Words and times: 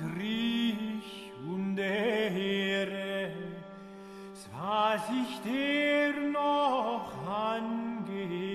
reich 0.00 1.32
und 1.46 1.78
ehre 1.78 3.32
was 4.60 5.02
ich 5.10 5.40
dir 5.42 6.12
noch 6.30 7.12
angesehen. 7.26 8.48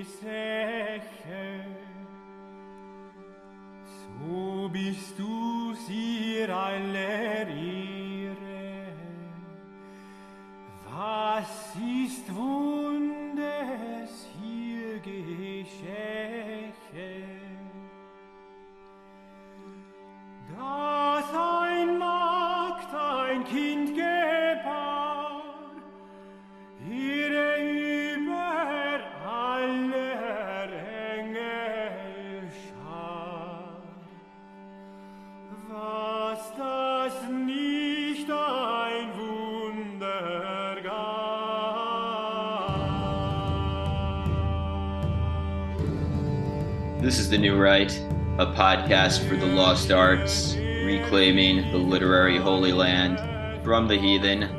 This 47.13 47.19
is 47.19 47.29
The 47.29 47.37
New 47.37 47.61
Right, 47.61 47.95
a 48.39 48.47
podcast 48.47 49.29
for 49.29 49.35
the 49.35 49.45
lost 49.45 49.91
arts, 49.91 50.55
reclaiming 50.55 51.71
the 51.71 51.77
literary 51.77 52.37
holy 52.37 52.73
land 52.73 53.19
from 53.63 53.87
the 53.87 53.95
heathen. 53.95 54.49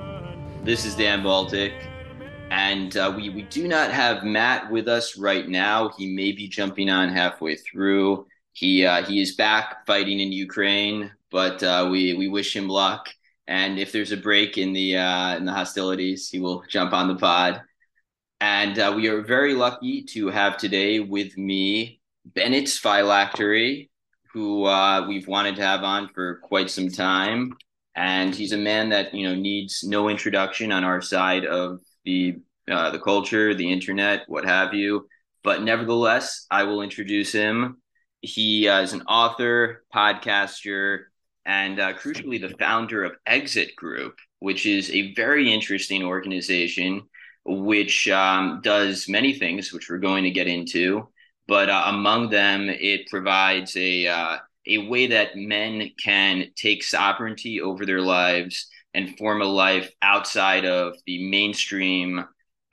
This 0.62 0.84
is 0.84 0.94
Dan 0.94 1.24
Baltic, 1.24 1.72
and 2.52 2.96
uh, 2.96 3.12
we, 3.16 3.28
we 3.30 3.42
do 3.42 3.66
not 3.66 3.90
have 3.90 4.22
Matt 4.22 4.70
with 4.70 4.86
us 4.86 5.18
right 5.18 5.48
now. 5.48 5.88
He 5.98 6.14
may 6.14 6.30
be 6.30 6.46
jumping 6.46 6.88
on 6.88 7.08
halfway 7.08 7.56
through. 7.56 8.28
He 8.52 8.86
uh, 8.86 9.02
he 9.02 9.20
is 9.20 9.34
back 9.34 9.84
fighting 9.84 10.20
in 10.20 10.30
Ukraine, 10.30 11.10
but 11.32 11.60
uh, 11.60 11.88
we 11.90 12.14
we 12.14 12.28
wish 12.28 12.54
him 12.54 12.68
luck. 12.68 13.08
And 13.48 13.80
if 13.80 13.90
there's 13.90 14.12
a 14.12 14.16
break 14.16 14.58
in 14.58 14.72
the 14.72 14.98
uh, 14.98 15.36
in 15.36 15.44
the 15.44 15.52
hostilities, 15.52 16.30
he 16.30 16.38
will 16.38 16.62
jump 16.70 16.92
on 16.92 17.08
the 17.08 17.16
pod. 17.16 17.62
And 18.40 18.78
uh, 18.78 18.92
we 18.94 19.08
are 19.08 19.22
very 19.22 19.54
lucky 19.54 20.04
to 20.10 20.28
have 20.28 20.56
today 20.56 21.00
with 21.00 21.36
me 21.36 22.00
Bennett's 22.24 22.78
Phylactery, 22.78 23.90
who 24.32 24.64
uh, 24.64 25.06
we've 25.06 25.28
wanted 25.28 25.56
to 25.56 25.62
have 25.62 25.82
on 25.82 26.08
for 26.08 26.36
quite 26.42 26.70
some 26.70 26.88
time. 26.88 27.52
And 27.96 28.34
he's 28.34 28.52
a 28.52 28.58
man 28.58 28.88
that 28.88 29.14
you 29.14 29.28
know 29.28 29.34
needs 29.34 29.84
no 29.84 30.08
introduction 30.08 30.72
on 30.72 30.82
our 30.84 31.00
side 31.00 31.46
of 31.46 31.80
the 32.04 32.36
uh, 32.70 32.90
the 32.90 32.98
culture, 32.98 33.54
the 33.54 33.70
internet, 33.70 34.24
what 34.26 34.44
have 34.44 34.74
you. 34.74 35.06
But 35.42 35.62
nevertheless, 35.62 36.46
I 36.50 36.64
will 36.64 36.82
introduce 36.82 37.30
him. 37.30 37.82
He 38.20 38.66
uh, 38.68 38.80
is 38.80 38.94
an 38.94 39.02
author, 39.02 39.84
podcaster, 39.94 41.04
and 41.44 41.78
uh, 41.78 41.92
crucially, 41.92 42.40
the 42.40 42.56
founder 42.56 43.04
of 43.04 43.12
Exit 43.26 43.76
Group, 43.76 44.16
which 44.38 44.64
is 44.66 44.90
a 44.90 45.12
very 45.14 45.52
interesting 45.52 46.02
organization 46.02 47.02
which 47.46 48.08
um, 48.08 48.60
does 48.62 49.08
many 49.08 49.34
things, 49.34 49.72
which 49.72 49.90
we're 49.90 49.98
going 49.98 50.24
to 50.24 50.30
get 50.30 50.46
into. 50.46 51.08
But 51.46 51.68
uh, 51.68 51.84
among 51.86 52.30
them, 52.30 52.68
it 52.68 53.08
provides 53.08 53.76
a 53.76 54.06
uh, 54.06 54.38
a 54.66 54.78
way 54.78 55.08
that 55.08 55.36
men 55.36 55.90
can 56.02 56.46
take 56.56 56.82
sovereignty 56.82 57.60
over 57.60 57.84
their 57.84 58.00
lives 58.00 58.68
and 58.94 59.16
form 59.18 59.42
a 59.42 59.46
life 59.46 59.90
outside 60.02 60.64
of 60.64 60.94
the 61.06 61.28
mainstream 61.28 62.24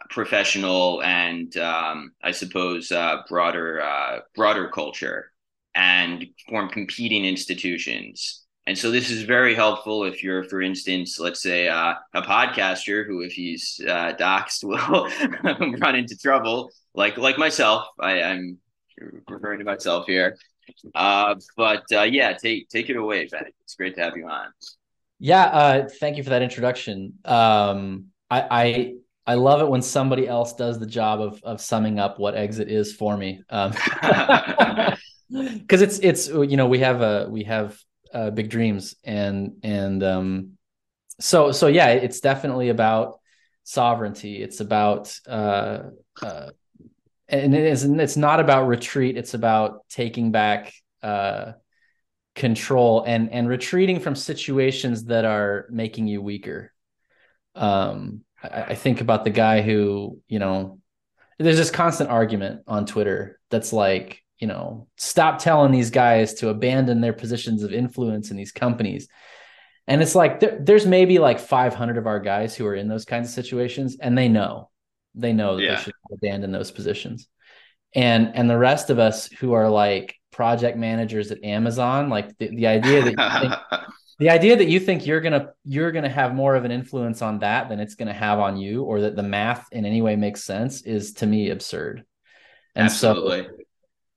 professional 0.10 1.02
and 1.04 1.56
um, 1.58 2.12
I 2.24 2.32
suppose 2.32 2.92
uh, 2.92 3.24
broader 3.28 3.82
uh, 3.82 4.20
broader 4.36 4.70
culture 4.70 5.32
and 5.74 6.26
form 6.50 6.70
competing 6.70 7.26
institutions. 7.26 8.44
And 8.68 8.78
so 8.78 8.92
this 8.92 9.10
is 9.10 9.24
very 9.24 9.56
helpful 9.56 10.04
if 10.04 10.24
you're, 10.24 10.44
for 10.44 10.62
instance, 10.62 11.20
let's 11.20 11.42
say 11.42 11.68
uh, 11.68 11.96
a 12.14 12.22
podcaster 12.22 13.06
who, 13.08 13.22
if 13.22 13.32
he's 13.34 13.82
uh, 13.88 14.14
doxxed, 14.20 14.64
will 14.64 15.78
run 15.80 15.96
into 15.96 16.16
trouble, 16.18 16.72
like 16.94 17.18
like 17.18 17.38
myself. 17.38 17.88
I, 18.00 18.22
I'm 18.22 18.60
referring 19.28 19.60
to 19.60 19.66
myself 19.66 20.06
here. 20.08 20.38
Uh, 20.96 21.36
but 21.58 21.84
uh, 21.92 22.04
yeah, 22.04 22.34
take 22.34 22.70
take 22.70 22.90
it 22.90 22.96
away, 22.96 23.28
Ben. 23.28 23.46
It's 23.64 23.76
great 23.76 23.96
to 23.96 24.02
have 24.02 24.16
you 24.16 24.28
on. 24.28 24.48
Yeah, 25.20 25.44
uh, 25.44 25.90
thank 26.00 26.18
you 26.18 26.24
for 26.24 26.32
that 26.32 26.42
introduction. 26.42 27.14
Um, 27.26 28.08
I, 28.30 28.48
I 28.52 28.94
I 29.28 29.34
love 29.36 29.62
it 29.62 29.70
when 29.70 29.82
somebody 29.82 30.28
else 30.28 30.54
does 30.54 30.80
the 30.80 30.86
job 30.86 31.22
of 31.22 31.42
of 31.44 31.62
summing 31.62 32.00
up 32.00 32.20
what 32.20 32.36
exit 32.36 32.70
is 32.70 32.94
for 32.94 33.16
me. 33.18 33.42
Um, 33.50 33.74
because 35.32 35.82
it's 35.82 36.00
it's 36.00 36.28
you 36.28 36.58
know 36.58 36.68
we 36.68 36.80
have 36.80 37.02
a 37.02 37.28
we 37.30 37.44
have 37.44 37.80
uh, 38.14 38.30
big 38.30 38.50
dreams 38.50 38.96
and 39.04 39.54
and 39.64 40.04
um 40.04 40.52
so 41.20 41.52
so 41.52 41.68
yeah 41.68 41.88
it's 41.88 42.20
definitely 42.20 42.70
about 42.70 43.20
sovereignty 43.64 44.42
it's 44.42 44.60
about 44.60 45.18
uh, 45.28 45.84
uh 46.22 46.50
and 47.32 47.56
it 47.56 47.66
is 47.66 47.84
it's 47.84 48.18
not 48.18 48.40
about 48.40 48.68
retreat 48.68 49.18
it's 49.18 49.34
about 49.34 49.88
taking 49.90 50.32
back 50.32 50.74
uh 51.04 51.54
control 52.36 53.04
and 53.06 53.32
and 53.32 53.48
retreating 53.48 54.00
from 54.00 54.16
situations 54.16 55.06
that 55.06 55.26
are 55.26 55.66
making 55.70 56.08
you 56.08 56.22
weaker 56.22 56.72
um 57.56 58.22
I, 58.44 58.64
I 58.64 58.76
think 58.76 59.02
about 59.02 59.24
the 59.24 59.30
guy 59.30 59.62
who 59.62 60.20
you 60.28 60.40
know 60.40 60.80
there's 61.40 61.58
this 61.58 61.72
constant 61.72 62.10
argument 62.10 62.62
on 62.68 62.86
twitter 62.86 63.40
that's 63.50 63.74
like 63.74 64.22
you 64.42 64.48
know, 64.48 64.88
stop 64.98 65.38
telling 65.38 65.72
these 65.72 65.92
guys 65.92 66.34
to 66.34 66.50
abandon 66.50 67.00
their 67.00 67.14
positions 67.14 67.62
of 67.62 67.72
influence 67.72 68.32
in 68.32 68.38
these 68.38 68.52
companies. 68.52 69.08
And 69.88 70.02
it's 70.02 70.16
like 70.16 70.40
there, 70.40 70.58
there's 70.60 70.86
maybe 70.86 71.20
like 71.20 71.40
500 71.40 71.98
of 71.98 72.08
our 72.08 72.20
guys 72.20 72.56
who 72.56 72.66
are 72.66 72.76
in 72.76 72.88
those 72.88 73.06
kinds 73.06 73.30
of 73.30 73.36
situations, 73.36 73.98
and 74.02 74.18
they 74.18 74.28
know, 74.28 74.71
they 75.16 75.34
know 75.34 75.58
that 75.58 75.64
yeah. 75.64 75.76
they 75.76 75.84
should 75.84 75.94
abandon 76.12 76.52
those 76.52 76.72
positions. 76.72 77.28
And 77.94 78.32
and 78.36 78.50
the 78.50 78.58
rest 78.58 78.90
of 78.90 79.00
us 79.00 79.28
who 79.28 79.54
are 79.54 79.70
like 79.70 80.16
project 80.32 80.78
managers 80.78 81.32
at 81.32 81.44
Amazon, 81.44 82.10
like 82.10 82.38
the, 82.38 82.48
the 82.48 82.68
idea 82.68 83.04
that 83.04 83.12
you 83.18 83.50
think, 83.50 83.54
the 84.20 84.30
idea 84.30 84.56
that 84.56 84.68
you 84.68 84.80
think 84.80 85.06
you're 85.06 85.22
gonna 85.22 85.50
you're 85.66 85.92
gonna 85.92 86.10
have 86.10 86.34
more 86.34 86.56
of 86.56 86.64
an 86.64 86.72
influence 86.72 87.22
on 87.22 87.40
that 87.40 87.68
than 87.68 87.80
it's 87.80 87.96
gonna 87.96 88.14
have 88.14 88.40
on 88.40 88.58
you, 88.58 88.84
or 88.84 89.02
that 89.02 89.16
the 89.16 89.24
math 89.24 89.68
in 89.72 89.86
any 89.86 90.02
way 90.02 90.16
makes 90.16 90.44
sense, 90.44 90.84
is 90.84 91.14
to 91.16 91.28
me 91.28 91.50
absurd. 91.50 92.06
And 92.76 92.86
Absolutely. 92.86 93.44
so 93.44 93.50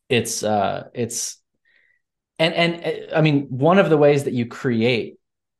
it's 0.09 0.43
uh 0.43 0.85
it's 0.95 1.39
and 2.39 2.55
and 2.55 3.13
i 3.15 3.21
mean 3.21 3.47
one 3.49 3.79
of 3.79 3.89
the 3.89 3.97
ways 3.97 4.25
that 4.25 4.35
you 4.35 4.47
create 4.47 5.17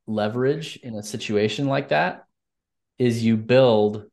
leverage 0.07 0.77
in 0.83 0.95
a 0.95 1.03
situation 1.03 1.67
like 1.67 1.89
that 1.89 2.25
is 2.99 3.25
you 3.25 3.37
build 3.37 4.05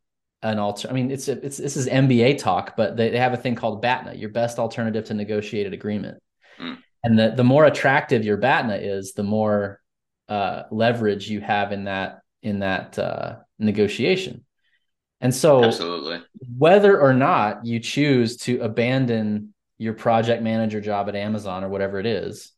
an 0.44 0.58
alter 0.58 0.90
i 0.90 0.94
mean 0.94 1.12
it's 1.12 1.28
it's 1.28 1.58
this 1.58 1.78
is 1.78 1.88
mba 1.88 2.38
talk 2.38 2.76
but 2.76 2.98
they, 2.98 3.10
they 3.10 3.18
have 3.18 3.34
a 3.34 3.38
thing 3.38 3.56
called 3.56 3.84
batna 3.84 4.18
your 4.18 4.30
best 4.30 4.58
alternative 4.60 5.06
to 5.06 5.14
negotiated 5.14 5.74
agreement. 5.74 6.18
Mm. 6.60 6.78
and 7.04 7.20
the 7.20 7.34
the 7.36 7.44
more 7.44 7.66
attractive 7.66 8.26
your 8.26 8.38
batna 8.38 8.78
is 8.82 9.14
the 9.14 9.24
more 9.24 9.82
uh, 10.30 10.64
leverage 10.72 11.30
you 11.30 11.42
have 11.42 11.74
in 11.74 11.84
that 11.84 12.22
in 12.42 12.60
that 12.60 12.98
uh, 12.98 13.36
negotiation. 13.60 14.46
And 15.20 15.36
so 15.36 15.64
absolutely. 15.64 16.22
whether 16.58 17.00
or 17.00 17.14
not 17.14 17.66
you 17.66 17.80
choose 17.80 18.38
to 18.38 18.62
abandon 18.62 19.54
your 19.78 19.94
project 19.94 20.42
manager 20.42 20.82
job 20.82 21.10
at 21.10 21.16
Amazon 21.16 21.64
or 21.64 21.70
whatever 21.70 22.00
it 22.00 22.06
is, 22.06 22.52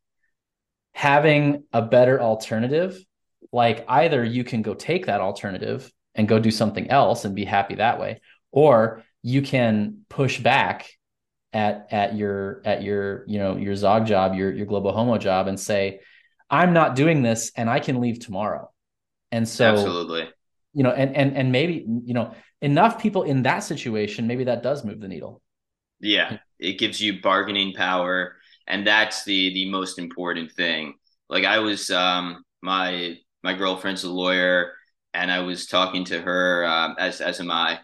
having 0.93 1.63
a 1.73 1.81
better 1.81 2.21
alternative, 2.21 3.03
like 3.51 3.83
either 3.87 4.23
you 4.23 4.43
can 4.43 4.61
go 4.61 4.73
take 4.73 5.07
that 5.07 5.19
alternative 5.19 5.91
and 6.15 6.27
go 6.27 6.39
do 6.39 6.51
something 6.51 6.89
else 6.89 7.25
and 7.25 7.35
be 7.35 7.45
happy 7.45 7.75
that 7.75 7.99
way, 7.99 8.21
or 8.51 9.03
you 9.21 9.41
can 9.41 10.05
push 10.09 10.39
back 10.39 10.89
at 11.53 11.87
at 11.91 12.15
your 12.15 12.61
at 12.65 12.83
your 12.83 13.23
you 13.27 13.39
know 13.39 13.57
your 13.57 13.75
zog 13.75 14.05
job, 14.05 14.35
your 14.35 14.51
your 14.51 14.65
global 14.65 14.91
homo 14.91 15.17
job, 15.17 15.47
and 15.47 15.59
say, 15.59 15.99
I'm 16.49 16.73
not 16.73 16.95
doing 16.95 17.21
this, 17.21 17.51
and 17.55 17.69
I 17.69 17.79
can 17.79 18.01
leave 18.01 18.19
tomorrow. 18.19 18.71
And 19.31 19.47
so, 19.47 19.65
absolutely, 19.65 20.29
you 20.73 20.83
know, 20.83 20.91
and 20.91 21.15
and 21.15 21.37
and 21.37 21.51
maybe 21.51 21.85
you 22.05 22.13
know 22.13 22.33
enough 22.61 22.99
people 23.01 23.23
in 23.23 23.43
that 23.43 23.59
situation, 23.59 24.27
maybe 24.27 24.45
that 24.45 24.63
does 24.63 24.83
move 24.83 24.99
the 24.99 25.07
needle. 25.07 25.41
Yeah, 25.99 26.37
it 26.59 26.79
gives 26.79 26.99
you 26.99 27.21
bargaining 27.21 27.73
power, 27.73 28.35
and 28.67 28.85
that's 28.85 29.23
the 29.23 29.53
the 29.53 29.69
most 29.69 29.99
important 29.99 30.51
thing. 30.51 30.95
Like 31.29 31.45
I 31.45 31.59
was, 31.59 31.89
um, 31.91 32.43
my 32.61 33.17
my 33.43 33.53
girlfriend's 33.53 34.03
a 34.03 34.09
lawyer, 34.09 34.73
and 35.13 35.31
I 35.31 35.39
was 35.39 35.67
talking 35.67 36.03
to 36.05 36.21
her 36.21 36.65
um, 36.65 36.95
as 36.97 37.21
as 37.21 37.39
am 37.39 37.51
I 37.51 37.79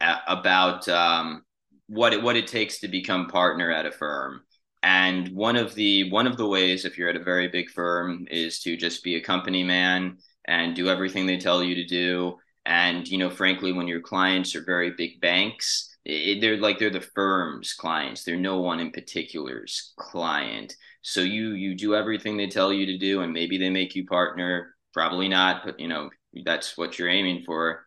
about 0.00 0.88
um, 0.88 1.42
what 1.88 2.12
it 2.12 2.22
what 2.22 2.36
it 2.36 2.46
takes 2.46 2.80
to 2.80 2.88
become 2.88 3.26
partner 3.26 3.70
at 3.70 3.86
a 3.86 3.92
firm. 3.92 4.42
And 4.82 5.28
one 5.34 5.56
of 5.56 5.74
the 5.74 6.10
one 6.10 6.26
of 6.26 6.36
the 6.36 6.48
ways, 6.48 6.84
if 6.84 6.96
you're 6.96 7.10
at 7.10 7.16
a 7.16 7.24
very 7.24 7.48
big 7.48 7.70
firm, 7.70 8.26
is 8.30 8.60
to 8.60 8.76
just 8.76 9.04
be 9.04 9.16
a 9.16 9.20
company 9.20 9.62
man 9.62 10.18
and 10.46 10.74
do 10.74 10.88
everything 10.88 11.26
they 11.26 11.36
tell 11.36 11.62
you 11.62 11.74
to 11.74 11.84
do. 11.84 12.38
And 12.64 13.06
you 13.06 13.18
know, 13.18 13.30
frankly, 13.30 13.72
when 13.72 13.88
your 13.88 14.00
clients 14.00 14.54
are 14.54 14.64
very 14.64 14.92
big 14.96 15.20
banks, 15.20 15.94
it, 16.04 16.40
they're 16.40 16.56
like 16.56 16.78
they're 16.78 16.90
the 16.90 17.00
firm's 17.00 17.74
clients. 17.74 18.24
They're 18.24 18.36
no 18.36 18.60
one 18.60 18.80
in 18.80 18.90
particular's 18.90 19.92
client. 19.98 20.74
So 21.02 21.20
you 21.20 21.52
you 21.52 21.74
do 21.74 21.94
everything 21.94 22.36
they 22.36 22.46
tell 22.48 22.72
you 22.72 22.86
to 22.86 22.98
do, 22.98 23.20
and 23.20 23.32
maybe 23.32 23.58
they 23.58 23.70
make 23.70 23.94
you 23.94 24.06
partner. 24.06 24.76
Probably 24.94 25.28
not, 25.28 25.62
but 25.64 25.78
you 25.78 25.88
know 25.88 26.10
that's 26.44 26.76
what 26.76 26.98
you're 26.98 27.08
aiming 27.08 27.42
for 27.44 27.84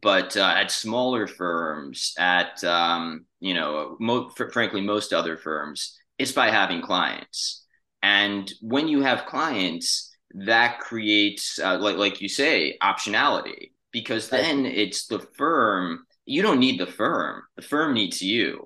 but 0.00 0.36
uh, 0.36 0.54
at 0.56 0.70
smaller 0.70 1.26
firms, 1.26 2.14
at 2.18 2.62
um, 2.64 3.24
you 3.40 3.54
know, 3.54 3.96
mo- 4.00 4.30
frankly, 4.52 4.80
most 4.80 5.12
other 5.12 5.36
firms, 5.36 5.96
it's 6.18 6.32
by 6.32 6.50
having 6.50 6.82
clients. 6.82 7.64
And 8.02 8.52
when 8.60 8.88
you 8.88 9.02
have 9.02 9.26
clients, 9.26 10.14
that 10.34 10.78
creates, 10.80 11.58
uh, 11.58 11.78
like 11.78 11.96
like 11.96 12.20
you 12.20 12.28
say, 12.28 12.76
optionality 12.82 13.72
because 13.92 14.28
then 14.28 14.66
it's 14.66 15.06
the 15.06 15.20
firm. 15.36 16.04
You 16.26 16.42
don't 16.42 16.60
need 16.60 16.78
the 16.78 16.86
firm; 16.86 17.42
the 17.56 17.62
firm 17.62 17.94
needs 17.94 18.20
you. 18.20 18.64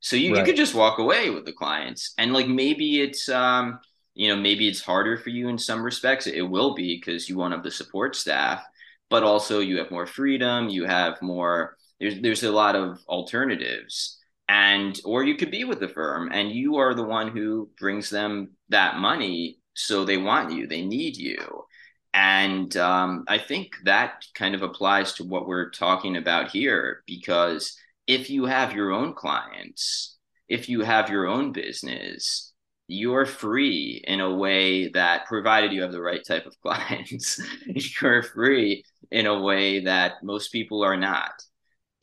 So 0.00 0.16
you, 0.16 0.32
right. 0.32 0.40
you 0.40 0.44
could 0.44 0.56
just 0.56 0.74
walk 0.74 0.98
away 0.98 1.30
with 1.30 1.46
the 1.46 1.52
clients, 1.52 2.12
and 2.18 2.32
like 2.32 2.48
maybe 2.48 3.00
it's 3.00 3.28
um, 3.28 3.78
you 4.14 4.28
know 4.28 4.36
maybe 4.36 4.68
it's 4.68 4.80
harder 4.80 5.16
for 5.16 5.30
you 5.30 5.48
in 5.48 5.58
some 5.58 5.82
respects. 5.82 6.26
It 6.26 6.42
will 6.42 6.74
be 6.74 6.96
because 6.96 7.28
you 7.28 7.36
won't 7.36 7.52
have 7.52 7.62
the 7.62 7.70
support 7.70 8.16
staff 8.16 8.64
but 9.10 9.22
also 9.22 9.60
you 9.60 9.78
have 9.78 9.90
more 9.90 10.06
freedom 10.06 10.68
you 10.68 10.84
have 10.84 11.20
more 11.22 11.76
there's 12.00 12.20
there's 12.20 12.42
a 12.42 12.50
lot 12.50 12.76
of 12.76 12.98
alternatives 13.08 14.18
and 14.48 15.00
or 15.04 15.24
you 15.24 15.36
could 15.36 15.50
be 15.50 15.64
with 15.64 15.80
the 15.80 15.88
firm 15.88 16.30
and 16.32 16.50
you 16.50 16.76
are 16.76 16.94
the 16.94 17.04
one 17.04 17.28
who 17.28 17.68
brings 17.78 18.10
them 18.10 18.50
that 18.68 18.96
money 18.96 19.58
so 19.74 20.04
they 20.04 20.16
want 20.16 20.52
you 20.52 20.66
they 20.66 20.84
need 20.84 21.16
you 21.16 21.64
and 22.12 22.76
um, 22.76 23.24
i 23.28 23.38
think 23.38 23.76
that 23.84 24.24
kind 24.34 24.54
of 24.54 24.62
applies 24.62 25.12
to 25.12 25.24
what 25.24 25.46
we're 25.46 25.70
talking 25.70 26.16
about 26.16 26.50
here 26.50 27.02
because 27.06 27.76
if 28.06 28.28
you 28.28 28.46
have 28.46 28.74
your 28.74 28.92
own 28.92 29.14
clients 29.14 30.16
if 30.48 30.68
you 30.68 30.82
have 30.82 31.08
your 31.08 31.26
own 31.26 31.52
business 31.52 32.52
you're 32.86 33.26
free 33.26 34.02
in 34.06 34.20
a 34.20 34.34
way 34.34 34.88
that 34.88 35.26
provided 35.26 35.72
you 35.72 35.82
have 35.82 35.92
the 35.92 36.02
right 36.02 36.24
type 36.26 36.46
of 36.46 36.54
clients 36.62 37.40
you're 37.66 38.22
free 38.22 38.84
in 39.10 39.26
a 39.26 39.40
way 39.40 39.80
that 39.80 40.14
most 40.22 40.52
people 40.52 40.84
are 40.84 40.96
not. 40.96 41.32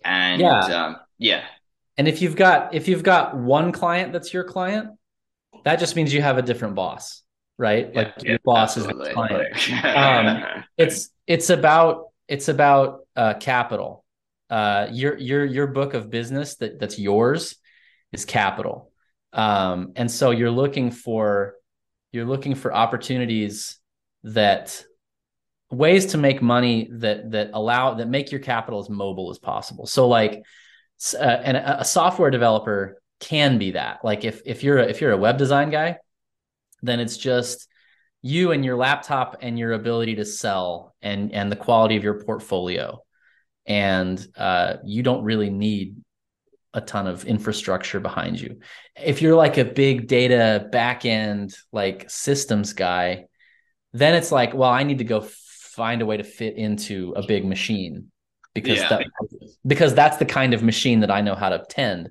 And 0.04 0.42
yeah. 0.42 0.60
Um, 0.60 0.98
yeah. 1.18 1.44
And 1.98 2.07
if 2.07 2.22
you've 2.22 2.36
got 2.36 2.74
if 2.74 2.88
you've 2.88 3.04
got 3.04 3.38
one 3.38 3.72
client 3.72 4.13
that's 4.13 4.33
your 4.33 4.44
client 4.44 4.89
that 5.63 5.78
just 5.78 5.95
means 5.95 6.12
you 6.13 6.22
have 6.22 6.38
a 6.38 6.42
different 6.42 6.74
boss 6.75 7.22
right? 7.62 7.92
Yeah, 7.94 8.00
like 8.00 8.13
yeah, 8.24 8.30
your 8.31 8.39
boss 8.44 8.75
absolutely. 8.75 9.10
is 9.10 9.13
client. 9.13 9.86
Um, 9.86 10.63
it's 10.78 11.12
it's 11.28 11.50
about 11.50 12.07
it's 12.28 12.48
about 12.48 13.01
uh, 13.16 13.36
capital. 13.36 14.04
Uh, 14.50 14.88
your 14.92 15.18
your 15.18 15.45
your 15.45 15.68
book 15.68 15.94
of 15.94 16.10
business 16.10 16.56
that 16.56 16.80
that's 16.80 17.00
yours 17.00 17.56
is 18.12 18.25
capital 18.25 18.91
um, 19.33 19.94
and 19.95 20.10
so 20.10 20.31
you're 20.31 20.51
looking 20.51 20.92
for 20.92 21.56
you're 22.12 22.25
looking 22.25 22.56
for 22.56 22.74
opportunities 22.74 23.78
that 24.24 24.83
ways 25.69 26.07
to 26.07 26.18
make 26.18 26.42
money 26.42 26.89
that 26.92 27.31
that 27.31 27.51
allow 27.54 27.94
that 27.95 28.10
make 28.10 28.31
your 28.31 28.42
capital 28.42 28.80
as 28.80 28.89
mobile 28.89 29.30
as 29.31 29.39
possible. 29.39 29.86
So 29.86 30.07
like 30.07 30.44
uh, 31.13 31.24
and 31.24 31.57
a, 31.57 31.83
software 31.86 32.30
developer 32.30 33.01
can 33.19 33.57
be 33.57 33.72
that. 33.72 34.04
Like 34.04 34.25
if 34.25 34.42
if 34.45 34.63
you're 34.63 34.80
a, 34.80 34.83
if 34.83 35.01
you're 35.01 35.12
a 35.12 35.18
web 35.18 35.38
design 35.38 35.69
guy 35.69 35.98
then 36.81 37.00
it's 37.00 37.18
just 37.18 37.68
you 38.22 38.51
and 38.51 38.63
your 38.63 38.75
laptop 38.75 39.38
and 39.42 39.57
your 39.57 39.74
ability 39.74 40.16
to 40.16 40.25
sell 40.25 40.95
and 41.01 41.31
and 41.31 41.51
the 41.51 41.56
quality 41.56 41.98
of 41.98 42.04
your 42.04 42.24
portfolio. 42.24 43.01
And 43.66 44.25
uh, 44.36 44.78
you 44.83 45.04
don't 45.04 45.24
really 45.24 45.50
need 45.50 45.95
a 46.73 46.81
ton 46.81 47.07
of 47.07 47.25
infrastructure 47.25 48.00
behind 48.00 48.39
you. 48.39 48.59
If 48.95 49.21
you're 49.21 49.35
like 49.35 49.57
a 49.57 49.65
big 49.65 50.07
data 50.07 50.68
backend 50.71 51.56
like 51.71 52.09
systems 52.09 52.73
guy, 52.73 53.25
then 53.94 54.15
it's 54.15 54.31
like, 54.31 54.53
well, 54.53 54.69
I 54.69 54.83
need 54.83 55.00
to 55.00 55.03
go 55.03 55.21
find 55.21 56.01
a 56.01 56.06
way 56.06 56.18
to 56.18 56.23
fit 56.23 56.56
into 56.56 57.13
a 57.15 57.25
big 57.25 57.45
machine 57.45 58.12
because 58.53 58.79
yeah. 58.79 58.89
that, 58.89 59.06
because 59.65 59.94
that's 59.94 60.18
the 60.18 60.25
kind 60.25 60.53
of 60.53 60.63
machine 60.63 61.01
that 61.01 61.12
I 61.12 61.21
know 61.21 61.35
how 61.35 61.50
to 61.50 61.63
tend. 61.69 62.09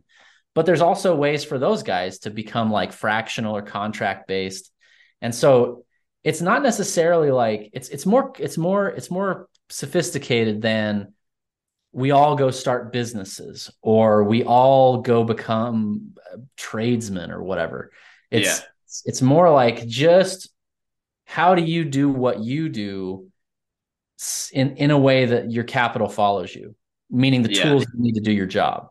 But 0.55 0.67
there's 0.67 0.81
also 0.81 1.15
ways 1.15 1.45
for 1.45 1.59
those 1.59 1.83
guys 1.83 2.21
to 2.21 2.31
become 2.31 2.71
like 2.71 2.93
fractional 2.93 3.57
or 3.57 3.63
contract 3.63 4.27
based. 4.27 4.71
And 5.23 5.35
so 5.35 5.85
it's 6.25 6.41
not 6.41 6.63
necessarily 6.63 7.31
like 7.31 7.71
it's 7.73 7.89
it's 7.89 8.05
more 8.05 8.33
it's 8.39 8.59
more 8.59 8.89
it's 8.89 9.11
more 9.11 9.49
sophisticated 9.71 10.61
than 10.61 11.15
we 11.93 12.11
all 12.11 12.37
go 12.37 12.51
start 12.51 12.93
businesses 12.93 13.71
or 13.83 14.25
we 14.25 14.45
all 14.45 14.99
go 14.99 15.25
become 15.25 16.13
uh, 16.33 16.39
tradesmen 16.57 17.31
or 17.31 17.43
whatever. 17.43 17.91
It's 18.31 18.61
yeah. 18.61 18.67
it's 19.05 19.23
more 19.23 19.51
like 19.51 19.87
just 19.87 20.51
how 21.25 21.55
do 21.55 21.63
you 21.63 21.85
do 21.85 22.09
what 22.09 22.41
you 22.41 22.69
do 22.69 23.29
in 24.53 24.77
in 24.77 24.91
a 24.91 24.99
way 24.99 25.27
that 25.27 25.51
your 25.51 25.65
capital 25.65 26.09
follows 26.09 26.55
you, 26.55 26.75
meaning 27.11 27.43
the 27.43 27.53
yeah. 27.53 27.63
tools 27.63 27.87
you 27.95 28.03
need 28.03 28.15
to 28.15 28.21
do 28.21 28.33
your 28.33 28.47
job. 28.47 28.89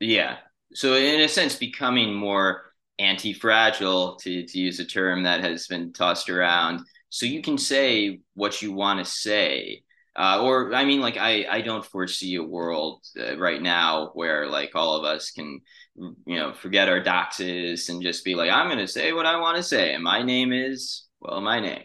Yeah. 0.00 0.36
So 0.74 0.94
in 0.94 1.20
a 1.20 1.28
sense, 1.28 1.56
becoming 1.56 2.14
more 2.14 2.62
anti-fragile, 2.98 4.16
to 4.16 4.46
to 4.46 4.58
use 4.58 4.80
a 4.80 4.84
term 4.84 5.22
that 5.22 5.42
has 5.42 5.66
been 5.66 5.92
tossed 5.92 6.28
around, 6.28 6.80
so 7.08 7.26
you 7.26 7.42
can 7.42 7.58
say 7.58 8.20
what 8.34 8.60
you 8.60 8.72
want 8.72 9.04
to 9.04 9.10
say 9.10 9.83
uh, 10.16 10.40
or 10.42 10.74
I 10.74 10.84
mean, 10.84 11.00
like 11.00 11.16
I 11.16 11.46
I 11.50 11.60
don't 11.60 11.84
foresee 11.84 12.36
a 12.36 12.42
world 12.42 13.04
uh, 13.18 13.36
right 13.36 13.60
now 13.60 14.10
where 14.14 14.46
like 14.46 14.72
all 14.74 14.96
of 14.96 15.04
us 15.04 15.30
can 15.30 15.60
you 15.96 16.36
know 16.38 16.52
forget 16.52 16.88
our 16.88 17.00
doxes 17.00 17.88
and 17.88 18.02
just 18.02 18.24
be 18.24 18.34
like 18.34 18.50
I'm 18.50 18.68
going 18.68 18.78
to 18.78 18.88
say 18.88 19.12
what 19.12 19.26
I 19.26 19.38
want 19.40 19.56
to 19.56 19.62
say 19.62 19.94
and 19.94 20.02
my 20.02 20.22
name 20.22 20.52
is 20.52 21.06
well 21.20 21.40
my 21.40 21.60
name. 21.60 21.84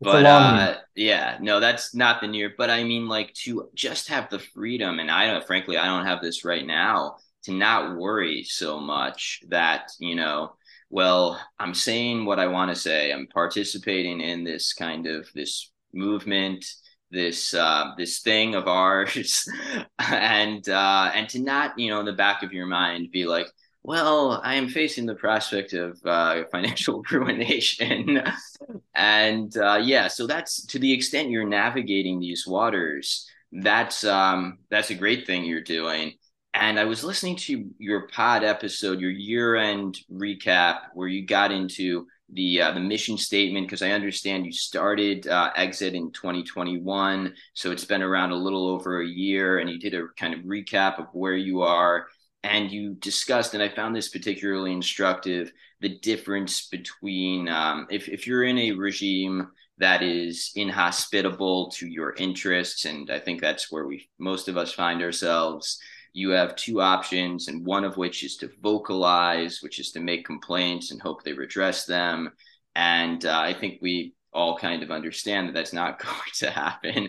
But 0.00 0.26
uh, 0.26 0.76
yeah, 0.94 1.38
no, 1.40 1.60
that's 1.60 1.94
not 1.94 2.20
the 2.20 2.28
near. 2.28 2.54
But 2.56 2.70
I 2.70 2.84
mean, 2.84 3.08
like 3.08 3.32
to 3.44 3.68
just 3.74 4.08
have 4.08 4.30
the 4.30 4.38
freedom, 4.38 4.98
and 4.98 5.10
I 5.10 5.26
don't 5.26 5.46
frankly 5.46 5.76
I 5.76 5.86
don't 5.86 6.06
have 6.06 6.22
this 6.22 6.44
right 6.44 6.66
now 6.66 7.16
to 7.46 7.52
not 7.52 7.96
worry 7.96 8.42
so 8.42 8.80
much 8.80 9.40
that 9.48 9.90
you 10.00 10.16
know 10.16 10.52
well 10.90 11.40
i'm 11.58 11.74
saying 11.74 12.24
what 12.24 12.38
i 12.40 12.46
want 12.46 12.70
to 12.70 12.80
say 12.80 13.12
i'm 13.12 13.26
participating 13.28 14.20
in 14.20 14.44
this 14.44 14.72
kind 14.72 15.06
of 15.06 15.28
this 15.34 15.70
movement 15.94 16.64
this 17.16 17.54
uh, 17.54 17.92
this 17.96 18.20
thing 18.20 18.54
of 18.54 18.68
ours, 18.68 19.48
and 19.98 20.68
uh, 20.68 21.10
and 21.14 21.28
to 21.30 21.40
not 21.40 21.78
you 21.78 21.90
know 21.90 22.00
in 22.00 22.06
the 22.06 22.12
back 22.12 22.42
of 22.42 22.52
your 22.52 22.66
mind 22.66 23.10
be 23.10 23.24
like, 23.24 23.46
well, 23.82 24.40
I 24.44 24.56
am 24.56 24.68
facing 24.68 25.06
the 25.06 25.14
prospect 25.14 25.72
of 25.72 25.98
uh, 26.04 26.44
financial 26.52 27.02
ruination, 27.10 28.22
and 28.94 29.56
uh, 29.56 29.80
yeah, 29.82 30.08
so 30.08 30.26
that's 30.26 30.66
to 30.66 30.78
the 30.78 30.92
extent 30.92 31.30
you're 31.30 31.48
navigating 31.48 32.20
these 32.20 32.46
waters. 32.46 33.26
That's 33.50 34.04
um, 34.04 34.58
that's 34.70 34.90
a 34.90 34.94
great 34.94 35.26
thing 35.26 35.44
you're 35.44 35.62
doing. 35.62 36.12
And 36.52 36.80
I 36.80 36.84
was 36.84 37.04
listening 37.04 37.36
to 37.36 37.70
your 37.78 38.08
pod 38.08 38.42
episode, 38.42 39.00
your 39.00 39.10
year 39.10 39.56
end 39.56 39.98
recap, 40.10 40.78
where 40.94 41.08
you 41.08 41.26
got 41.26 41.52
into 41.52 42.06
the 42.32 42.60
uh, 42.60 42.72
the 42.72 42.80
mission 42.80 43.16
statement 43.16 43.66
because 43.66 43.82
I 43.82 43.90
understand 43.90 44.46
you 44.46 44.52
started 44.52 45.26
uh, 45.28 45.50
Exit 45.56 45.94
in 45.94 46.10
2021, 46.12 47.34
so 47.54 47.70
it's 47.70 47.84
been 47.84 48.02
around 48.02 48.32
a 48.32 48.36
little 48.36 48.68
over 48.68 49.00
a 49.00 49.06
year, 49.06 49.58
and 49.58 49.70
you 49.70 49.78
did 49.78 49.94
a 49.94 50.08
kind 50.18 50.34
of 50.34 50.40
recap 50.40 50.98
of 50.98 51.06
where 51.12 51.36
you 51.36 51.62
are, 51.62 52.06
and 52.42 52.70
you 52.70 52.94
discussed, 52.94 53.54
and 53.54 53.62
I 53.62 53.68
found 53.68 53.94
this 53.94 54.08
particularly 54.08 54.72
instructive, 54.72 55.52
the 55.80 55.98
difference 56.00 56.68
between 56.68 57.48
um, 57.48 57.86
if 57.90 58.08
if 58.08 58.26
you're 58.26 58.44
in 58.44 58.58
a 58.58 58.72
regime 58.72 59.48
that 59.78 60.02
is 60.02 60.52
inhospitable 60.56 61.70
to 61.70 61.86
your 61.86 62.14
interests, 62.14 62.86
and 62.86 63.10
I 63.10 63.20
think 63.20 63.40
that's 63.40 63.70
where 63.70 63.86
we 63.86 64.08
most 64.18 64.48
of 64.48 64.56
us 64.56 64.72
find 64.72 65.02
ourselves 65.02 65.78
you 66.16 66.30
have 66.30 66.56
two 66.56 66.80
options, 66.80 67.48
and 67.48 67.66
one 67.66 67.84
of 67.84 67.98
which 67.98 68.24
is 68.24 68.38
to 68.38 68.50
vocalize, 68.62 69.60
which 69.60 69.78
is 69.78 69.92
to 69.92 70.00
make 70.00 70.24
complaints 70.24 70.90
and 70.90 71.02
hope 71.02 71.22
they 71.22 71.34
redress 71.34 71.84
them. 71.84 72.30
And 72.74 73.26
uh, 73.26 73.38
I 73.38 73.52
think 73.52 73.80
we 73.82 74.14
all 74.32 74.56
kind 74.56 74.82
of 74.82 74.90
understand 74.90 75.46
that 75.46 75.52
that's 75.52 75.74
not 75.74 75.98
going 76.02 76.32
to 76.36 76.50
happen. 76.50 77.08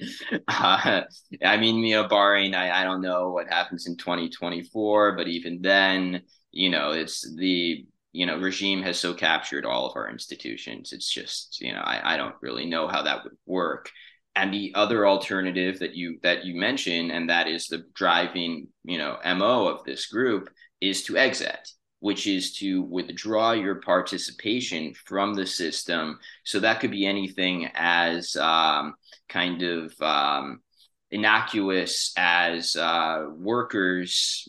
Uh, 0.50 1.04
I 1.42 1.56
mean, 1.56 1.78
you 1.78 1.96
know, 1.96 2.10
barring 2.10 2.54
I, 2.54 2.82
I 2.82 2.84
don't 2.84 3.02
know 3.02 3.30
what 3.30 3.48
happens 3.48 3.88
in 3.88 3.96
2024, 3.96 5.16
but 5.16 5.30
even 5.30 5.62
then, 5.62 6.24
you 6.52 6.70
know, 6.70 6.92
it's 6.92 7.34
the 7.38 7.86
you 8.12 8.26
know 8.26 8.38
regime 8.38 8.82
has 8.82 9.00
so 9.00 9.14
captured 9.14 9.64
all 9.64 9.90
of 9.90 9.96
our 9.96 10.10
institutions. 10.10 10.92
It's 10.92 11.10
just 11.10 11.62
you 11.62 11.72
know 11.72 11.80
I, 11.82 12.16
I 12.16 12.18
don't 12.18 12.36
really 12.42 12.66
know 12.66 12.90
how 12.90 13.04
that 13.04 13.24
would 13.24 13.38
work 13.46 13.90
and 14.38 14.54
the 14.54 14.72
other 14.76 15.06
alternative 15.06 15.80
that 15.80 15.96
you 15.96 16.18
that 16.24 16.46
you 16.46 16.56
mentioned 16.56 17.12
and 17.12 17.30
that 17.30 17.48
is 17.48 17.68
the 17.68 17.84
driving 17.94 18.68
you 18.86 18.98
know 18.98 19.18
mo 19.36 19.68
of 19.68 19.84
this 19.84 20.06
group 20.06 20.50
is 20.80 21.04
to 21.04 21.18
exit 21.18 21.68
which 22.00 22.28
is 22.28 22.54
to 22.54 22.84
withdraw 22.84 23.52
your 23.52 23.76
participation 23.76 24.94
from 25.06 25.34
the 25.34 25.46
system. 25.46 26.20
So 26.44 26.60
that 26.60 26.80
could 26.80 26.92
be 26.92 27.06
anything 27.06 27.70
as 27.74 28.36
um, 28.36 28.96
kind 29.28 29.64
of 29.64 30.00
um, 30.02 30.62
innocuous 31.10 32.14
as 32.18 32.76
uh, 32.76 33.26
workers 33.36 34.48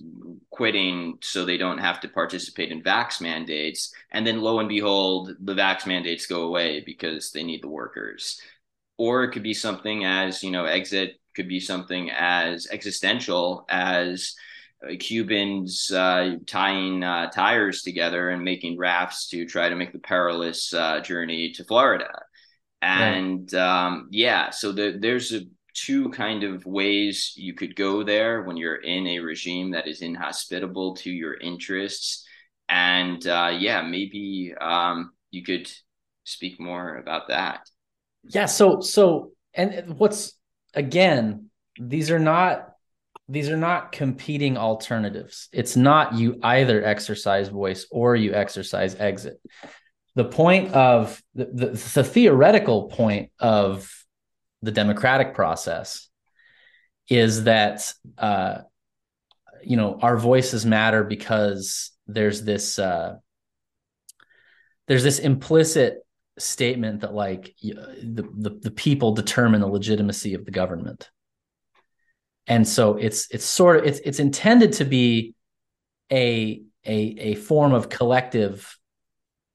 quitting 0.50 1.18
so 1.23 1.45
they 1.45 1.57
don't 1.57 1.78
have 1.78 2.00
to 2.00 2.09
participate 2.09 2.71
in 2.71 2.83
vax 2.83 3.21
mandates. 3.21 3.95
And 4.11 4.26
then 4.26 4.40
lo 4.40 4.59
and 4.59 4.68
behold, 4.68 5.30
the 5.40 5.54
vax 5.54 5.87
mandates 5.87 6.26
go 6.26 6.42
away 6.42 6.83
because 6.85 7.33
they 7.33 7.45
need 7.45 7.62
the 7.62 7.68
workers. 7.68 8.40
Or 8.99 9.25
it 9.25 9.31
could 9.31 9.45
be 9.45 9.55
something 9.55 10.05
as, 10.05 10.43
you 10.43 10.50
know, 10.50 10.64
exit 10.64 11.21
could 11.35 11.49
be 11.49 11.61
something 11.61 12.11
as 12.11 12.67
existential 12.71 13.64
as 13.69 14.35
uh, 14.85 14.95
Cubans 14.99 15.90
uh, 15.90 16.37
tying 16.47 17.05
uh, 17.05 17.31
tires 17.31 17.83
together 17.83 18.31
and 18.31 18.43
making 18.43 18.76
rafts 18.76 19.28
to 19.28 19.47
try 19.47 19.69
to 19.69 19.76
make 19.76 19.93
the 19.93 20.00
perilous 20.00 20.75
uh, 20.75 21.00
journey 21.00 21.52
to 21.52 21.64
Florida. 21.64 22.11
And 22.83 23.49
right. 23.52 23.61
um, 23.61 24.09
yeah, 24.11 24.50
so 24.50 24.73
the, 24.73 24.99
there's 25.00 25.33
a, 25.33 25.43
two 25.75 26.11
kind 26.11 26.43
of 26.43 26.67
ways 26.67 27.35
you 27.37 27.55
could 27.55 27.76
go 27.76 28.02
there 28.02 28.43
when 28.43 28.57
you're 28.57 28.83
in 28.83 29.07
a 29.07 29.21
regime 29.21 29.71
that 29.71 29.87
is 29.87 30.02
inhospitable 30.02 30.97
to 30.97 31.11
your 31.11 31.35
interests. 31.35 32.26
And 32.69 33.25
uh, 33.26 33.55
yeah, 33.57 33.83
maybe 33.83 34.55
um, 34.61 35.12
you 35.31 35.45
could 35.45 35.71
speak 36.25 36.59
more 36.59 36.97
about 36.97 37.28
that. 37.28 37.61
Yeah. 38.28 38.47
So, 38.47 38.80
so, 38.80 39.32
and 39.54 39.99
what's 39.99 40.32
again, 40.75 41.50
these 41.78 42.11
are 42.11 42.18
not 42.18 42.68
these 43.28 43.50
are 43.50 43.58
not 43.58 43.92
competing 43.92 44.56
alternatives. 44.56 45.49
It's 45.52 45.76
not 45.76 46.14
you 46.14 46.40
either 46.42 46.82
exercise 46.82 47.49
voice 47.49 47.87
or 47.90 48.16
you 48.16 48.32
exercise 48.32 48.94
exit. 48.94 49.38
The 50.14 50.25
point 50.25 50.73
of 50.73 51.23
the, 51.35 51.44
the, 51.44 51.66
the 51.94 52.04
theoretical 52.04 52.88
point 52.88 53.30
of 53.38 53.92
the 54.62 54.73
democratic 54.73 55.35
process 55.35 56.08
is 57.08 57.44
that 57.44 57.92
uh, 58.16 58.58
you 59.62 59.76
know 59.76 59.99
our 60.00 60.16
voices 60.16 60.64
matter 60.64 61.04
because 61.04 61.90
there's 62.06 62.42
this 62.42 62.78
uh, 62.78 63.16
there's 64.87 65.04
this 65.04 65.18
implicit 65.18 65.99
statement 66.38 67.00
that 67.00 67.14
like 67.14 67.54
the, 67.62 68.28
the 68.37 68.59
the 68.61 68.71
people 68.71 69.12
determine 69.12 69.61
the 69.61 69.66
legitimacy 69.66 70.35
of 70.35 70.45
the 70.45 70.50
government. 70.50 71.11
And 72.47 72.66
so 72.66 72.97
it's 72.97 73.28
it's 73.30 73.45
sort 73.45 73.76
of 73.76 73.85
it's 73.85 74.00
it's 74.00 74.18
intended 74.18 74.75
to 74.75 74.85
be 74.85 75.35
a 76.11 76.62
a 76.87 76.97
a 77.18 77.35
form 77.35 77.75
of 77.75 77.88
collective 77.88 78.76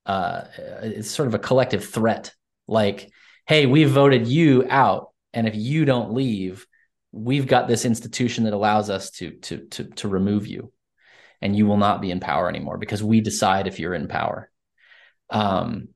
uh 0.05 0.43
it's 0.83 1.09
sort 1.09 1.27
of 1.27 1.33
a 1.33 1.39
collective 1.39 1.85
threat. 1.85 2.33
Like 2.67 3.09
hey 3.47 3.65
we 3.65 3.83
voted 3.85 4.27
you 4.27 4.65
out 4.69 5.09
and 5.33 5.47
if 5.47 5.55
you 5.55 5.85
don't 5.85 6.13
leave 6.13 6.65
we've 7.11 7.47
got 7.47 7.67
this 7.67 7.85
institution 7.85 8.43
that 8.45 8.53
allows 8.53 8.89
us 8.89 9.11
to 9.11 9.31
to 9.31 9.57
to 9.69 9.83
to 9.85 10.07
remove 10.07 10.47
you. 10.47 10.71
And 11.41 11.55
you 11.55 11.65
will 11.65 11.77
not 11.77 12.01
be 12.01 12.09
in 12.09 12.19
power 12.19 12.47
anymore 12.47 12.77
because 12.77 13.03
we 13.03 13.19
decide 13.21 13.67
if 13.67 13.79
you're 13.79 13.93
in 13.93 14.07
power. 14.07 14.49
Um 15.29 15.89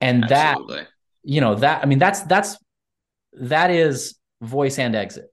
and 0.00 0.24
Absolutely. 0.24 0.76
that 0.76 0.88
you 1.22 1.40
know 1.40 1.54
that 1.54 1.82
i 1.82 1.86
mean 1.86 1.98
that's 1.98 2.22
that's 2.22 2.56
that 3.32 3.70
is 3.70 4.16
voice 4.40 4.78
and 4.78 4.94
exit 4.94 5.30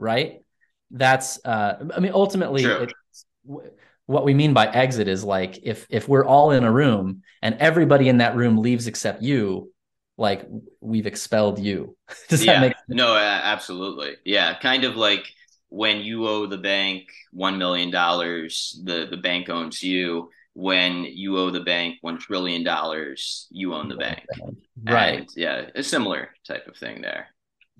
right? 0.00 0.40
That's 0.90 1.38
uh, 1.44 1.74
I 1.94 2.00
mean, 2.00 2.12
ultimately, 2.12 2.66
what 4.06 4.24
we 4.24 4.34
mean 4.34 4.52
by 4.54 4.66
exit 4.66 5.06
is 5.06 5.22
like 5.22 5.60
if 5.62 5.86
if 5.88 6.08
we're 6.08 6.24
all 6.24 6.50
in 6.50 6.64
a 6.64 6.72
room 6.72 7.22
and 7.42 7.54
everybody 7.60 8.08
in 8.08 8.18
that 8.18 8.34
room 8.34 8.56
leaves 8.56 8.88
except 8.88 9.22
you, 9.22 9.70
like 10.18 10.44
we've 10.80 11.06
expelled 11.06 11.60
you. 11.60 11.96
Does 12.28 12.44
yeah. 12.44 12.54
that 12.54 12.60
make 12.60 12.72
sense? 12.72 12.84
No, 12.88 13.16
absolutely. 13.16 14.16
Yeah, 14.24 14.58
kind 14.58 14.82
of 14.82 14.96
like 14.96 15.32
when 15.68 15.98
you 16.00 16.26
owe 16.26 16.46
the 16.46 16.58
bank 16.58 17.04
one 17.30 17.58
million 17.58 17.92
dollars, 17.92 18.80
the 18.82 19.06
the 19.08 19.18
bank 19.18 19.48
owns 19.48 19.82
you. 19.82 20.30
When 20.54 21.04
you 21.04 21.38
owe 21.38 21.50
the 21.50 21.60
bank 21.60 21.98
one 22.00 22.18
trillion 22.18 22.64
dollars, 22.64 23.46
you 23.50 23.74
own 23.74 23.88
the 23.88 23.96
bank. 23.96 24.24
Right. 24.82 25.20
And 25.20 25.28
yeah, 25.36 25.66
a 25.74 25.82
similar 25.82 26.30
type 26.46 26.66
of 26.66 26.76
thing 26.76 27.02
there 27.02 27.28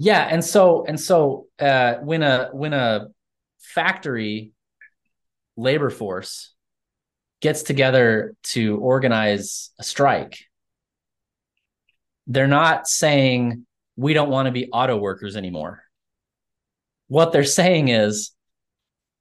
yeah 0.03 0.27
and 0.31 0.43
so 0.43 0.87
and 0.89 0.99
so 0.99 1.47
uh, 1.59 1.97
when 1.97 2.23
a 2.23 2.49
when 2.53 2.73
a 2.73 3.09
factory 3.59 4.53
labor 5.59 5.91
force 5.91 6.55
gets 7.43 7.63
together 7.63 8.35
to 8.43 8.79
organize 8.79 9.71
a 9.79 9.85
strike 9.85 10.39
they're 12.27 12.47
not 12.49 12.89
saying 12.89 13.67
we 13.97 14.15
don't 14.15 14.31
want 14.31 14.47
to 14.47 14.53
be 14.53 14.71
auto 14.73 14.97
workers 14.97 15.37
anymore 15.37 15.83
what 17.09 17.31
they're 17.31 17.45
saying 17.45 17.89
is 17.89 18.33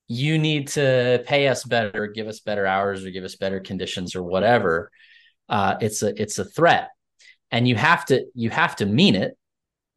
you 0.10 0.38
need 0.38 0.68
to 0.68 1.24
pay 1.26 1.48
us 1.48 1.64
better 1.64 2.08
give 2.08 2.28
us 2.28 2.42
better 2.42 2.66
hours 2.66 3.06
or 3.06 3.12
give 3.12 3.24
us 3.24 3.38
better 3.38 3.62
conditions 3.62 4.16
or 4.16 4.24
whatever 4.24 4.92
uh, 5.48 5.76
it's 5.80 6.04
a 6.04 6.22
it's 6.22 6.38
a 6.38 6.46
threat 6.46 6.90
and 7.52 7.68
you 7.68 7.76
have 7.76 8.06
to 8.06 8.26
you 8.36 8.50
have 8.50 8.76
to 8.76 8.86
mean 8.86 9.16
it 9.16 9.38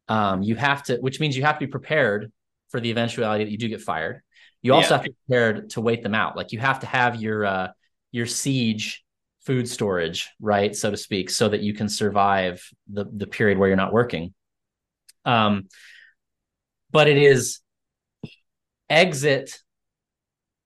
um, 0.07 0.43
you 0.43 0.55
have 0.55 0.83
to, 0.83 0.97
which 0.97 1.19
means 1.19 1.35
you 1.37 1.43
have 1.43 1.59
to 1.59 1.65
be 1.65 1.71
prepared 1.71 2.31
for 2.69 2.79
the 2.79 2.91
eventuality 2.91 3.45
that 3.45 3.51
you 3.51 3.57
do 3.57 3.69
get 3.69 3.81
fired. 3.81 4.21
You 4.61 4.73
also 4.73 4.89
yeah. 4.89 4.97
have 4.97 5.03
to 5.03 5.09
be 5.09 5.15
prepared 5.27 5.69
to 5.71 5.81
wait 5.81 6.03
them 6.03 6.15
out. 6.15 6.35
Like 6.35 6.51
you 6.51 6.59
have 6.59 6.79
to 6.81 6.85
have 6.85 7.21
your 7.21 7.45
uh, 7.45 7.67
your 8.11 8.25
siege 8.25 9.03
food 9.45 9.67
storage, 9.67 10.29
right, 10.39 10.75
so 10.75 10.89
to 10.89 10.97
speak, 10.97 11.29
so 11.29 11.49
that 11.49 11.61
you 11.61 11.73
can 11.73 11.89
survive 11.89 12.67
the 12.87 13.05
the 13.11 13.27
period 13.27 13.57
where 13.57 13.67
you're 13.67 13.77
not 13.77 13.93
working. 13.93 14.33
Um, 15.25 15.67
but 16.91 17.07
it 17.07 17.17
is 17.17 17.59
exit 18.89 19.57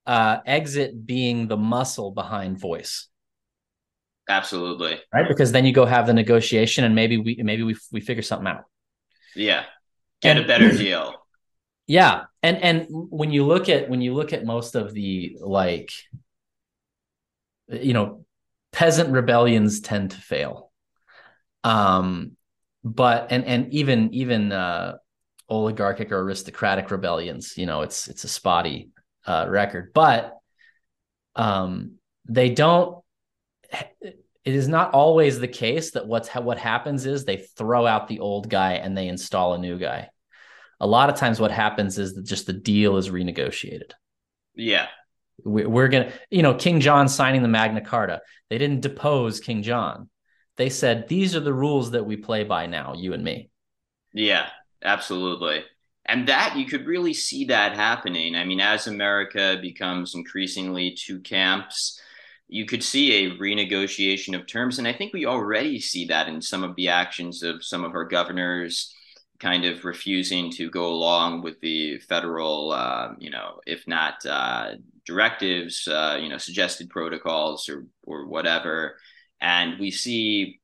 uh, 0.07 0.39
exit 0.45 1.05
being 1.05 1.47
the 1.47 1.57
muscle 1.57 2.11
behind 2.11 2.57
voice. 2.57 3.09
Absolutely. 4.29 4.99
Right. 5.13 5.27
Because 5.27 5.51
then 5.51 5.65
you 5.65 5.73
go 5.73 5.85
have 5.85 6.07
the 6.07 6.13
negotiation 6.13 6.83
and 6.85 6.95
maybe 6.95 7.17
we 7.17 7.39
maybe 7.43 7.63
we 7.63 7.75
we 7.91 8.01
figure 8.01 8.23
something 8.23 8.47
out. 8.47 8.63
Yeah. 9.35 9.65
Get 10.21 10.37
and, 10.37 10.45
a 10.45 10.47
better 10.47 10.71
deal. 10.77 11.13
Yeah. 11.85 12.23
And 12.41 12.57
and 12.57 12.87
when 12.89 13.31
you 13.31 13.45
look 13.45 13.69
at 13.69 13.89
when 13.89 14.01
you 14.01 14.13
look 14.13 14.33
at 14.33 14.45
most 14.45 14.75
of 14.75 14.93
the 14.93 15.37
like 15.41 15.91
you 17.69 17.93
know, 17.93 18.25
peasant 18.71 19.11
rebellions 19.11 19.81
tend 19.81 20.11
to 20.11 20.17
fail. 20.17 20.71
Um 21.63 22.37
but 22.83 23.27
and 23.31 23.45
and 23.45 23.73
even 23.73 24.13
even 24.13 24.51
uh 24.51 24.97
oligarchic 25.49 26.11
or 26.11 26.19
aristocratic 26.19 26.91
rebellions, 26.91 27.57
you 27.57 27.65
know, 27.65 27.81
it's 27.81 28.07
it's 28.07 28.25
a 28.25 28.29
spotty 28.29 28.89
uh 29.27 29.45
record. 29.47 29.91
But 29.93 30.37
um 31.35 31.95
they 32.25 32.49
don't 32.49 33.03
it 34.47 34.55
is 34.55 34.69
not 34.69 34.93
always 34.93 35.41
the 35.41 35.47
case 35.49 35.91
that 35.91 36.07
what's 36.07 36.29
what 36.29 36.57
happens 36.57 37.05
is 37.05 37.25
they 37.25 37.35
throw 37.57 37.85
out 37.85 38.07
the 38.07 38.19
old 38.21 38.49
guy 38.49 38.75
and 38.75 38.97
they 38.97 39.09
install 39.09 39.53
a 39.53 39.57
new 39.57 39.77
guy. 39.77 40.09
A 40.79 40.87
lot 40.87 41.09
of 41.09 41.17
times, 41.17 41.37
what 41.37 41.51
happens 41.51 41.97
is 41.97 42.13
that 42.13 42.23
just 42.23 42.45
the 42.45 42.53
deal 42.53 42.95
is 42.95 43.09
renegotiated. 43.09 43.91
Yeah, 44.55 44.87
we're 45.43 45.89
gonna, 45.89 46.13
you 46.29 46.43
know, 46.43 46.53
King 46.53 46.79
John 46.79 47.09
signing 47.09 47.41
the 47.41 47.49
Magna 47.49 47.81
Carta. 47.81 48.21
They 48.49 48.57
didn't 48.57 48.79
depose 48.79 49.41
King 49.41 49.63
John. 49.63 50.09
They 50.55 50.69
said 50.69 51.09
these 51.09 51.35
are 51.35 51.41
the 51.41 51.53
rules 51.53 51.91
that 51.91 52.05
we 52.05 52.15
play 52.15 52.45
by 52.45 52.67
now, 52.67 52.93
you 52.95 53.11
and 53.11 53.25
me. 53.25 53.49
Yeah, 54.13 54.47
absolutely. 54.81 55.65
And 56.07 56.27
that 56.27 56.55
you 56.55 56.65
could 56.65 56.85
really 56.85 57.13
see 57.13 57.45
that 57.45 57.75
happening. 57.75 58.35
I 58.35 58.45
mean, 58.45 58.61
as 58.61 58.87
America 58.87 59.57
becomes 59.61 60.15
increasingly 60.15 60.91
two 60.97 61.19
camps, 61.19 61.99
you 62.47 62.65
could 62.65 62.83
see 62.83 63.25
a 63.25 63.31
renegotiation 63.37 64.33
of 64.33 64.47
terms. 64.47 64.79
And 64.79 64.87
I 64.87 64.93
think 64.93 65.13
we 65.13 65.25
already 65.25 65.79
see 65.81 66.05
that 66.05 66.29
in 66.29 66.41
some 66.41 66.63
of 66.63 66.75
the 66.75 66.87
actions 66.87 67.43
of 67.43 67.63
some 67.63 67.83
of 67.83 67.93
our 67.93 68.05
governors 68.05 68.93
kind 69.39 69.65
of 69.65 69.85
refusing 69.85 70.51
to 70.51 70.69
go 70.69 70.87
along 70.87 71.43
with 71.43 71.59
the 71.59 71.99
federal, 71.99 72.71
uh, 72.71 73.09
you 73.19 73.29
know, 73.29 73.59
if 73.65 73.85
not 73.87 74.25
uh, 74.25 74.71
directives, 75.05 75.87
uh, 75.87 76.17
you 76.19 76.29
know, 76.29 76.37
suggested 76.37 76.89
protocols 76.89 77.69
or, 77.69 77.85
or 78.03 78.27
whatever. 78.27 78.95
And 79.41 79.79
we 79.79 79.91
see 79.91 80.59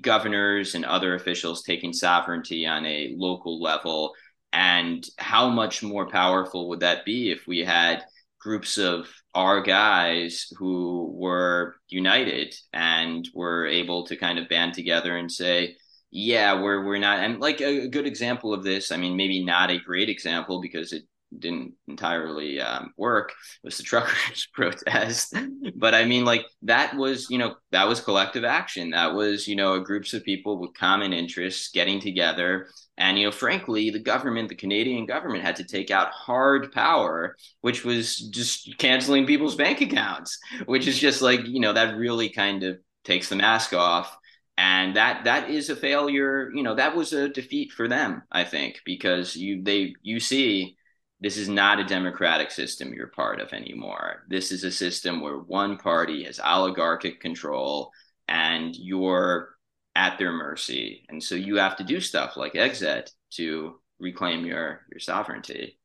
governors 0.00 0.74
and 0.74 0.84
other 0.84 1.14
officials 1.14 1.62
taking 1.62 1.92
sovereignty 1.92 2.66
on 2.66 2.84
a 2.84 3.14
local 3.16 3.62
level. 3.62 4.12
And 4.52 5.06
how 5.18 5.48
much 5.50 5.82
more 5.82 6.08
powerful 6.08 6.68
would 6.68 6.80
that 6.80 7.04
be 7.04 7.30
if 7.30 7.46
we 7.46 7.60
had 7.60 8.04
groups 8.40 8.78
of 8.78 9.08
our 9.34 9.60
guys 9.60 10.46
who 10.56 11.12
were 11.14 11.76
united 11.88 12.54
and 12.72 13.28
were 13.34 13.66
able 13.66 14.06
to 14.06 14.16
kind 14.16 14.38
of 14.38 14.48
band 14.48 14.72
together 14.72 15.16
and 15.16 15.30
say, 15.30 15.76
yeah, 16.10 16.60
we're 16.60 16.84
we're 16.84 16.98
not 16.98 17.18
and 17.18 17.40
like 17.40 17.60
a, 17.60 17.82
a 17.82 17.88
good 17.88 18.06
example 18.06 18.54
of 18.54 18.62
this, 18.62 18.92
I 18.92 18.96
mean, 18.96 19.16
maybe 19.16 19.44
not 19.44 19.70
a 19.70 19.78
great 19.78 20.08
example 20.08 20.60
because 20.60 20.92
it 20.92 21.02
didn't 21.36 21.74
entirely 21.88 22.60
um, 22.60 22.92
work 22.96 23.32
was 23.62 23.76
the 23.76 23.82
truckers 23.82 24.48
protest. 24.54 25.34
But 25.74 25.94
i 25.94 26.04
mean 26.04 26.24
like 26.24 26.44
that 26.62 26.96
was 26.96 27.28
you 27.30 27.38
know 27.38 27.56
that 27.72 27.88
was 27.88 28.00
collective 28.00 28.44
action. 28.44 28.90
That 28.90 29.14
was 29.14 29.46
you 29.48 29.56
know 29.56 29.80
groups 29.80 30.14
of 30.14 30.24
people 30.24 30.58
with 30.58 30.74
common 30.74 31.12
interests 31.12 31.70
getting 31.72 32.00
together. 32.00 32.68
And 32.98 33.18
you 33.18 33.26
know 33.26 33.32
frankly 33.32 33.90
the 33.90 33.98
government 33.98 34.48
the 34.48 34.54
canadian 34.54 35.06
government 35.06 35.44
had 35.44 35.56
to 35.56 35.64
take 35.64 35.90
out 35.90 36.12
hard 36.12 36.72
power 36.72 37.36
which 37.60 37.84
was 37.84 38.16
just 38.16 38.78
canceling 38.78 39.26
people's 39.26 39.54
bank 39.54 39.82
accounts 39.82 40.38
which 40.64 40.86
is 40.86 40.98
just 40.98 41.20
like 41.20 41.46
you 41.46 41.60
know 41.60 41.74
that 41.74 41.96
really 41.96 42.30
kind 42.30 42.62
of 42.62 42.78
takes 43.04 43.28
the 43.28 43.36
mask 43.36 43.72
off. 43.72 44.16
And 44.58 44.96
that 44.96 45.24
that 45.24 45.50
is 45.50 45.68
a 45.68 45.76
failure 45.76 46.50
you 46.54 46.62
know 46.62 46.74
that 46.74 46.96
was 46.96 47.12
a 47.12 47.28
defeat 47.28 47.72
for 47.72 47.88
them 47.88 48.22
i 48.32 48.42
think 48.42 48.80
because 48.86 49.36
you 49.36 49.62
they 49.62 49.94
you 50.00 50.18
see 50.18 50.75
this 51.20 51.36
is 51.36 51.48
not 51.48 51.80
a 51.80 51.84
democratic 51.84 52.50
system 52.50 52.92
you're 52.92 53.06
part 53.06 53.40
of 53.40 53.52
anymore. 53.52 54.24
This 54.28 54.52
is 54.52 54.64
a 54.64 54.70
system 54.70 55.20
where 55.20 55.38
one 55.38 55.78
party 55.78 56.24
has 56.24 56.38
oligarchic 56.38 57.20
control 57.20 57.90
and 58.28 58.76
you're 58.76 59.56
at 59.94 60.18
their 60.18 60.32
mercy. 60.32 61.06
And 61.08 61.22
so 61.22 61.34
you 61.34 61.56
have 61.56 61.76
to 61.76 61.84
do 61.84 62.00
stuff 62.00 62.36
like 62.36 62.54
exit 62.54 63.10
to 63.32 63.80
reclaim 63.98 64.44
your 64.44 64.82
your 64.90 65.00
sovereignty. 65.00 65.78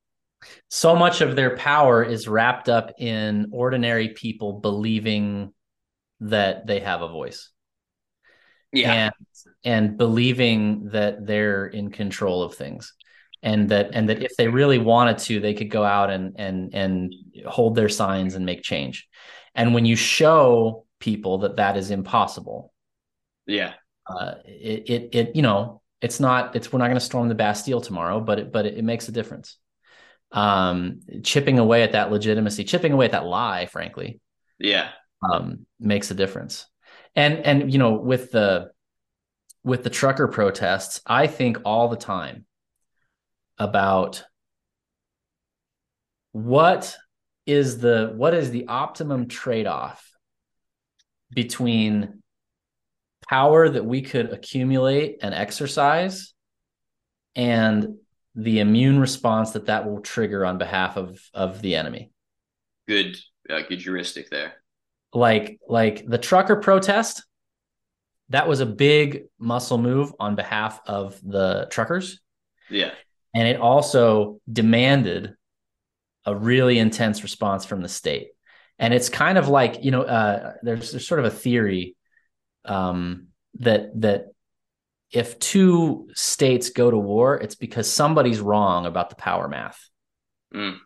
So 0.69 0.95
much 0.95 1.21
of 1.21 1.35
their 1.35 1.55
power 1.55 2.03
is 2.03 2.27
wrapped 2.27 2.67
up 2.67 2.91
in 2.97 3.49
ordinary 3.51 4.09
people 4.09 4.59
believing 4.59 5.53
that 6.19 6.67
they 6.67 6.81
have 6.81 7.01
a 7.01 7.07
voice. 7.07 7.49
Yeah. 8.73 8.91
And 8.91 9.13
and 9.63 9.97
believing 9.97 10.89
that 10.89 11.25
they're 11.25 11.67
in 11.67 11.89
control 11.89 12.43
of 12.43 12.55
things 12.55 12.93
and 13.43 13.69
that 13.69 13.91
and 13.93 14.09
that 14.09 14.23
if 14.23 14.35
they 14.37 14.47
really 14.47 14.77
wanted 14.77 15.17
to 15.17 15.39
they 15.39 15.53
could 15.53 15.69
go 15.69 15.83
out 15.83 16.09
and 16.09 16.35
and 16.39 16.73
and 16.73 17.13
hold 17.47 17.75
their 17.75 17.89
signs 17.89 18.35
and 18.35 18.45
make 18.45 18.61
change. 18.61 19.07
And 19.55 19.73
when 19.73 19.85
you 19.85 19.95
show 19.95 20.85
people 20.99 21.39
that 21.39 21.57
that 21.57 21.75
is 21.75 21.91
impossible 21.91 22.71
yeah. 23.47 23.73
uh, 24.07 24.35
it, 24.45 24.89
it 24.89 25.15
it 25.15 25.35
you 25.35 25.41
know 25.41 25.81
it's 25.99 26.19
not 26.19 26.55
it's 26.55 26.71
we're 26.71 26.79
not 26.79 26.85
going 26.85 26.95
to 26.95 26.99
storm 26.99 27.27
the 27.27 27.35
bastille 27.35 27.81
tomorrow 27.81 28.19
but 28.19 28.39
it 28.39 28.51
but 28.51 28.65
it, 28.65 28.77
it 28.77 28.83
makes 28.83 29.07
a 29.07 29.11
difference. 29.11 29.57
Um 30.31 31.01
chipping 31.23 31.59
away 31.59 31.83
at 31.83 31.93
that 31.93 32.11
legitimacy 32.11 32.63
chipping 32.63 32.93
away 32.93 33.05
at 33.05 33.11
that 33.11 33.25
lie 33.25 33.65
frankly 33.65 34.21
yeah. 34.59 34.89
um 35.29 35.65
makes 35.79 36.11
a 36.11 36.15
difference. 36.15 36.67
And 37.15 37.39
and 37.39 37.73
you 37.73 37.79
know 37.79 37.93
with 37.93 38.31
the 38.31 38.71
with 39.63 39.83
the 39.83 39.89
trucker 39.89 40.27
protests 40.27 41.01
i 41.05 41.27
think 41.27 41.57
all 41.65 41.89
the 41.89 41.97
time 41.97 42.45
about 43.61 44.23
what 46.31 46.97
is 47.45 47.77
the 47.77 48.11
what 48.15 48.33
is 48.33 48.49
the 48.49 48.67
optimum 48.67 49.27
trade-off 49.27 50.03
between 51.29 52.23
power 53.29 53.69
that 53.69 53.85
we 53.85 54.01
could 54.01 54.31
accumulate 54.31 55.19
and 55.21 55.35
exercise 55.35 56.33
and 57.35 57.97
the 58.33 58.59
immune 58.59 58.99
response 58.99 59.51
that 59.51 59.67
that 59.67 59.85
will 59.85 60.01
trigger 60.01 60.43
on 60.43 60.57
behalf 60.57 60.97
of 60.97 61.21
of 61.31 61.61
the 61.61 61.75
enemy? 61.75 62.11
Good 62.87 63.15
uh, 63.47 63.61
good 63.69 63.79
heuristic 63.79 64.31
there. 64.31 64.55
Like 65.13 65.59
like 65.67 66.03
the 66.07 66.17
trucker 66.17 66.55
protest 66.55 67.23
that 68.29 68.47
was 68.47 68.59
a 68.59 68.65
big 68.65 69.25
muscle 69.37 69.77
move 69.77 70.13
on 70.19 70.33
behalf 70.33 70.79
of 70.87 71.19
the 71.21 71.67
truckers. 71.69 72.19
Yeah 72.67 72.93
and 73.33 73.47
it 73.47 73.59
also 73.59 74.39
demanded 74.51 75.35
a 76.25 76.35
really 76.35 76.77
intense 76.77 77.23
response 77.23 77.65
from 77.65 77.81
the 77.81 77.89
state. 77.89 78.29
And 78.77 78.93
it's 78.93 79.09
kind 79.09 79.37
of 79.37 79.47
like 79.47 79.83
you 79.83 79.91
know 79.91 80.03
uh, 80.03 80.53
there's, 80.63 80.91
there's 80.91 81.07
sort 81.07 81.19
of 81.19 81.25
a 81.25 81.31
theory 81.31 81.95
um, 82.65 83.27
that 83.59 83.99
that 84.01 84.27
if 85.11 85.39
two 85.39 86.07
states 86.13 86.69
go 86.69 86.89
to 86.89 86.97
war 86.97 87.37
it's 87.37 87.55
because 87.55 87.91
somebody's 87.91 88.39
wrong 88.39 88.85
about 88.85 89.09
the 89.09 89.15
power 89.15 89.47
math. 89.47 89.79
Mm. 90.53 90.77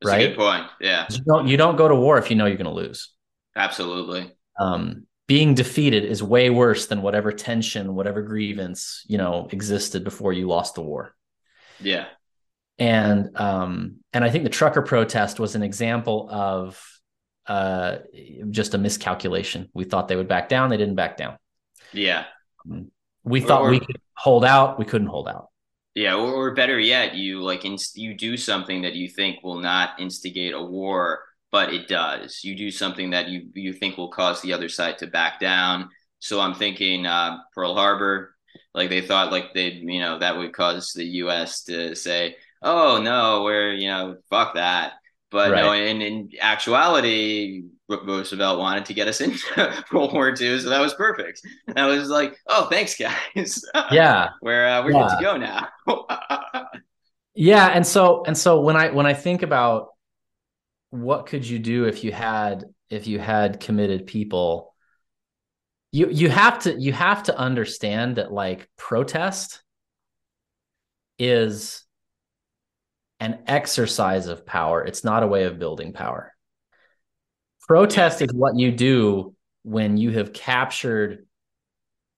That's 0.00 0.12
right? 0.12 0.24
a 0.24 0.28
good 0.28 0.36
point. 0.36 0.66
Yeah. 0.80 1.06
You 1.10 1.20
don't 1.24 1.48
you 1.48 1.56
don't 1.56 1.76
go 1.76 1.88
to 1.88 1.94
war 1.94 2.18
if 2.18 2.30
you 2.30 2.36
know 2.36 2.46
you're 2.46 2.56
going 2.56 2.64
to 2.64 2.72
lose. 2.72 3.10
Absolutely. 3.56 4.32
Um, 4.58 5.06
being 5.26 5.54
defeated 5.54 6.04
is 6.04 6.22
way 6.22 6.50
worse 6.50 6.86
than 6.86 7.02
whatever 7.02 7.32
tension 7.32 7.94
whatever 7.94 8.22
grievance 8.22 9.02
you 9.06 9.16
know 9.18 9.48
existed 9.50 10.04
before 10.04 10.32
you 10.32 10.46
lost 10.46 10.74
the 10.74 10.82
war 10.82 11.14
yeah. 11.82 12.06
And 12.78 13.38
um 13.38 13.96
and 14.12 14.24
i 14.24 14.30
think 14.30 14.44
the 14.44 14.50
trucker 14.50 14.82
protest 14.82 15.38
was 15.38 15.54
an 15.54 15.62
example 15.62 16.28
of 16.30 16.82
uh 17.46 17.98
just 18.50 18.74
a 18.74 18.78
miscalculation. 18.78 19.68
We 19.74 19.84
thought 19.84 20.08
they 20.08 20.16
would 20.16 20.28
back 20.28 20.48
down 20.48 20.70
they 20.70 20.76
didn't 20.76 20.94
back 20.96 21.16
down. 21.16 21.36
Yeah. 21.92 22.24
We 23.24 23.40
thought 23.40 23.62
Or- 23.62 23.70
we 23.70 23.80
could 23.80 24.00
hold 24.14 24.44
out 24.44 24.78
we 24.78 24.84
couldn't 24.84 25.08
hold 25.08 25.28
out. 25.28 25.48
Yeah, 25.94 26.14
or, 26.14 26.32
or 26.32 26.54
better 26.54 26.78
yet, 26.78 27.14
you 27.16 27.42
like 27.42 27.66
inst- 27.66 27.98
you 27.98 28.14
do 28.16 28.38
something 28.38 28.80
that 28.82 28.94
you 28.94 29.08
think 29.10 29.42
will 29.44 29.60
not 29.60 30.00
instigate 30.00 30.54
a 30.54 30.62
war, 30.62 31.22
but 31.50 31.74
it 31.74 31.86
does. 31.86 32.42
You 32.42 32.56
do 32.56 32.70
something 32.70 33.10
that 33.10 33.28
you 33.28 33.48
you 33.54 33.74
think 33.74 33.98
will 33.98 34.08
cause 34.08 34.40
the 34.40 34.54
other 34.54 34.70
side 34.70 34.96
to 34.98 35.06
back 35.06 35.38
down. 35.38 35.90
So 36.18 36.40
I'm 36.40 36.54
thinking 36.54 37.04
uh, 37.04 37.38
Pearl 37.54 37.74
Harbor, 37.74 38.31
like 38.74 38.90
they 38.90 39.00
thought 39.02 39.32
like 39.32 39.54
they'd, 39.54 39.82
you 39.82 40.00
know 40.00 40.18
that 40.18 40.36
would 40.36 40.52
cause 40.52 40.92
the 40.94 41.04
U.S. 41.04 41.64
to 41.64 41.94
say, 41.94 42.36
oh 42.62 43.00
no, 43.02 43.42
we're 43.44 43.74
you 43.74 43.88
know 43.88 44.16
fuck 44.30 44.54
that. 44.54 44.94
But 45.30 45.48
no, 45.54 45.68
Right. 45.68 45.82
in 45.86 46.02
in 46.02 46.30
actuality, 46.40 47.64
Roosevelt 47.88 48.58
wanted 48.58 48.84
to 48.86 48.94
get 48.94 49.08
us 49.08 49.20
into 49.22 49.84
World 49.92 50.12
War 50.12 50.28
II, 50.28 50.60
so 50.60 50.68
that 50.70 50.80
was 50.80 50.94
perfect. 50.94 51.40
And 51.68 51.78
I 51.78 51.86
was 51.86 52.08
like, 52.10 52.36
oh, 52.48 52.68
thanks 52.68 52.96
guys. 52.96 53.62
yeah 53.92 54.28
we're 54.42 54.66
uh, 54.66 54.84
we're 54.84 54.92
Yeah. 54.92 55.08
good 55.08 55.16
to 55.16 55.22
go 55.22 55.36
now. 55.38 55.68
yeah 57.34 57.68
and 57.68 57.86
so 57.86 58.24
and 58.26 58.36
so 58.36 58.60
when 58.60 58.76
i 58.76 58.90
when 58.90 59.06
i 59.06 59.14
think 59.14 59.42
about 59.42 59.88
what 60.90 61.24
could 61.26 61.46
you 61.48 61.58
do 61.58 61.86
if 61.86 62.04
you 62.04 62.12
had 62.12 62.64
if 62.90 63.06
you 63.06 63.18
had 63.18 63.58
committed 63.60 64.06
people 64.06 64.71
you 65.92 66.08
you 66.10 66.28
have 66.28 66.58
to 66.60 66.78
you 66.78 66.92
have 66.92 67.22
to 67.24 67.36
understand 67.36 68.16
that 68.16 68.32
like 68.32 68.68
protest 68.76 69.62
is 71.18 71.84
an 73.20 73.40
exercise 73.46 74.26
of 74.26 74.44
power 74.44 74.84
it's 74.84 75.04
not 75.04 75.22
a 75.22 75.26
way 75.26 75.44
of 75.44 75.58
building 75.58 75.92
power 75.92 76.34
protest 77.68 78.20
is 78.20 78.32
what 78.32 78.58
you 78.58 78.72
do 78.72 79.34
when 79.62 79.96
you 79.96 80.10
have 80.10 80.32
captured 80.32 81.26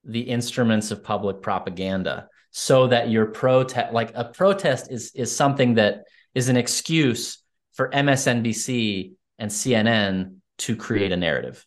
the 0.04 0.20
instruments 0.20 0.90
of 0.90 1.04
public 1.04 1.42
propaganda 1.42 2.28
so 2.50 2.86
that 2.86 3.10
your 3.10 3.26
protest 3.26 3.92
like 3.92 4.12
a 4.14 4.24
protest 4.24 4.90
is 4.90 5.10
is 5.14 5.34
something 5.34 5.74
that 5.74 6.04
is 6.34 6.48
an 6.48 6.56
excuse 6.56 7.42
for 7.74 7.90
MSNBC 7.90 9.14
and 9.38 9.50
CNN 9.50 10.36
to 10.58 10.76
create 10.76 11.12
a 11.12 11.16
narrative. 11.16 11.66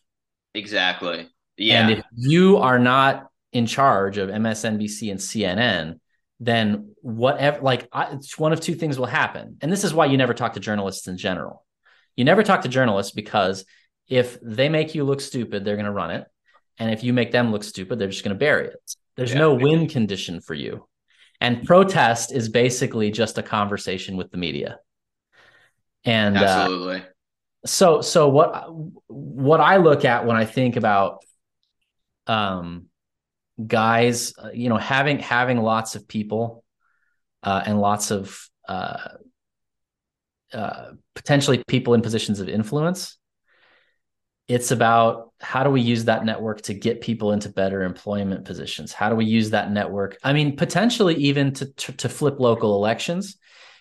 exactly. 0.54 1.28
Yeah. 1.58 1.88
And 1.88 1.98
if 1.98 2.04
you 2.16 2.58
are 2.58 2.78
not 2.78 3.28
in 3.52 3.66
charge 3.66 4.18
of 4.18 4.30
MSNBC 4.30 5.10
and 5.10 5.20
CNN, 5.20 6.00
then 6.40 6.94
whatever 7.02 7.60
like 7.60 7.88
I, 7.92 8.12
it's 8.12 8.38
one 8.38 8.52
of 8.52 8.60
two 8.60 8.74
things 8.74 8.98
will 8.98 9.06
happen. 9.06 9.56
And 9.60 9.72
this 9.72 9.84
is 9.84 9.92
why 9.92 10.06
you 10.06 10.16
never 10.16 10.34
talk 10.34 10.54
to 10.54 10.60
journalists 10.60 11.08
in 11.08 11.16
general. 11.18 11.64
You 12.16 12.24
never 12.24 12.42
talk 12.42 12.62
to 12.62 12.68
journalists 12.68 13.12
because 13.12 13.64
if 14.08 14.38
they 14.40 14.68
make 14.68 14.94
you 14.94 15.04
look 15.04 15.20
stupid, 15.20 15.64
they're 15.64 15.76
going 15.76 15.86
to 15.86 15.92
run 15.92 16.10
it. 16.12 16.26
And 16.78 16.90
if 16.92 17.02
you 17.02 17.12
make 17.12 17.32
them 17.32 17.50
look 17.50 17.64
stupid, 17.64 17.98
they're 17.98 18.08
just 18.08 18.22
going 18.24 18.34
to 18.34 18.38
bury 18.38 18.68
it. 18.68 18.94
There's 19.16 19.32
Yeah. 19.32 19.38
no 19.40 19.54
win 19.54 19.88
condition 19.88 20.40
for 20.40 20.54
you. 20.54 20.86
And 21.40 21.64
protest 21.64 22.32
is 22.32 22.48
basically 22.48 23.10
just 23.10 23.38
a 23.38 23.42
conversation 23.42 24.16
with 24.16 24.30
the 24.30 24.38
media. 24.38 24.78
And 26.04 26.36
uh, 26.36 26.40
Absolutely. 26.44 27.02
so 27.66 28.00
so 28.00 28.28
what 28.28 28.66
what 29.08 29.60
I 29.60 29.76
look 29.76 30.04
at 30.04 30.24
when 30.26 30.36
I 30.36 30.44
think 30.44 30.76
about 30.76 31.24
um 32.28 32.86
guys 33.66 34.34
uh, 34.38 34.50
you 34.52 34.68
know 34.68 34.76
having 34.76 35.18
having 35.18 35.58
lots 35.58 35.96
of 35.96 36.06
people 36.06 36.64
uh 37.42 37.62
and 37.66 37.80
lots 37.80 38.10
of 38.10 38.48
uh 38.68 39.08
uh 40.52 40.92
potentially 41.14 41.62
people 41.66 41.94
in 41.94 42.02
positions 42.02 42.40
of 42.40 42.48
influence 42.48 43.16
it's 44.46 44.70
about 44.70 45.32
how 45.40 45.62
do 45.62 45.68
we 45.70 45.80
use 45.82 46.06
that 46.06 46.24
network 46.24 46.62
to 46.62 46.72
get 46.72 47.02
people 47.02 47.32
into 47.32 47.48
better 47.50 47.82
employment 47.82 48.44
positions 48.44 48.92
how 48.92 49.08
do 49.10 49.16
we 49.16 49.24
use 49.24 49.50
that 49.50 49.70
network 49.70 50.16
i 50.22 50.32
mean 50.32 50.56
potentially 50.56 51.16
even 51.16 51.52
to 51.52 51.66
to, 51.74 51.92
to 51.92 52.08
flip 52.08 52.38
local 52.38 52.74
elections 52.76 53.36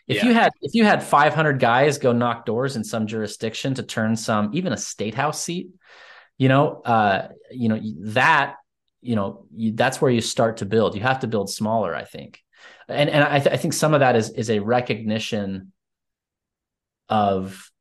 if 0.07 0.17
Yeah. 0.17 0.25
you 0.27 0.33
had 0.33 0.51
if 0.62 0.73
you 0.73 0.83
had 0.83 1.03
500 1.03 1.60
guys 1.60 1.97
go 1.99 2.12
knock 2.12 2.45
doors 2.45 2.75
in 2.75 2.83
some 2.83 3.07
jurisdiction 3.07 3.75
to 3.75 3.83
turn 3.83 4.15
some 4.15 4.51
even 4.53 4.73
a 4.73 4.77
state 4.77 5.13
house 5.13 5.41
seat 5.41 5.69
you 6.38 6.50
know 6.50 6.82
uh 6.82 7.28
you 7.52 7.69
know 7.69 7.80
that 8.02 8.56
you 9.02 9.15
know 9.15 9.45
you, 9.54 9.71
that's 9.73 10.02
where 10.02 10.12
you 10.12 10.21
start 10.21 10.58
to 10.58 10.65
build 10.65 10.95
you 10.95 11.02
have 11.02 11.19
to 11.19 11.28
build 11.28 11.50
smaller 11.50 11.95
i 11.95 12.04
think 12.04 12.41
and 12.88 13.10
and 13.10 13.23
i, 13.23 13.39
th- 13.39 13.54
I 13.54 13.58
think 13.58 13.73
some 13.73 13.93
of 13.93 14.00
that 14.02 14.15
is 14.15 14.30
is 14.32 14.50
a 14.50 14.60
recognition 14.60 15.71
of 17.10 17.71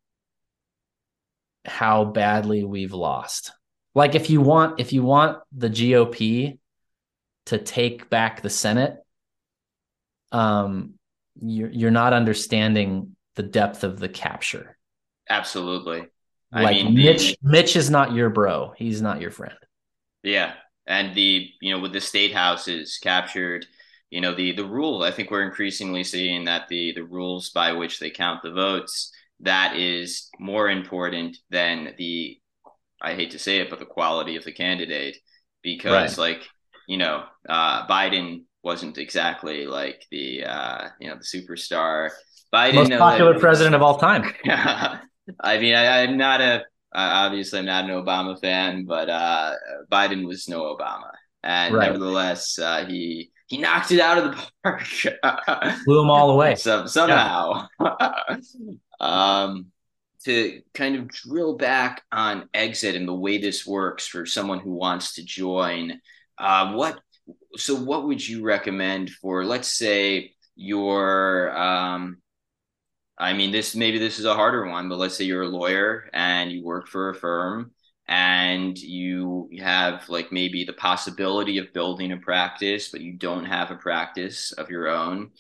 how 1.67 2.05
badly 2.05 2.65
we've 2.65 2.93
lost. 2.93 3.53
Like 3.95 4.15
if 4.15 4.31
you 4.31 4.41
want 4.41 4.79
if 4.81 4.93
you 4.93 5.03
want 5.03 5.39
the 5.53 5.71
GOP 5.71 6.59
to 7.47 7.59
take 7.59 8.11
back 8.11 8.43
the 8.43 8.51
Senate, 8.51 8.97
um, 10.33 10.95
you're 11.43 11.71
you're 11.71 11.91
not 11.91 12.13
understanding 12.13 13.17
the 13.35 13.43
depth 13.43 13.85
of 13.85 13.99
the 13.99 14.09
capture. 14.09 14.77
Absolutely. 15.29 16.07
I 16.53 16.63
like 16.63 16.77
mean, 16.77 16.95
the- 16.95 17.05
Mitch, 17.05 17.37
Mitch 17.43 17.77
is 17.77 17.91
not 17.91 18.13
your 18.13 18.31
bro. 18.31 18.73
He's 18.77 19.03
not 19.03 19.21
your 19.21 19.31
friend. 19.31 19.55
Yeah, 20.23 20.55
and 20.87 21.15
the 21.15 21.49
you 21.61 21.73
know 21.73 21.81
with 21.81 21.93
the 21.93 22.01
state 22.01 22.33
houses 22.35 22.99
captured, 23.03 23.67
you 24.11 24.21
know 24.21 24.35
the 24.35 24.53
the 24.53 24.65
rule. 24.65 25.03
I 25.03 25.11
think 25.11 25.31
we're 25.31 25.43
increasingly 25.47 26.05
seeing 26.05 26.45
that 26.45 26.69
the 26.69 26.93
the 26.93 27.05
rules 27.05 27.51
by 27.51 27.73
which 27.73 27.99
they 28.01 28.11
count 28.11 28.43
the 28.43 28.53
votes 28.53 29.13
that 29.41 29.77
is 29.77 30.29
more 30.39 30.69
important 30.71 31.37
than 31.51 31.95
the 31.99 32.39
I 33.03 33.15
hate 33.15 33.33
to 33.33 33.39
say 33.39 33.59
it, 33.59 33.69
but 33.71 33.79
the 33.79 33.85
quality 33.87 34.37
of 34.37 34.45
the 34.45 34.53
candidate 34.53 35.19
because 35.63 36.17
Right. 36.19 36.31
like 36.37 36.49
you 36.89 36.97
know 36.97 37.25
uh, 37.49 37.87
Biden 37.87 38.45
wasn't 38.63 38.99
exactly 38.99 39.67
like 39.67 40.05
the 40.11 40.45
uh, 40.45 40.89
you 41.01 41.09
know 41.09 41.17
the 41.17 41.39
superstar. 41.39 42.11
Biden 42.55 42.75
Most 42.75 42.93
popular 42.93 43.39
president 43.39 43.75
of 43.75 43.83
all 43.83 43.99
time. 43.99 44.33
I 45.41 45.59
mean, 45.59 45.75
I, 45.75 46.03
I'm 46.03 46.17
not 46.17 46.41
a 46.41 46.65
obviously 46.95 47.59
I'm 47.59 47.67
not 47.67 47.85
an 47.85 47.91
Obama 47.91 48.41
fan, 48.41 48.85
but 48.85 49.09
uh, 49.11 49.53
Biden 49.91 50.27
was 50.27 50.49
no 50.49 50.75
Obama, 50.77 51.11
and 51.43 51.75
Right. 51.75 51.91
nevertheless, 51.91 52.59
uh, 52.59 52.87
he 52.87 53.31
he 53.47 53.59
knocked 53.59 53.93
it 53.93 54.01
out 54.01 54.19
of 54.19 54.25
the 54.25 54.51
park. 54.63 54.83
Blew 55.85 56.01
them 56.01 56.11
all 56.11 56.31
away. 56.31 56.57
Some, 56.57 56.89
somehow. 56.89 57.69
um, 59.01 59.67
to 60.25 60.61
kind 60.75 60.97
of 60.97 61.07
drill 61.07 61.57
back 61.57 62.03
on 62.11 62.49
exit 62.53 62.97
and 62.97 63.07
the 63.07 63.15
way 63.15 63.39
this 63.39 63.65
works 63.65 64.09
for 64.09 64.27
someone 64.27 64.59
who 64.59 64.73
wants 64.73 65.15
to 65.15 65.25
join, 65.25 66.01
uh, 66.39 66.73
what 66.73 66.99
so 67.57 67.75
what 67.75 68.07
would 68.07 68.27
you 68.27 68.43
recommend 68.45 69.11
for 69.11 69.45
let's 69.45 69.69
say 69.77 70.33
your 70.55 71.57
um, 71.57 72.19
I 73.19 73.33
mean 73.33 73.51
this 73.51 73.75
maybe 73.75 73.99
this 73.99 74.19
is 74.19 74.25
a 74.25 74.35
harder 74.35 74.67
one, 74.69 74.89
but 74.89 74.99
let's 74.99 75.17
say 75.17 75.25
you're 75.25 75.43
a 75.43 75.49
lawyer 75.49 76.09
and 76.13 76.53
you 76.53 76.65
work 76.65 76.89
for 76.89 77.11
a 77.11 77.15
firm 77.15 77.73
and 78.09 78.79
you 78.79 79.49
have 79.61 80.09
like 80.09 80.31
maybe 80.33 80.65
the 80.65 80.73
possibility 80.75 81.59
of 81.59 81.73
building 81.73 82.13
a 82.13 82.17
practice, 82.19 82.89
but 82.91 83.01
you 83.01 83.15
don't 83.15 83.47
have 83.47 83.71
a 83.71 83.77
practice 83.77 84.53
of 84.53 84.71
your 84.71 84.89
own. 84.89 85.31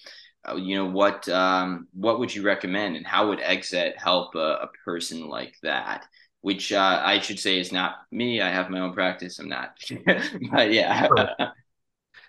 Uh, 0.48 0.56
you 0.56 0.76
know 0.76 0.86
what 0.86 1.28
um, 1.28 1.88
what 1.92 2.18
would 2.20 2.34
you 2.34 2.42
recommend, 2.42 2.96
and 2.96 3.06
how 3.06 3.28
would 3.28 3.40
exit 3.40 3.96
help 3.98 4.34
a, 4.36 4.38
a 4.62 4.68
person 4.84 5.28
like 5.28 5.56
that? 5.62 6.06
Which 6.40 6.72
uh, 6.72 7.02
I 7.04 7.20
should 7.20 7.38
say 7.40 7.58
is 7.58 7.72
not 7.72 7.96
me. 8.12 8.40
I 8.40 8.50
have 8.50 8.70
my 8.70 8.80
own 8.80 8.94
practice. 8.94 9.38
I'm 9.38 9.48
not, 9.48 9.76
but 10.52 10.72
yeah, 10.72 11.08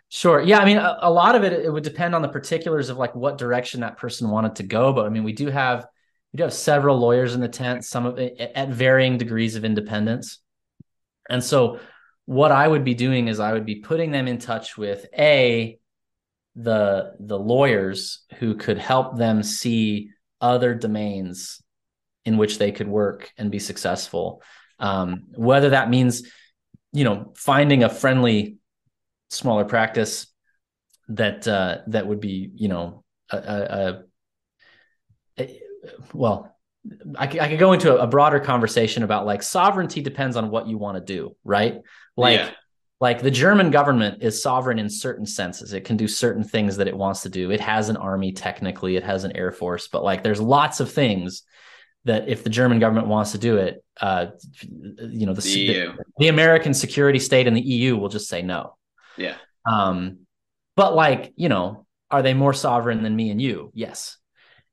Sure. 0.09 0.41
Yeah. 0.41 0.59
I 0.59 0.65
mean, 0.65 0.77
a, 0.77 0.97
a 1.01 1.11
lot 1.11 1.35
of 1.35 1.43
it 1.43 1.53
it 1.53 1.71
would 1.71 1.83
depend 1.83 2.15
on 2.15 2.21
the 2.21 2.29
particulars 2.29 2.89
of 2.89 2.97
like 2.97 3.13
what 3.13 3.37
direction 3.37 3.81
that 3.81 3.97
person 3.97 4.29
wanted 4.29 4.55
to 4.55 4.63
go. 4.63 4.93
But 4.93 5.05
I 5.05 5.09
mean, 5.09 5.23
we 5.23 5.33
do 5.33 5.47
have 5.49 5.85
we 6.33 6.37
do 6.37 6.43
have 6.43 6.53
several 6.53 6.97
lawyers 6.97 7.35
in 7.35 7.41
the 7.41 7.49
tent, 7.49 7.83
some 7.83 8.05
of 8.05 8.17
it 8.17 8.39
at 8.39 8.69
varying 8.69 9.17
degrees 9.17 9.55
of 9.55 9.65
independence. 9.65 10.39
And 11.29 11.43
so, 11.43 11.79
what 12.25 12.51
I 12.51 12.67
would 12.67 12.83
be 12.83 12.93
doing 12.93 13.27
is 13.27 13.39
I 13.39 13.53
would 13.53 13.65
be 13.65 13.75
putting 13.75 14.11
them 14.11 14.27
in 14.27 14.37
touch 14.37 14.77
with 14.77 15.05
a 15.17 15.77
the 16.55 17.13
the 17.19 17.37
lawyers 17.37 18.23
who 18.39 18.55
could 18.55 18.77
help 18.77 19.17
them 19.17 19.43
see 19.43 20.11
other 20.39 20.73
domains 20.73 21.61
in 22.25 22.37
which 22.37 22.57
they 22.57 22.71
could 22.71 22.87
work 22.87 23.31
and 23.37 23.51
be 23.51 23.59
successful. 23.59 24.41
Um, 24.79 25.27
whether 25.35 25.71
that 25.71 25.89
means, 25.89 26.23
you 26.91 27.03
know, 27.03 27.33
finding 27.35 27.83
a 27.83 27.89
friendly 27.89 28.57
smaller 29.29 29.65
practice 29.65 30.27
that 31.09 31.47
uh, 31.47 31.79
that 31.87 32.07
would 32.07 32.19
be 32.19 32.51
you 32.55 32.67
know 32.67 33.03
a, 33.31 33.37
a, 33.37 34.03
a, 35.39 35.43
a- 35.43 35.59
well 36.13 36.53
I, 37.17 37.27
could- 37.27 37.39
I 37.41 37.49
could 37.49 37.59
go 37.59 37.73
into 37.73 37.97
a, 37.97 38.07
broader 38.07 38.39
conversation 38.39 39.03
about 39.03 39.25
like 39.25 39.43
sovereignty 39.43 40.01
depends 40.01 40.35
on 40.37 40.49
what 40.49 40.67
you 40.67 40.77
want 40.77 40.97
to 40.97 41.03
do 41.03 41.35
right? 41.43 41.75
Like 42.15 42.39
Yeah. 42.39 42.49
like 43.01 43.21
the 43.21 43.31
german 43.31 43.71
government 43.71 44.23
is 44.23 44.41
sovereign 44.41 44.79
in 44.79 44.89
certain 44.89 45.25
senses. 45.25 45.73
It 45.73 45.81
can 45.85 45.97
do 45.97 46.07
certain 46.07 46.43
things 46.43 46.77
that 46.77 46.87
it 46.87 46.97
wants 46.97 47.21
to 47.23 47.29
do. 47.29 47.51
It 47.51 47.59
has 47.61 47.89
an 47.89 47.97
army 47.97 48.31
technically. 48.31 48.95
It 48.95 49.03
has 49.03 49.23
an 49.25 49.35
air 49.35 49.51
force. 49.51 49.87
But 49.89 50.03
like 50.03 50.23
there's 50.23 50.39
lots 50.41 50.79
of 50.79 50.91
things 50.91 51.43
that 52.05 52.29
if 52.29 52.43
the 52.43 52.49
german 52.49 52.79
government 52.79 53.07
wants 53.07 53.33
to 53.33 53.37
do 53.37 53.57
it 53.57 53.83
uh 53.99 54.27
you 54.63 55.25
know 55.25 55.33
the, 55.33 55.41
the 55.41 55.67
the 56.19 56.27
American 56.29 56.73
security 56.73 57.19
state 57.19 57.47
and 57.47 57.57
the 57.57 57.61
EU 57.61 57.97
will 57.97 58.09
just 58.09 58.29
say 58.29 58.41
no. 58.41 58.77
Yeah. 59.17 59.35
Um, 59.65 60.19
but 60.75 60.95
like, 60.95 61.33
you 61.35 61.49
know, 61.49 61.85
are 62.09 62.21
they 62.21 62.33
more 62.33 62.53
sovereign 62.53 63.03
than 63.03 63.15
me 63.15 63.29
and 63.31 63.41
you? 63.41 63.71
Yes. 63.73 64.17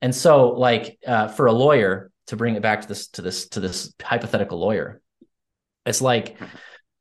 And 0.01 0.15
so, 0.15 0.51
like, 0.51 0.99
uh, 1.07 1.29
for 1.29 1.47
a 1.47 1.53
lawyer 1.53 2.11
to 2.27 2.37
bring 2.37 2.55
it 2.55 2.63
back 2.63 2.83
to 2.83 2.89
this 2.89 3.09
to 3.09 3.23
this 3.23 3.49
to 3.51 3.61
this 3.61 3.93
hypothetical 4.03 4.59
lawyer, 4.59 5.01
it's 5.87 6.03
like, 6.03 6.37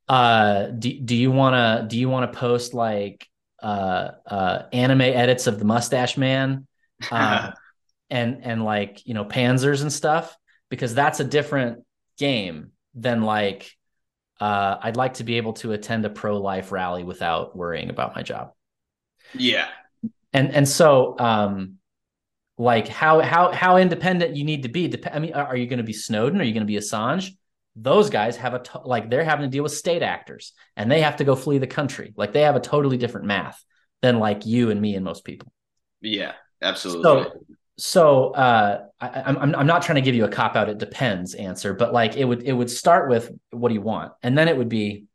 uh, 0.08 0.67
do 0.67 0.99
do 0.99 1.15
you 1.15 1.32
want 1.32 1.53
to 1.53 1.88
do 1.88 1.99
you 1.99 2.10
want 2.10 2.32
to 2.32 2.38
post 2.38 2.73
like 2.73 3.27
uh, 3.62 4.12
uh, 4.25 4.63
anime 4.71 5.01
edits 5.01 5.47
of 5.47 5.60
the 5.60 5.65
Mustache 5.65 6.17
Man, 6.17 6.67
uh, 7.12 7.51
and 8.10 8.39
and 8.43 8.63
like 8.63 9.06
you 9.06 9.13
know 9.13 9.25
Panzers 9.25 9.82
and 9.82 9.91
stuff 9.91 10.36
because 10.69 10.95
that's 10.95 11.19
a 11.19 11.23
different 11.23 11.84
game 12.17 12.71
than 12.95 13.23
like 13.23 13.71
uh, 14.43 14.79
I'd 14.82 14.97
like 14.97 15.15
to 15.15 15.23
be 15.23 15.38
able 15.38 15.53
to 15.53 15.71
attend 15.73 16.06
a 16.06 16.10
pro 16.10 16.38
life 16.38 16.71
rally 16.71 17.03
without 17.03 17.56
worrying 17.56 17.89
about 17.89 18.15
my 18.15 18.23
job. 18.23 18.51
yeah, 19.34 19.67
And 20.34 20.51
and 20.53 20.67
so 20.67 21.15
um, 21.19 21.75
like 22.58 22.88
how 22.88 23.21
how 23.21 23.51
how 23.51 23.77
independent 23.77 24.36
you 24.36 24.45
need 24.45 24.63
to 24.63 24.69
be. 24.69 24.88
Dep- 24.89 25.15
I 25.15 25.19
mean, 25.19 25.34
are 25.34 25.58
you 25.58 25.67
going 25.67 25.77
to 25.79 25.84
be 25.84 25.93
Snowden? 25.93 26.41
Are 26.41 26.43
you 26.43 26.53
going 26.53 26.67
to 26.67 26.73
be 26.73 26.77
Assange? 26.77 27.32
Those 27.75 28.10
guys 28.10 28.38
have 28.38 28.53
a 28.56 28.60
to- 28.60 28.82
like 28.86 29.10
they're 29.10 29.25
having 29.25 29.45
to 29.45 29.49
deal 29.49 29.63
with 29.63 29.73
state 29.73 30.03
actors 30.03 30.53
and 30.77 30.91
they 30.91 31.01
have 31.01 31.17
to 31.17 31.23
go 31.25 31.36
flee 31.36 31.60
the 31.60 31.67
country. 31.67 32.13
Like 32.17 32.34
they 32.34 32.41
have 32.43 32.56
a 32.56 32.60
totally 32.62 32.97
different 32.97 33.27
math 33.27 33.63
than 34.01 34.19
like 34.19 34.45
you 34.45 34.71
and 34.71 34.82
me 34.82 34.95
and 34.95 35.06
most 35.06 35.25
people. 35.25 35.53
yeah, 36.01 36.34
absolutely. 36.62 37.03
So, 37.03 37.45
so 37.77 38.32
uh, 38.32 38.86
I, 39.04 39.24
I'm 39.26 39.38
I'm 39.38 39.56
I'm 39.56 39.68
not 39.68 39.82
trying 39.82 39.96
to 39.96 40.02
give 40.02 40.16
you 40.16 40.26
a 40.26 40.30
cop 40.30 40.56
out. 40.56 40.70
It 40.70 40.78
depends 40.78 41.34
answer, 41.34 41.74
but 41.74 41.94
like 41.94 42.16
it 42.16 42.24
would 42.26 42.44
it 42.44 42.54
would 42.54 42.70
start 42.70 43.10
with 43.10 43.32
what 43.52 43.70
do 43.70 43.76
you 43.76 43.82
want, 43.82 44.13
and 44.22 44.38
then 44.38 44.48
it 44.48 44.58
would 44.58 44.70
be, 44.70 45.06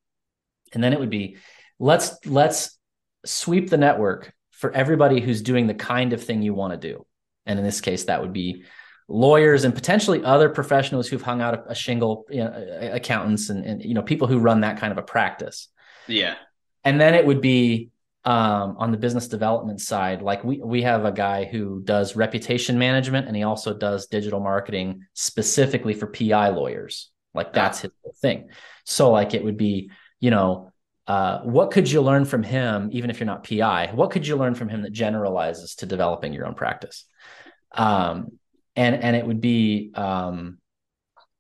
and 0.73 0.83
then 0.85 0.93
it 0.93 1.01
would 1.01 1.11
be, 1.11 1.37
let's 1.79 2.15
let's 2.27 2.79
sweep 3.25 3.71
the 3.71 3.79
network 3.79 4.33
for 4.51 4.73
everybody 4.73 5.21
who's 5.21 5.43
doing 5.43 5.67
the 5.67 5.75
kind 5.75 6.13
of 6.13 6.23
thing 6.23 6.43
you 6.43 6.53
want 6.53 6.73
to 6.75 6.89
do, 6.89 7.07
and 7.47 7.59
in 7.59 7.65
this 7.65 7.81
case, 7.81 8.05
that 8.05 8.21
would 8.21 8.33
be 8.33 8.65
lawyers 9.09 9.65
and 9.65 9.75
potentially 9.75 10.23
other 10.23 10.51
professionals 10.51 11.09
who've 11.09 11.23
hung 11.23 11.41
out 11.41 11.55
a, 11.55 11.71
a 11.71 11.75
shingle, 11.75 12.27
you 12.29 12.45
know, 12.45 12.91
accountants 12.93 13.49
and 13.49 13.65
and 13.65 13.83
you 13.83 13.95
know 13.95 14.03
people 14.03 14.29
who 14.29 14.39
run 14.39 14.61
that 14.61 14.79
kind 14.79 14.93
of 14.93 14.99
a 14.99 15.03
practice. 15.03 15.69
Yeah, 16.07 16.35
and 16.85 17.01
then 17.01 17.15
it 17.15 17.25
would 17.25 17.41
be 17.41 17.91
um, 18.29 18.77
on 18.77 18.91
the 18.91 18.99
business 18.99 19.27
development 19.27 19.81
side 19.81 20.21
like 20.21 20.45
we 20.45 20.59
we 20.63 20.83
have 20.83 21.07
a 21.07 21.11
guy 21.11 21.47
who 21.47 21.81
does 21.83 22.15
reputation 22.15 22.79
management 22.79 23.27
and 23.27 23.35
he 23.35 23.43
also 23.43 23.73
does 23.73 24.07
digital 24.09 24.39
marketing 24.39 25.07
specifically 25.15 25.95
for 25.95 26.09
pi 26.09 26.51
lawyers. 26.51 27.11
Like 27.33 27.55
that's 27.55 27.81
his 27.81 27.91
whole 28.03 28.15
thing. 28.21 28.51
So 28.85 29.13
like 29.13 29.33
it 29.33 29.43
would 29.43 29.57
be 29.57 29.91
you 30.21 30.31
know 30.31 30.73
uh, 31.07 31.41
what 31.41 31.71
could 31.71 31.91
you 31.91 32.03
learn 32.03 32.27
from 32.27 32.43
him 32.43 32.91
even 32.93 33.09
if 33.09 33.19
you're 33.19 33.27
not 33.27 33.49
pi 33.49 33.91
what 33.95 34.11
could 34.11 34.27
you 34.27 34.37
learn 34.37 34.55
from 34.55 34.69
him 34.69 34.83
that 34.83 34.93
generalizes 34.93 35.77
to 35.77 35.87
developing 35.87 36.35
your 36.35 36.47
own 36.47 36.55
practice? 36.55 37.07
Um, 37.73 38.33
and 38.77 38.95
and 38.95 39.17
it 39.17 39.27
would 39.27 39.41
be 39.41 39.91
um, 39.95 40.59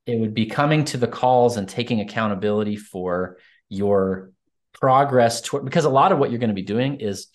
it 0.07 0.19
would 0.19 0.33
be 0.33 0.47
coming 0.47 0.87
to 0.87 0.97
the 0.97 1.07
calls 1.07 1.59
and 1.59 1.69
taking 1.69 2.01
accountability 2.01 2.77
for 2.77 3.37
your 3.69 4.33
progress 4.81 5.41
toward 5.41 5.65
because 5.65 5.85
a 5.85 5.91
lot 5.91 6.13
of 6.13 6.19
what 6.19 6.31
you're 6.31 6.39
going 6.39 6.49
to 6.51 6.55
be 6.55 6.63
doing 6.63 7.01
is 7.01 7.29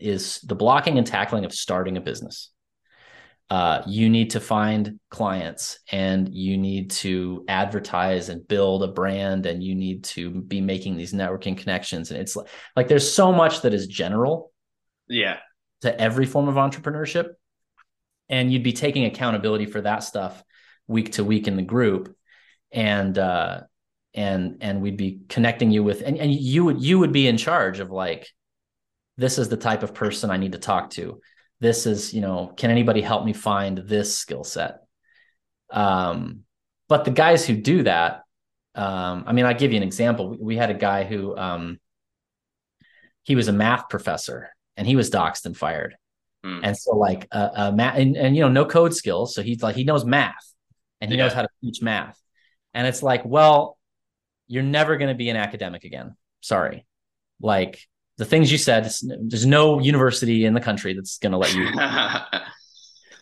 is 0.00 0.40
the 0.40 0.54
blocking 0.54 0.98
and 0.98 1.06
tackling 1.06 1.44
of 1.44 1.52
starting 1.52 1.96
a 1.96 2.00
business. 2.00 2.50
Uh, 3.48 3.82
you 3.86 4.08
need 4.08 4.30
to 4.30 4.38
find 4.38 5.00
clients 5.10 5.80
and 5.90 6.32
you 6.32 6.56
need 6.56 6.88
to 6.88 7.44
advertise 7.48 8.28
and 8.28 8.46
build 8.46 8.84
a 8.84 8.88
brand 8.88 9.44
and 9.44 9.60
you 9.60 9.74
need 9.74 10.04
to 10.04 10.30
be 10.30 10.60
making 10.60 10.96
these 10.96 11.12
networking 11.12 11.58
connections. 11.58 12.12
And 12.12 12.20
it's 12.20 12.36
like, 12.36 12.46
like 12.76 12.86
there's 12.86 13.12
so 13.12 13.32
much 13.32 13.62
that 13.62 13.74
is 13.74 13.88
general 13.88 14.52
yeah, 15.08 15.38
to 15.80 16.00
every 16.00 16.26
form 16.26 16.46
of 16.46 16.54
entrepreneurship. 16.54 17.30
And 18.28 18.52
you'd 18.52 18.62
be 18.62 18.72
taking 18.72 19.04
accountability 19.06 19.66
for 19.66 19.80
that 19.80 20.04
stuff 20.04 20.44
week 20.86 21.12
to 21.12 21.24
week 21.24 21.48
in 21.48 21.56
the 21.56 21.62
group. 21.62 22.14
And 22.70 23.18
uh 23.18 23.62
and 24.14 24.58
and 24.60 24.80
we'd 24.82 24.96
be 24.96 25.20
connecting 25.28 25.70
you 25.70 25.84
with 25.84 26.02
and, 26.02 26.18
and 26.18 26.32
you 26.32 26.64
would 26.64 26.82
you 26.82 26.98
would 26.98 27.12
be 27.12 27.28
in 27.28 27.36
charge 27.36 27.80
of 27.80 27.90
like 27.90 28.28
this 29.16 29.38
is 29.38 29.48
the 29.48 29.56
type 29.56 29.82
of 29.82 29.94
person 29.94 30.30
i 30.30 30.36
need 30.36 30.52
to 30.52 30.58
talk 30.58 30.90
to 30.90 31.20
this 31.60 31.86
is 31.86 32.12
you 32.14 32.20
know 32.20 32.52
can 32.56 32.70
anybody 32.70 33.00
help 33.00 33.24
me 33.24 33.32
find 33.32 33.78
this 33.78 34.16
skill 34.16 34.44
set 34.44 34.80
Um, 35.70 36.40
but 36.88 37.04
the 37.04 37.10
guys 37.12 37.46
who 37.46 37.54
do 37.56 37.84
that, 37.84 38.22
um, 38.74 39.24
I 39.26 39.32
mean, 39.32 39.44
I'll 39.46 39.54
give 39.54 39.70
you 39.72 39.76
an 39.76 39.84
example. 39.84 40.30
We, 40.30 40.36
we 40.40 40.56
had 40.56 40.70
a 40.70 40.74
guy 40.74 41.04
who 41.04 41.36
um, 41.36 41.78
he 43.22 43.34
was 43.36 43.48
a 43.48 43.52
math 43.52 43.88
professor 43.88 44.50
and 44.76 44.86
he 44.86 44.96
was 44.96 45.10
doxxed 45.10 45.46
and 45.46 45.56
fired. 45.56 45.96
Hmm. 46.44 46.60
And 46.62 46.76
so 46.76 46.96
like 46.96 47.28
uh, 47.32 47.48
uh 47.54 47.72
math 47.72 47.98
and, 47.98 48.16
and 48.16 48.34
you 48.34 48.42
know, 48.42 48.48
no 48.48 48.64
code 48.64 48.94
skills. 48.94 49.34
So 49.34 49.42
he's 49.42 49.62
like, 49.62 49.76
he 49.76 49.84
knows 49.84 50.04
math 50.04 50.54
and 51.00 51.10
he 51.10 51.16
Yeah. 51.16 51.24
knows 51.24 51.32
how 51.32 51.42
to 51.42 51.48
teach 51.62 51.82
math. 51.82 52.18
And 52.74 52.86
it's 52.86 53.02
like, 53.02 53.24
well, 53.24 53.78
you're 54.50 54.64
never 54.64 54.96
going 54.96 55.08
to 55.08 55.14
be 55.14 55.30
an 55.30 55.36
academic 55.36 55.84
again. 55.84 56.16
Sorry. 56.40 56.84
Like 57.40 57.86
the 58.18 58.24
things 58.24 58.50
you 58.50 58.58
said, 58.58 58.82
there's 58.82 59.46
no 59.46 59.78
university 59.78 60.44
in 60.44 60.54
the 60.54 60.60
country 60.60 60.92
that's 60.92 61.18
going 61.18 61.32
to 61.32 61.38
let 61.38 61.54
you. 61.54 61.68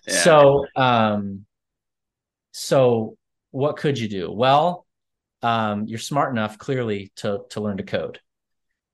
Yeah. 0.08 0.22
So, 0.22 0.64
um, 0.74 1.44
so 2.52 3.18
what 3.50 3.76
could 3.76 3.98
you 3.98 4.08
do? 4.08 4.32
Well, 4.32 4.86
um, 5.42 5.86
you're 5.86 5.98
smart 5.98 6.32
enough 6.32 6.56
clearly 6.56 7.12
to 7.16 7.42
to 7.50 7.60
learn 7.60 7.76
to 7.76 7.82
code. 7.82 8.18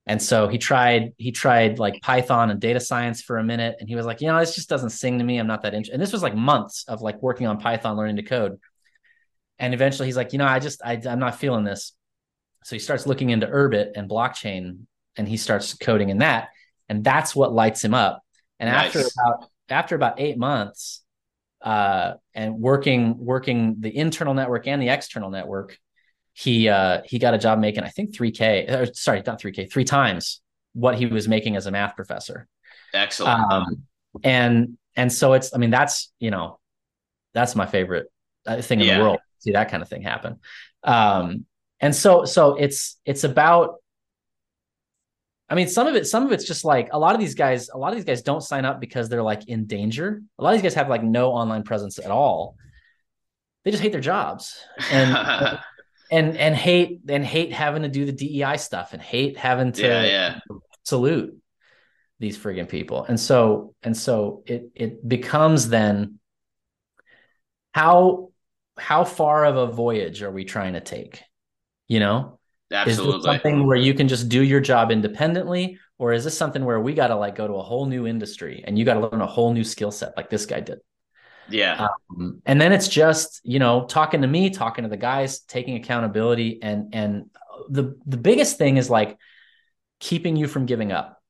And 0.06 0.20
so 0.20 0.48
he 0.48 0.58
tried 0.58 1.12
he 1.16 1.30
tried 1.30 1.78
like 1.78 2.02
Python 2.02 2.50
and 2.50 2.60
data 2.60 2.80
science 2.80 3.22
for 3.22 3.38
a 3.38 3.44
minute, 3.44 3.76
and 3.78 3.88
he 3.88 3.94
was 3.94 4.04
like, 4.04 4.20
you 4.20 4.26
know, 4.26 4.40
this 4.40 4.56
just 4.56 4.68
doesn't 4.68 4.90
sing 4.90 5.18
to 5.18 5.24
me. 5.24 5.38
I'm 5.38 5.46
not 5.46 5.62
that 5.62 5.72
interested. 5.72 5.94
And 5.94 6.02
this 6.02 6.12
was 6.12 6.22
like 6.22 6.34
months 6.34 6.84
of 6.88 7.00
like 7.00 7.22
working 7.22 7.46
on 7.46 7.58
Python, 7.58 7.96
learning 7.96 8.16
to 8.16 8.22
code. 8.22 8.58
And 9.58 9.72
eventually, 9.72 10.08
he's 10.08 10.16
like, 10.16 10.32
you 10.32 10.38
know, 10.38 10.46
I 10.46 10.58
just 10.58 10.82
I, 10.84 11.00
I'm 11.06 11.20
not 11.20 11.36
feeling 11.36 11.62
this. 11.64 11.92
So 12.64 12.74
he 12.74 12.80
starts 12.80 13.06
looking 13.06 13.30
into 13.30 13.46
Urbit 13.46 13.92
and 13.94 14.08
blockchain, 14.10 14.80
and 15.16 15.28
he 15.28 15.36
starts 15.36 15.74
coding 15.74 16.08
in 16.08 16.18
that, 16.18 16.48
and 16.88 17.04
that's 17.04 17.36
what 17.36 17.52
lights 17.52 17.84
him 17.84 17.94
up. 17.94 18.22
And 18.58 18.68
after 18.68 19.00
about 19.00 19.50
after 19.68 19.94
about 19.94 20.18
eight 20.18 20.38
months, 20.38 21.02
uh, 21.62 22.14
and 22.34 22.58
working 22.58 23.16
working 23.18 23.76
the 23.80 23.94
internal 23.94 24.34
network 24.34 24.66
and 24.66 24.80
the 24.80 24.88
external 24.88 25.30
network, 25.30 25.78
he 26.32 26.68
uh, 26.68 27.02
he 27.04 27.18
got 27.18 27.34
a 27.34 27.38
job 27.38 27.58
making 27.58 27.84
I 27.84 27.90
think 27.90 28.14
three 28.14 28.32
k. 28.32 28.66
Or 28.66 28.86
sorry, 28.94 29.22
not 29.26 29.38
three 29.38 29.52
k, 29.52 29.66
three 29.66 29.84
times 29.84 30.40
what 30.72 30.96
he 30.96 31.06
was 31.06 31.28
making 31.28 31.56
as 31.56 31.66
a 31.66 31.70
math 31.70 31.94
professor. 31.94 32.48
Excellent. 32.92 33.52
Um, 33.52 33.82
and 34.22 34.78
and 34.96 35.12
so 35.12 35.34
it's 35.34 35.54
I 35.54 35.58
mean 35.58 35.70
that's 35.70 36.12
you 36.18 36.30
know 36.30 36.58
that's 37.34 37.54
my 37.54 37.66
favorite 37.66 38.06
uh, 38.46 38.62
thing 38.62 38.80
in 38.80 38.86
Yeah. 38.86 38.98
the 38.98 39.04
world. 39.04 39.18
See 39.40 39.52
that 39.52 39.70
kind 39.70 39.82
of 39.82 39.88
thing 39.88 40.02
happen. 40.02 40.38
Um, 40.82 41.44
and 41.80 41.94
so 41.94 42.24
so 42.24 42.56
it's 42.56 42.98
it's 43.04 43.24
about 43.24 43.76
I 45.48 45.54
mean, 45.56 45.68
some 45.68 45.86
of 45.86 45.94
it, 45.94 46.06
some 46.06 46.24
of 46.24 46.32
it's 46.32 46.46
just 46.46 46.64
like 46.64 46.88
a 46.92 46.98
lot 46.98 47.14
of 47.14 47.20
these 47.20 47.34
guys, 47.34 47.68
a 47.68 47.76
lot 47.76 47.92
of 47.92 47.96
these 47.96 48.06
guys 48.06 48.22
don't 48.22 48.40
sign 48.40 48.64
up 48.64 48.80
because 48.80 49.08
they're 49.08 49.22
like 49.22 49.46
in 49.46 49.66
danger. 49.66 50.22
A 50.38 50.42
lot 50.42 50.50
of 50.50 50.56
these 50.56 50.62
guys 50.62 50.74
have 50.74 50.88
like 50.88 51.02
no 51.02 51.32
online 51.32 51.64
presence 51.64 51.98
at 51.98 52.10
all. 52.10 52.56
They 53.64 53.70
just 53.70 53.82
hate 53.82 53.92
their 53.92 54.00
jobs 54.00 54.58
and 54.90 55.58
and 56.10 56.36
and 56.36 56.54
hate 56.54 57.00
and 57.08 57.24
hate 57.24 57.52
having 57.52 57.82
to 57.82 57.88
do 57.88 58.06
the 58.06 58.12
DEI 58.12 58.56
stuff 58.56 58.94
and 58.94 59.02
hate 59.02 59.36
having 59.36 59.72
to 59.72 59.82
yeah, 59.82 60.04
yeah. 60.04 60.38
salute 60.84 61.38
these 62.20 62.38
friggin' 62.38 62.68
people. 62.68 63.04
And 63.04 63.20
so 63.20 63.74
and 63.82 63.96
so 63.96 64.42
it 64.46 64.70
it 64.74 65.06
becomes 65.06 65.68
then 65.68 66.20
how 67.72 68.30
how 68.78 69.04
far 69.04 69.44
of 69.44 69.56
a 69.56 69.66
voyage 69.66 70.22
are 70.22 70.30
we 70.30 70.44
trying 70.44 70.72
to 70.72 70.80
take? 70.80 71.22
You 71.88 72.00
know? 72.00 72.38
Is 72.70 72.96
this 72.96 73.22
something 73.22 73.66
where 73.66 73.76
you 73.76 73.94
can 73.94 74.08
just 74.08 74.28
do 74.28 74.42
your 74.42 74.60
job 74.60 74.90
independently, 74.90 75.78
or 75.98 76.12
is 76.12 76.24
this 76.24 76.36
something 76.36 76.64
where 76.64 76.80
we 76.80 76.92
got 76.94 77.08
to 77.08 77.16
like 77.16 77.36
go 77.36 77.46
to 77.46 77.54
a 77.54 77.62
whole 77.62 77.86
new 77.86 78.06
industry 78.06 78.64
and 78.66 78.78
you 78.78 78.84
got 78.84 78.94
to 78.94 79.00
learn 79.00 79.20
a 79.20 79.26
whole 79.26 79.52
new 79.52 79.62
skill 79.62 79.90
set 79.90 80.16
like 80.16 80.28
this 80.28 80.46
guy 80.46 80.60
did? 80.60 80.80
Yeah. 81.48 81.88
Um, 82.10 82.42
and 82.46 82.60
then 82.60 82.72
it's 82.72 82.88
just 82.88 83.40
you 83.44 83.58
know 83.58 83.86
talking 83.86 84.22
to 84.22 84.26
me, 84.26 84.50
talking 84.50 84.82
to 84.84 84.90
the 84.90 84.96
guys, 84.96 85.40
taking 85.40 85.76
accountability, 85.76 86.60
and 86.62 86.94
and 86.94 87.30
the 87.68 87.96
the 88.06 88.16
biggest 88.16 88.58
thing 88.58 88.76
is 88.76 88.90
like 88.90 89.18
keeping 90.00 90.36
you 90.36 90.48
from 90.48 90.66
giving 90.66 90.90
up, 90.90 91.22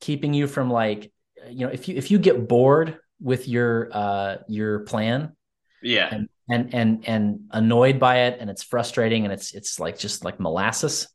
keeping 0.00 0.34
you 0.34 0.46
from 0.46 0.70
like 0.70 1.10
you 1.48 1.66
know 1.66 1.72
if 1.72 1.88
you 1.88 1.96
if 1.96 2.10
you 2.10 2.18
get 2.18 2.46
bored 2.46 2.98
with 3.20 3.48
your 3.48 3.88
uh 3.92 4.36
your 4.48 4.80
plan 4.80 5.34
yeah. 5.82 6.08
and 6.10 6.28
and 6.50 6.74
and 6.74 7.04
and 7.08 7.40
annoyed 7.50 7.98
by 8.00 8.22
it 8.24 8.38
and 8.40 8.50
it's 8.50 8.62
frustrating 8.62 9.24
and 9.24 9.32
it's 9.32 9.54
it's 9.54 9.78
like 9.80 9.98
just 9.98 10.24
like 10.24 10.40
molasses. 10.40 11.08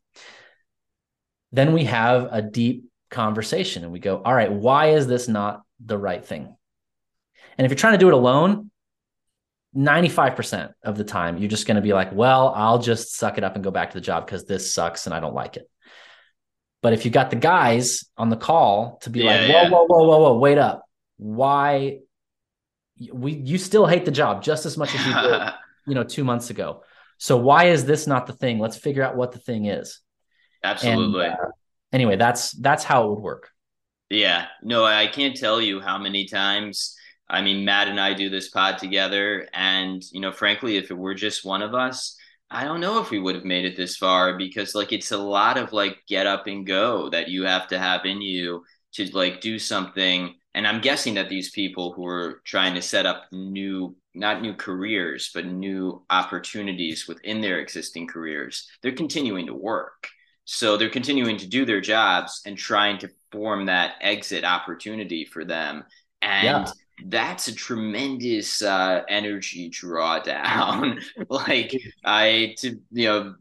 Then 1.52 1.74
we 1.74 1.86
have 1.86 2.30
a 2.32 2.42
deep 2.42 2.86
conversation 3.10 3.84
and 3.84 3.92
we 3.94 4.00
go 4.00 4.22
all 4.24 4.34
right 4.36 4.52
why 4.52 4.88
is 4.88 5.08
this 5.08 5.28
not 5.28 5.62
the 5.86 5.98
right 5.98 6.26
thing? 6.26 6.56
And 7.58 7.66
if 7.66 7.72
you're 7.72 7.78
trying 7.78 7.94
to 7.94 8.00
do 8.00 8.08
it 8.08 8.14
alone 8.14 8.70
95% 9.76 10.72
of 10.84 10.98
the 10.98 11.04
time 11.04 11.38
you're 11.38 11.50
just 11.50 11.68
going 11.68 11.76
to 11.76 11.82
be 11.82 11.94
like 11.94 12.12
well 12.14 12.52
i'll 12.56 12.80
just 12.80 13.16
suck 13.16 13.38
it 13.38 13.44
up 13.44 13.54
and 13.56 13.64
go 13.64 13.70
back 13.70 13.92
to 13.92 13.98
the 13.98 14.02
job 14.02 14.26
because 14.26 14.46
this 14.46 14.74
sucks 14.74 15.06
and 15.06 15.14
i 15.14 15.20
don't 15.20 15.36
like 15.36 15.58
it. 15.58 15.70
But 16.82 16.94
if 16.94 17.06
you 17.06 17.12
got 17.12 17.30
the 17.30 17.36
guys 17.36 18.06
on 18.18 18.30
the 18.30 18.38
call 18.38 18.98
to 19.02 19.10
be 19.10 19.22
Yeah, 19.22 19.32
like 19.32 19.42
whoa 19.50 19.62
yeah. 19.64 19.70
whoa 19.70 19.86
whoa 19.86 20.08
whoa 20.08 20.20
whoa 20.20 20.38
wait 20.38 20.58
up. 20.58 20.84
Why 21.18 22.00
we 23.14 23.34
you 23.34 23.58
still 23.58 23.86
hate 23.86 24.06
the 24.06 24.12
job 24.12 24.44
just 24.44 24.66
as 24.66 24.78
much 24.78 24.94
as 24.96 25.06
you 25.06 25.14
did 25.14 25.42
you 25.88 25.96
know 25.96 26.04
two 26.04 26.24
months 26.24 26.50
ago 26.50 26.84
so 27.18 27.38
why 27.38 27.66
is 27.66 27.86
this 27.86 28.08
not 28.08 28.28
the 28.28 28.34
thing 28.34 28.60
let's 28.60 28.78
figure 28.78 29.04
out 29.04 29.16
what 29.16 29.32
the 29.32 29.40
thing 29.40 29.66
is 29.66 30.00
Absolutely. 30.64 31.26
and, 31.26 31.34
uh, 31.34 31.52
anyway 31.94 32.16
that's 32.16 32.52
that's 32.52 32.84
how 32.84 33.06
it 33.06 33.10
would 33.10 33.20
work 33.20 33.52
Yeah, 34.10 34.48
no, 34.64 34.86
I 34.86 35.08
can't 35.08 35.36
tell 35.36 35.62
you 35.62 35.82
how 35.82 35.98
many 35.98 36.26
times. 36.28 36.96
I 37.30 37.42
mean, 37.42 37.66
Matt 37.66 37.90
and 37.90 38.00
I 38.00 38.14
do 38.14 38.30
this 38.30 38.50
pod 38.50 38.78
together, 38.78 39.48
and 39.54 40.02
you 40.14 40.22
know, 40.22 40.32
frankly, 40.32 40.78
if 40.78 40.92
it 40.92 40.98
were 40.98 41.14
just 41.14 41.44
one 41.44 41.62
of 41.62 41.74
us, 41.76 42.16
I 42.50 42.64
don't 42.64 42.80
know 42.80 43.02
if 43.02 43.12
we 43.12 43.20
would 43.20 43.36
have 43.36 43.44
made 43.44 43.66
it 43.66 43.76
this 43.76 43.98
far 43.98 44.38
because, 44.38 44.74
like, 44.76 44.94
it's 44.94 45.12
a 45.12 45.18
lot 45.18 45.58
of 45.58 45.74
like 45.74 45.98
get 46.08 46.26
up 46.26 46.48
and 46.48 46.66
go 46.66 47.10
that 47.10 47.28
you 47.28 47.44
have 47.44 47.68
to 47.70 47.80
have 47.80 48.06
in 48.06 48.22
you 48.22 48.64
to 48.94 49.12
like 49.12 49.42
do 49.42 49.60
something. 49.60 50.36
And 50.54 50.66
I'm 50.68 50.82
guessing 50.82 51.14
that 51.16 51.30
these 51.30 51.52
people 51.52 51.94
who 51.94 52.06
are 52.08 52.42
trying 52.46 52.74
to 52.76 52.82
set 52.82 53.06
up 53.06 53.26
new, 53.32 53.96
not 54.16 54.42
new 54.42 54.54
careers, 54.56 55.30
but 55.34 55.46
new 55.46 56.04
opportunities 56.10 57.08
within 57.08 57.42
their 57.42 57.60
existing 57.60 58.08
careers, 58.08 58.68
they're 58.82 58.92
continuing 58.94 59.46
to 59.48 59.54
work. 59.54 60.08
So 60.46 60.78
they're 60.78 60.90
continuing 60.90 61.38
to 61.38 61.48
do 61.48 61.66
their 61.66 61.82
jobs 61.82 62.42
and 62.46 62.58
trying 62.58 62.98
to 63.00 63.10
form 63.32 63.66
that 63.68 63.96
exit 64.02 64.44
opportunity 64.46 65.26
for 65.26 65.46
them. 65.46 65.84
And 66.22 66.68
Yeah. 66.68 66.72
that's 67.06 67.48
a 67.50 67.54
tremendous 67.56 68.62
uh, 68.62 69.04
energy 69.10 69.70
drawdown. 69.70 71.04
like 71.30 71.76
I 72.04 72.56
to 72.60 72.80
you 72.92 73.08
know 73.08 73.36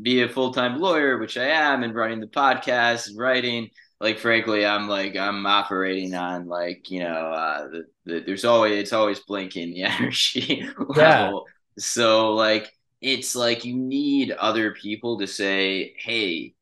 be 0.00 0.22
a 0.22 0.28
full 0.28 0.52
time 0.52 0.78
lawyer, 0.78 1.18
which 1.18 1.36
I 1.36 1.46
am, 1.46 1.82
and 1.82 1.94
running 1.94 2.20
the 2.20 2.26
podcast 2.26 3.08
and 3.08 3.18
writing. 3.18 3.70
Like 4.00 4.18
frankly, 4.18 4.64
I'm 4.64 4.88
like 4.88 5.16
I'm 5.16 5.44
operating 5.46 6.14
on 6.14 6.48
like 6.48 6.90
you 6.90 7.00
know 7.00 7.32
uh, 7.32 7.68
the, 7.68 7.84
the 8.06 8.20
there's 8.20 8.44
always 8.44 8.78
it's 8.78 8.92
always 8.92 9.20
blinking 9.20 9.74
the 9.74 9.82
energy 9.84 10.66
Yeah. 10.94 11.32
So 11.78 12.34
like 12.34 12.72
it's 13.00 13.34
like 13.36 13.64
you 13.64 13.76
need 13.76 14.32
other 14.32 14.72
people 14.72 15.18
to 15.18 15.26
say, 15.26 15.94
hey, 15.98 16.54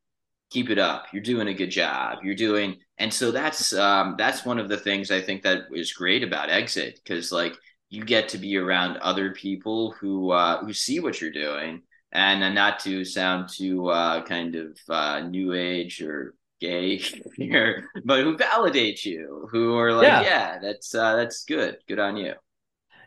keep 0.51 0.69
it 0.69 0.79
up. 0.79 1.07
You're 1.13 1.23
doing 1.23 1.47
a 1.47 1.53
good 1.53 1.71
job. 1.71 2.19
You're 2.23 2.35
doing, 2.35 2.77
and 2.97 3.13
so 3.13 3.31
that's 3.31 3.73
um, 3.73 4.15
that's 4.17 4.45
one 4.45 4.59
of 4.59 4.69
the 4.69 4.77
things 4.77 5.11
I 5.11 5.21
think 5.21 5.43
that 5.43 5.63
is 5.73 5.93
great 5.93 6.23
about 6.23 6.49
Exit 6.49 6.99
because 7.03 7.31
like 7.31 7.55
you 7.89 8.03
get 8.05 8.29
to 8.29 8.37
be 8.37 8.57
around 8.57 8.97
other 8.97 9.31
people 9.33 9.91
who 9.93 10.31
uh, 10.31 10.63
who 10.63 10.73
see 10.73 10.99
what 10.99 11.21
you're 11.21 11.31
doing, 11.31 11.83
and 12.11 12.43
uh, 12.43 12.49
not 12.49 12.79
to 12.81 13.05
sound 13.05 13.49
too 13.49 13.87
uh, 13.89 14.23
kind 14.23 14.55
of 14.55 14.77
uh, 14.89 15.21
new 15.21 15.53
age 15.53 16.01
or 16.01 16.35
gay 16.59 16.97
here, 17.35 17.89
but 18.05 18.23
who 18.23 18.37
validate 18.37 19.05
you, 19.05 19.47
who 19.51 19.77
are 19.77 19.93
like, 19.93 20.07
Yeah. 20.07 20.21
yeah, 20.21 20.59
that's 20.61 20.93
uh, 20.95 21.15
that's 21.17 21.45
good, 21.45 21.77
good 21.87 21.99
on 21.99 22.17
you. 22.17 22.33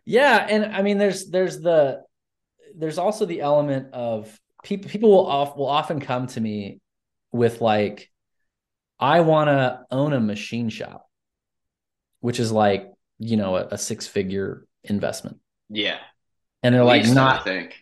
yeah 0.04 0.46
and 0.50 0.74
i 0.74 0.82
mean 0.82 0.98
there's 0.98 1.30
there's 1.30 1.60
the 1.60 2.02
there's 2.74 2.98
also 2.98 3.24
the 3.26 3.40
element 3.40 3.92
of 3.92 4.40
people 4.64 4.90
people 4.90 5.10
will 5.10 5.26
off, 5.26 5.56
will 5.56 5.68
often 5.68 6.00
come 6.00 6.26
to 6.26 6.40
me 6.40 6.80
with 7.32 7.60
like 7.60 8.10
i 8.98 9.20
want 9.20 9.48
to 9.48 9.80
own 9.90 10.12
a 10.12 10.20
machine 10.20 10.68
shop 10.70 11.08
which 12.20 12.40
is 12.40 12.50
like 12.50 12.90
you 13.18 13.36
know 13.36 13.56
a, 13.56 13.66
a 13.72 13.78
six 13.78 14.06
figure 14.06 14.66
investment 14.84 15.38
Yeah, 15.68 15.98
and 16.62 16.74
they're 16.74 16.84
like 16.84 17.02
least, 17.02 17.12
I 17.12 17.14
not 17.14 17.44
think. 17.44 17.76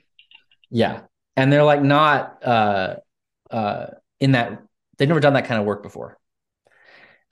Yeah. 0.71 1.03
And 1.37 1.51
they're 1.53 1.65
like 1.65 1.83
not 1.83 2.45
uh 2.45 2.97
uh 3.51 3.87
in 4.21 4.33
that 4.33 4.63
they've 5.01 5.09
never 5.09 5.19
done 5.19 5.33
that 5.33 5.47
kind 5.47 5.59
of 5.59 5.67
work 5.67 5.83
before. 5.83 6.19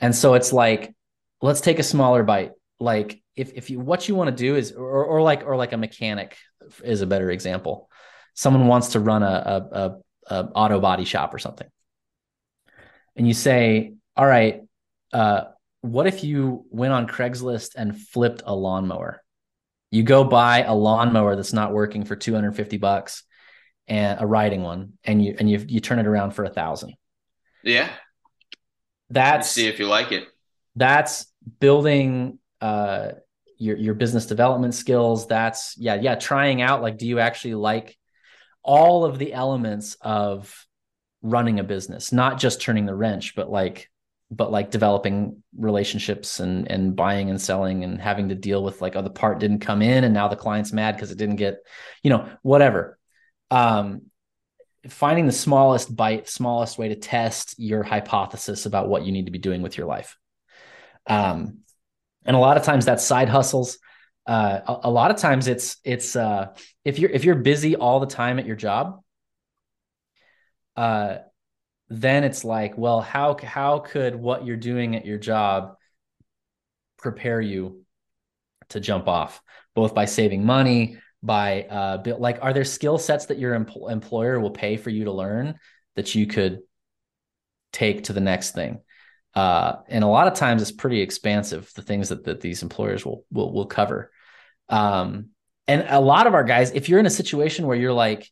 And 0.00 0.16
so 0.16 0.32
it's 0.32 0.54
like, 0.54 0.94
let's 1.42 1.60
take 1.60 1.78
a 1.78 1.82
smaller 1.82 2.22
bite. 2.22 2.52
Like 2.80 3.22
if 3.36 3.52
if 3.52 3.68
you 3.68 3.78
what 3.78 4.08
you 4.08 4.14
want 4.14 4.30
to 4.30 4.36
do 4.36 4.56
is 4.56 4.72
or 4.72 5.04
or 5.04 5.20
like 5.20 5.44
or 5.44 5.54
like 5.54 5.72
a 5.72 5.76
mechanic 5.76 6.36
is 6.82 7.02
a 7.02 7.06
better 7.06 7.30
example. 7.30 7.90
Someone 8.32 8.68
wants 8.68 8.88
to 8.88 9.00
run 9.00 9.22
a 9.22 9.26
a, 9.26 9.78
a, 9.78 9.96
a 10.34 10.44
auto 10.54 10.80
body 10.80 11.04
shop 11.04 11.34
or 11.34 11.38
something. 11.38 11.68
And 13.16 13.28
you 13.28 13.34
say, 13.34 13.94
all 14.16 14.26
right, 14.26 14.62
uh, 15.12 15.42
what 15.82 16.06
if 16.06 16.24
you 16.24 16.64
went 16.70 16.94
on 16.94 17.06
Craigslist 17.06 17.74
and 17.76 18.00
flipped 18.00 18.42
a 18.46 18.54
lawnmower? 18.54 19.22
You 19.90 20.04
go 20.04 20.24
buy 20.24 20.62
a 20.62 20.74
lawnmower 20.74 21.36
that's 21.36 21.52
not 21.52 21.72
working 21.72 22.04
for 22.04 22.16
250 22.16 22.78
bucks 22.78 23.24
and 23.88 24.20
a 24.20 24.26
riding 24.26 24.62
one 24.62 24.94
and 25.04 25.22
you 25.22 25.34
and 25.38 25.50
you 25.50 25.64
you 25.68 25.80
turn 25.80 25.98
it 25.98 26.06
around 26.06 26.30
for 26.30 26.44
a 26.44 26.50
thousand. 26.50 26.94
Yeah. 27.62 27.90
That's 29.10 29.50
see 29.50 29.68
if 29.68 29.78
you 29.78 29.86
like 29.86 30.12
it. 30.12 30.24
That's 30.76 31.26
building 31.60 32.38
uh 32.60 33.12
your 33.56 33.76
your 33.76 33.94
business 33.94 34.26
development 34.26 34.74
skills. 34.74 35.26
That's 35.26 35.76
yeah, 35.78 35.96
yeah, 35.96 36.14
trying 36.14 36.62
out 36.62 36.82
like 36.82 36.98
do 36.98 37.06
you 37.06 37.18
actually 37.18 37.54
like 37.54 37.96
all 38.62 39.04
of 39.04 39.18
the 39.18 39.32
elements 39.32 39.96
of 40.00 40.66
running 41.22 41.58
a 41.58 41.64
business, 41.64 42.12
not 42.12 42.38
just 42.38 42.60
turning 42.60 42.86
the 42.86 42.94
wrench, 42.94 43.34
but 43.34 43.50
like 43.50 43.90
but 44.30 44.52
like 44.52 44.70
developing 44.70 45.42
relationships 45.56 46.40
and 46.40 46.70
and 46.70 46.94
buying 46.94 47.30
and 47.30 47.40
selling 47.40 47.82
and 47.82 48.00
having 48.00 48.28
to 48.28 48.34
deal 48.34 48.62
with 48.62 48.80
like 48.82 48.94
oh 48.94 49.02
the 49.02 49.10
part 49.10 49.38
didn't 49.38 49.60
come 49.60 49.80
in 49.80 50.04
and 50.04 50.12
now 50.12 50.28
the 50.28 50.36
client's 50.36 50.72
mad 50.72 50.94
because 50.94 51.10
it 51.10 51.18
didn't 51.18 51.36
get 51.36 51.58
you 52.02 52.10
know 52.10 52.28
whatever 52.42 52.98
um 53.50 54.02
finding 54.88 55.26
the 55.26 55.32
smallest 55.32 55.94
bite 55.94 56.28
smallest 56.28 56.78
way 56.78 56.88
to 56.88 56.94
test 56.94 57.54
your 57.58 57.82
hypothesis 57.82 58.66
about 58.66 58.88
what 58.88 59.04
you 59.04 59.12
need 59.12 59.26
to 59.26 59.32
be 59.32 59.38
doing 59.38 59.62
with 59.62 59.76
your 59.76 59.86
life. 59.86 60.16
Um 61.06 61.58
and 62.24 62.36
a 62.36 62.40
lot 62.40 62.56
of 62.56 62.62
times 62.62 62.84
that's 62.84 63.04
side 63.04 63.28
hustles. 63.28 63.78
Uh 64.26 64.60
a, 64.66 64.88
a 64.88 64.90
lot 64.90 65.10
of 65.10 65.16
times 65.16 65.48
it's 65.48 65.76
it's 65.84 66.16
uh 66.16 66.48
if 66.84 66.98
you're 66.98 67.10
if 67.10 67.24
you're 67.24 67.34
busy 67.34 67.76
all 67.76 68.00
the 68.00 68.06
time 68.06 68.38
at 68.38 68.46
your 68.46 68.56
job 68.56 69.00
uh 70.76 71.18
then 71.90 72.24
it's 72.24 72.44
like, 72.44 72.76
well, 72.76 73.00
how 73.00 73.36
how 73.42 73.78
could 73.78 74.14
what 74.14 74.44
you're 74.44 74.56
doing 74.56 74.94
at 74.94 75.06
your 75.06 75.18
job 75.18 75.76
prepare 76.98 77.40
you 77.40 77.84
to 78.70 78.80
jump 78.80 79.08
off, 79.08 79.40
both 79.74 79.94
by 79.94 80.04
saving 80.04 80.44
money, 80.44 80.98
by 81.22 81.62
uh, 81.64 82.14
like, 82.18 82.38
are 82.42 82.52
there 82.52 82.64
skill 82.64 82.98
sets 82.98 83.26
that 83.26 83.38
your 83.38 83.58
empl- 83.58 83.90
employer 83.90 84.38
will 84.38 84.50
pay 84.50 84.76
for 84.76 84.90
you 84.90 85.04
to 85.04 85.12
learn 85.12 85.58
that 85.96 86.14
you 86.14 86.26
could 86.26 86.60
take 87.72 88.04
to 88.04 88.12
the 88.12 88.20
next 88.20 88.52
thing? 88.52 88.80
Uh, 89.34 89.76
and 89.88 90.04
a 90.04 90.08
lot 90.08 90.26
of 90.26 90.34
times 90.34 90.62
it's 90.62 90.72
pretty 90.72 91.00
expansive 91.00 91.70
the 91.74 91.82
things 91.82 92.08
that, 92.08 92.24
that 92.24 92.40
these 92.40 92.62
employers 92.62 93.04
will 93.04 93.24
will 93.30 93.52
will 93.52 93.66
cover. 93.66 94.10
Um, 94.68 95.30
and 95.66 95.84
a 95.88 96.00
lot 96.00 96.26
of 96.26 96.34
our 96.34 96.44
guys, 96.44 96.70
if 96.70 96.88
you're 96.88 97.00
in 97.00 97.06
a 97.06 97.10
situation 97.10 97.66
where 97.66 97.76
you're 97.76 97.92
like, 97.92 98.30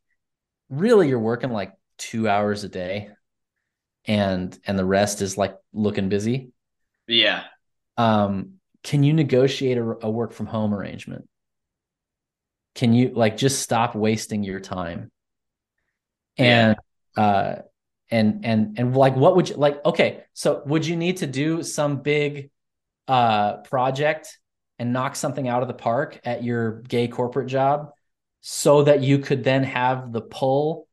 really, 0.71 1.09
you're 1.09 1.19
working 1.19 1.51
like 1.51 1.73
two 1.99 2.29
hours 2.29 2.65
a 2.65 2.69
day 2.69 3.11
and 4.07 4.59
and 4.67 4.79
the 4.79 4.85
rest 4.85 5.21
is 5.21 5.37
like 5.37 5.57
looking 5.73 6.09
busy 6.09 6.51
yeah 7.07 7.45
um 7.97 8.53
can 8.83 9.03
you 9.03 9.13
negotiate 9.13 9.79
a, 9.79 9.83
a 10.03 10.11
work 10.11 10.33
from 10.33 10.47
home 10.47 10.73
arrangement 10.73 11.29
can 12.77 12.93
you 12.93 13.09
like 13.15 13.37
just 13.37 13.61
stop 13.61 13.97
wasting 13.97 14.45
your 14.45 14.61
time 14.61 15.11
and 16.39 16.77
yeah. 17.17 17.23
uh 17.23 17.63
and 18.11 18.45
and 18.45 18.79
and 18.79 18.95
like 18.95 19.17
what 19.17 19.35
would 19.35 19.49
you 19.49 19.57
like 19.57 19.85
okay 19.85 20.23
so 20.35 20.63
would 20.67 20.87
you 20.87 20.95
need 20.95 21.17
to 21.17 21.27
do 21.27 21.63
some 21.63 22.03
big 22.03 22.51
uh 23.09 23.57
project 23.63 24.39
and 24.79 24.93
knock 24.93 25.17
something 25.17 25.49
out 25.49 25.63
of 25.63 25.69
the 25.69 25.75
park 25.75 26.21
at 26.25 26.45
your 26.45 26.83
gay 26.83 27.09
corporate 27.09 27.49
job 27.49 27.91
so 28.43 28.83
that 28.83 29.01
you 29.01 29.19
could 29.19 29.43
then 29.43 29.65
have 29.65 30.13
the 30.13 30.21
pull 30.21 30.87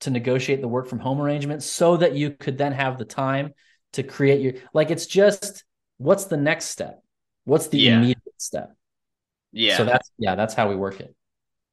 to 0.00 0.10
negotiate 0.10 0.62
the 0.62 0.68
work 0.68 0.88
from 0.88 1.00
home 1.00 1.20
arrangement 1.20 1.62
so 1.62 1.96
that 1.96 2.14
you 2.14 2.30
could 2.30 2.56
then 2.56 2.72
have 2.72 2.96
the 2.96 3.04
time 3.04 3.52
to 3.92 4.02
create 4.02 4.40
your 4.40 4.54
like 4.72 4.90
it's 4.90 5.06
just 5.06 5.64
what's 5.98 6.26
the 6.26 6.36
next 6.36 6.66
step 6.66 7.02
what's 7.44 7.66
the 7.66 7.78
yeah. 7.78 7.96
immediate 7.96 8.18
step 8.38 8.74
yeah 9.52 9.76
so 9.76 9.84
that's 9.84 10.10
yeah 10.18 10.34
that's 10.34 10.54
how 10.54 10.68
we 10.68 10.76
work 10.76 11.00
it 11.00 11.14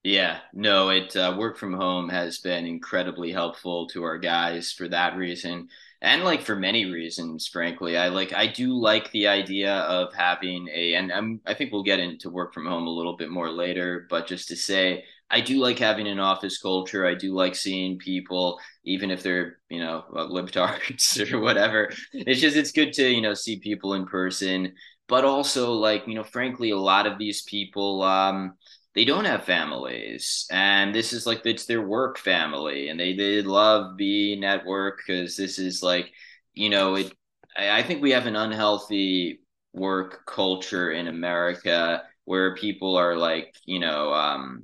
yeah 0.04 0.40
no 0.54 0.90
it 0.90 1.16
uh, 1.16 1.36
work 1.38 1.58
from 1.58 1.74
home 1.74 2.10
has 2.10 2.40
been 2.40 2.66
incredibly 2.66 3.32
helpful 3.32 3.88
to 3.88 4.04
our 4.04 4.18
guys 4.18 4.72
for 4.72 4.88
that 4.88 5.16
reason 5.18 5.68
and 6.02 6.24
like 6.24 6.42
for 6.42 6.56
many 6.56 6.86
reasons 6.86 7.48
frankly 7.48 7.98
i 7.98 8.08
like 8.08 8.34
i 8.34 8.48
do 8.48 8.74
like 8.74 9.12
the 9.12 9.28
idea 9.28 9.74
of 9.74 10.14
having 10.14 10.68
a 10.74 10.94
and 10.94 11.12
I'm, 11.12 11.42
i 11.46 11.54
think 11.54 11.72
we'll 11.72 11.84
get 11.84 12.00
into 12.00 12.30
work 12.30 12.54
from 12.54 12.66
home 12.66 12.88
a 12.88 12.92
little 12.92 13.18
bit 13.18 13.30
more 13.30 13.50
later 13.50 14.08
but 14.10 14.28
just 14.28 14.48
to 14.50 14.56
say 14.56 15.04
I 15.30 15.42
do 15.42 15.58
like 15.60 15.78
having 15.80 16.08
an 16.08 16.20
office 16.20 16.58
culture. 16.58 17.06
I 17.06 17.14
do 17.14 17.34
like 17.34 17.56
seeing 17.56 17.98
people, 17.98 18.60
even 18.86 19.12
if 19.12 19.24
they're, 19.24 19.58
you 19.70 19.80
know, 19.80 20.06
uh, 20.16 20.28
libtards 20.28 21.32
or 21.34 21.40
whatever. 21.40 21.90
It's 22.14 22.40
just, 22.40 22.56
it's 22.56 22.72
good 22.72 22.94
to, 22.94 23.10
you 23.10 23.22
know, 23.22 23.34
see 23.34 23.60
people 23.60 23.94
in 23.94 24.06
person. 24.06 24.74
But 25.08 25.24
also, 25.26 25.74
like, 25.74 26.08
you 26.08 26.16
know, 26.16 26.24
frankly, 26.24 26.72
a 26.72 26.78
lot 26.78 27.08
of 27.08 27.18
these 27.18 27.44
people, 27.44 28.04
um, 28.04 28.54
they 28.96 29.06
don't 29.06 29.26
have 29.26 29.44
families 29.46 30.48
and 30.52 30.94
this 30.94 31.14
is 31.14 31.28
like 31.28 31.46
it's 31.46 31.66
their 31.66 31.82
work 31.86 32.18
family 32.18 32.90
and 32.90 33.00
they, 33.00 33.14
they 33.16 33.42
love 33.44 33.96
being 33.96 34.44
at 34.44 34.66
work 34.66 35.00
because 35.06 35.38
this 35.38 35.60
is 35.60 35.84
like 35.84 36.12
you 36.56 36.70
know 36.70 36.96
it 36.96 37.14
I, 37.56 37.80
I 37.80 37.84
think 37.84 38.02
we 38.02 38.12
have 38.12 38.26
an 38.26 38.36
unhealthy 38.36 39.42
work 39.74 40.26
culture 40.26 40.92
in 40.92 41.08
america 41.08 42.04
where 42.26 42.56
people 42.56 42.96
are 42.98 43.16
like 43.16 43.54
you 43.66 43.80
know 43.80 44.12
um 44.14 44.64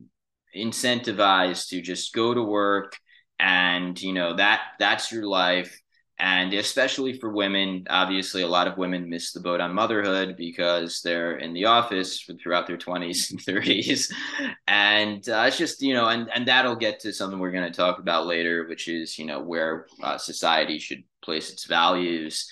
incentivized 0.55 1.69
to 1.69 1.81
just 1.81 2.13
go 2.13 2.33
to 2.33 2.41
work 2.43 2.97
and 3.39 3.99
you 4.01 4.13
know 4.13 4.35
that 4.35 4.61
that's 4.79 5.11
your 5.11 5.25
life 5.27 5.79
and 6.19 6.53
especially 6.53 7.19
for 7.19 7.29
women 7.29 7.85
obviously 7.89 8.43
a 8.43 8.47
lot 8.47 8.67
of 8.67 8.77
women 8.77 9.09
miss 9.09 9.31
the 9.31 9.39
boat 9.39 9.59
on 9.59 9.73
motherhood 9.73 10.35
because 10.37 11.01
they're 11.01 11.37
in 11.37 11.53
the 11.53 11.65
office 11.65 12.29
throughout 12.41 12.67
their 12.67 12.77
20s 12.77 13.31
and 13.31 13.39
30s 13.45 14.11
and 14.67 15.27
uh, 15.29 15.43
it's 15.47 15.57
just 15.57 15.81
you 15.81 15.93
know 15.93 16.07
and 16.07 16.29
and 16.33 16.47
that'll 16.47 16.75
get 16.75 16.99
to 16.99 17.11
something 17.11 17.39
we're 17.39 17.51
going 17.51 17.69
to 17.69 17.75
talk 17.75 17.99
about 17.99 18.27
later 18.27 18.67
which 18.67 18.87
is 18.87 19.17
you 19.17 19.25
know 19.25 19.41
where 19.41 19.87
uh, 20.03 20.17
society 20.17 20.77
should 20.79 21.03
place 21.23 21.51
its 21.51 21.65
values. 21.65 22.49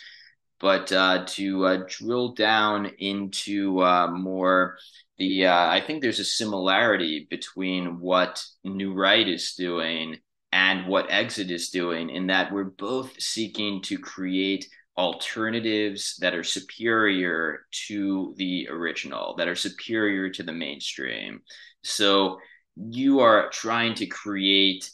But 0.60 0.92
uh, 0.92 1.26
to 1.26 1.66
uh, 1.66 1.84
drill 1.88 2.34
down 2.34 2.92
into 3.00 3.82
uh, 3.82 4.08
more 4.08 4.78
the 5.18 5.48
uh, 5.48 5.68
I 5.70 5.82
think 5.82 6.02
there's 6.02 6.20
a 6.20 6.24
similarity 6.24 7.28
between 7.30 8.00
what 8.00 8.44
New 8.64 8.94
Right 8.94 9.28
is 9.28 9.54
doing 9.56 10.18
and 10.52 10.88
what 10.88 11.10
Exit 11.10 11.52
is 11.52 11.70
doing 11.70 12.10
in 12.10 12.28
that 12.28 12.52
we're 12.52 12.66
both 12.66 13.20
seeking 13.22 13.82
to 13.84 13.98
create 13.98 14.68
alternatives 14.98 16.18
that 16.18 16.34
are 16.34 16.44
superior 16.44 17.66
to 17.88 18.34
the 18.38 18.68
original, 18.70 19.36
that 19.38 19.48
are 19.48 19.56
superior 19.56 20.30
to 20.30 20.44
the 20.44 20.52
mainstream. 20.52 21.42
So 21.84 22.40
you 22.76 23.22
are 23.22 23.50
trying 23.50 23.96
to 23.96 24.06
create 24.06 24.90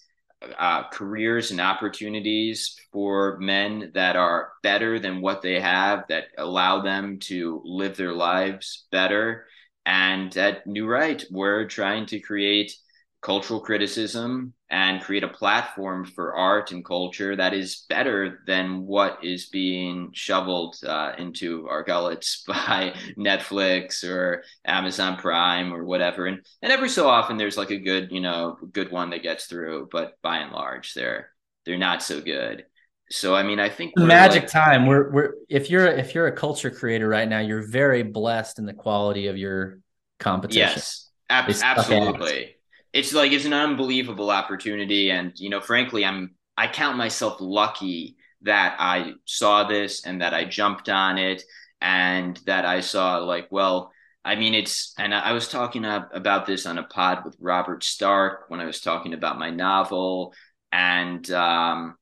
uh, 0.60 0.84
careers 0.90 1.50
and 1.50 1.60
opportunities 1.60 2.76
for 2.92 3.38
men 3.40 3.92
that 3.96 4.16
are 4.16 4.52
better 4.62 5.00
than 5.00 5.22
what 5.22 5.42
they 5.42 5.60
have, 5.60 6.04
that 6.10 6.26
allow 6.38 6.82
them 6.82 7.18
to 7.20 7.62
live 7.66 7.98
their 7.98 8.14
lives 8.14 8.86
better 8.92 9.48
and 9.88 10.36
at 10.36 10.68
New 10.68 10.86
Right, 10.86 11.24
we're 11.32 11.66
trying 11.66 12.08
to 12.08 12.20
create 12.20 12.76
cultural 13.22 13.60
criticism 13.60 14.54
and 14.70 15.02
create 15.02 15.24
a 15.24 15.28
platform 15.28 16.06
for 16.06 16.36
art 16.36 16.72
and 16.72 16.86
culture 16.86 17.36
that 17.36 17.54
is 17.54 17.86
better 17.90 18.42
than 18.46 18.86
what 18.86 19.24
is 19.24 19.48
being 19.48 20.10
shoveled 20.14 20.76
uh, 20.86 21.14
into 21.18 21.68
our 21.68 21.84
gullets 21.84 22.44
by 22.48 22.94
Netflix 23.18 24.04
or 24.04 24.44
Amazon 24.66 25.18
Prime 25.18 25.74
or 25.74 25.84
whatever. 25.84 26.26
And 26.26 26.46
and 26.62 26.72
every 26.72 26.90
so 26.90 27.08
often 27.08 27.38
there's 27.38 27.58
like 27.58 27.72
a 27.72 27.80
good, 27.80 28.12
you 28.12 28.22
know, 28.22 28.58
good 28.72 28.92
one 28.92 29.10
that 29.12 29.24
gets 29.24 29.46
through, 29.46 29.90
but 29.92 30.14
by 30.22 30.38
and 30.38 30.52
large 30.52 30.94
they're 30.94 31.32
they're 31.66 31.78
not 31.78 32.04
so 32.04 32.22
good. 32.22 32.66
So 33.10 33.34
I 33.34 33.44
mean, 33.44 33.60
I 33.60 33.70
think 33.70 33.98
magic 33.98 34.44
like, 34.44 34.52
time. 34.52 34.86
We're 34.86 35.10
we're 35.12 35.34
if 35.50 35.70
you're 35.70 35.88
if 35.88 36.14
you're 36.14 36.28
a 36.28 36.36
culture 36.36 36.70
creator 36.70 37.08
right 37.08 37.28
now, 37.28 37.40
you're 37.40 37.66
very 37.66 38.04
blessed 38.04 38.60
in 38.60 38.66
the 38.66 38.74
quality 38.74 39.28
of 39.28 39.38
your 39.38 39.80
competition. 40.20 40.60
Yes, 40.60 41.10
ab- 41.30 41.50
absolutely. 41.50 42.57
It's 42.98 43.14
like 43.14 43.32
it's 43.32 43.46
an 43.46 43.54
unbelievable 43.54 44.32
opportunity, 44.32 45.12
and 45.12 45.32
you 45.36 45.50
know, 45.52 45.62
frankly, 45.62 46.04
I'm 46.04 46.34
I 46.58 46.68
count 46.68 46.98
myself 46.98 47.38
lucky 47.40 48.18
that 48.42 48.76
I 48.80 49.14
saw 49.26 49.66
this 49.66 50.04
and 50.04 50.22
that 50.22 50.34
I 50.34 50.46
jumped 50.46 50.90
on 50.90 51.20
it, 51.20 51.44
and 51.80 52.38
that 52.48 52.66
I 52.66 52.80
saw 52.82 53.20
like, 53.20 53.50
well, 53.52 53.92
I 54.26 54.34
mean, 54.36 54.56
it's, 54.56 54.94
and 54.98 55.14
I 55.14 55.34
was 55.34 55.48
talking 55.48 55.86
about 55.86 56.48
this 56.48 56.66
on 56.66 56.80
a 56.80 56.84
pod 56.84 57.24
with 57.24 57.38
Robert 57.40 57.84
Stark 57.84 58.46
when 58.50 58.60
I 58.60 58.66
was 58.66 58.82
talking 58.82 59.14
about 59.14 59.38
my 59.38 59.52
novel, 59.52 60.34
and 60.72 61.30
um, 61.30 61.98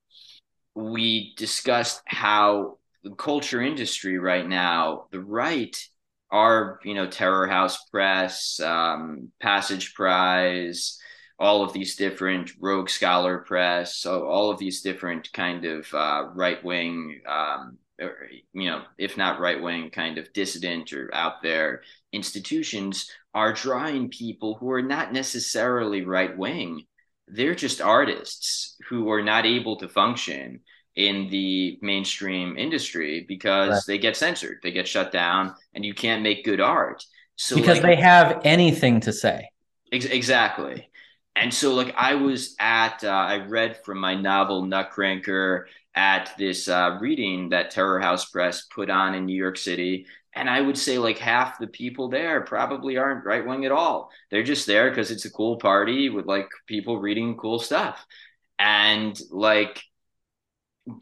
we 0.75 1.35
discussed 1.35 2.01
how 2.05 2.77
the 3.03 3.11
culture 3.15 3.61
industry 3.61 4.17
right 4.17 4.47
now, 4.47 5.07
the 5.11 5.19
right, 5.19 5.75
are 6.31 6.79
you 6.83 6.93
know 6.93 7.07
Terror 7.07 7.47
House 7.47 7.85
Press, 7.89 8.59
um, 8.59 9.31
Passage 9.41 9.93
Prize, 9.93 10.97
all 11.39 11.63
of 11.63 11.73
these 11.73 11.95
different 11.95 12.51
Rogue 12.59 12.89
Scholar 12.89 13.39
Press, 13.39 13.97
so 13.97 14.27
all 14.27 14.51
of 14.51 14.59
these 14.59 14.81
different 14.81 15.31
kind 15.33 15.65
of 15.65 15.93
uh, 15.93 16.25
right 16.33 16.63
wing 16.63 17.21
um, 17.27 17.77
or, 17.99 18.27
you 18.53 18.69
know, 18.69 18.83
if 18.97 19.17
not 19.17 19.39
right 19.39 19.61
wing, 19.61 19.89
kind 19.89 20.17
of 20.17 20.33
dissident 20.33 20.91
or 20.93 21.13
out 21.13 21.41
there 21.41 21.81
institutions 22.11 23.09
are 23.33 23.53
drawing 23.53 24.09
people 24.09 24.55
who 24.55 24.71
are 24.71 24.81
not 24.81 25.13
necessarily 25.13 26.03
right 26.03 26.37
wing. 26.37 26.83
They're 27.27 27.55
just 27.55 27.81
artists 27.81 28.77
who 28.89 29.09
are 29.11 29.23
not 29.23 29.45
able 29.45 29.77
to 29.77 29.89
function 29.89 30.61
in 30.95 31.29
the 31.29 31.77
mainstream 31.81 32.57
industry 32.57 33.25
because 33.27 33.69
right. 33.69 33.81
they 33.87 33.97
get 33.97 34.15
censored, 34.15 34.59
they 34.63 34.71
get 34.71 34.87
shut 34.87 35.11
down, 35.11 35.53
and 35.73 35.85
you 35.85 35.93
can't 35.93 36.23
make 36.23 36.45
good 36.45 36.61
art. 36.61 37.03
So 37.35 37.55
because 37.55 37.77
like, 37.77 37.83
they 37.83 37.95
have 37.97 38.41
anything 38.45 39.01
to 39.01 39.11
say. 39.11 39.49
Ex- 39.91 40.05
exactly. 40.05 40.89
And 41.35 41.53
so, 41.53 41.73
like, 41.73 41.93
I 41.97 42.15
was 42.15 42.55
at, 42.59 43.03
uh, 43.03 43.09
I 43.09 43.45
read 43.45 43.83
from 43.83 43.99
my 43.99 44.15
novel 44.15 44.65
Nutcracker 44.65 45.67
at 45.93 46.33
this 46.37 46.69
uh, 46.69 46.97
reading 47.01 47.49
that 47.49 47.71
Terror 47.71 47.99
House 47.99 48.29
Press 48.29 48.65
put 48.65 48.89
on 48.89 49.15
in 49.15 49.25
New 49.25 49.35
York 49.35 49.57
City. 49.57 50.05
And 50.33 50.49
I 50.49 50.61
would 50.61 50.77
say, 50.77 50.97
like, 50.97 51.17
half 51.17 51.59
the 51.59 51.67
people 51.67 52.07
there 52.07 52.41
probably 52.41 52.97
aren't 52.97 53.25
right 53.25 53.45
wing 53.45 53.65
at 53.65 53.73
all. 53.73 54.11
They're 54.31 54.43
just 54.43 54.65
there 54.65 54.89
because 54.89 55.11
it's 55.11 55.25
a 55.25 55.31
cool 55.31 55.57
party 55.57 56.09
with 56.09 56.25
like 56.25 56.47
people 56.67 56.99
reading 56.99 57.35
cool 57.35 57.59
stuff. 57.59 58.05
And 58.57 59.19
like, 59.29 59.81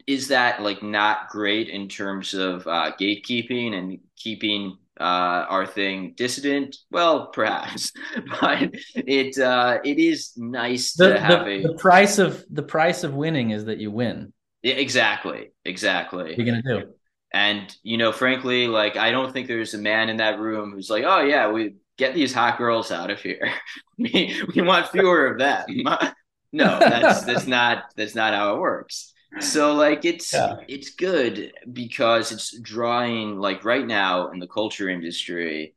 is 0.06 0.28
that 0.28 0.62
like 0.62 0.82
not 0.82 1.28
great 1.28 1.68
in 1.68 1.88
terms 1.88 2.34
of 2.34 2.66
uh, 2.66 2.92
gatekeeping 2.98 3.74
and 3.74 3.98
keeping 4.16 4.78
uh, 4.98 5.46
our 5.48 5.66
thing 5.66 6.14
dissident? 6.16 6.76
Well, 6.90 7.28
perhaps, 7.28 7.92
but 8.40 8.74
it 8.94 9.38
uh, 9.38 9.78
it 9.84 9.98
is 9.98 10.32
nice 10.36 10.94
the, 10.94 11.14
to 11.14 11.20
have 11.20 11.44
the, 11.44 11.50
a 11.50 11.62
the 11.62 11.74
price 11.74 12.18
of 12.18 12.44
the 12.50 12.62
price 12.62 13.04
of 13.04 13.14
winning 13.14 13.50
is 13.50 13.66
that 13.66 13.78
you 13.78 13.90
win. 13.90 14.32
Yeah, 14.62 14.74
exactly, 14.74 15.52
exactly. 15.64 16.30
What 16.30 16.38
are 16.38 16.42
you 16.42 16.46
gonna 16.46 16.62
do? 16.62 16.94
And 17.32 17.74
you 17.82 17.98
know, 17.98 18.12
frankly, 18.12 18.66
like 18.68 18.96
I 18.96 19.10
don't 19.10 19.32
think 19.32 19.48
there's 19.48 19.74
a 19.74 19.78
man 19.78 20.08
in 20.08 20.18
that 20.18 20.38
room 20.38 20.72
who's 20.72 20.88
like, 20.88 21.04
"Oh 21.04 21.20
yeah, 21.20 21.50
we 21.50 21.74
get 21.98 22.14
these 22.14 22.32
hot 22.32 22.56
girls 22.56 22.90
out 22.90 23.10
of 23.10 23.20
here. 23.20 23.52
we 23.98 24.40
we 24.54 24.62
want 24.62 24.88
fewer 24.88 25.26
of 25.26 25.38
them." 25.38 25.66
no, 26.52 26.78
that's 26.78 27.24
that's 27.24 27.46
not 27.46 27.84
that's 27.96 28.14
not 28.14 28.32
how 28.32 28.54
it 28.54 28.60
works 28.60 29.13
so 29.40 29.74
like 29.74 30.04
it's 30.04 30.32
yeah. 30.32 30.56
it's 30.68 30.90
good 30.90 31.52
because 31.72 32.32
it's 32.32 32.58
drawing 32.60 33.38
like 33.38 33.64
right 33.64 33.86
now 33.86 34.30
in 34.30 34.38
the 34.38 34.46
culture 34.46 34.88
industry 34.88 35.74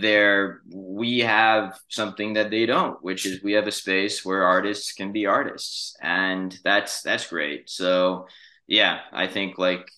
there 0.00 0.60
we 0.70 1.20
have 1.20 1.78
something 1.88 2.34
that 2.34 2.50
they 2.50 2.66
don't 2.66 3.02
which 3.02 3.24
is 3.24 3.42
we 3.42 3.52
have 3.52 3.66
a 3.66 3.72
space 3.72 4.24
where 4.24 4.44
artists 4.44 4.92
can 4.92 5.12
be 5.12 5.26
artists 5.26 5.96
and 6.02 6.58
that's 6.62 7.02
that's 7.02 7.26
great 7.28 7.68
so 7.70 8.26
yeah 8.66 9.00
i 9.12 9.26
think 9.26 9.56
like 9.56 9.90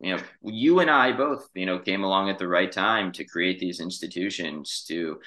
you 0.00 0.14
know 0.14 0.22
you 0.42 0.80
and 0.80 0.90
i 0.90 1.12
both 1.12 1.48
you 1.54 1.64
know 1.64 1.78
came 1.78 2.04
along 2.04 2.28
at 2.28 2.38
the 2.38 2.48
right 2.48 2.72
time 2.72 3.10
to 3.12 3.24
create 3.24 3.58
these 3.58 3.80
institutions 3.80 4.84
to 4.86 5.18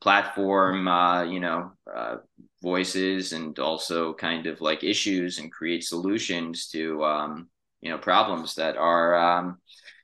platform 0.00 0.88
uh, 0.88 1.22
you 1.22 1.38
know 1.38 1.70
uh, 1.94 2.16
voices 2.62 3.32
and 3.32 3.58
also 3.58 4.14
kind 4.14 4.46
of 4.46 4.60
like 4.60 4.84
issues 4.84 5.38
and 5.38 5.50
create 5.50 5.84
solutions 5.84 6.68
to 6.68 7.04
um, 7.04 7.48
you 7.80 7.90
know 7.90 7.98
problems 7.98 8.54
that 8.54 8.76
are 8.76 9.16
um, 9.16 9.58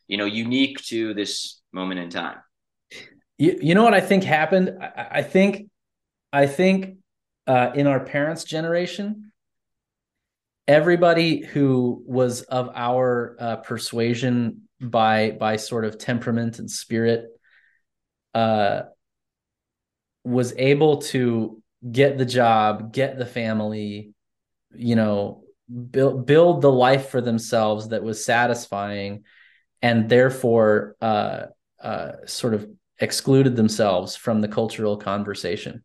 you 0.09 0.17
know 0.17 0.25
unique 0.25 0.83
to 0.85 1.15
this 1.15 1.61
moment 1.73 2.01
in 2.01 2.11
time. 2.11 2.39
You, 3.39 3.57
you 3.63 3.75
know 3.75 3.85
what 3.85 3.95
i 3.95 4.01
think 4.01 4.25
happened? 4.25 4.77
I, 4.81 5.09
I 5.13 5.23
think 5.23 5.71
i 6.33 6.47
think 6.47 6.99
uh, 7.47 7.71
in 7.75 7.87
our 7.87 8.01
parents 8.01 8.45
generation 8.45 9.33
everybody 10.67 11.45
who 11.45 12.03
was 12.07 12.43
of 12.43 12.71
our 12.75 13.37
uh, 13.39 13.57
persuasion 13.57 14.69
by 14.81 15.31
by 15.31 15.57
sort 15.57 15.85
of 15.85 15.99
temperament 15.99 16.59
and 16.59 16.71
spirit 16.71 17.27
uh, 18.35 18.83
was 20.25 20.53
able 20.57 20.99
to 20.99 21.63
get 21.91 22.19
the 22.19 22.25
job, 22.25 22.93
get 22.93 23.19
the 23.19 23.27
family, 23.27 24.13
you 24.75 24.97
know, 24.97 25.45
build 25.91 26.27
build 26.27 26.63
the 26.63 26.73
life 26.73 27.11
for 27.11 27.21
themselves 27.21 27.89
that 27.89 28.03
was 28.03 28.25
satisfying, 28.25 29.25
and 29.83 30.09
therefore 30.09 30.97
uh, 31.01 31.47
uh, 31.83 32.13
sort 32.27 32.55
of 32.55 32.69
excluded 32.99 33.55
themselves 33.57 34.17
from 34.17 34.41
the 34.41 34.49
cultural 34.49 34.97
conversation. 34.97 35.85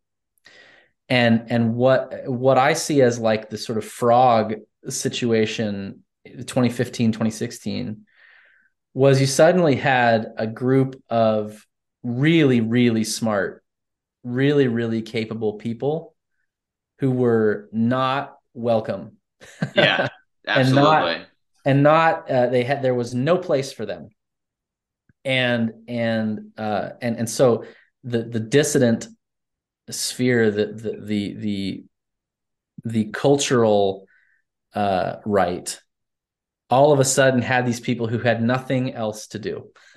And 1.08 1.46
and 1.50 1.74
what 1.74 2.26
what 2.26 2.58
I 2.58 2.72
see 2.72 3.02
as 3.02 3.18
like 3.18 3.50
the 3.50 3.58
sort 3.58 3.78
of 3.78 3.84
frog 3.84 4.54
situation 4.88 6.02
2015 6.24 7.12
2016 7.12 8.06
was 8.94 9.20
you 9.20 9.26
suddenly 9.26 9.76
had 9.76 10.32
a 10.36 10.46
group 10.46 11.02
of 11.10 11.66
really 12.02 12.60
really 12.60 13.04
smart 13.04 13.63
really, 14.24 14.68
really 14.68 15.02
capable 15.02 15.54
people 15.54 16.14
who 16.98 17.10
were 17.10 17.68
not 17.72 18.36
welcome. 18.54 19.18
Yeah, 19.74 20.08
absolutely. 20.46 21.24
and 21.64 21.82
not, 21.82 22.22
and 22.24 22.26
not 22.26 22.30
uh, 22.30 22.46
they 22.48 22.64
had 22.64 22.82
there 22.82 22.94
was 22.94 23.14
no 23.14 23.38
place 23.38 23.72
for 23.72 23.86
them. 23.86 24.08
And 25.24 25.72
and 25.88 26.52
uh, 26.58 26.90
and 27.00 27.16
and 27.16 27.30
so 27.30 27.64
the 28.02 28.22
the 28.22 28.40
dissident 28.40 29.08
sphere, 29.90 30.50
the 30.50 30.66
the 30.66 31.00
the 31.00 31.34
the, 31.34 31.84
the 32.84 33.04
cultural 33.06 34.06
uh, 34.74 35.16
right 35.24 35.78
all 36.70 36.92
of 36.92 37.00
a 37.00 37.04
sudden 37.04 37.42
had 37.42 37.66
these 37.66 37.80
people 37.80 38.06
who 38.06 38.18
had 38.18 38.42
nothing 38.42 38.94
else 38.94 39.28
to 39.28 39.38
do. 39.38 39.70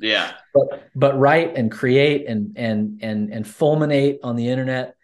yeah. 0.00 0.32
But 0.54 0.88
but 0.94 1.18
write 1.18 1.56
and 1.56 1.70
create 1.70 2.26
and 2.26 2.56
and 2.56 3.00
and 3.02 3.32
and 3.32 3.44
fulminate 3.44 4.18
on 4.22 4.36
the 4.36 4.48
internet. 4.48 4.94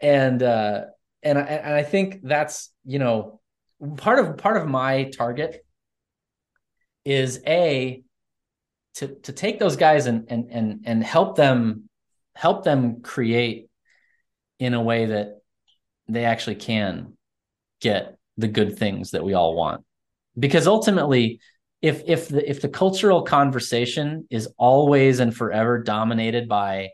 And 0.00 0.42
uh 0.42 0.84
and 1.22 1.38
I 1.38 1.42
and 1.42 1.74
I 1.74 1.82
think 1.82 2.20
that's, 2.22 2.70
you 2.84 2.98
know, 2.98 3.40
part 3.96 4.18
of 4.18 4.36
part 4.36 4.56
of 4.56 4.66
my 4.66 5.04
target 5.04 5.64
is 7.04 7.40
a 7.46 8.02
to 8.94 9.08
to 9.08 9.32
take 9.32 9.58
those 9.58 9.76
guys 9.76 10.06
and 10.06 10.26
and 10.28 10.50
and 10.50 10.80
and 10.84 11.04
help 11.04 11.36
them 11.36 11.88
help 12.34 12.64
them 12.64 13.02
create 13.02 13.68
in 14.58 14.74
a 14.74 14.82
way 14.82 15.06
that 15.06 15.40
they 16.08 16.24
actually 16.24 16.56
can 16.56 17.16
get 17.80 18.16
the 18.36 18.48
good 18.48 18.78
things 18.78 19.12
that 19.12 19.24
we 19.24 19.34
all 19.34 19.54
want 19.54 19.84
because 20.38 20.66
ultimately 20.66 21.40
if 21.84 22.02
if 22.06 22.28
the 22.28 22.48
if 22.48 22.62
the 22.62 22.68
cultural 22.70 23.24
conversation 23.24 24.26
is 24.30 24.48
always 24.56 25.20
and 25.20 25.36
forever 25.36 25.82
dominated 25.82 26.48
by 26.48 26.88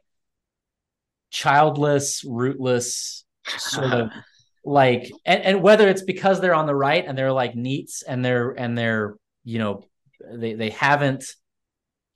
childless 1.31 2.25
rootless 2.25 3.25
sort 3.47 3.93
of 3.93 4.11
like 4.65 5.13
and, 5.25 5.43
and 5.45 5.63
whether 5.63 5.89
it's 5.89 6.03
because 6.03 6.41
they're 6.41 6.57
on 6.57 6.67
the 6.67 6.75
right 6.75 7.05
and 7.07 7.17
they're 7.17 7.31
like 7.31 7.55
NEETs 7.55 8.03
and 8.07 8.25
they're 8.25 8.51
and 8.51 8.77
they're 8.77 9.15
you 9.45 9.61
know 9.61 9.85
they 10.29 10.55
they 10.55 10.71
haven't 10.71 11.25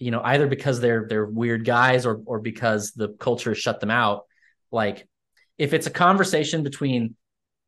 you 0.01 0.11
know 0.11 0.21
either 0.25 0.49
because 0.49 0.81
they're 0.81 1.07
they're 1.09 1.27
weird 1.27 1.65
guys 1.65 2.05
or 2.05 2.23
or 2.27 2.41
because 2.41 2.91
the 2.91 3.11
culture 3.21 3.55
shut 3.55 3.79
them 3.79 3.93
out 3.93 4.23
like 4.73 5.07
if 5.59 5.75
it's 5.75 5.87
a 5.87 5.91
conversation 5.91 6.65
between 6.65 7.15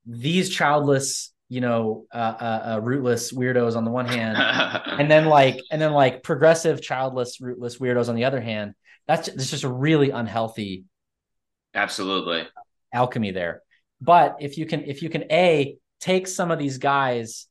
these 0.05 0.51
childless 0.51 1.33
you 1.49 1.61
know, 1.61 2.07
uh, 2.13 2.17
uh, 2.17 2.73
uh, 2.75 2.81
rootless 2.83 3.33
weirdos 3.33 3.77
on 3.77 3.85
the 3.85 3.91
one 3.91 4.07
hand, 4.07 4.37
and 4.87 5.11
then 5.11 5.27
like, 5.27 5.61
and 5.71 5.81
then 5.81 5.93
like 5.93 6.23
progressive, 6.23 6.83
childless, 6.83 7.41
rootless 7.41 7.79
weirdos 7.79 8.09
on 8.09 8.17
the 8.17 8.25
other 8.25 8.41
hand. 8.41 8.75
That's 9.07 9.29
just, 9.29 9.51
just 9.51 9.65
a 9.65 9.69
really 9.69 10.11
unhealthy, 10.11 10.85
absolutely 11.75 12.49
alchemy 12.93 13.31
there. 13.31 13.63
But 14.01 14.37
if 14.41 14.59
you 14.59 14.67
can, 14.67 14.85
if 14.85 15.03
you 15.03 15.09
can, 15.09 15.25
a 15.31 15.77
take 16.01 16.27
some 16.27 16.51
of 16.51 16.59
these 16.59 16.79
guys 16.79 17.47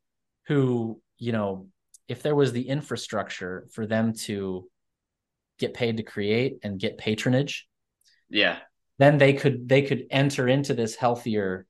who, 0.47 0.99
you 1.17 1.31
know, 1.31 1.67
if 2.07 2.21
there 2.21 2.35
was 2.35 2.51
the 2.51 2.67
infrastructure 2.67 3.67
for 3.71 3.87
them 3.87 4.13
to 4.13 4.67
get 5.57 5.73
paid 5.73 5.97
to 5.97 6.03
create 6.03 6.57
and 6.63 6.79
get 6.79 6.97
patronage, 6.97 7.65
yeah, 8.29 8.57
then 8.97 9.17
they 9.17 9.33
could 9.33 9.69
they 9.69 9.81
could 9.81 10.05
enter 10.11 10.47
into 10.47 10.73
this 10.73 10.95
healthier 10.95 11.65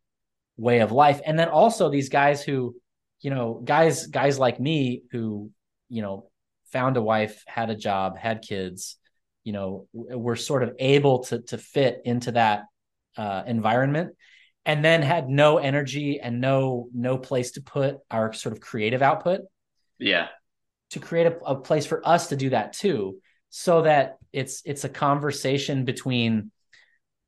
way 0.58 0.80
of 0.80 0.92
life. 0.92 1.22
And 1.26 1.38
then 1.38 1.50
also 1.50 1.90
these 1.90 2.10
guys 2.10 2.44
who 2.44 2.76
you 3.22 3.30
know 3.30 3.62
guys 3.64 4.08
guys 4.08 4.38
like 4.38 4.60
me 4.60 5.04
who 5.12 5.50
you 5.90 6.02
know 6.02 6.30
found 6.72 6.98
a 6.98 7.02
wife 7.02 7.44
had 7.48 7.70
a 7.70 7.76
job 7.76 8.18
had 8.18 8.42
kids 8.42 8.98
you 9.44 9.54
know 9.54 9.88
were 9.94 10.36
sort 10.36 10.64
of 10.64 10.74
able 10.80 11.20
to 11.24 11.42
to 11.42 11.58
fit 11.58 12.02
into 12.04 12.34
that 12.34 12.64
uh, 13.18 13.44
environment 13.48 14.14
and 14.66 14.84
then 14.84 15.02
had 15.02 15.30
no 15.30 15.58
energy 15.58 16.20
and 16.20 16.42
no 16.42 16.90
no 16.94 17.18
place 17.18 17.52
to 17.52 17.62
put 17.62 17.98
our 18.12 18.34
sort 18.34 18.54
of 18.54 18.60
creative 18.60 19.02
output 19.02 19.42
yeah. 20.00 20.28
to 20.92 21.00
create 21.00 21.28
a, 21.28 21.38
a 21.46 21.56
place 21.56 21.86
for 21.86 22.06
us 22.08 22.28
to 22.28 22.36
do 22.36 22.50
that 22.50 22.74
too. 22.74 23.20
So 23.50 23.84
that 23.84 24.18
it's 24.34 24.62
it's 24.66 24.84
a 24.84 24.90
conversation 24.90 25.86
between 25.86 26.52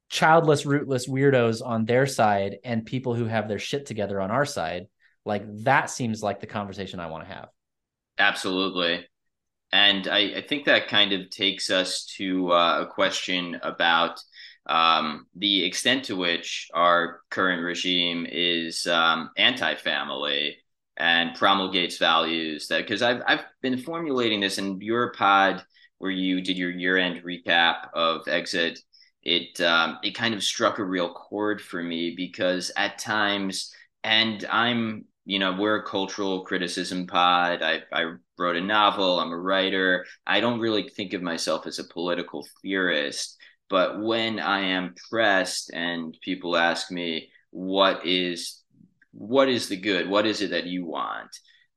childless, 0.09 0.65
rootless 0.65 1.07
weirdos 1.07 1.65
on 1.65 1.85
their 1.85 2.05
side 2.05 2.57
and 2.63 2.85
people 2.85 3.15
who 3.15 3.25
have 3.25 3.47
their 3.47 3.59
shit 3.59 3.85
together 3.85 4.21
on 4.21 4.31
our 4.31 4.45
side, 4.45 4.87
like 5.25 5.43
that 5.63 5.89
seems 5.89 6.23
like 6.23 6.39
the 6.39 6.47
conversation 6.47 6.99
I 6.99 7.07
want 7.07 7.27
to 7.27 7.33
have. 7.33 7.49
Absolutely. 8.17 9.05
And 9.71 10.07
I, 10.07 10.37
I 10.37 10.45
think 10.47 10.65
that 10.65 10.87
kind 10.87 11.11
of 11.11 11.29
takes 11.29 11.69
us 11.69 12.05
to 12.17 12.51
uh, 12.51 12.83
a 12.83 12.87
question 12.87 13.59
about 13.61 14.19
um, 14.65 15.27
the 15.35 15.65
extent 15.65 16.05
to 16.05 16.15
which 16.15 16.69
our 16.73 17.21
current 17.29 17.63
regime 17.63 18.25
is 18.29 18.85
um, 18.87 19.29
anti-family 19.37 20.57
and 20.97 21.35
promulgates 21.35 21.97
values 21.97 22.67
that 22.67 22.79
because 22.81 23.01
I've 23.01 23.21
I've 23.27 23.45
been 23.61 23.77
formulating 23.77 24.39
this 24.39 24.57
in 24.57 24.81
your 24.81 25.13
pod 25.13 25.63
where 25.99 26.11
you 26.11 26.41
did 26.41 26.57
your 26.57 26.71
year-end 26.71 27.23
recap 27.23 27.89
of 27.93 28.27
exit. 28.27 28.79
It 29.27 29.59
um, 29.59 29.99
it 30.03 30.11
kind 30.15 30.33
of 30.33 30.41
struck 30.41 30.79
a 30.79 30.85
real 30.85 31.13
chord 31.13 31.61
for 31.61 31.83
me 31.83 32.13
because 32.15 32.71
at 32.77 32.97
times, 32.97 33.73
and 34.05 34.45
I'm 34.49 35.03
you 35.25 35.37
know 35.37 35.53
we're 35.59 35.81
a 35.81 35.85
cultural 35.85 36.45
criticism 36.45 37.07
pod. 37.07 37.61
I 37.61 37.81
I 37.91 38.13
wrote 38.37 38.55
a 38.55 38.61
novel. 38.61 39.19
I'm 39.19 39.33
a 39.33 39.37
writer. 39.37 40.05
I 40.25 40.39
don't 40.39 40.61
really 40.61 40.87
think 40.87 41.11
of 41.11 41.21
myself 41.21 41.67
as 41.67 41.77
a 41.77 41.83
political 41.83 42.47
theorist, 42.61 43.37
but 43.69 44.01
when 44.01 44.39
I 44.39 44.61
am 44.61 44.95
pressed 45.09 45.71
and 45.73 46.17
people 46.23 46.55
ask 46.55 46.89
me 46.89 47.29
what 47.51 48.05
is 48.05 48.63
what 49.11 49.49
is 49.49 49.67
the 49.67 49.75
good? 49.75 50.09
What 50.09 50.25
is 50.25 50.41
it 50.41 50.51
that 50.51 50.67
you 50.67 50.85
want? 50.85 51.31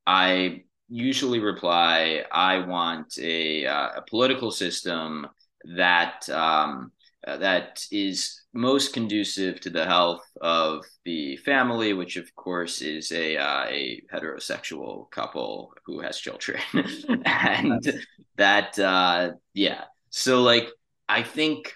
I 0.07 0.63
usually 0.87 1.39
reply, 1.39 2.23
I 2.31 2.59
want 2.59 3.17
a, 3.17 3.65
uh, 3.65 3.89
a 3.97 4.01
political 4.09 4.51
system 4.51 5.27
that 5.75 6.29
um, 6.29 6.91
that 7.25 7.85
is 7.91 8.41
most 8.53 8.93
conducive 8.93 9.59
to 9.61 9.69
the 9.69 9.85
health 9.85 10.23
of 10.41 10.83
the 11.05 11.37
family, 11.37 11.93
which 11.93 12.17
of 12.17 12.33
course 12.35 12.81
is 12.81 13.11
a 13.11 13.37
uh, 13.37 13.65
a 13.67 14.01
heterosexual 14.13 15.09
couple 15.11 15.73
who 15.85 16.01
has 16.01 16.19
children, 16.19 16.59
and 17.25 18.03
that 18.37 18.77
uh, 18.79 19.31
yeah. 19.53 19.83
So 20.09 20.41
like 20.41 20.69
I 21.07 21.23
think 21.23 21.73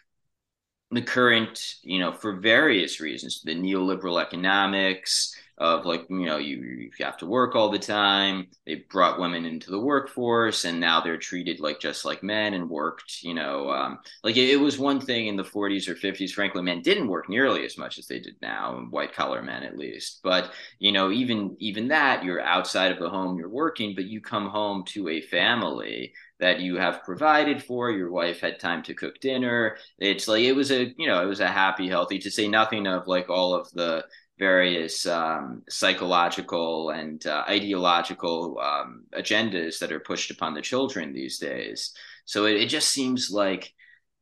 the 0.91 1.01
current, 1.01 1.75
you 1.83 1.99
know, 1.99 2.13
for 2.13 2.39
various 2.39 2.99
reasons, 2.99 3.41
the 3.43 3.55
neoliberal 3.55 4.21
economics, 4.21 5.35
of 5.57 5.85
like 5.85 6.05
you 6.09 6.25
know 6.25 6.37
you, 6.37 6.57
you 6.57 7.05
have 7.05 7.17
to 7.17 7.25
work 7.25 7.55
all 7.55 7.69
the 7.69 7.79
time. 7.79 8.47
They 8.65 8.85
brought 8.89 9.19
women 9.19 9.45
into 9.45 9.71
the 9.71 9.79
workforce 9.79 10.65
and 10.65 10.79
now 10.79 11.01
they're 11.01 11.17
treated 11.17 11.59
like 11.59 11.79
just 11.79 12.03
like 12.03 12.23
men 12.23 12.53
and 12.53 12.69
worked 12.69 13.23
you 13.23 13.33
know 13.33 13.69
um, 13.69 13.99
like 14.23 14.35
it, 14.35 14.49
it, 14.49 14.57
was 14.57 14.77
one 14.77 14.99
thing 14.99 15.27
in 15.27 15.35
the 15.35 15.43
40s 15.43 15.87
or 15.87 15.95
50s 15.95 16.31
frankly 16.31 16.61
men 16.61 16.81
didn't 16.81 17.07
work 17.07 17.29
nearly 17.29 17.65
as 17.65 17.77
much 17.77 17.97
as 17.97 18.07
they 18.07 18.19
did 18.19 18.35
now 18.41 18.85
white 18.89 19.13
collar 19.13 19.41
men 19.41 19.63
at 19.63 19.77
least. 19.77 20.19
But 20.23 20.51
you 20.79 20.91
know 20.91 21.11
even 21.11 21.55
even 21.59 21.87
that 21.87 22.23
you're 22.23 22.41
outside 22.41 22.91
of 22.91 22.99
the 22.99 23.09
home 23.09 23.37
you're 23.37 23.49
working 23.49 23.95
but 23.95 24.05
you 24.05 24.19
come 24.19 24.49
home 24.49 24.83
to 24.87 25.07
a 25.07 25.21
family 25.21 26.13
that 26.39 26.59
you 26.59 26.75
have 26.75 27.03
provided 27.03 27.63
for 27.63 27.91
your 27.91 28.11
wife 28.11 28.41
had 28.41 28.59
time 28.59 28.83
to 28.83 28.93
cook 28.93 29.19
dinner. 29.21 29.77
It's 29.99 30.27
like 30.27 30.43
it 30.43 30.51
was 30.51 30.71
a 30.71 30.93
you 30.97 31.07
know 31.07 31.23
it 31.23 31.27
was 31.27 31.39
a 31.39 31.47
happy 31.47 31.87
healthy 31.87 32.19
to 32.19 32.31
say 32.31 32.47
nothing 32.47 32.87
of 32.87 33.07
like 33.07 33.29
all 33.29 33.53
of 33.53 33.71
the 33.71 34.05
various 34.37 35.05
um, 35.05 35.63
psychological 35.69 36.89
and 36.89 37.25
uh, 37.25 37.43
ideological 37.47 38.59
um, 38.59 39.03
agendas 39.13 39.79
that 39.79 39.91
are 39.91 39.99
pushed 39.99 40.31
upon 40.31 40.53
the 40.53 40.61
children 40.61 41.13
these 41.13 41.39
days. 41.39 41.93
So 42.25 42.45
it, 42.45 42.57
it 42.57 42.69
just 42.69 42.89
seems 42.89 43.31
like 43.31 43.73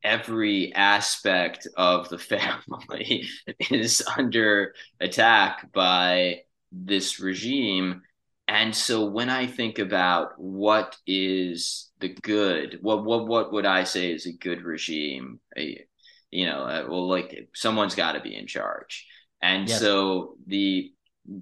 every 0.03 0.73
aspect 0.73 1.67
of 1.77 2.09
the 2.09 2.17
family 2.19 3.27
is 3.71 4.03
under 4.17 4.73
attack 4.99 5.71
by 5.73 6.41
this 6.71 7.19
regime. 7.19 8.01
And 8.47 8.75
so 8.75 9.05
when 9.05 9.29
I 9.29 9.47
think 9.47 9.79
about 9.79 10.33
what 10.37 10.97
is 11.07 11.91
the 11.99 12.09
good, 12.09 12.79
what 12.81 13.05
what 13.05 13.27
what 13.27 13.53
would 13.53 13.65
I 13.65 13.85
say 13.85 14.11
is 14.11 14.25
a 14.25 14.33
good 14.33 14.61
regime? 14.63 15.39
A, 15.57 15.85
you 16.29 16.45
know, 16.45 16.63
uh, 16.63 16.85
well, 16.89 17.07
like 17.07 17.49
someone's 17.53 17.95
got 17.95 18.13
to 18.13 18.19
be 18.21 18.35
in 18.35 18.47
charge. 18.47 19.07
And 19.43 19.67
yes. 19.67 19.79
so 19.79 20.35
the 20.47 20.93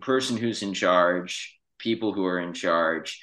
person 0.01 0.35
who's 0.35 0.63
in 0.63 0.73
charge, 0.73 1.59
people 1.77 2.13
who 2.13 2.25
are 2.25 2.39
in 2.39 2.53
charge, 2.53 3.21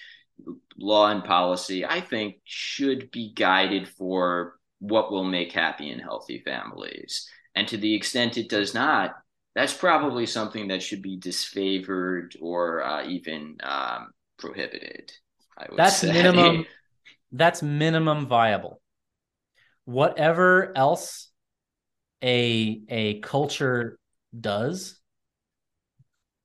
law 0.79 1.11
and 1.11 1.24
policy, 1.24 1.85
I 1.85 2.01
think 2.01 2.37
should 2.45 3.11
be 3.11 3.33
guided 3.35 3.89
for 3.89 4.55
what 4.79 5.11
will 5.11 5.24
make 5.24 5.51
happy 5.51 5.91
and 5.91 6.01
healthy 6.01 6.43
families. 6.45 7.29
And 7.57 7.66
to 7.68 7.76
the 7.76 7.93
extent 7.93 8.39
it 8.39 8.49
does 8.49 8.72
not, 8.72 9.16
that's 9.57 9.74
probably 9.74 10.26
something 10.26 10.68
that 10.68 10.81
should 10.81 11.03
be 11.03 11.18
disfavored 11.18 12.37
or 12.41 12.85
uh, 12.85 13.05
even 13.05 13.57
um, 13.64 14.11
prohibited. 14.39 15.11
that's 15.76 15.97
say. 15.97 16.12
minimum. 16.12 16.64
That's 17.31 17.62
minimum 17.62 18.26
viable. 18.26 18.81
Whatever 19.85 20.72
else 20.74 21.29
a 22.24 22.81
a 22.89 23.20
culture 23.20 23.99
does, 24.39 24.99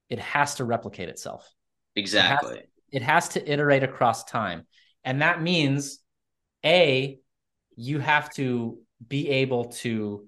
it 0.09 0.19
has 0.19 0.55
to 0.55 0.65
replicate 0.65 1.09
itself. 1.09 1.49
Exactly. 1.95 2.57
It 2.57 2.57
has, 2.57 2.65
it 2.91 3.01
has 3.01 3.29
to 3.29 3.51
iterate 3.51 3.83
across 3.83 4.23
time. 4.23 4.65
And 5.03 5.21
that 5.21 5.41
means 5.41 5.99
A, 6.65 7.19
you 7.75 7.99
have 7.99 8.33
to 8.35 8.77
be 9.07 9.29
able 9.29 9.65
to 9.65 10.27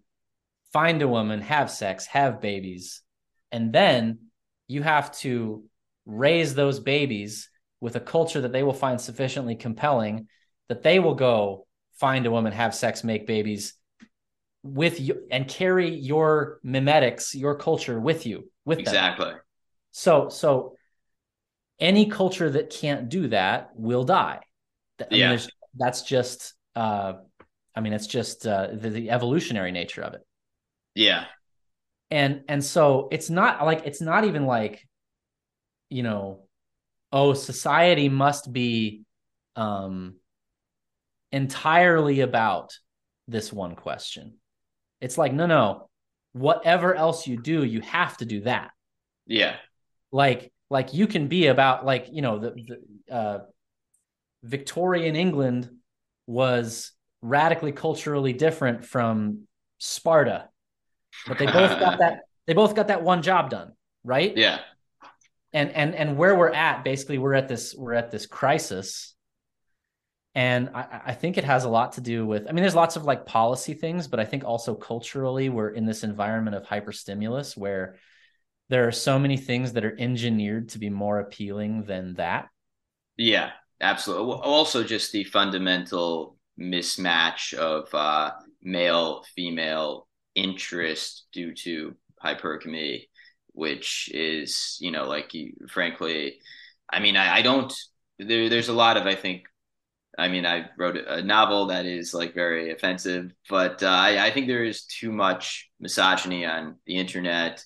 find 0.74 1.02
a 1.02 1.08
woman, 1.08 1.42
have 1.42 1.72
sex, 1.72 2.06
have 2.08 2.42
babies, 2.42 3.02
and 3.52 3.72
then 3.72 4.20
you 4.68 4.82
have 4.84 5.16
to 5.20 5.64
raise 6.06 6.56
those 6.56 6.80
babies 6.80 7.50
with 7.80 7.96
a 7.96 8.00
culture 8.00 8.42
that 8.42 8.52
they 8.52 8.64
will 8.64 8.74
find 8.74 9.00
sufficiently 9.00 9.56
compelling 9.56 10.28
that 10.68 10.84
they 10.84 11.00
will 11.00 11.16
go 11.16 11.68
find 12.00 12.26
a 12.26 12.32
woman, 12.32 12.52
have 12.52 12.76
sex, 12.76 13.04
make 13.04 13.28
babies, 13.28 13.76
with 14.66 15.00
you 15.00 15.28
and 15.30 15.48
carry 15.48 15.94
your 15.94 16.60
mimetics, 16.64 17.36
your 17.36 17.56
culture 17.56 18.00
with 18.00 18.26
you, 18.26 18.50
with 18.66 18.80
exactly. 18.80 19.28
Them. 19.28 19.40
So, 19.92 20.30
so 20.30 20.76
any 21.80 22.08
culture 22.08 22.50
that 22.50 22.72
can't 22.72 23.08
do 23.08 23.28
that 23.28 23.70
will 23.76 24.04
die. 24.04 24.40
I 25.00 25.06
yeah. 25.12 25.36
Mean, 25.36 25.40
that's 25.78 26.02
just, 26.02 26.56
uh, 26.76 27.14
I 27.76 27.82
mean, 27.82 27.94
it's 27.94 28.08
just 28.08 28.48
uh, 28.48 28.70
the, 28.74 28.90
the 28.90 29.10
evolutionary 29.12 29.72
nature 29.72 30.02
of 30.02 30.16
it. 30.16 30.22
Yeah. 30.96 31.26
And 32.10 32.44
and 32.48 32.64
so 32.64 33.08
it's 33.12 33.30
not 33.30 33.64
like 33.66 33.84
it's 33.86 34.02
not 34.02 34.26
even 34.26 34.46
like, 34.46 34.88
you 35.90 36.02
know, 36.04 36.48
oh, 37.12 37.34
society 37.34 38.10
must 38.10 38.52
be 38.52 39.04
um 39.56 40.16
entirely 41.32 42.22
about 42.22 42.78
this 43.28 43.52
one 43.52 43.76
question 43.76 44.36
it's 45.02 45.18
like, 45.18 45.34
no, 45.34 45.46
no, 45.46 45.90
whatever 46.34 46.94
else 46.94 47.28
you 47.28 47.42
do, 47.42 47.64
you 47.64 47.82
have 47.82 48.18
to 48.18 48.26
do 48.26 48.42
that. 48.42 48.72
Yeah. 49.26 49.56
Like, 50.12 50.52
like 50.70 50.94
you 50.94 51.08
can 51.08 51.28
be 51.28 51.48
about 51.48 51.86
like, 51.86 52.08
you 52.12 52.22
know, 52.22 52.40
the, 52.40 52.52
the 53.08 53.14
uh, 53.14 53.40
Victorian 54.44 55.16
England 55.16 55.70
was 56.28 56.92
radically 57.22 57.72
culturally 57.72 58.34
different 58.34 58.86
from 58.86 59.48
Sparta, 59.78 60.50
but 61.28 61.38
they 61.38 61.46
both 61.46 61.80
got 61.80 62.00
that, 62.00 62.20
they 62.48 62.54
both 62.54 62.76
got 62.76 62.90
that 62.90 63.02
one 63.02 63.22
job 63.22 63.50
done. 63.50 63.72
Right. 64.04 64.36
Yeah. 64.36 64.60
And, 65.54 65.72
and, 65.72 65.96
and 65.96 66.18
where 66.18 66.36
we're 66.36 66.52
at, 66.52 66.84
basically 66.84 67.18
we're 67.18 67.34
at 67.34 67.48
this, 67.48 67.74
we're 67.76 67.94
at 67.94 68.12
this 68.12 68.26
crisis 68.26 69.15
and 70.36 70.70
I, 70.76 71.02
I, 71.08 71.14
think 71.14 71.38
it 71.38 71.46
has 71.46 71.64
a 71.64 71.70
lot 71.70 71.94
to 71.94 72.02
do 72.02 72.26
with 72.26 72.48
i 72.48 72.52
mean 72.52 72.62
there's 72.62 72.76
lots 72.76 72.98
of 72.98 73.06
like 73.06 73.26
policy 73.26 73.74
things 73.74 74.08
but 74.08 74.20
i 74.20 74.26
think 74.26 74.44
also 74.44 74.76
culturally 74.76 75.50
we're 75.50 75.70
in 75.70 75.86
this 75.86 76.04
environment 76.04 76.56
of 76.56 76.64
hyperstimulus 76.64 77.56
where 77.58 77.96
there 78.70 78.88
are 78.88 78.92
so 78.92 79.18
many 79.20 79.38
things 79.38 79.74
that 79.74 79.86
are 79.86 79.96
engineered 80.00 80.70
to 80.70 80.80
be 80.80 80.90
more 80.90 81.20
appealing 81.20 81.84
than 81.84 82.16
that. 82.16 82.50
Yeah 83.18 83.52
absolutely. 83.82 84.36
Also 84.42 84.84
just 84.84 85.12
the 85.12 85.24
fundamental 85.26 86.38
mismatch 86.60 87.54
of 87.54 87.94
uh, 87.94 88.32
male 88.62 89.24
female 89.36 90.08
interest 90.34 91.28
due 91.32 91.54
to 91.54 91.96
hypergamy 92.24 93.04
which 93.54 94.10
is 94.14 94.78
you 94.82 94.92
know 94.92 95.08
like 95.08 95.32
frankly 95.70 96.40
i 96.92 97.00
mean 97.00 97.16
i, 97.16 97.38
I 97.38 97.42
don't 97.42 97.74
there, 98.20 98.50
there's 98.50 98.68
a 98.68 98.74
lot 98.74 98.98
of 98.98 99.06
i 99.06 99.16
think 99.16 99.44
I 100.18 100.28
mean, 100.28 100.46
I 100.46 100.66
wrote 100.78 100.98
a 100.98 101.22
novel 101.22 101.68
that 101.68 101.86
is 101.86 102.14
like 102.14 102.34
very 102.34 102.72
offensive, 102.72 103.32
but 103.50 103.84
uh, 103.84 103.88
I, 103.88 104.28
I 104.28 104.32
think 104.32 104.48
there 104.48 104.64
is 104.64 104.86
too 104.86 105.12
much 105.12 105.70
misogyny 105.80 106.46
on 106.46 106.76
the 106.86 106.98
internet. 106.98 107.64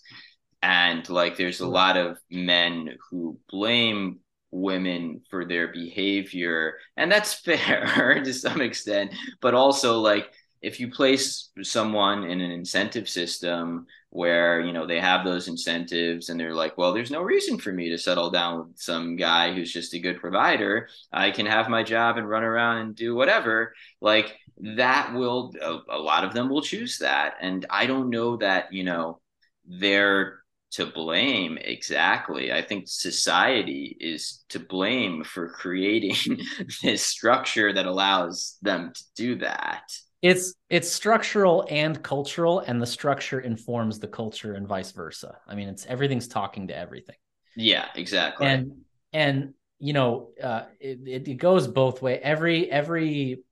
And 0.61 1.07
like, 1.09 1.37
there's 1.37 1.59
a 1.59 1.67
lot 1.67 1.95
of 1.95 2.17
men 2.29 2.97
who 3.09 3.39
blame 3.49 4.19
women 4.51 5.21
for 5.29 5.45
their 5.45 5.67
behavior. 5.71 6.75
And 6.97 7.11
that's 7.11 7.33
fair 7.45 8.21
to 8.23 8.33
some 8.33 8.61
extent. 8.61 9.13
But 9.41 9.53
also, 9.53 9.99
like, 9.99 10.31
if 10.61 10.79
you 10.79 10.91
place 10.91 11.49
someone 11.61 12.23
in 12.23 12.41
an 12.41 12.51
incentive 12.51 13.07
system 13.07 13.85
where 14.09 14.59
you 14.61 14.73
know 14.73 14.85
they 14.85 14.99
have 14.99 15.23
those 15.23 15.47
incentives 15.47 16.29
and 16.29 16.39
they're 16.39 16.53
like 16.53 16.77
well 16.77 16.93
there's 16.93 17.11
no 17.11 17.21
reason 17.21 17.57
for 17.57 17.71
me 17.71 17.89
to 17.89 17.97
settle 17.97 18.29
down 18.29 18.59
with 18.59 18.79
some 18.79 19.15
guy 19.15 19.53
who's 19.53 19.71
just 19.71 19.93
a 19.93 19.99
good 19.99 20.19
provider. 20.19 20.89
I 21.11 21.31
can 21.31 21.45
have 21.45 21.69
my 21.69 21.83
job 21.83 22.17
and 22.17 22.27
run 22.27 22.43
around 22.43 22.77
and 22.77 22.95
do 22.95 23.15
whatever. 23.15 23.73
Like 24.01 24.35
that 24.75 25.13
will 25.13 25.53
a, 25.61 25.97
a 25.97 25.99
lot 25.99 26.23
of 26.25 26.33
them 26.33 26.49
will 26.49 26.61
choose 26.61 26.97
that. 26.99 27.35
And 27.41 27.65
i 27.69 27.85
don't 27.85 28.09
know 28.09 28.37
that 28.37 28.73
you 28.73 28.83
know 28.83 29.19
they're 29.65 30.39
to 30.71 30.85
blame 30.85 31.57
exactly. 31.59 32.53
I 32.53 32.61
think 32.61 32.87
society 32.87 33.97
is 33.99 34.43
to 34.49 34.59
blame 34.59 35.23
for 35.23 35.49
creating 35.49 36.15
this 36.83 37.03
structure 37.03 37.73
that 37.73 37.87
allows 37.87 38.57
them 38.61 38.91
to 38.93 39.03
do 39.15 39.35
that 39.37 39.81
it's 40.21 40.55
it's 40.69 40.89
structural 40.91 41.65
and 41.69 42.01
cultural 42.03 42.59
and 42.59 42.81
the 42.81 42.85
structure 42.85 43.39
informs 43.39 43.99
the 43.99 44.07
culture 44.07 44.53
and 44.53 44.67
vice 44.67 44.91
versa. 44.91 45.37
I 45.47 45.55
mean 45.55 45.69
it's 45.69 45.85
everything's 45.85 46.27
talking 46.27 46.67
to 46.67 46.77
everything. 46.77 47.15
Yeah 47.55 47.85
exactly. 47.95 48.47
And 48.47 48.71
and 49.13 49.53
you 49.79 49.93
know 49.93 50.31
uh 50.43 50.63
it, 50.79 51.27
it 51.27 51.37
goes 51.37 51.67
both 51.67 52.01
way. 52.01 52.19
Every 52.19 52.69
every 52.69 53.43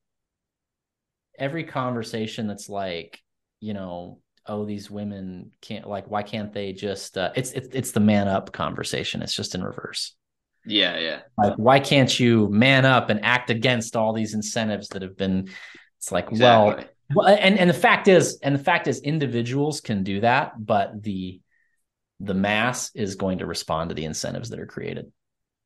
every 1.39 1.63
conversation 1.63 2.47
that's 2.47 2.67
like 2.67 3.21
you 3.59 3.73
know 3.73 4.19
oh 4.45 4.65
these 4.65 4.91
women 4.91 5.51
can't 5.61 5.87
like 5.87 6.09
why 6.09 6.23
can't 6.23 6.51
they 6.51 6.73
just 6.73 7.17
uh 7.17 7.31
it's 7.35 7.51
it's 7.51 7.69
it's 7.71 7.91
the 7.91 8.01
man 8.01 8.27
up 8.27 8.51
conversation. 8.51 9.21
It's 9.21 9.35
just 9.35 9.55
in 9.55 9.63
reverse. 9.63 10.15
Yeah 10.65 10.99
yeah. 10.99 11.19
Like 11.37 11.55
why 11.55 11.79
can't 11.79 12.19
you 12.19 12.49
man 12.49 12.83
up 12.83 13.09
and 13.09 13.23
act 13.23 13.49
against 13.49 13.95
all 13.95 14.11
these 14.11 14.33
incentives 14.33 14.89
that 14.89 15.01
have 15.01 15.15
been 15.15 15.47
it's 15.97 16.11
like, 16.11 16.29
exactly. 16.29 16.85
well, 17.09 17.25
well, 17.25 17.27
and 17.27 17.57
and 17.57 17.69
the 17.69 17.73
fact 17.73 18.07
is, 18.07 18.39
and 18.43 18.53
the 18.53 18.63
fact 18.63 18.87
is, 18.87 18.99
individuals 19.01 19.81
can 19.81 20.03
do 20.03 20.21
that, 20.21 20.53
but 20.57 21.01
the 21.03 21.41
the 22.19 22.33
mass 22.33 22.91
is 22.95 23.15
going 23.15 23.39
to 23.39 23.45
respond 23.45 23.89
to 23.89 23.95
the 23.95 24.05
incentives 24.05 24.49
that 24.49 24.59
are 24.59 24.65
created. 24.65 25.11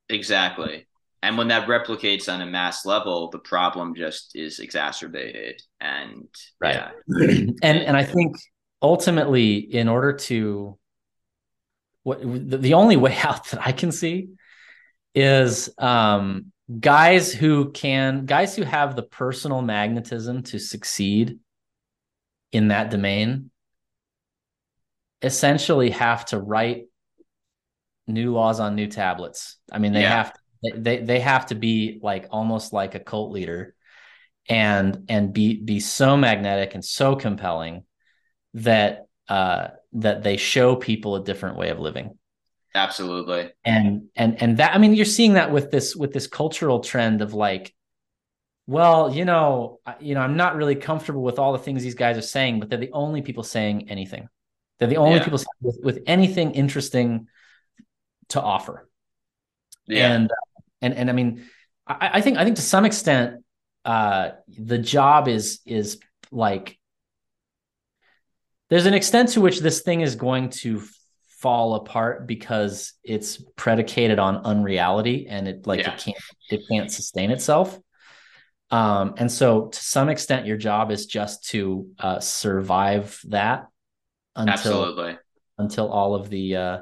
Exactly. 0.08 0.86
And 1.22 1.38
when 1.38 1.48
that 1.48 1.68
replicates 1.68 2.32
on 2.32 2.40
a 2.40 2.46
mass 2.46 2.84
level, 2.84 3.30
the 3.30 3.38
problem 3.38 3.94
just 3.94 4.32
is 4.34 4.58
exacerbated. 4.58 5.62
And 5.80 6.28
right. 6.60 6.74
yeah. 6.74 6.90
and 7.62 7.62
and 7.62 7.96
I 7.96 8.04
think 8.04 8.36
ultimately, 8.80 9.56
in 9.56 9.88
order 9.88 10.14
to 10.14 10.78
what 12.02 12.20
the, 12.20 12.58
the 12.58 12.74
only 12.74 12.96
way 12.96 13.16
out 13.24 13.50
that 13.50 13.66
I 13.66 13.72
can 13.72 13.92
see 13.92 14.28
is 15.14 15.70
um 15.78 16.51
guys 16.80 17.32
who 17.32 17.70
can 17.72 18.24
guys 18.24 18.54
who 18.54 18.62
have 18.62 18.94
the 18.94 19.02
personal 19.02 19.62
magnetism 19.62 20.42
to 20.42 20.58
succeed 20.58 21.38
in 22.52 22.68
that 22.68 22.90
domain 22.90 23.50
essentially 25.22 25.90
have 25.90 26.24
to 26.24 26.38
write 26.38 26.84
new 28.06 28.32
laws 28.32 28.60
on 28.60 28.74
new 28.74 28.86
tablets 28.86 29.58
i 29.72 29.78
mean 29.78 29.92
they 29.92 30.02
yeah. 30.02 30.24
have 30.24 30.32
to, 30.32 30.72
they 30.76 30.98
they 30.98 31.20
have 31.20 31.46
to 31.46 31.54
be 31.54 31.98
like 32.02 32.26
almost 32.30 32.72
like 32.72 32.94
a 32.94 33.00
cult 33.00 33.32
leader 33.32 33.74
and 34.48 35.04
and 35.08 35.32
be 35.32 35.60
be 35.60 35.80
so 35.80 36.16
magnetic 36.16 36.74
and 36.74 36.84
so 36.84 37.16
compelling 37.16 37.84
that 38.54 39.06
uh 39.28 39.68
that 39.92 40.22
they 40.22 40.36
show 40.36 40.76
people 40.76 41.16
a 41.16 41.24
different 41.24 41.56
way 41.56 41.70
of 41.70 41.78
living 41.78 42.18
Absolutely. 42.74 43.50
And 43.64 44.08
and 44.16 44.40
and 44.42 44.56
that 44.56 44.74
I 44.74 44.78
mean 44.78 44.94
you're 44.94 45.04
seeing 45.04 45.34
that 45.34 45.52
with 45.52 45.70
this 45.70 45.94
with 45.94 46.12
this 46.12 46.26
cultural 46.26 46.80
trend 46.80 47.20
of 47.20 47.34
like 47.34 47.74
well, 48.66 49.12
you 49.12 49.24
know, 49.24 49.80
you 50.00 50.14
know, 50.14 50.20
I'm 50.20 50.36
not 50.36 50.54
really 50.56 50.76
comfortable 50.76 51.22
with 51.22 51.38
all 51.38 51.52
the 51.52 51.58
things 51.58 51.82
these 51.82 51.96
guys 51.96 52.16
are 52.16 52.22
saying, 52.22 52.60
but 52.60 52.70
they're 52.70 52.78
the 52.78 52.92
only 52.92 53.20
people 53.20 53.42
saying 53.42 53.90
anything. 53.90 54.28
They're 54.78 54.88
the 54.88 54.96
only 54.96 55.16
yeah. 55.16 55.24
people 55.24 55.40
with, 55.60 55.78
with 55.82 56.02
anything 56.06 56.52
interesting 56.52 57.26
to 58.30 58.40
offer. 58.40 58.88
Yeah. 59.86 60.12
And 60.12 60.30
and 60.80 60.94
and 60.94 61.10
I 61.10 61.12
mean, 61.12 61.44
I, 61.86 62.10
I 62.14 62.20
think 62.20 62.38
I 62.38 62.44
think 62.44 62.56
to 62.56 62.62
some 62.62 62.84
extent, 62.84 63.44
uh, 63.84 64.30
the 64.48 64.78
job 64.78 65.28
is 65.28 65.60
is 65.66 65.98
like 66.30 66.78
there's 68.70 68.86
an 68.86 68.94
extent 68.94 69.30
to 69.30 69.40
which 69.40 69.60
this 69.60 69.82
thing 69.82 70.00
is 70.00 70.16
going 70.16 70.50
to 70.50 70.82
fall 71.42 71.74
apart 71.74 72.28
because 72.28 72.92
it's 73.02 73.42
predicated 73.56 74.20
on 74.20 74.36
unreality 74.36 75.26
and 75.28 75.48
it 75.48 75.66
like 75.66 75.80
yeah. 75.80 75.92
it 75.92 75.98
can't 75.98 76.16
it 76.50 76.62
can't 76.70 76.92
sustain 76.92 77.32
itself 77.32 77.76
um 78.70 79.14
and 79.18 79.30
so 79.30 79.66
to 79.66 79.82
some 79.82 80.08
extent 80.08 80.46
your 80.46 80.56
job 80.56 80.92
is 80.92 81.06
just 81.06 81.44
to 81.44 81.88
uh 81.98 82.20
survive 82.20 83.20
that 83.24 83.66
until 84.36 84.52
Absolutely. 84.52 85.18
until 85.58 85.90
all 85.90 86.14
of 86.14 86.30
the 86.30 86.54
uh, 86.54 86.78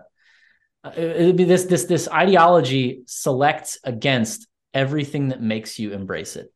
uh 0.84 0.92
it'd 0.94 1.36
be 1.36 1.44
this 1.44 1.64
this 1.64 1.84
this 1.84 2.06
ideology 2.10 3.00
selects 3.06 3.78
against 3.82 4.46
everything 4.74 5.28
that 5.28 5.40
makes 5.40 5.78
you 5.78 5.94
embrace 5.94 6.36
it 6.36 6.52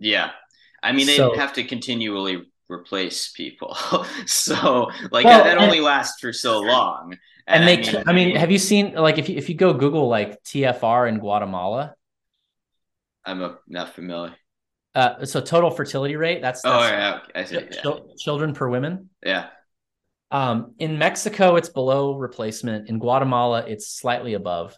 yeah 0.00 0.30
i 0.82 0.90
mean 0.90 1.06
they 1.06 1.16
so, 1.16 1.36
have 1.36 1.52
to 1.52 1.62
continually 1.62 2.49
replace 2.70 3.30
people. 3.32 3.74
so 4.26 4.90
like 5.10 5.24
well, 5.24 5.44
that, 5.44 5.44
that 5.44 5.58
only 5.58 5.80
lasts 5.80 6.20
for 6.20 6.32
so 6.32 6.60
long. 6.60 7.16
And, 7.46 7.68
and 7.68 7.84
they, 7.84 7.88
I 7.88 7.92
mean, 7.92 8.04
I 8.08 8.12
mean, 8.12 8.36
have 8.36 8.50
you 8.50 8.58
seen 8.58 8.94
like 8.94 9.18
if 9.18 9.28
you 9.28 9.36
if 9.36 9.48
you 9.48 9.54
go 9.54 9.72
Google 9.72 10.08
like 10.08 10.42
TFR 10.44 11.08
in 11.08 11.18
Guatemala? 11.18 11.94
I'm 13.24 13.42
a, 13.42 13.58
not 13.66 13.94
familiar. 13.94 14.34
Uh, 14.94 15.24
so 15.24 15.40
total 15.40 15.70
fertility 15.70 16.16
rate. 16.16 16.42
That's, 16.42 16.62
oh, 16.64 16.80
that's 16.80 16.92
oh 16.92 16.96
yeah, 16.96 17.40
I 17.40 17.44
see. 17.44 17.58
Ch- 17.58 17.84
yeah. 17.84 17.94
Children 18.18 18.54
per 18.54 18.68
women. 18.68 19.10
Yeah. 19.24 19.48
Um, 20.32 20.74
in 20.78 20.98
Mexico, 20.98 21.56
it's 21.56 21.68
below 21.68 22.16
replacement. 22.16 22.88
In 22.88 22.98
Guatemala, 22.98 23.64
it's 23.66 23.88
slightly 23.88 24.34
above, 24.34 24.76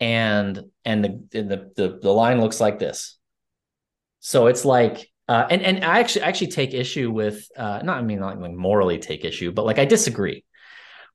and 0.00 0.64
and 0.84 1.04
the 1.04 1.20
the 1.30 1.72
the, 1.76 1.98
the 2.02 2.10
line 2.10 2.40
looks 2.40 2.60
like 2.60 2.78
this. 2.78 3.18
So 4.20 4.46
it's 4.46 4.64
like 4.64 5.10
uh, 5.28 5.46
and 5.50 5.62
and 5.62 5.84
I 5.84 6.00
actually 6.00 6.22
I 6.22 6.28
actually 6.28 6.48
take 6.48 6.72
issue 6.72 7.10
with 7.10 7.48
uh, 7.56 7.80
not 7.82 7.98
I 7.98 8.02
mean 8.02 8.20
not 8.20 8.40
like 8.40 8.52
morally 8.52 8.98
take 8.98 9.24
issue, 9.24 9.50
but 9.52 9.64
like 9.64 9.78
I 9.78 9.84
disagree 9.84 10.44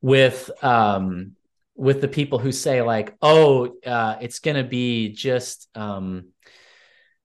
with 0.02 0.52
um 0.64 1.34
with 1.76 2.02
the 2.02 2.08
people 2.08 2.38
who 2.38 2.52
say 2.52 2.82
like 2.82 3.16
oh 3.22 3.74
uh, 3.86 4.18
it's 4.22 4.40
gonna 4.40 4.64
be 4.64 5.10
just 5.14 5.70
um 5.76 6.26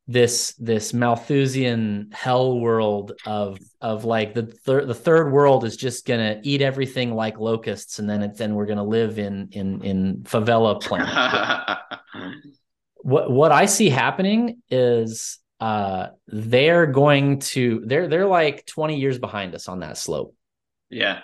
this 0.07 0.55
this 0.55 0.95
Malthusian 0.95 2.11
hell 2.13 2.61
world 2.61 3.13
of 3.27 3.59
of 3.81 4.05
like 4.05 4.35
the 4.35 4.47
third 4.47 4.87
the 4.87 4.95
third 4.95 5.33
world 5.33 5.65
is 5.65 5.77
just 5.77 6.07
gonna 6.07 6.39
eat 6.45 6.63
everything 6.63 7.13
like 7.13 7.41
locusts 7.41 7.99
and 7.99 8.09
then 8.09 8.23
it, 8.23 8.37
then 8.37 8.55
we're 8.55 8.67
gonna 8.67 8.85
live 8.85 9.19
in 9.19 9.49
in 9.51 9.83
in 9.83 10.17
favela 10.19 10.81
planet. 10.81 11.79
what 12.99 13.29
what 13.29 13.51
I 13.51 13.67
see 13.67 13.89
happening 13.89 14.63
is 14.71 15.41
uh 15.61 16.09
they're 16.27 16.87
going 16.87 17.39
to 17.39 17.83
they're 17.87 18.09
they're 18.09 18.27
like 18.27 18.67
20 18.67 18.99
years 18.99 19.19
behind 19.19 19.55
us 19.55 19.69
on 19.69 19.81
that 19.81 19.97
slope. 19.99 20.35
Yeah. 20.91 21.21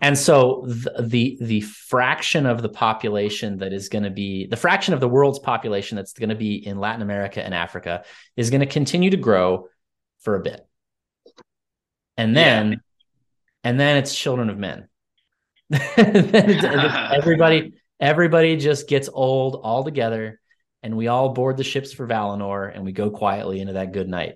And 0.00 0.18
so 0.18 0.64
the 0.66 0.92
the, 1.00 1.38
the 1.40 1.60
fraction 1.60 2.46
of 2.46 2.62
the 2.62 2.68
population 2.68 3.58
that 3.58 3.72
is 3.72 3.88
going 3.88 4.04
to 4.04 4.10
be 4.10 4.46
the 4.46 4.56
fraction 4.56 4.94
of 4.94 5.00
the 5.00 5.08
world's 5.08 5.38
population 5.38 5.96
that's 5.96 6.12
going 6.12 6.30
to 6.30 6.34
be 6.34 6.54
in 6.54 6.78
latin 6.78 7.00
america 7.00 7.44
and 7.44 7.54
africa 7.54 8.04
is 8.36 8.50
going 8.50 8.60
to 8.60 8.66
continue 8.66 9.10
to 9.10 9.16
grow 9.16 9.68
for 10.20 10.36
a 10.36 10.40
bit. 10.40 10.66
And 12.16 12.36
then 12.36 12.72
yeah. 12.72 12.78
and 13.64 13.80
then 13.80 13.96
it's 13.96 14.14
children 14.14 14.50
of 14.50 14.58
men. 14.58 14.88
Everybody 15.96 17.74
everybody 18.00 18.56
just 18.56 18.88
gets 18.88 19.08
old 19.12 19.56
all 19.56 19.84
together 19.84 20.40
and 20.82 20.96
we 20.96 21.08
all 21.08 21.30
board 21.30 21.56
the 21.56 21.64
ships 21.64 21.92
for 21.92 22.06
Valinor 22.06 22.72
and 22.74 22.84
we 22.84 22.92
go 22.92 23.10
quietly 23.10 23.60
into 23.60 23.74
that 23.74 23.92
good 23.92 24.08
night. 24.08 24.34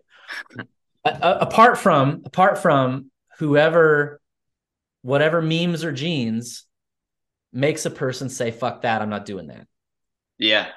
apart 1.05 1.79
from 1.79 2.23
apart 2.25 2.59
from 2.59 3.11
whoever 3.39 4.21
whatever 5.03 5.43
memes 5.43 5.85
or 5.85 5.93
genes 5.93 6.65
makes 7.53 7.85
a 7.85 7.91
person 7.91 8.29
say 8.29 8.51
fuck 8.53 8.83
that 8.83 9.03
i'm 9.03 9.11
not 9.11 9.25
doing 9.25 9.49
that. 9.49 9.67
Yeah. 10.39 10.69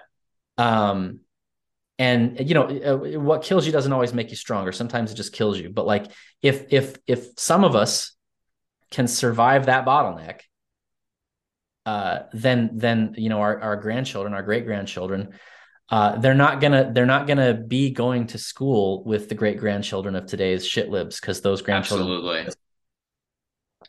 Um 0.58 1.22
and 1.98 2.50
you 2.50 2.54
know 2.54 2.68
uh, 2.68 3.20
what 3.20 3.44
kills 3.44 3.66
you 3.66 3.72
doesn't 3.72 3.94
always 3.94 4.14
make 4.14 4.30
you 4.30 4.36
stronger. 4.36 4.72
Sometimes 4.72 5.12
it 5.12 5.16
just 5.16 5.32
kills 5.32 5.60
you. 5.60 5.70
But 5.70 5.86
like 5.86 6.12
if 6.42 6.74
if 6.74 6.98
if 7.08 7.28
some 7.38 7.64
of 7.64 7.76
us 7.76 8.16
can 8.92 9.08
survive 9.08 9.68
that 9.68 9.86
bottleneck 9.86 10.42
uh 11.86 12.24
then 12.34 12.72
then 12.74 13.14
you 13.18 13.30
know 13.30 13.42
our, 13.42 13.60
our 13.62 13.76
grandchildren 13.76 14.34
our 14.34 14.42
great 14.44 14.66
grandchildren 14.66 15.34
uh, 15.90 16.18
they're 16.18 16.34
not 16.34 16.62
gonna 16.62 16.92
they're 16.94 17.06
not 17.06 17.28
gonna 17.28 17.54
be 17.54 17.92
going 17.92 18.26
to 18.28 18.38
school 18.38 19.04
with 19.04 19.30
the 19.30 19.36
great 19.36 19.60
grandchildren 19.60 20.16
of 20.16 20.26
today's 20.26 20.66
shit 20.66 20.90
libs 20.90 21.20
because 21.20 21.42
those 21.42 21.62
grandchildren. 21.62 22.10
Absolutely. 22.10 22.54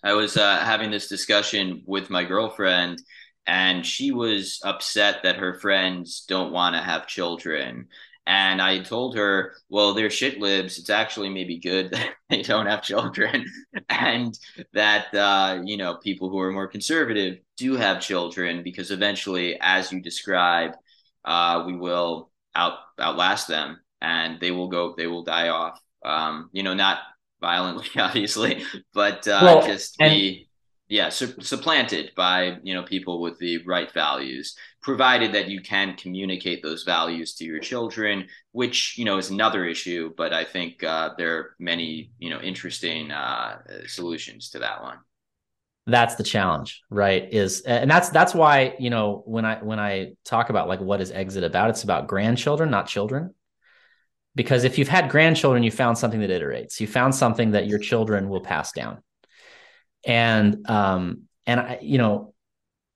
I 0.03 0.13
was 0.13 0.37
uh, 0.37 0.59
having 0.59 0.91
this 0.91 1.09
discussion 1.09 1.83
with 1.87 2.11
my 2.11 2.25
girlfriend, 2.25 3.03
and 3.47 3.85
she 3.85 4.11
was 4.11 4.61
upset 4.63 5.23
that 5.23 5.37
her 5.37 5.59
friends 5.59 6.25
don't 6.29 6.53
want 6.53 6.75
to 6.75 6.83
have 6.83 7.07
children. 7.07 7.89
And 8.29 8.61
I 8.61 8.81
told 8.81 9.17
her, 9.17 9.55
well, 9.69 9.95
they're 9.95 10.11
shit 10.11 10.41
libs. 10.41 10.79
It's 10.79 10.91
actually 10.91 11.29
maybe 11.31 11.59
good 11.59 11.91
that 11.93 12.11
they 12.29 12.43
don't 12.43 12.67
have 12.67 12.83
children, 12.83 13.47
and 13.89 14.39
that 14.75 15.15
uh, 15.15 15.63
you 15.65 15.79
know 15.79 15.97
people 15.97 16.29
who 16.29 16.41
are 16.41 16.53
more 16.53 16.69
conservative 16.69 17.39
do 17.57 17.77
have 17.77 18.03
children 18.03 18.63
because 18.63 18.91
eventually, 18.91 19.57
as 19.63 19.91
you 19.93 20.03
describe, 20.03 20.73
uh, 21.27 21.65
we 21.67 21.77
will 21.77 22.31
out 22.55 22.79
outlast 22.99 23.49
them, 23.49 23.81
and 24.01 24.41
they 24.41 24.51
will 24.51 24.69
go, 24.69 24.95
they 24.97 25.07
will 25.07 25.25
die 25.25 25.49
off. 25.49 25.81
Um, 26.05 26.51
you 26.53 26.63
know, 26.63 26.75
not 26.75 26.99
violently, 27.41 27.89
obviously, 28.01 28.65
but 28.95 29.27
uh, 29.29 29.41
well, 29.43 29.67
just 29.67 29.99
be 29.99 30.47
yeah 30.89 31.09
su- 31.09 31.41
supplanted 31.41 32.13
by 32.17 32.59
you 32.63 32.75
know 32.75 32.83
people 32.83 33.21
with 33.21 33.39
the 33.39 33.59
right 33.65 33.93
values 33.93 34.57
provided 34.83 35.33
that 35.33 35.49
you 35.49 35.61
can 35.61 35.97
communicate 35.97 36.63
those 36.63 36.85
values 36.85 37.35
to 37.35 37.45
your 37.45 37.59
children 37.59 38.29
which 38.53 38.97
you 38.97 39.05
know 39.05 39.19
is 39.19 39.31
another 39.31 39.65
issue 39.65 40.13
but 40.17 40.33
i 40.33 40.45
think 40.45 40.83
uh, 40.85 41.11
there 41.19 41.37
are 41.37 41.57
many 41.59 42.13
you 42.19 42.31
know 42.31 42.41
interesting 42.41 43.11
uh, 43.11 43.59
solutions 43.87 44.51
to 44.51 44.61
that 44.61 44.83
one 44.83 44.99
that's 45.87 46.17
the 46.17 46.25
challenge 46.25 46.83
right? 46.91 47.33
Is 47.33 47.61
and 47.63 47.91
that's 47.91 48.09
that's 48.11 48.35
why 48.35 48.75
you 48.79 48.91
know 48.91 49.23
when 49.25 49.45
i 49.45 49.57
when 49.63 49.79
i 49.79 50.13
talk 50.25 50.51
about 50.51 50.69
like 50.69 50.81
what 50.81 51.01
is 51.01 51.11
exit 51.13 51.45
about 51.45 51.71
it's 51.71 51.85
about 51.85 52.09
grandchildren 52.09 52.71
not 52.71 52.89
children. 52.89 53.35
Because 54.35 54.65
if 54.65 54.77
you've 54.77 54.89
had 54.89 55.09
grandchildren 55.11 55.63
you 55.63 55.71
found 55.71 55.97
something 55.97 56.21
that 56.21 56.31
iterates. 56.31 56.81
You 56.81 56.87
found 56.87 57.15
something 57.15 57.53
that 57.53 57.67
your 57.67 57.79
children 57.79 58.29
will 58.29 58.41
pass 58.43 58.73
down. 58.73 59.03
And 60.05 60.69
um 60.69 61.23
and 61.47 61.61
I, 61.61 61.79
you 61.81 61.99
know 61.99 62.35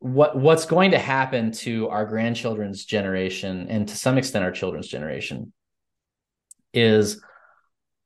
what 0.00 0.36
what's 0.36 0.64
going 0.64 0.90
to 0.92 0.98
happen 0.98 1.52
to 1.52 1.88
our 1.90 2.06
grandchildren's 2.06 2.84
generation 2.84 3.68
and 3.68 3.86
to 3.86 3.96
some 3.96 4.18
extent 4.18 4.44
our 4.44 4.50
children's 4.50 4.88
generation 4.88 5.52
is 6.72 7.22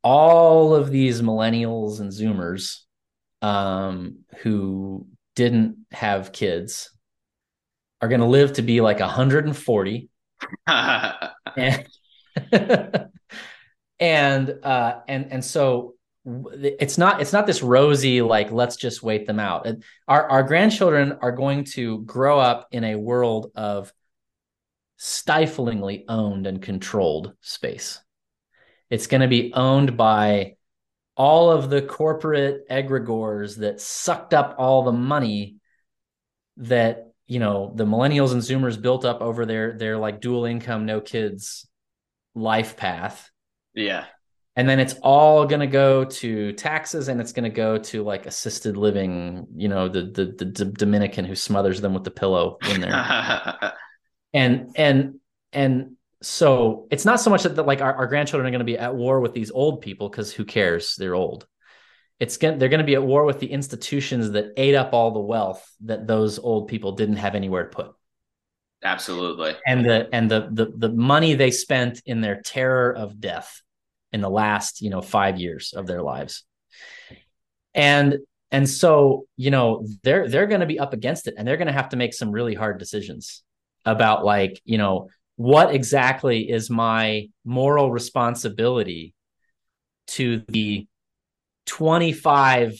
all 0.02 0.74
of 0.74 0.90
these 0.90 1.22
millennials 1.22 2.00
and 2.00 2.10
zoomers 2.10 2.80
um, 3.44 4.20
who 4.38 5.06
didn't 5.36 5.76
have 5.92 6.32
kids 6.32 6.90
are 8.00 8.08
going 8.08 8.22
to 8.22 8.26
live 8.26 8.54
to 8.54 8.62
be 8.62 8.80
like 8.80 9.00
140 9.00 10.08
and 10.66 11.14
and 14.00 14.54
uh 14.62 15.00
and 15.06 15.30
and 15.30 15.44
so 15.44 15.94
it's 16.24 16.96
not 16.96 17.20
it's 17.20 17.34
not 17.34 17.46
this 17.46 17.62
rosy 17.62 18.22
like 18.22 18.50
let's 18.50 18.76
just 18.76 19.02
wait 19.02 19.26
them 19.26 19.38
out. 19.38 19.68
Our 20.08 20.30
our 20.30 20.42
grandchildren 20.42 21.18
are 21.20 21.32
going 21.32 21.64
to 21.74 22.00
grow 22.00 22.38
up 22.40 22.68
in 22.72 22.82
a 22.82 22.96
world 22.96 23.52
of 23.54 23.92
stiflingly 24.96 26.06
owned 26.08 26.46
and 26.46 26.62
controlled 26.62 27.34
space. 27.42 28.00
It's 28.88 29.06
going 29.06 29.20
to 29.20 29.28
be 29.28 29.52
owned 29.52 29.98
by 29.98 30.56
all 31.16 31.50
of 31.50 31.70
the 31.70 31.82
corporate 31.82 32.68
egregores 32.68 33.56
that 33.58 33.80
sucked 33.80 34.34
up 34.34 34.56
all 34.58 34.82
the 34.82 34.92
money 34.92 35.56
that 36.56 37.12
you 37.26 37.38
know 37.38 37.72
the 37.74 37.84
millennials 37.84 38.32
and 38.32 38.42
zoomers 38.42 38.80
built 38.80 39.04
up 39.04 39.20
over 39.20 39.46
their 39.46 39.76
their 39.78 39.96
like 39.96 40.20
dual 40.20 40.44
income 40.44 40.86
no 40.86 41.00
kids 41.00 41.66
life 42.34 42.76
path. 42.76 43.30
Yeah. 43.74 44.06
And 44.56 44.68
then 44.68 44.78
it's 44.78 44.94
all 45.02 45.46
going 45.46 45.60
to 45.60 45.66
go 45.66 46.04
to 46.04 46.52
taxes 46.52 47.08
and 47.08 47.20
it's 47.20 47.32
going 47.32 47.44
to 47.44 47.50
go 47.50 47.78
to 47.78 48.04
like 48.04 48.26
assisted 48.26 48.76
living 48.76 49.46
you 49.56 49.68
know 49.68 49.88
the, 49.88 50.02
the 50.02 50.26
the, 50.26 50.44
the 50.44 50.64
dominican 50.66 51.24
who 51.24 51.34
smothers 51.34 51.80
them 51.80 51.94
with 51.94 52.04
the 52.04 52.10
pillow 52.10 52.58
in 52.68 52.80
there. 52.80 53.72
And 54.36 54.72
and 54.74 55.20
and 55.52 55.93
so 56.24 56.86
it's 56.90 57.04
not 57.04 57.20
so 57.20 57.30
much 57.30 57.42
that 57.42 57.66
like 57.66 57.80
our, 57.80 57.94
our 57.94 58.06
grandchildren 58.06 58.46
are 58.46 58.50
going 58.50 58.60
to 58.60 58.64
be 58.64 58.78
at 58.78 58.94
war 58.94 59.20
with 59.20 59.34
these 59.34 59.50
old 59.50 59.82
people 59.82 60.08
because 60.08 60.32
who 60.32 60.44
cares? 60.44 60.96
They're 60.96 61.14
old. 61.14 61.46
It's 62.18 62.36
going 62.36 62.58
they're 62.58 62.68
going 62.68 62.80
to 62.80 62.86
be 62.86 62.94
at 62.94 63.02
war 63.02 63.24
with 63.24 63.40
the 63.40 63.50
institutions 63.50 64.30
that 64.30 64.52
ate 64.56 64.74
up 64.74 64.92
all 64.92 65.10
the 65.10 65.20
wealth 65.20 65.64
that 65.82 66.06
those 66.06 66.38
old 66.38 66.68
people 66.68 66.92
didn't 66.92 67.16
have 67.16 67.34
anywhere 67.34 67.64
to 67.64 67.70
put. 67.70 67.92
Absolutely. 68.82 69.54
And 69.66 69.84
the 69.84 70.08
and 70.12 70.30
the 70.30 70.48
the, 70.50 70.72
the 70.76 70.88
money 70.88 71.34
they 71.34 71.50
spent 71.50 72.00
in 72.06 72.20
their 72.20 72.40
terror 72.42 72.94
of 72.94 73.20
death 73.20 73.62
in 74.12 74.20
the 74.20 74.30
last 74.30 74.80
you 74.80 74.90
know 74.90 75.02
five 75.02 75.38
years 75.38 75.74
of 75.74 75.86
their 75.86 76.02
lives. 76.02 76.44
And 77.74 78.18
and 78.50 78.68
so 78.68 79.26
you 79.36 79.50
know 79.50 79.86
they're 80.02 80.28
they're 80.28 80.46
going 80.46 80.60
to 80.60 80.66
be 80.66 80.78
up 80.78 80.92
against 80.92 81.28
it 81.28 81.34
and 81.36 81.46
they're 81.46 81.56
going 81.56 81.66
to 81.66 81.72
have 81.72 81.90
to 81.90 81.96
make 81.96 82.14
some 82.14 82.30
really 82.30 82.54
hard 82.54 82.78
decisions 82.78 83.42
about 83.84 84.24
like 84.24 84.60
you 84.64 84.78
know 84.78 85.08
what 85.36 85.74
exactly 85.74 86.48
is 86.50 86.70
my 86.70 87.28
moral 87.44 87.90
responsibility 87.90 89.14
to 90.06 90.42
the 90.48 90.86
25 91.66 92.78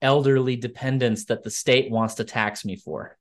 elderly 0.00 0.56
dependents 0.56 1.24
that 1.26 1.42
the 1.42 1.50
state 1.50 1.90
wants 1.90 2.14
to 2.14 2.24
tax 2.24 2.64
me 2.64 2.76
for 2.76 3.16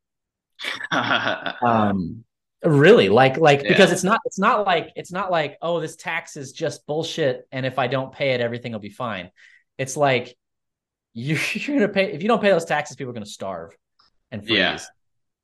um 0.92 2.24
really 2.64 3.10
like 3.10 3.38
like 3.38 3.64
yeah. 3.64 3.70
because 3.70 3.92
it's 3.92 4.04
not 4.04 4.20
it's 4.26 4.40
not 4.40 4.66
like 4.66 4.92
it's 4.96 5.12
not 5.12 5.32
like 5.32 5.58
oh 5.62 5.80
this 5.80 5.96
tax 5.96 6.36
is 6.36 6.52
just 6.52 6.86
bullshit 6.88 7.48
and 7.52 7.66
if 7.66 7.80
i 7.80 7.88
don't 7.88 8.12
pay 8.12 8.32
it 8.32 8.42
everything 8.42 8.72
will 8.72 8.80
be 8.80 8.90
fine 8.90 9.32
it's 9.78 9.96
like 9.96 10.36
you're, 11.14 11.40
you're 11.54 11.80
gonna 11.80 11.92
pay 11.92 12.12
if 12.12 12.22
you 12.22 12.28
don't 12.28 12.42
pay 12.42 12.50
those 12.50 12.66
taxes 12.66 12.96
people 12.96 13.12
are 13.12 13.14
gonna 13.14 13.26
starve 13.26 13.76
and 14.32 14.46
freeze 14.46 14.58
yeah. 14.58 14.80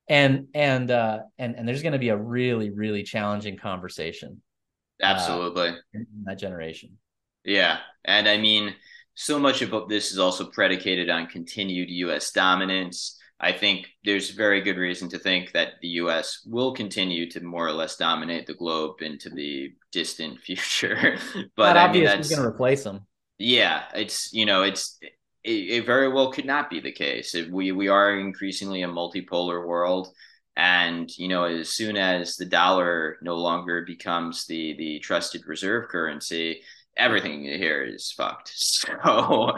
And 0.08 0.48
and 0.54 0.92
uh 0.92 1.20
and 1.38 1.56
and 1.56 1.68
there's 1.68 1.84
gonna 1.84 2.00
be 2.00 2.10
a 2.10 2.18
really 2.18 2.70
really 2.70 3.04
challenging 3.04 3.58
conversation 3.58 4.42
uh, 5.02 5.06
absolutely 5.06 5.70
uh, 5.70 5.76
in 5.94 6.08
that 6.26 6.38
generation 6.38 6.98
yeah 7.44 7.78
and 8.06 8.28
i 8.28 8.38
mean 8.38 8.74
so 9.16 9.40
much 9.40 9.62
of 9.62 9.90
this 9.90 10.12
is 10.12 10.20
also 10.20 10.46
predicated 10.46 11.10
on 11.10 11.28
continued 11.28 11.90
us 11.90 12.32
dominance 12.32 13.20
I 13.44 13.52
think 13.52 13.88
there's 14.06 14.30
very 14.30 14.62
good 14.62 14.78
reason 14.78 15.10
to 15.10 15.20
think 15.20 15.52
that 15.52 15.74
the 15.82 15.90
U.S. 16.00 16.48
will 16.50 16.74
continue 16.74 17.30
to 17.32 17.42
more 17.42 17.68
or 17.68 17.74
less 17.74 17.98
dominate 17.98 18.48
the 18.48 18.54
globe 18.54 19.02
into 19.02 19.30
the 19.30 19.74
distant 19.92 20.40
future. 20.46 21.18
but 21.58 21.74
Not 21.74 21.90
I 21.90 21.92
mean, 21.92 22.06
that's 22.06 22.30
going 22.30 22.42
to 22.42 22.48
replace 22.48 22.86
them. 22.86 23.02
Yeah, 23.38 23.84
it's 23.94 24.32
you 24.32 24.46
know, 24.46 24.64
it's 24.64 24.98
it, 25.44 25.50
it, 25.50 25.86
very 25.86 26.08
well 26.08 26.32
could 26.32 26.46
not 26.46 26.70
be 26.70 26.80
the 26.80 26.92
case. 26.92 27.36
We 27.50 27.72
we 27.72 27.88
are 27.88 28.18
increasingly 28.18 28.84
a 28.84 28.88
multipolar 28.88 29.66
world, 29.66 30.10
and 30.56 31.10
you 31.18 31.28
know, 31.28 31.44
as 31.46 31.70
soon 31.70 31.98
as 31.98 32.36
the 32.38 32.46
dollar 32.46 33.18
no 33.22 33.36
longer 33.36 33.84
becomes 33.86 34.46
the 34.46 34.76
the 34.78 35.00
trusted 35.00 35.46
reserve 35.48 35.90
currency, 35.90 36.62
everything 36.98 37.44
here 37.44 37.84
is 37.84 38.12
fucked. 38.12 38.52
So 38.84 39.56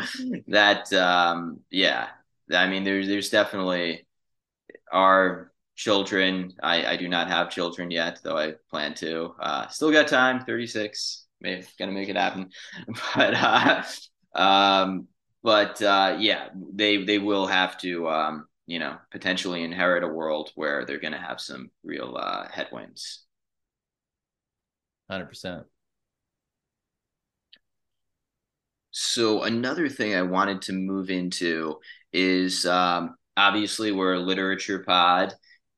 that 0.47 0.91
um, 0.93 1.59
yeah, 1.69 2.07
I 2.51 2.67
mean, 2.67 2.83
there's 2.83 3.07
there's 3.07 3.29
definitely 3.29 4.07
our 4.91 5.51
children. 5.75 6.53
I 6.61 6.85
I 6.85 6.97
do 6.97 7.07
not 7.07 7.27
have 7.27 7.49
children 7.49 7.91
yet, 7.91 8.19
though 8.23 8.37
I 8.37 8.53
plan 8.69 8.93
to. 8.95 9.35
Uh, 9.39 9.67
still 9.67 9.91
got 9.91 10.07
time. 10.07 10.41
Thirty 10.41 10.67
six. 10.67 11.25
Maybe 11.41 11.65
gonna 11.77 11.91
make 11.91 12.09
it 12.09 12.15
happen, 12.15 12.49
but 13.15 13.33
uh, 13.35 13.83
um, 14.33 15.07
but 15.45 15.79
uh, 15.83 16.17
yeah, 16.19 16.49
they 16.73 17.03
they 17.05 17.19
will 17.19 17.45
have 17.45 17.77
to 17.79 18.09
um, 18.09 18.47
you 18.65 18.79
know 18.79 18.97
potentially 19.11 19.63
inherit 19.63 20.03
a 20.03 20.07
world 20.07 20.51
where 20.55 20.85
they're 20.85 20.99
gonna 20.99 21.21
have 21.21 21.39
some 21.39 21.69
real 21.83 22.17
uh, 22.19 22.47
headwinds. 22.49 23.25
Hundred 25.07 25.27
percent. 25.27 25.65
So 28.89 29.43
another 29.43 29.87
thing 29.87 30.15
I 30.15 30.23
wanted 30.23 30.63
to 30.63 30.73
move 30.73 31.11
into 31.11 31.79
is 32.11 32.65
um, 32.65 33.15
obviously 33.37 33.91
we're 33.91 34.13
a 34.13 34.19
literature 34.19 34.79
pod. 34.79 35.33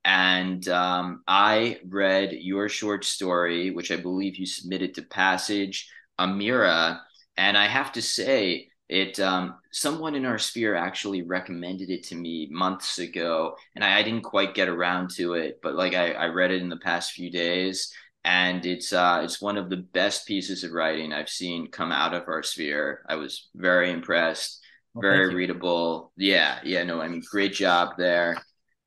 And 0.05 0.65
um, 0.70 1.24
I 1.28 1.80
read 1.86 2.32
your 2.32 2.70
short 2.70 3.03
story, 3.03 3.72
which 3.72 3.91
I 3.91 3.97
believe 3.97 4.38
you 4.38 4.45
submitted 4.45 4.93
to 4.93 5.01
Passage, 5.01 5.91
Amira. 6.18 7.01
And 7.36 7.57
I 7.57 7.68
have 7.68 7.91
to 7.93 8.01
say, 8.01 8.70
it 8.89 9.19
um, 9.19 9.55
someone 9.71 10.15
in 10.15 10.25
our 10.25 10.38
sphere 10.38 10.75
actually 10.75 11.21
recommended 11.21 11.89
it 11.89 12.03
to 12.03 12.15
me 12.15 12.47
months 12.51 12.99
ago, 12.99 13.55
and 13.75 13.83
I, 13.83 13.99
I 13.99 14.03
didn't 14.03 14.23
quite 14.23 14.55
get 14.55 14.69
around 14.69 15.11
to 15.11 15.33
it. 15.33 15.59
But 15.61 15.75
like 15.75 15.93
I, 15.93 16.13
I 16.13 16.27
read 16.27 16.51
it 16.51 16.61
in 16.61 16.69
the 16.69 16.77
past 16.77 17.11
few 17.11 17.29
days, 17.29 17.93
and 18.23 18.65
it's 18.65 18.93
uh, 18.93 19.21
it's 19.23 19.41
one 19.41 19.57
of 19.57 19.69
the 19.69 19.77
best 19.77 20.25
pieces 20.27 20.63
of 20.63 20.71
writing 20.71 21.11
I've 21.13 21.29
seen 21.29 21.71
come 21.71 21.91
out 21.91 22.13
of 22.13 22.27
our 22.27 22.43
sphere. 22.43 23.03
I 23.09 23.15
was 23.15 23.49
very 23.55 23.91
impressed 23.91 24.61
well, 24.93 25.01
very 25.01 25.33
readable. 25.33 26.11
Yeah, 26.17 26.59
yeah, 26.63 26.83
no, 26.83 27.01
I 27.01 27.07
mean, 27.07 27.23
great 27.29 27.53
job 27.53 27.95
there. 27.97 28.38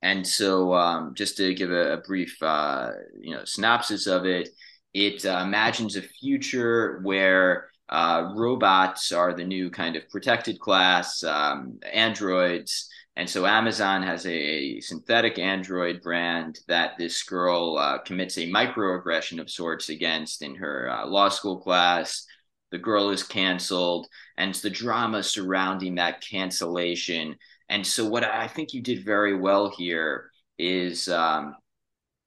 And 0.02 0.26
so, 0.26 0.74
um, 0.74 1.14
just 1.14 1.36
to 1.36 1.54
give 1.54 1.70
a, 1.70 1.94
a 1.94 1.96
brief, 1.98 2.36
uh, 2.42 2.92
you 3.20 3.34
know, 3.34 3.44
synopsis 3.44 4.06
of 4.06 4.24
it, 4.24 4.48
it 4.94 5.24
uh, 5.26 5.42
imagines 5.44 5.96
a 5.96 6.02
future 6.02 7.00
where 7.02 7.69
uh, 7.90 8.32
robots 8.36 9.12
are 9.12 9.34
the 9.34 9.44
new 9.44 9.70
kind 9.70 9.96
of 9.96 10.08
protected 10.08 10.60
class, 10.60 11.22
um, 11.24 11.78
androids, 11.92 12.88
And 13.16 13.28
so 13.28 13.46
Amazon 13.46 14.02
has 14.02 14.24
a 14.26 14.80
synthetic 14.80 15.38
Android 15.38 16.00
brand 16.00 16.60
that 16.68 16.92
this 16.98 17.22
girl 17.24 17.76
uh, 17.78 17.98
commits 17.98 18.38
a 18.38 18.50
microaggression 18.50 19.40
of 19.40 19.50
sorts 19.50 19.88
against 19.88 20.42
in 20.42 20.54
her 20.56 20.88
uh, 20.90 21.06
law 21.06 21.28
school 21.28 21.60
class. 21.60 22.26
The 22.70 22.78
girl 22.78 23.10
is 23.10 23.22
canceled, 23.24 24.06
and 24.38 24.50
it's 24.50 24.60
the 24.60 24.70
drama 24.70 25.22
surrounding 25.22 25.96
that 25.96 26.20
cancellation. 26.22 27.36
And 27.68 27.86
so, 27.86 28.08
what 28.08 28.24
I 28.24 28.46
think 28.46 28.72
you 28.72 28.82
did 28.82 29.04
very 29.04 29.34
well 29.36 29.70
here 29.76 30.30
is 30.58 31.08
um, 31.08 31.56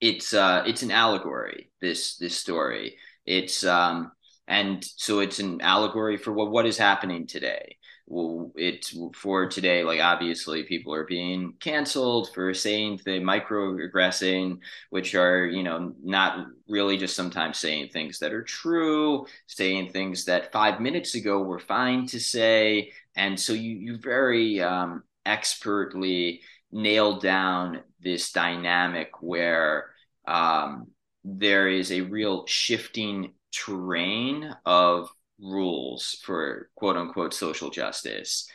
it's 0.01 0.33
uh, 0.33 0.63
it's 0.67 0.83
an 0.83 0.91
allegory. 0.91 1.71
This 1.81 2.17
this 2.17 2.37
story. 2.37 2.97
It's 3.25 3.63
um, 3.65 4.11
and 4.47 4.83
so 4.83 5.19
it's 5.19 5.39
an 5.39 5.61
allegory 5.61 6.17
for 6.17 6.33
what 6.33 6.51
what 6.51 6.65
is 6.65 6.77
happening 6.77 7.27
today. 7.27 7.77
Well, 8.05 8.51
it's 8.55 8.95
for 9.15 9.47
today 9.47 9.83
like 9.83 10.01
obviously 10.01 10.63
people 10.63 10.93
are 10.93 11.05
being 11.05 11.53
canceled 11.61 12.33
for 12.33 12.53
saying 12.53 12.99
the 13.05 13.21
microaggressing 13.21 14.57
which 14.89 15.15
are 15.15 15.45
you 15.45 15.63
know 15.63 15.93
not 16.03 16.47
really 16.67 16.97
just 16.97 17.15
sometimes 17.15 17.59
saying 17.59 17.89
things 17.89 18.19
that 18.19 18.33
are 18.33 18.43
true 18.43 19.25
saying 19.47 19.91
things 19.91 20.25
that 20.25 20.51
five 20.51 20.81
minutes 20.81 21.15
ago 21.15 21.41
were 21.41 21.59
fine 21.59 22.05
to 22.07 22.19
say. 22.19 22.91
And 23.15 23.39
so 23.39 23.53
you 23.53 23.75
you 23.77 23.97
very 23.97 24.61
um, 24.61 25.03
expertly 25.25 26.41
nailed 26.71 27.21
down 27.21 27.81
this 28.01 28.31
dynamic 28.31 29.21
where 29.21 29.91
um, 30.27 30.87
there 31.23 31.67
is 31.67 31.91
a 31.91 32.01
real 32.01 32.45
shifting 32.47 33.33
terrain 33.53 34.55
of 34.65 35.09
rules 35.39 36.19
for 36.23 36.69
quote 36.75 36.97
unquote 36.97 37.33
social 37.33 37.69
justice. 37.69 38.47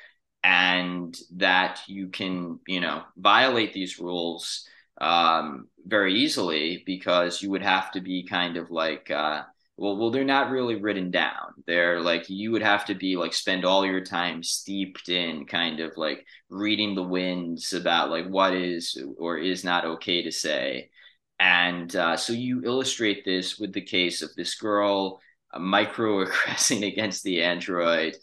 And 0.44 1.16
that 1.36 1.80
you 1.88 2.09
can 2.09 2.61
you 2.66 2.80
know 2.80 3.03
violate 3.16 3.72
these 3.72 3.99
rules 3.99 4.66
um, 5.01 5.68
very 5.86 6.14
easily 6.14 6.82
because 6.86 7.42
you 7.42 7.51
would 7.51 7.62
have 7.62 7.90
to 7.92 8.01
be 8.01 8.24
kind 8.24 8.57
of 8.57 8.70
like 8.70 9.11
uh, 9.11 9.42
well 9.76 9.96
well 9.96 10.11
they're 10.11 10.24
not 10.24 10.51
really 10.51 10.76
written 10.76 11.11
down. 11.11 11.55
They're 11.66 12.01
like 12.01 12.30
you 12.30 12.53
would 12.53 12.62
have 12.62 12.84
to 12.86 12.94
be 12.94 13.16
like 13.16 13.34
spend 13.34 13.64
all 13.64 13.84
your 13.86 14.05
time 14.05 14.42
steeped 14.42 15.09
in 15.09 15.46
kind 15.46 15.80
of 15.80 15.96
like 15.96 16.24
reading 16.51 16.94
the 16.94 17.03
winds 17.03 17.72
about 17.72 18.11
like 18.11 18.26
what 18.28 18.55
is 18.55 18.96
or 19.18 19.38
is 19.38 19.64
not 19.64 19.84
okay 19.84 20.22
to 20.22 20.32
say 20.32 20.90
and 21.39 21.95
uh, 21.95 22.16
so 22.16 22.32
you 22.32 22.62
illustrate 22.64 23.24
this 23.24 23.59
with 23.59 23.72
the 23.72 23.80
case 23.80 24.22
of 24.22 24.34
this 24.34 24.55
girl 24.57 25.20
microaggressing 25.55 26.86
against 26.93 27.22
the 27.22 27.43
android. 27.43 28.16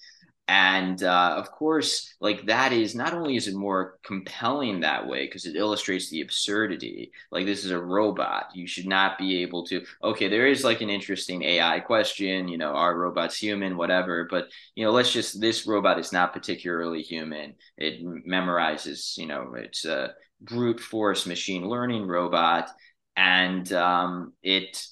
And 0.47 1.01
uh, 1.01 1.33
of 1.37 1.49
course 1.49 2.13
like 2.19 2.45
that 2.45 2.71
is 2.71 2.93
not 2.93 3.13
only 3.13 3.35
is 3.35 3.47
it 3.47 3.55
more 3.55 3.97
compelling 4.05 4.81
that 4.81 5.07
way 5.07 5.25
because 5.25 5.47
it 5.47 5.55
illustrates 5.55 6.11
the 6.11 6.21
absurdity 6.21 7.11
like 7.31 7.47
this 7.47 7.65
is 7.65 7.71
a 7.71 7.81
robot. 7.81 8.49
You 8.53 8.67
should 8.67 8.85
not 8.85 9.17
be 9.17 9.41
able 9.41 9.65
to 9.67 9.83
okay 10.03 10.27
there 10.27 10.45
is 10.45 10.63
like 10.63 10.81
an 10.81 10.91
interesting 10.91 11.41
ai 11.41 11.79
question 11.79 12.47
you 12.47 12.59
know 12.59 12.73
are 12.73 12.95
robots 12.95 13.37
human 13.37 13.75
whatever. 13.75 14.27
But 14.29 14.49
you 14.75 14.85
know 14.85 14.91
let's 14.91 15.11
just 15.11 15.41
this 15.41 15.65
robot 15.65 15.97
is 15.97 16.13
not 16.13 16.31
particularly 16.31 17.01
human. 17.01 17.55
It 17.77 18.05
memorizes 18.05 19.17
you 19.17 19.25
know 19.25 19.55
it's 19.55 19.83
a 19.85 20.13
brute 20.41 20.79
force 20.79 21.25
machine 21.25 21.67
learning 21.67 22.05
robot 22.05 22.69
and 23.15 23.71
um, 23.73 24.33
it 24.43 24.85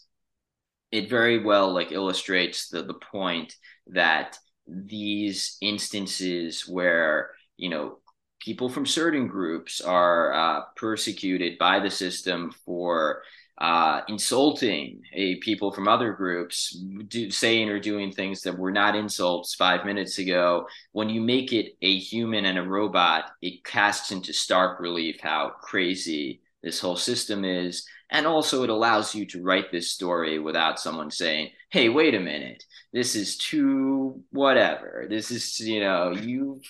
it 0.91 1.09
very 1.09 1.43
well 1.43 1.73
like 1.73 1.91
illustrates 1.91 2.69
the 2.69 2.83
the 2.83 2.93
point 2.93 3.55
that 3.87 4.37
these 4.67 5.57
instances 5.61 6.67
where 6.67 7.31
you 7.57 7.69
know 7.69 7.97
people 8.39 8.69
from 8.69 8.85
certain 8.85 9.27
groups 9.27 9.81
are 9.81 10.33
uh, 10.33 10.61
persecuted 10.75 11.57
by 11.57 11.79
the 11.79 11.89
system 11.89 12.51
for 12.65 13.21
uh, 13.59 14.01
insulting 14.07 15.01
a 15.13 15.35
people 15.37 15.71
from 15.71 15.87
other 15.87 16.11
groups, 16.11 16.75
do, 17.07 17.29
saying 17.29 17.69
or 17.69 17.79
doing 17.79 18.11
things 18.11 18.41
that 18.41 18.57
were 18.57 18.71
not 18.71 18.95
insults 18.95 19.53
five 19.53 19.85
minutes 19.85 20.17
ago. 20.17 20.67
When 20.91 21.07
you 21.09 21.21
make 21.21 21.53
it 21.53 21.77
a 21.81 21.97
human 21.97 22.45
and 22.45 22.57
a 22.57 22.63
robot, 22.63 23.31
it 23.41 23.63
casts 23.63 24.11
into 24.11 24.33
stark 24.33 24.79
relief 24.79 25.19
how 25.21 25.51
crazy 25.61 26.41
this 26.63 26.79
whole 26.79 26.95
system 26.95 27.45
is 27.45 27.85
and 28.13 28.27
also, 28.27 28.63
it 28.63 28.69
allows 28.69 29.15
you 29.15 29.25
to 29.25 29.41
write 29.41 29.71
this 29.71 29.89
story 29.91 30.37
without 30.37 30.79
someone 30.79 31.09
saying, 31.09 31.49
hey, 31.71 31.89
wait 31.89 32.13
a 32.13 32.19
minute, 32.19 32.63
this 32.93 33.15
is 33.15 33.37
too 33.37 34.21
whatever. 34.29 35.07
This 35.09 35.31
is, 35.31 35.59
you 35.59 35.79
know, 35.79 36.11
you 36.11 36.61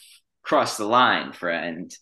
crossed 0.41 0.77
the 0.77 0.85
line, 0.85 1.33
friend. 1.33 1.93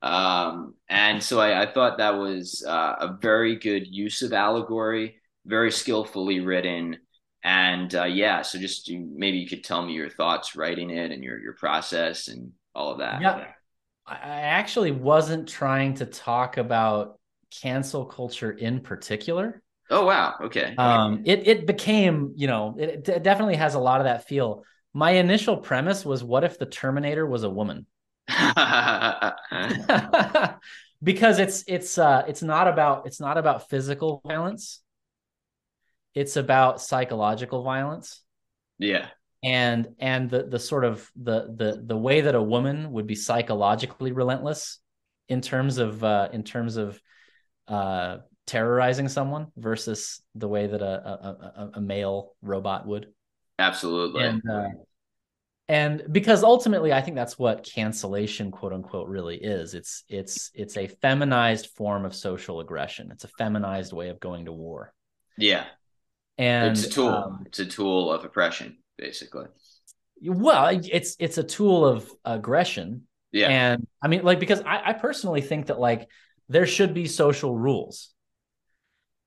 Um, 0.00 0.74
and 0.88 1.22
so 1.22 1.38
I, 1.38 1.64
I, 1.64 1.72
thought 1.72 1.98
that 1.98 2.16
was 2.16 2.64
uh, 2.66 2.94
a 3.00 3.18
very 3.20 3.56
good 3.56 3.86
use 3.86 4.22
of 4.22 4.32
allegory, 4.32 5.16
very 5.44 5.70
skillfully 5.70 6.40
written. 6.40 6.96
And 7.44 7.94
uh, 7.94 8.04
yeah, 8.04 8.40
so 8.40 8.58
just 8.58 8.90
maybe 8.90 9.36
you 9.36 9.48
could 9.48 9.64
tell 9.64 9.84
me 9.84 9.92
your 9.92 10.08
thoughts 10.08 10.56
writing 10.56 10.88
it 10.90 11.10
and 11.10 11.22
your 11.22 11.38
your 11.40 11.54
process 11.54 12.28
and 12.28 12.52
all 12.74 12.92
of 12.92 12.98
that. 12.98 13.20
Yeah, 13.20 13.48
I 14.06 14.16
actually 14.16 14.92
wasn't 14.92 15.48
trying 15.48 15.94
to 15.94 16.06
talk 16.06 16.56
about 16.56 17.17
cancel 17.50 18.04
culture 18.04 18.50
in 18.50 18.80
particular. 18.80 19.62
Oh 19.90 20.04
wow, 20.04 20.34
okay. 20.42 20.74
Um, 20.76 21.22
it 21.24 21.46
it 21.46 21.66
became, 21.66 22.34
you 22.36 22.46
know, 22.46 22.76
it, 22.78 23.08
it 23.08 23.22
definitely 23.22 23.56
has 23.56 23.74
a 23.74 23.78
lot 23.78 24.00
of 24.00 24.04
that 24.04 24.28
feel. 24.28 24.64
My 24.92 25.12
initial 25.12 25.56
premise 25.56 26.04
was, 26.04 26.24
what 26.24 26.44
if 26.44 26.58
the 26.58 26.66
Terminator 26.66 27.26
was 27.26 27.44
a 27.44 27.50
woman? 27.50 27.86
because 31.02 31.38
it's 31.38 31.64
it's 31.66 31.98
uh 31.98 32.24
it's 32.26 32.42
not 32.42 32.68
about 32.68 33.06
it's 33.06 33.20
not 33.20 33.38
about 33.38 33.68
physical 33.68 34.20
violence. 34.26 34.80
It's 36.14 36.36
about 36.36 36.80
psychological 36.80 37.62
violence. 37.62 38.22
Yeah. 38.78 39.08
And 39.42 39.88
and 39.98 40.28
the 40.28 40.44
the 40.44 40.58
sort 40.58 40.84
of 40.84 41.08
the 41.14 41.54
the 41.56 41.82
the 41.86 41.96
way 41.96 42.22
that 42.22 42.34
a 42.34 42.42
woman 42.42 42.92
would 42.92 43.06
be 43.06 43.14
psychologically 43.14 44.12
relentless 44.12 44.78
in 45.28 45.40
terms 45.40 45.78
of 45.78 46.02
uh 46.02 46.28
in 46.32 46.42
terms 46.42 46.76
of 46.76 47.00
uh, 47.68 48.18
terrorizing 48.46 49.08
someone 49.08 49.48
versus 49.56 50.22
the 50.34 50.48
way 50.48 50.66
that 50.66 50.82
a, 50.82 50.86
a, 50.86 51.70
a 51.74 51.80
male 51.80 52.32
robot 52.42 52.86
would. 52.86 53.06
Absolutely. 53.58 54.24
And, 54.24 54.42
uh, 54.50 54.68
and 55.68 56.02
because 56.10 56.42
ultimately 56.42 56.92
I 56.92 57.02
think 57.02 57.16
that's 57.16 57.38
what 57.38 57.62
cancellation 57.62 58.50
quote 58.50 58.72
unquote 58.72 59.08
really 59.08 59.36
is. 59.36 59.74
It's 59.74 60.04
it's 60.08 60.50
it's 60.54 60.76
a 60.78 60.86
feminized 60.86 61.66
form 61.76 62.06
of 62.06 62.14
social 62.14 62.60
aggression. 62.60 63.10
It's 63.12 63.24
a 63.24 63.28
feminized 63.28 63.92
way 63.92 64.08
of 64.08 64.18
going 64.18 64.46
to 64.46 64.52
war. 64.52 64.94
Yeah. 65.36 65.64
And 66.38 66.70
it's 66.70 66.86
a 66.86 66.90
tool. 66.90 67.08
Um, 67.08 67.42
it's 67.46 67.58
a 67.58 67.66
tool 67.66 68.10
of 68.10 68.24
oppression, 68.24 68.78
basically. 68.96 69.46
Well, 70.22 70.80
it's 70.90 71.16
it's 71.18 71.36
a 71.36 71.44
tool 71.44 71.84
of 71.84 72.10
aggression. 72.24 73.02
Yeah. 73.32 73.48
And 73.48 73.86
I 74.00 74.08
mean, 74.08 74.22
like, 74.22 74.40
because 74.40 74.62
I, 74.62 74.80
I 74.86 74.92
personally 74.94 75.42
think 75.42 75.66
that 75.66 75.78
like 75.78 76.08
there 76.48 76.66
should 76.66 76.94
be 76.94 77.06
social 77.06 77.56
rules. 77.56 78.10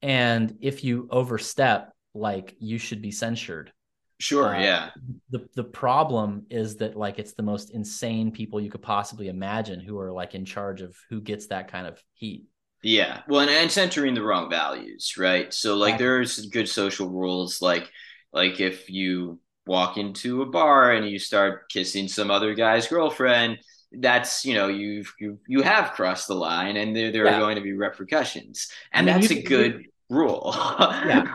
And 0.02 0.58
if 0.62 0.84
you 0.84 1.08
overstep, 1.12 1.94
like 2.14 2.56
you 2.60 2.78
should 2.78 3.02
be 3.02 3.12
censured. 3.12 3.72
Sure, 4.20 4.56
uh, 4.56 4.62
yeah. 4.62 4.90
The 5.32 5.48
the 5.56 5.64
problem 5.64 6.46
is 6.50 6.78
that 6.78 6.96
like 6.96 7.18
it's 7.18 7.34
the 7.34 7.44
most 7.44 7.72
insane 7.72 8.32
people 8.32 8.62
you 8.62 8.70
could 8.70 8.82
possibly 8.82 9.30
imagine 9.30 9.80
who 9.80 9.98
are 10.00 10.12
like 10.12 10.36
in 10.36 10.46
charge 10.46 10.82
of 10.82 10.96
who 11.10 11.22
gets 11.22 11.48
that 11.48 11.72
kind 11.72 11.88
of 11.88 12.02
heat. 12.14 12.46
Yeah. 12.84 13.22
Well, 13.28 13.42
and, 13.42 13.50
and 13.50 13.72
centering 13.72 14.14
the 14.14 14.24
wrong 14.24 14.50
values, 14.50 15.16
right? 15.18 15.54
So 15.54 15.76
like 15.76 15.96
exactly. 15.96 16.06
there's 16.06 16.46
good 16.48 16.70
social 16.70 17.10
rules 17.10 17.62
like 17.62 17.90
like 18.34 18.60
if 18.60 18.90
you 18.90 19.40
walk 19.66 19.98
into 19.98 20.42
a 20.42 20.46
bar 20.46 20.92
and 20.92 21.08
you 21.08 21.20
start 21.20 21.70
kissing 21.70 22.08
some 22.08 22.32
other 22.32 22.54
guy's 22.54 22.88
girlfriend, 22.88 23.58
that's 23.94 24.46
you 24.46 24.54
know 24.54 24.68
you've 24.68 25.14
you 25.20 25.40
you 25.48 25.62
have 25.62 25.92
crossed 25.92 26.28
the 26.28 26.36
line 26.36 26.78
and 26.78 26.96
there, 26.96 27.12
there 27.12 27.26
yeah. 27.26 27.36
are 27.36 27.40
going 27.40 27.56
to 27.56 27.62
be 27.62 27.74
repercussions. 27.74 28.70
And 28.94 29.10
I 29.10 29.14
mean, 29.14 29.22
that's 29.22 29.34
a 29.34 29.42
good 29.42 29.86
rule. 30.10 30.54
Yeah. 30.80 31.34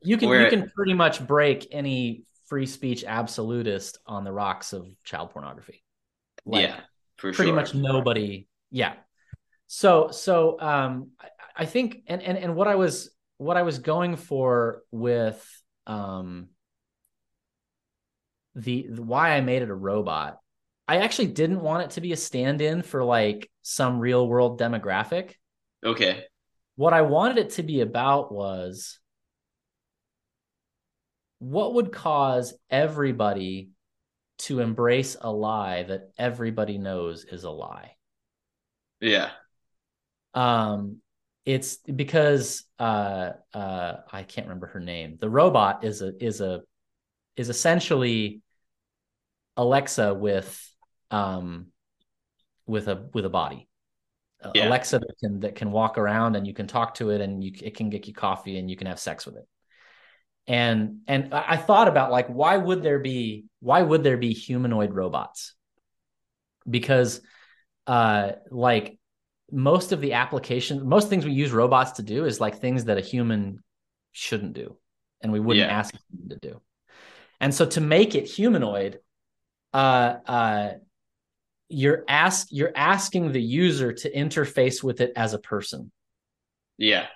You 0.00 0.16
can 0.16 0.28
Where, 0.28 0.44
you 0.44 0.48
can 0.48 0.70
pretty 0.70 0.94
much 0.94 1.26
break 1.26 1.66
any 1.72 2.22
free 2.46 2.66
speech 2.66 3.02
absolutist 3.02 3.98
on 4.06 4.22
the 4.22 4.32
rocks 4.32 4.72
of 4.72 4.86
child 5.02 5.30
pornography. 5.30 5.82
Like, 6.46 6.68
yeah 6.68 6.80
for 7.18 7.32
pretty 7.32 7.50
sure. 7.50 7.56
much 7.56 7.74
nobody 7.74 8.48
yeah. 8.70 8.94
So 9.66 10.10
so 10.10 10.58
um 10.60 11.10
I, 11.20 11.28
I 11.56 11.66
think 11.66 12.02
and, 12.06 12.22
and 12.22 12.38
and 12.38 12.54
what 12.54 12.68
i 12.68 12.76
was 12.76 13.10
what 13.36 13.56
i 13.56 13.62
was 13.62 13.80
going 13.80 14.16
for 14.16 14.82
with 14.90 15.44
um 15.86 16.48
the, 18.54 18.86
the 18.88 19.02
why 19.02 19.32
i 19.32 19.40
made 19.40 19.62
it 19.62 19.68
a 19.68 19.74
robot 19.74 20.38
I 20.88 20.98
actually 20.98 21.28
didn't 21.28 21.60
want 21.60 21.84
it 21.84 21.90
to 21.92 22.00
be 22.00 22.12
a 22.12 22.16
stand-in 22.16 22.80
for 22.82 23.04
like 23.04 23.50
some 23.60 24.00
real 24.00 24.26
world 24.26 24.58
demographic. 24.58 25.34
Okay. 25.84 26.24
What 26.76 26.94
I 26.94 27.02
wanted 27.02 27.36
it 27.38 27.50
to 27.50 27.62
be 27.62 27.82
about 27.82 28.32
was 28.32 28.98
what 31.40 31.74
would 31.74 31.92
cause 31.92 32.54
everybody 32.70 33.70
to 34.38 34.60
embrace 34.60 35.16
a 35.20 35.30
lie 35.30 35.82
that 35.82 36.10
everybody 36.16 36.78
knows 36.78 37.24
is 37.24 37.44
a 37.44 37.50
lie. 37.50 37.96
Yeah. 39.00 39.30
Um, 40.32 40.98
it's 41.44 41.76
because 41.76 42.64
uh, 42.78 43.32
uh, 43.52 43.96
I 44.10 44.22
can't 44.22 44.46
remember 44.46 44.68
her 44.68 44.80
name. 44.80 45.18
The 45.20 45.30
robot 45.30 45.84
is 45.84 46.00
a 46.02 46.12
is 46.24 46.40
a 46.40 46.62
is 47.36 47.48
essentially 47.48 48.42
Alexa 49.56 50.14
with 50.14 50.64
um 51.10 51.66
with 52.66 52.88
a 52.88 53.08
with 53.14 53.24
a 53.24 53.30
body. 53.30 53.68
Yeah. 54.54 54.68
Alexa 54.68 55.00
that 55.00 55.14
can 55.18 55.40
that 55.40 55.56
can 55.56 55.72
walk 55.72 55.98
around 55.98 56.36
and 56.36 56.46
you 56.46 56.54
can 56.54 56.68
talk 56.68 56.94
to 56.96 57.10
it 57.10 57.20
and 57.20 57.42
you 57.42 57.52
it 57.60 57.76
can 57.76 57.90
get 57.90 58.06
you 58.06 58.14
coffee 58.14 58.58
and 58.58 58.70
you 58.70 58.76
can 58.76 58.86
have 58.86 59.00
sex 59.00 59.26
with 59.26 59.36
it. 59.36 59.48
And 60.46 61.00
and 61.08 61.34
I 61.34 61.56
thought 61.56 61.88
about 61.88 62.12
like 62.12 62.28
why 62.28 62.56
would 62.56 62.82
there 62.82 63.00
be 63.00 63.46
why 63.60 63.82
would 63.82 64.04
there 64.04 64.16
be 64.16 64.32
humanoid 64.32 64.92
robots? 64.92 65.54
Because 66.68 67.20
uh 67.86 68.32
like 68.50 68.98
most 69.50 69.92
of 69.92 70.00
the 70.00 70.12
applications 70.12 70.84
most 70.84 71.08
things 71.08 71.24
we 71.24 71.32
use 71.32 71.50
robots 71.50 71.92
to 71.92 72.02
do 72.02 72.24
is 72.24 72.40
like 72.40 72.60
things 72.60 72.84
that 72.84 72.98
a 72.98 73.02
human 73.02 73.62
shouldn't 74.12 74.52
do 74.52 74.76
and 75.20 75.32
we 75.32 75.40
wouldn't 75.40 75.66
yeah. 75.66 75.76
ask 75.78 75.92
them 75.92 76.28
to 76.28 76.36
do. 76.36 76.60
And 77.40 77.52
so 77.52 77.66
to 77.66 77.80
make 77.80 78.14
it 78.14 78.26
humanoid 78.26 79.00
uh 79.74 80.14
uh 80.26 80.70
you're 81.68 82.04
ask 82.08 82.48
you're 82.50 82.72
asking 82.74 83.32
the 83.32 83.42
user 83.42 83.92
to 83.92 84.10
interface 84.10 84.82
with 84.82 85.00
it 85.00 85.12
as 85.16 85.34
a 85.34 85.38
person. 85.38 85.92
Yeah. 86.76 87.06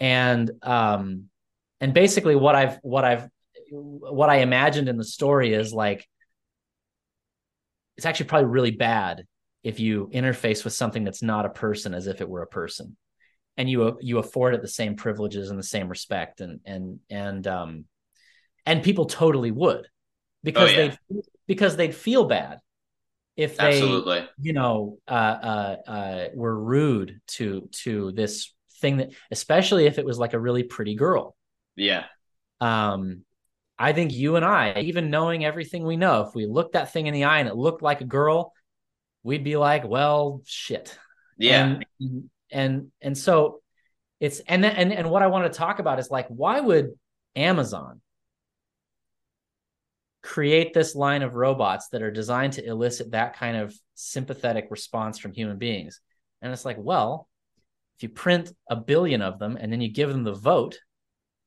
And 0.00 0.50
um 0.62 1.24
and 1.80 1.92
basically 1.92 2.36
what 2.36 2.54
i've 2.54 2.78
what 2.82 3.04
i've 3.04 3.28
what 3.70 4.30
i 4.30 4.36
imagined 4.36 4.88
in 4.88 4.96
the 4.96 5.04
story 5.04 5.52
is 5.52 5.72
like 5.72 6.06
it's 7.96 8.06
actually 8.06 8.26
probably 8.26 8.48
really 8.48 8.70
bad 8.70 9.24
if 9.62 9.80
you 9.80 10.08
interface 10.12 10.62
with 10.62 10.74
something 10.74 11.02
that's 11.02 11.22
not 11.22 11.44
a 11.44 11.50
person 11.50 11.92
as 11.92 12.06
if 12.06 12.20
it 12.20 12.28
were 12.28 12.42
a 12.42 12.46
person. 12.46 12.96
And 13.56 13.68
you 13.68 13.98
you 14.00 14.18
afford 14.18 14.54
it 14.54 14.62
the 14.62 14.68
same 14.68 14.96
privileges 14.96 15.50
and 15.50 15.58
the 15.58 15.64
same 15.64 15.88
respect 15.88 16.40
and 16.40 16.60
and 16.66 17.00
and 17.08 17.46
um 17.46 17.84
and 18.66 18.82
people 18.82 19.06
totally 19.06 19.50
would 19.50 19.88
because 20.44 20.70
oh, 20.70 20.72
yeah. 20.72 20.94
they 21.10 21.20
because 21.46 21.74
they'd 21.74 21.94
feel 21.94 22.26
bad 22.26 22.58
if 23.36 23.56
they 23.56 23.74
Absolutely. 23.74 24.26
you 24.40 24.52
know 24.52 24.98
uh, 25.06 25.10
uh, 25.12 25.76
uh, 25.86 26.28
were 26.34 26.58
rude 26.58 27.20
to 27.26 27.68
to 27.72 28.12
this 28.12 28.52
thing 28.80 28.98
that 28.98 29.10
especially 29.30 29.86
if 29.86 29.98
it 29.98 30.04
was 30.04 30.18
like 30.18 30.34
a 30.34 30.40
really 30.40 30.62
pretty 30.62 30.94
girl. 30.94 31.36
Yeah. 31.74 32.04
Um 32.60 33.22
i 33.78 33.92
think 33.92 34.10
you 34.10 34.36
and 34.36 34.44
i 34.44 34.72
even 34.80 35.10
knowing 35.10 35.44
everything 35.44 35.84
we 35.84 35.98
know 35.98 36.22
if 36.22 36.34
we 36.34 36.46
looked 36.46 36.72
that 36.72 36.94
thing 36.94 37.08
in 37.08 37.12
the 37.12 37.24
eye 37.24 37.40
and 37.40 37.48
it 37.48 37.54
looked 37.54 37.82
like 37.82 38.00
a 38.00 38.06
girl 38.06 38.54
we'd 39.22 39.44
be 39.44 39.58
like 39.58 39.86
well 39.86 40.40
shit. 40.46 40.98
Yeah. 41.36 41.80
And 42.00 42.30
and, 42.50 42.92
and 43.02 43.18
so 43.18 43.60
it's 44.20 44.40
and 44.40 44.64
then 44.64 44.74
and, 44.76 44.92
and 44.92 45.10
what 45.10 45.22
i 45.22 45.26
want 45.26 45.52
to 45.52 45.58
talk 45.58 45.78
about 45.78 45.98
is 45.98 46.10
like 46.10 46.26
why 46.28 46.58
would 46.58 46.92
amazon 47.34 48.00
create 50.26 50.74
this 50.74 50.96
line 50.96 51.22
of 51.22 51.34
robots 51.34 51.88
that 51.88 52.02
are 52.02 52.10
designed 52.10 52.54
to 52.54 52.66
elicit 52.66 53.12
that 53.12 53.36
kind 53.36 53.56
of 53.56 53.72
sympathetic 53.94 54.66
response 54.70 55.18
from 55.18 55.32
human 55.32 55.56
beings. 55.56 56.00
And 56.42 56.52
it's 56.52 56.64
like, 56.64 56.76
well, 56.80 57.28
if 57.96 58.02
you 58.02 58.08
print 58.08 58.52
a 58.68 58.74
billion 58.74 59.22
of 59.22 59.38
them 59.38 59.56
and 59.58 59.72
then 59.72 59.80
you 59.80 59.88
give 59.88 60.10
them 60.10 60.24
the 60.24 60.34
vote, 60.34 60.78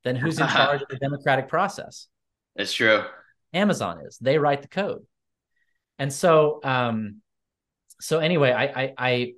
then 0.05 0.15
who's 0.15 0.39
in 0.39 0.47
charge 0.55 0.82
of 0.82 0.88
the 0.88 0.97
democratic 0.97 1.49
process? 1.49 2.07
That's 2.55 2.73
true. 2.73 3.03
Amazon 3.53 3.99
is. 4.07 4.17
They 4.17 4.38
write 4.38 4.61
the 4.61 4.69
code. 4.69 5.05
And 5.99 6.11
so 6.11 6.61
um 6.63 7.21
so 7.99 8.19
anyway, 8.19 8.51
I 8.51 8.63
I, 8.63 8.93
I 8.97 9.34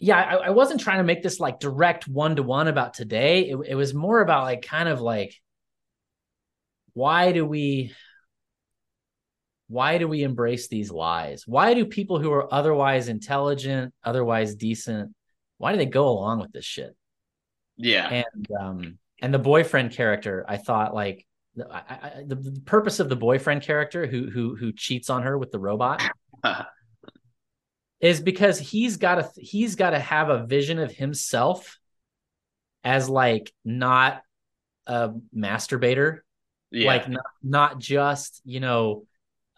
yeah, 0.00 0.18
I, 0.18 0.34
I 0.34 0.50
wasn't 0.50 0.80
trying 0.80 0.98
to 0.98 1.04
make 1.04 1.22
this 1.22 1.38
like 1.38 1.60
direct 1.60 2.08
one 2.08 2.34
to 2.36 2.42
one 2.42 2.66
about 2.66 2.94
today. 2.94 3.50
It, 3.50 3.58
it 3.68 3.74
was 3.76 3.94
more 3.94 4.20
about 4.20 4.42
like 4.42 4.62
kind 4.62 4.88
of 4.88 5.00
like 5.00 5.34
why 6.94 7.30
do 7.30 7.46
we 7.46 7.94
why 9.68 9.98
do 9.98 10.08
we 10.08 10.22
embrace 10.22 10.68
these 10.68 10.90
lies? 10.90 11.46
Why 11.46 11.74
do 11.74 11.84
people 11.84 12.18
who 12.18 12.32
are 12.32 12.52
otherwise 12.52 13.08
intelligent, 13.08 13.92
otherwise 14.02 14.54
decent, 14.54 15.14
why 15.58 15.72
do 15.72 15.78
they 15.78 15.86
go 15.86 16.08
along 16.08 16.40
with 16.40 16.52
this 16.52 16.64
shit? 16.64 16.96
Yeah. 17.76 18.08
And 18.08 18.48
um 18.58 18.98
and 19.20 19.32
the 19.32 19.38
boyfriend 19.38 19.92
character, 19.92 20.44
I 20.48 20.56
thought 20.56 20.94
like 20.94 21.26
I, 21.70 21.82
I, 21.88 22.12
the, 22.26 22.36
the 22.36 22.60
purpose 22.60 23.00
of 23.00 23.08
the 23.08 23.16
boyfriend 23.16 23.62
character 23.62 24.06
who 24.06 24.30
who 24.30 24.56
who 24.56 24.72
cheats 24.72 25.10
on 25.10 25.22
her 25.22 25.36
with 25.36 25.50
the 25.50 25.58
robot 25.58 26.02
is 28.00 28.20
because 28.20 28.58
he's 28.58 28.96
got 28.96 29.16
to 29.16 29.40
he's 29.40 29.74
got 29.74 29.90
to 29.90 29.98
have 29.98 30.30
a 30.30 30.46
vision 30.46 30.78
of 30.78 30.92
himself 30.92 31.78
as 32.84 33.08
like 33.08 33.52
not 33.64 34.22
a 34.86 35.10
masturbator 35.36 36.20
yeah. 36.70 36.86
like 36.86 37.08
not, 37.08 37.24
not 37.42 37.78
just 37.78 38.40
you 38.44 38.60
know 38.60 39.04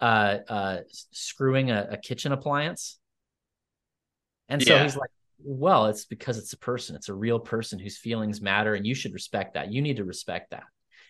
uh, 0.01 0.39
uh, 0.49 0.79
screwing 0.91 1.71
a, 1.71 1.89
a, 1.93 1.97
kitchen 1.97 2.33
appliance. 2.33 2.99
And 4.49 4.63
so 4.63 4.75
yeah. 4.75 4.83
he's 4.83 4.97
like, 4.97 5.11
well, 5.43 5.87
it's 5.87 6.05
because 6.07 6.39
it's 6.39 6.53
a 6.53 6.59
person, 6.59 6.97
it's 6.97 7.09
a 7.09 7.15
real 7.15 7.39
person 7.39 7.79
whose 7.79 7.99
feelings 7.99 8.41
matter, 8.41 8.75
and 8.75 8.87
you 8.87 8.95
should 8.95 9.13
respect 9.13 9.55
that. 9.55 9.73
You 9.73 9.83
need 9.83 9.97
to 9.97 10.05
respect 10.05 10.51
that. 10.51 10.65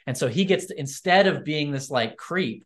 And 0.06 0.16
so 0.16 0.28
he 0.28 0.44
gets 0.44 0.66
to, 0.66 0.78
instead 0.78 1.26
of 1.26 1.44
being 1.44 1.70
this 1.70 1.90
like 1.90 2.16
creep, 2.16 2.64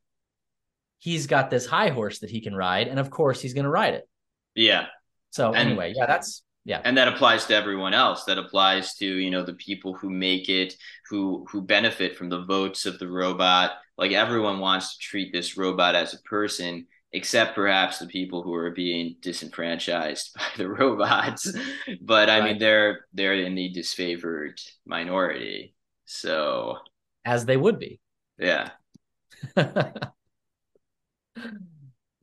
he's 0.98 1.26
got 1.26 1.50
this 1.50 1.66
high 1.66 1.90
horse 1.90 2.20
that 2.20 2.30
he 2.30 2.40
can 2.40 2.54
ride, 2.54 2.88
and 2.88 2.98
of 2.98 3.10
course 3.10 3.40
he's 3.40 3.54
going 3.54 3.64
to 3.64 3.70
ride 3.70 3.94
it. 3.94 4.08
Yeah. 4.54 4.86
So 5.30 5.48
and, 5.48 5.68
anyway, 5.68 5.92
yeah, 5.94 6.06
that's 6.06 6.42
yeah 6.64 6.80
and 6.84 6.96
that 6.96 7.08
applies 7.08 7.44
to 7.46 7.54
everyone 7.54 7.92
else 7.92 8.24
that 8.24 8.38
applies 8.38 8.94
to 8.94 9.04
you 9.04 9.30
know 9.30 9.42
the 9.42 9.54
people 9.54 9.94
who 9.94 10.08
make 10.08 10.48
it 10.48 10.74
who 11.10 11.44
who 11.50 11.60
benefit 11.60 12.16
from 12.16 12.30
the 12.30 12.44
votes 12.44 12.86
of 12.86 12.98
the 12.98 13.08
robot 13.08 13.72
like 13.96 14.12
everyone 14.12 14.58
wants 14.58 14.96
to 14.96 14.98
treat 15.02 15.32
this 15.32 15.56
robot 15.56 15.94
as 15.94 16.14
a 16.14 16.22
person 16.22 16.86
except 17.12 17.54
perhaps 17.54 17.98
the 17.98 18.06
people 18.06 18.42
who 18.42 18.52
are 18.52 18.72
being 18.72 19.14
disenfranchised 19.20 20.32
by 20.36 20.46
the 20.56 20.68
robots. 20.68 21.52
But 22.00 22.28
i 22.28 22.40
right. 22.40 22.44
mean 22.50 22.58
they're 22.58 23.06
they're 23.12 23.34
in 23.34 23.54
the 23.54 23.72
disfavored 23.72 24.60
minority 24.86 25.74
so. 26.06 26.78
As 27.24 27.46
they 27.46 27.56
would 27.56 27.78
be. 27.78 28.00
Yeah. 28.38 28.70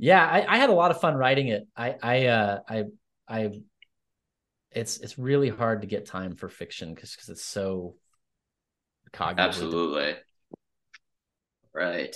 Yeah 0.04 0.26
I, 0.26 0.56
I 0.56 0.58
had 0.58 0.72
a 0.72 0.74
lot 0.74 0.90
of 0.90 1.00
fun 1.00 1.14
writing 1.14 1.50
it. 1.50 1.68
I 1.78 1.96
i 2.02 2.26
uh 2.26 2.60
i 2.68 2.84
i 3.28 3.52
it's 4.72 4.98
it's 4.98 5.20
really 5.20 5.50
hard 5.50 5.82
to 5.82 5.88
get 5.88 6.08
time 6.08 6.36
for 6.36 6.50
fiction 6.50 6.92
because 6.96 7.12
because 7.12 7.30
it's 7.30 7.46
so 7.46 7.96
cognitive 9.14 9.48
absolutely 9.48 10.16
Right. 11.74 12.16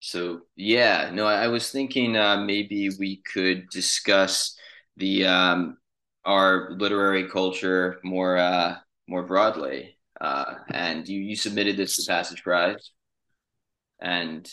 So 0.00 0.42
yeah, 0.56 1.10
no, 1.12 1.26
I, 1.26 1.44
I 1.44 1.48
was 1.48 1.70
thinking 1.70 2.16
uh, 2.16 2.38
maybe 2.38 2.90
we 2.98 3.22
could 3.32 3.68
discuss 3.70 4.56
the 4.96 5.26
um, 5.26 5.78
our 6.24 6.72
literary 6.78 7.28
culture 7.28 8.00
more 8.04 8.36
uh, 8.38 8.76
more 9.08 9.24
broadly. 9.24 9.98
Uh, 10.20 10.56
and 10.70 11.08
you 11.08 11.20
you 11.20 11.36
submitted 11.36 11.76
this 11.76 11.96
to 11.96 12.10
Passage 12.12 12.42
Prize, 12.44 12.92
and 14.00 14.50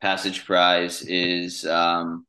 Passage 0.00 0.44
Prize 0.44 1.02
is 1.02 1.64
um, 1.66 2.26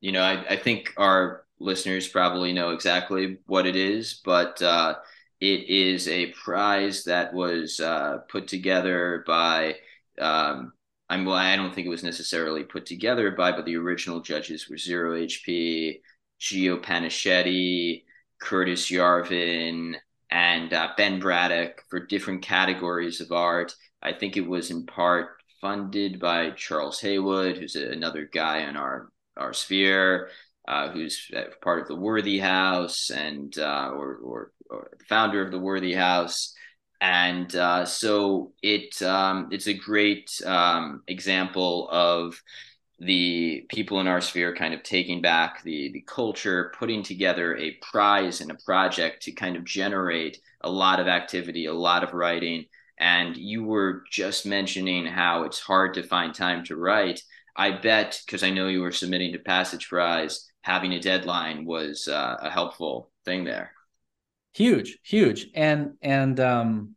you 0.00 0.12
know 0.12 0.22
I, 0.22 0.44
I 0.50 0.56
think 0.56 0.92
our 0.96 1.44
listeners 1.58 2.08
probably 2.08 2.52
know 2.52 2.70
exactly 2.70 3.38
what 3.46 3.66
it 3.66 3.76
is, 3.76 4.20
but 4.24 4.60
uh, 4.62 4.94
it 5.40 5.68
is 5.68 6.08
a 6.08 6.32
prize 6.32 7.04
that 7.04 7.32
was 7.32 7.78
uh, 7.80 8.18
put 8.28 8.48
together 8.48 9.24
by 9.26 9.76
um, 10.20 10.72
I'm 11.12 11.26
well, 11.26 11.36
I 11.36 11.56
don't 11.56 11.74
think 11.74 11.86
it 11.86 11.90
was 11.90 12.02
necessarily 12.02 12.64
put 12.64 12.86
together 12.86 13.30
by, 13.32 13.52
but 13.52 13.66
the 13.66 13.76
original 13.76 14.20
judges 14.20 14.70
were 14.70 14.78
Zero 14.78 15.14
HP, 15.14 16.00
Gio 16.40 16.82
Pennacchietti, 16.82 18.04
Curtis 18.40 18.90
Yarvin, 18.90 19.96
and 20.30 20.72
uh, 20.72 20.88
Ben 20.96 21.20
Braddock 21.20 21.84
for 21.90 22.06
different 22.06 22.40
categories 22.40 23.20
of 23.20 23.30
art. 23.30 23.74
I 24.00 24.14
think 24.14 24.38
it 24.38 24.48
was 24.48 24.70
in 24.70 24.86
part 24.86 25.36
funded 25.60 26.18
by 26.18 26.52
Charles 26.52 26.98
Haywood, 27.00 27.58
who's 27.58 27.76
another 27.76 28.26
guy 28.32 28.60
in 28.60 28.78
our 28.78 29.10
our 29.36 29.52
sphere, 29.52 30.30
uh, 30.66 30.88
who's 30.88 31.30
part 31.60 31.82
of 31.82 31.88
the 31.88 31.94
Worthy 31.96 32.38
House 32.38 33.10
and 33.10 33.58
uh, 33.58 33.90
or, 33.94 34.16
or, 34.16 34.52
or 34.70 34.90
founder 35.10 35.44
of 35.44 35.50
the 35.50 35.58
Worthy 35.58 35.92
House 35.92 36.54
and 37.02 37.56
uh, 37.56 37.84
so 37.84 38.52
it 38.62 39.02
um, 39.02 39.48
it's 39.50 39.66
a 39.66 39.74
great 39.74 40.40
um, 40.46 41.02
example 41.08 41.88
of 41.90 42.40
the 43.00 43.66
people 43.68 44.00
in 44.00 44.06
our 44.06 44.20
sphere 44.20 44.54
kind 44.54 44.72
of 44.72 44.84
taking 44.84 45.20
back 45.20 45.64
the 45.64 45.90
the 45.92 46.02
culture, 46.02 46.72
putting 46.78 47.02
together 47.02 47.56
a 47.56 47.76
prize 47.90 48.40
and 48.40 48.52
a 48.52 48.56
project 48.64 49.24
to 49.24 49.32
kind 49.32 49.56
of 49.56 49.64
generate 49.64 50.40
a 50.60 50.70
lot 50.70 51.00
of 51.00 51.08
activity, 51.08 51.66
a 51.66 51.72
lot 51.74 52.04
of 52.04 52.14
writing. 52.14 52.66
And 52.98 53.36
you 53.36 53.64
were 53.64 54.04
just 54.12 54.46
mentioning 54.46 55.04
how 55.04 55.42
it's 55.42 55.58
hard 55.58 55.94
to 55.94 56.04
find 56.04 56.32
time 56.32 56.64
to 56.66 56.76
write. 56.76 57.20
I 57.56 57.72
bet 57.72 58.22
because 58.24 58.44
I 58.44 58.50
know 58.50 58.68
you 58.68 58.80
were 58.80 58.92
submitting 58.92 59.32
to 59.32 59.40
Passage 59.40 59.88
Prize 59.88 60.48
having 60.60 60.92
a 60.92 61.00
deadline 61.00 61.64
was 61.64 62.06
uh, 62.06 62.36
a 62.40 62.48
helpful 62.50 63.10
thing 63.24 63.42
there. 63.42 63.72
Huge, 64.54 64.98
huge, 65.02 65.48
and 65.54 65.94
and 66.02 66.38
um, 66.38 66.94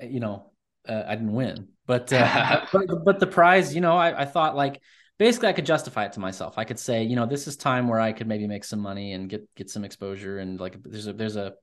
you 0.00 0.20
know, 0.20 0.52
uh, 0.88 1.02
I 1.06 1.14
didn't 1.14 1.32
win, 1.32 1.68
but, 1.86 2.12
uh, 2.12 2.66
but 2.72 3.04
but 3.04 3.20
the 3.20 3.26
prize, 3.26 3.74
you 3.74 3.80
know, 3.80 3.96
I, 3.96 4.22
I 4.22 4.24
thought 4.24 4.56
like 4.56 4.80
basically 5.18 5.48
I 5.48 5.52
could 5.52 5.66
justify 5.66 6.04
it 6.04 6.12
to 6.14 6.20
myself. 6.20 6.58
I 6.58 6.64
could 6.64 6.78
say, 6.78 7.04
you 7.04 7.16
know, 7.16 7.26
this 7.26 7.46
is 7.46 7.56
time 7.56 7.88
where 7.88 8.00
I 8.00 8.12
could 8.12 8.26
maybe 8.26 8.46
make 8.46 8.64
some 8.64 8.80
money 8.80 9.12
and 9.12 9.28
get 9.28 9.48
get 9.54 9.70
some 9.70 9.84
exposure, 9.84 10.38
and 10.38 10.60
like 10.60 10.82
there's 10.82 11.06
a 11.06 11.12
there's 11.12 11.36
a 11.36 11.54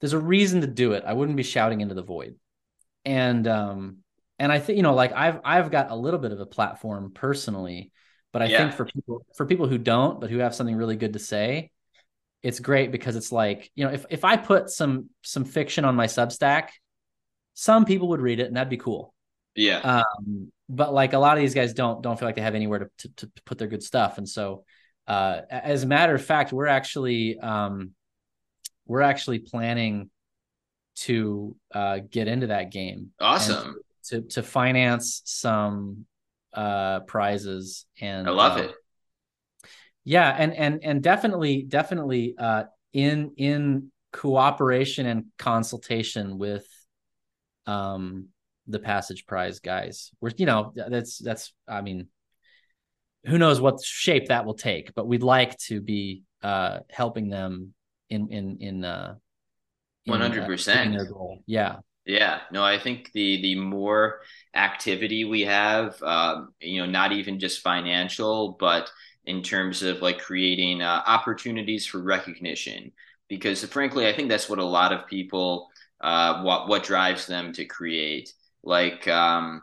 there's 0.00 0.12
a 0.12 0.18
reason 0.18 0.60
to 0.60 0.66
do 0.66 0.92
it. 0.92 1.04
I 1.06 1.12
wouldn't 1.12 1.36
be 1.36 1.42
shouting 1.42 1.80
into 1.80 1.94
the 1.94 2.02
void, 2.02 2.36
and 3.04 3.46
um, 3.46 3.98
and 4.38 4.52
I 4.52 4.60
think 4.60 4.76
you 4.76 4.82
know, 4.82 4.94
like 4.94 5.12
I've 5.12 5.40
I've 5.44 5.70
got 5.70 5.90
a 5.90 5.96
little 5.96 6.20
bit 6.20 6.32
of 6.32 6.40
a 6.40 6.46
platform 6.46 7.10
personally, 7.12 7.92
but 8.32 8.42
I 8.42 8.46
yeah. 8.46 8.58
think 8.58 8.74
for 8.74 8.84
people 8.84 9.26
for 9.36 9.46
people 9.46 9.66
who 9.66 9.78
don't, 9.78 10.20
but 10.20 10.30
who 10.30 10.38
have 10.38 10.54
something 10.54 10.76
really 10.76 10.96
good 10.96 11.14
to 11.14 11.18
say, 11.18 11.70
it's 12.42 12.60
great 12.60 12.92
because 12.92 13.16
it's 13.16 13.32
like 13.32 13.70
you 13.74 13.84
know, 13.84 13.92
if 13.92 14.06
if 14.10 14.24
I 14.24 14.36
put 14.36 14.70
some 14.70 15.10
some 15.22 15.44
fiction 15.44 15.84
on 15.84 15.94
my 15.94 16.06
Substack 16.06 16.68
some 17.58 17.84
people 17.84 18.06
would 18.06 18.20
read 18.20 18.38
it 18.38 18.46
and 18.46 18.56
that'd 18.56 18.70
be 18.70 18.76
cool. 18.76 19.12
Yeah. 19.56 19.78
Um, 19.80 20.52
but 20.68 20.94
like 20.94 21.12
a 21.12 21.18
lot 21.18 21.36
of 21.36 21.42
these 21.42 21.54
guys 21.54 21.74
don't 21.74 22.00
don't 22.02 22.16
feel 22.16 22.28
like 22.28 22.36
they 22.36 22.42
have 22.42 22.54
anywhere 22.54 22.78
to 22.78 23.08
to, 23.16 23.26
to 23.26 23.42
put 23.44 23.58
their 23.58 23.66
good 23.66 23.82
stuff, 23.82 24.16
and 24.16 24.28
so 24.28 24.64
uh, 25.08 25.40
as 25.50 25.82
a 25.82 25.86
matter 25.86 26.14
of 26.14 26.24
fact, 26.24 26.52
we're 26.52 26.68
actually 26.68 27.36
um, 27.40 27.90
we're 28.86 29.00
actually 29.00 29.40
planning 29.40 30.08
to 30.98 31.56
uh, 31.74 31.98
get 32.08 32.28
into 32.28 32.46
that 32.46 32.70
game. 32.70 33.10
Awesome. 33.18 33.74
To 34.10 34.22
to 34.22 34.44
finance 34.44 35.22
some 35.24 36.06
uh, 36.52 37.00
prizes 37.00 37.86
and 38.00 38.28
I 38.28 38.30
love 38.30 38.56
uh, 38.56 38.62
it. 38.62 38.74
Yeah, 40.08 40.34
and 40.34 40.54
and 40.54 40.82
and 40.82 41.02
definitely 41.02 41.64
definitely 41.64 42.34
uh, 42.38 42.64
in 42.94 43.32
in 43.36 43.92
cooperation 44.10 45.04
and 45.04 45.26
consultation 45.38 46.38
with 46.38 46.66
um 47.66 48.28
the 48.66 48.78
passage 48.78 49.26
prize 49.26 49.60
guys. 49.60 50.10
We're 50.18 50.32
you 50.38 50.46
know 50.46 50.72
that's 50.74 51.18
that's 51.18 51.52
i 51.68 51.82
mean 51.82 52.08
who 53.26 53.36
knows 53.36 53.60
what 53.60 53.84
shape 53.84 54.28
that 54.28 54.46
will 54.46 54.54
take 54.54 54.94
but 54.94 55.06
we'd 55.06 55.22
like 55.22 55.58
to 55.58 55.82
be 55.82 56.22
uh 56.42 56.78
helping 56.88 57.28
them 57.28 57.74
in 58.08 58.28
in 58.32 58.56
in 58.60 58.84
uh 58.84 59.14
100% 60.08 60.96
uh, 60.96 61.40
yeah. 61.44 61.76
Yeah. 62.06 62.40
No 62.50 62.64
i 62.64 62.78
think 62.78 63.12
the 63.12 63.42
the 63.42 63.56
more 63.56 64.22
activity 64.54 65.26
we 65.26 65.42
have 65.42 66.02
um 66.02 66.54
you 66.60 66.80
know 66.80 66.90
not 66.90 67.12
even 67.12 67.38
just 67.38 67.60
financial 67.60 68.56
but 68.58 68.90
in 69.28 69.42
terms 69.42 69.82
of 69.82 70.02
like 70.02 70.18
creating 70.18 70.82
uh, 70.82 71.02
opportunities 71.06 71.86
for 71.86 71.98
recognition 71.98 72.90
because 73.28 73.64
frankly 73.64 74.08
i 74.08 74.12
think 74.12 74.28
that's 74.28 74.48
what 74.48 74.58
a 74.58 74.64
lot 74.64 74.92
of 74.92 75.06
people 75.06 75.68
uh, 76.00 76.42
what 76.42 76.68
what 76.68 76.84
drives 76.84 77.26
them 77.26 77.52
to 77.54 77.64
create. 77.64 78.32
Like, 78.62 79.06
um, 79.08 79.62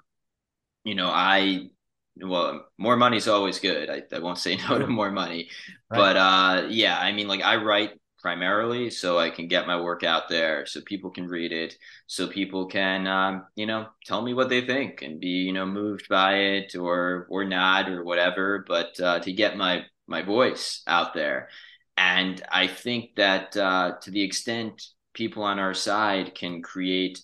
you 0.83 0.95
know, 0.95 1.09
I 1.09 1.69
well, 2.17 2.65
more 2.77 2.95
money 2.95 3.17
is 3.17 3.27
always 3.27 3.59
good. 3.59 3.89
I, 3.89 4.03
I 4.13 4.19
won't 4.19 4.37
say 4.37 4.57
no 4.69 4.79
to 4.79 4.87
more 4.87 5.11
money, 5.11 5.49
right. 5.89 5.97
but 5.97 6.17
uh, 6.17 6.67
yeah, 6.69 6.97
I 6.97 7.11
mean, 7.11 7.27
like 7.27 7.41
I 7.43 7.57
write 7.57 7.91
primarily 8.25 8.89
so 8.89 9.19
I 9.19 9.29
can 9.29 9.47
get 9.47 9.67
my 9.67 9.79
work 9.79 10.03
out 10.03 10.29
there, 10.29 10.65
so 10.65 10.81
people 10.81 11.11
can 11.11 11.27
read 11.27 11.51
it, 11.51 11.77
so 12.07 12.27
people 12.27 12.65
can, 12.65 13.05
um, 13.05 13.45
you 13.55 13.67
know, 13.67 13.85
tell 14.03 14.23
me 14.23 14.33
what 14.33 14.49
they 14.49 14.65
think 14.65 15.03
and 15.03 15.19
be, 15.19 15.27
you 15.27 15.53
know, 15.53 15.67
moved 15.67 16.09
by 16.09 16.33
it 16.57 16.75
or 16.75 17.27
or 17.29 17.45
not 17.45 17.87
or 17.87 18.03
whatever. 18.03 18.65
But 18.67 18.99
uh, 18.99 19.19
to 19.19 19.31
get 19.31 19.57
my 19.57 19.83
my 20.07 20.23
voice 20.23 20.81
out 20.87 21.13
there, 21.13 21.49
and 21.97 22.41
I 22.51 22.65
think 22.65 23.15
that 23.17 23.55
uh, 23.55 23.91
to 24.01 24.09
the 24.09 24.23
extent 24.23 24.81
people 25.13 25.43
on 25.43 25.59
our 25.59 25.75
side 25.75 26.33
can 26.33 26.63
create 26.63 27.21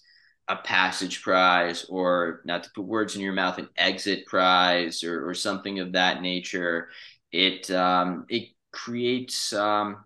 a 0.48 0.56
passage 0.56 1.24
prize 1.24 1.84
or 1.90 2.42
not 2.46 2.64
to 2.66 2.70
put 2.76 2.86
words 2.86 3.16
in 3.16 3.22
your 3.22 3.34
mouth 3.34 3.58
an 3.58 3.70
exit 3.76 4.28
prize 4.28 5.04
or, 5.04 5.28
or 5.28 5.34
something 5.34 5.80
of 5.80 5.94
that 5.94 6.22
nature 6.22 6.90
it 7.32 7.72
um, 7.72 8.26
it 8.30 8.50
creates 8.72 9.54
um, 9.54 10.04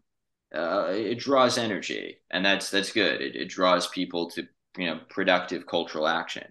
uh, 0.56 0.88
it 0.90 1.20
draws 1.20 1.58
energy 1.58 2.18
and 2.32 2.46
that's 2.46 2.70
that's 2.70 2.92
good. 2.92 3.22
It, 3.22 3.36
it 3.36 3.50
draws 3.50 3.88
people 3.88 4.30
to 4.32 4.48
you 4.78 4.88
know 4.88 5.00
productive 5.10 5.66
cultural 5.68 6.08
action. 6.08 6.48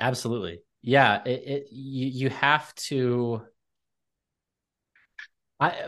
Absolutely. 0.00 0.60
Yeah 0.82 1.22
it, 1.24 1.42
it 1.46 1.66
you, 1.70 2.06
you 2.06 2.28
have 2.30 2.74
to 2.74 3.42
i 5.60 5.86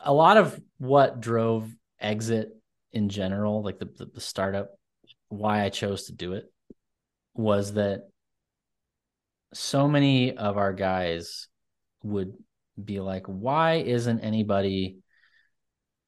a 0.00 0.12
lot 0.12 0.36
of 0.36 0.60
what 0.78 1.20
drove 1.20 1.74
exit 2.00 2.50
in 2.92 3.08
general, 3.08 3.62
like 3.62 3.78
the, 3.78 3.86
the, 3.96 4.06
the 4.06 4.20
startup, 4.20 4.70
why 5.28 5.64
I 5.64 5.70
chose 5.70 6.04
to 6.04 6.12
do 6.12 6.34
it 6.34 6.52
was 7.34 7.74
that 7.74 8.08
so 9.54 9.88
many 9.88 10.36
of 10.36 10.56
our 10.58 10.72
guys 10.72 11.48
would 12.02 12.34
be 12.82 13.00
like, 13.00 13.26
why 13.26 13.74
isn't 13.74 14.20
anybody 14.20 14.98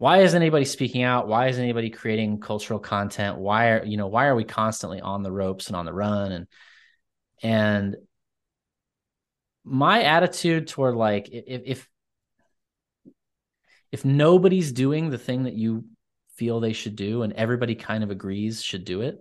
why 0.04 0.18
isn't 0.18 0.36
anybody 0.36 0.66
speaking 0.66 1.02
out? 1.02 1.28
Why 1.28 1.48
isn't 1.48 1.62
anybody 1.62 1.88
creating 1.88 2.38
cultural 2.38 2.78
content? 2.78 3.38
Why 3.38 3.70
are 3.70 3.86
you 3.86 3.96
know 3.96 4.08
why 4.08 4.26
are 4.26 4.34
we 4.34 4.44
constantly 4.44 5.00
on 5.00 5.22
the 5.22 5.32
ropes 5.32 5.68
and 5.68 5.76
on 5.76 5.86
the 5.86 5.94
run 5.94 6.30
and 6.30 6.46
and 7.42 7.96
my 9.64 10.02
attitude 10.02 10.66
toward 10.66 10.94
like 10.94 11.30
if 11.30 11.62
if 11.64 11.88
if 13.92 14.04
nobody's 14.04 14.72
doing 14.72 15.08
the 15.08 15.16
thing 15.16 15.44
that 15.44 15.54
you 15.54 15.86
feel 16.36 16.60
they 16.60 16.74
should 16.74 16.96
do 16.96 17.22
and 17.22 17.32
everybody 17.32 17.74
kind 17.74 18.04
of 18.04 18.10
agrees 18.10 18.62
should 18.62 18.84
do 18.84 19.00
it 19.00 19.18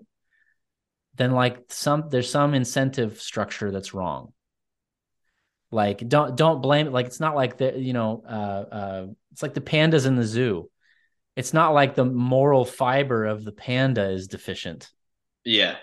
then 1.15 1.31
like 1.31 1.63
some 1.69 2.09
there's 2.09 2.29
some 2.29 2.53
incentive 2.53 3.21
structure 3.21 3.71
that's 3.71 3.93
wrong 3.93 4.33
like 5.71 6.05
don't 6.09 6.35
don't 6.35 6.61
blame 6.61 6.87
it 6.87 6.91
like 6.91 7.05
it's 7.05 7.21
not 7.21 7.35
like 7.35 7.57
the 7.57 7.79
you 7.79 7.93
know 7.93 8.21
uh 8.27 8.65
uh 8.75 9.07
it's 9.31 9.41
like 9.41 9.53
the 9.53 9.61
pandas 9.61 10.05
in 10.05 10.17
the 10.17 10.25
zoo 10.25 10.69
it's 11.35 11.53
not 11.53 11.73
like 11.73 11.95
the 11.95 12.05
moral 12.05 12.65
fiber 12.65 13.25
of 13.25 13.43
the 13.43 13.51
panda 13.51 14.09
is 14.09 14.27
deficient 14.27 14.89
yeah 15.43 15.75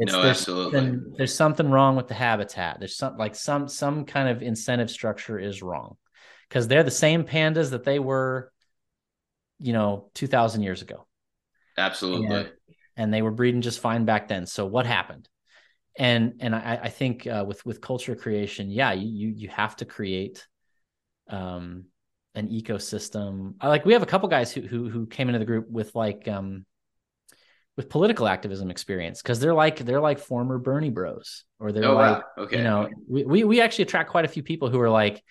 it's, 0.00 0.12
no, 0.12 0.22
there's 0.22 0.38
absolutely. 0.38 0.78
Something, 0.78 1.14
there's 1.16 1.34
something 1.34 1.70
wrong 1.72 1.96
with 1.96 2.06
the 2.06 2.14
habitat. 2.14 2.78
There's 2.78 2.96
some 2.96 3.16
like 3.16 3.34
some 3.34 3.66
some 3.66 4.04
kind 4.04 4.28
of 4.28 4.42
incentive 4.42 4.92
structure 4.92 5.40
is 5.40 5.60
wrong 5.60 5.96
because 6.48 6.68
they're 6.68 6.84
the 6.84 6.90
same 6.92 7.24
pandas 7.24 7.70
that 7.70 7.82
they 7.82 7.98
were 7.98 8.52
you 9.58 9.72
know, 9.72 10.10
2000 10.14 10.62
years 10.62 10.82
ago. 10.82 11.06
Absolutely. 11.76 12.34
And, 12.34 12.52
and, 12.96 13.14
they 13.14 13.22
were 13.22 13.30
breeding 13.30 13.60
just 13.60 13.80
fine 13.80 14.04
back 14.04 14.28
then. 14.28 14.46
So 14.46 14.66
what 14.66 14.86
happened? 14.86 15.28
And 15.98 16.34
and 16.40 16.54
I, 16.54 16.78
I 16.84 16.88
think 16.90 17.26
uh, 17.26 17.44
with 17.46 17.64
with 17.66 17.80
culture 17.80 18.14
creation, 18.14 18.70
yeah, 18.70 18.92
you 18.92 19.08
you 19.08 19.34
you 19.36 19.48
have 19.48 19.74
to 19.76 19.84
create 19.84 20.46
um 21.28 21.86
an 22.38 22.48
ecosystem. 22.48 23.54
I 23.60 23.68
like 23.68 23.84
we 23.84 23.92
have 23.92 24.02
a 24.02 24.06
couple 24.06 24.28
guys 24.28 24.52
who 24.52 24.62
who 24.62 24.88
who 24.88 25.06
came 25.06 25.28
into 25.28 25.38
the 25.38 25.44
group 25.44 25.68
with 25.68 25.94
like 25.94 26.26
um 26.28 26.64
with 27.76 27.88
political 27.88 28.26
activism 28.26 28.70
experience 28.70 29.22
because 29.22 29.38
they're 29.38 29.54
like 29.54 29.78
they're 29.78 30.00
like 30.00 30.18
former 30.18 30.58
Bernie 30.58 30.90
bros 30.90 31.44
or 31.60 31.70
they're 31.70 31.84
oh, 31.84 31.94
like 31.94 32.22
wow. 32.36 32.44
okay. 32.44 32.58
you 32.58 32.64
know 32.64 32.88
we, 33.08 33.24
we 33.24 33.44
we 33.44 33.60
actually 33.60 33.84
attract 33.84 34.10
quite 34.10 34.24
a 34.24 34.28
few 34.28 34.42
people 34.42 34.68
who 34.68 34.80
are 34.80 34.90
like 34.90 35.22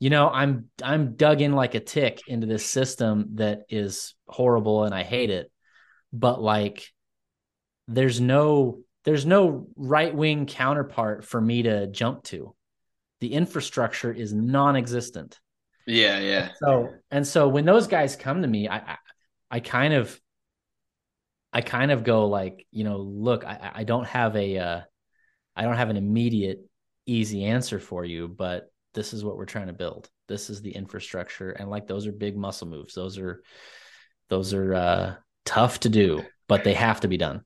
you 0.00 0.10
know 0.10 0.28
i'm 0.28 0.70
i'm 0.82 1.14
dug 1.14 1.42
in 1.42 1.52
like 1.52 1.74
a 1.74 1.80
tick 1.80 2.22
into 2.26 2.46
this 2.46 2.64
system 2.64 3.28
that 3.34 3.64
is 3.68 4.14
horrible 4.26 4.84
and 4.84 4.94
i 4.94 5.04
hate 5.04 5.30
it 5.30 5.52
but 6.12 6.42
like 6.42 6.88
there's 7.86 8.20
no 8.20 8.80
there's 9.04 9.26
no 9.26 9.68
right 9.76 10.14
wing 10.14 10.46
counterpart 10.46 11.24
for 11.24 11.40
me 11.40 11.62
to 11.62 11.86
jump 11.86 12.24
to 12.24 12.54
the 13.20 13.34
infrastructure 13.34 14.10
is 14.10 14.32
non-existent 14.32 15.38
yeah 15.90 16.18
yeah 16.18 16.48
so 16.62 16.94
and 17.10 17.26
so 17.26 17.48
when 17.48 17.64
those 17.64 17.86
guys 17.86 18.16
come 18.16 18.42
to 18.42 18.48
me 18.48 18.68
i 18.68 18.76
i, 18.76 18.96
I 19.50 19.60
kind 19.60 19.94
of 19.94 20.18
i 21.52 21.60
kind 21.60 21.90
of 21.90 22.04
go 22.04 22.28
like 22.28 22.66
you 22.70 22.84
know 22.84 22.98
look 22.98 23.44
i 23.44 23.72
i 23.74 23.84
don't 23.84 24.06
have 24.06 24.36
a 24.36 24.58
uh 24.58 24.80
i 25.56 25.62
don't 25.62 25.76
have 25.76 25.90
an 25.90 25.96
immediate 25.96 26.60
easy 27.06 27.44
answer 27.44 27.80
for 27.80 28.04
you 28.04 28.28
but 28.28 28.70
this 28.94 29.12
is 29.12 29.24
what 29.24 29.36
we're 29.36 29.44
trying 29.44 29.68
to 29.68 29.72
build. 29.72 30.08
This 30.28 30.50
is 30.50 30.62
the 30.62 30.72
infrastructure. 30.72 31.50
And 31.50 31.70
like 31.70 31.86
those 31.86 32.06
are 32.06 32.12
big 32.12 32.36
muscle 32.36 32.68
moves. 32.68 32.94
Those 32.94 33.18
are 33.18 33.42
those 34.28 34.52
are 34.54 34.74
uh 34.74 35.14
tough 35.44 35.80
to 35.80 35.88
do, 35.88 36.24
but 36.48 36.64
they 36.64 36.74
have 36.74 37.00
to 37.00 37.08
be 37.08 37.16
done. 37.16 37.44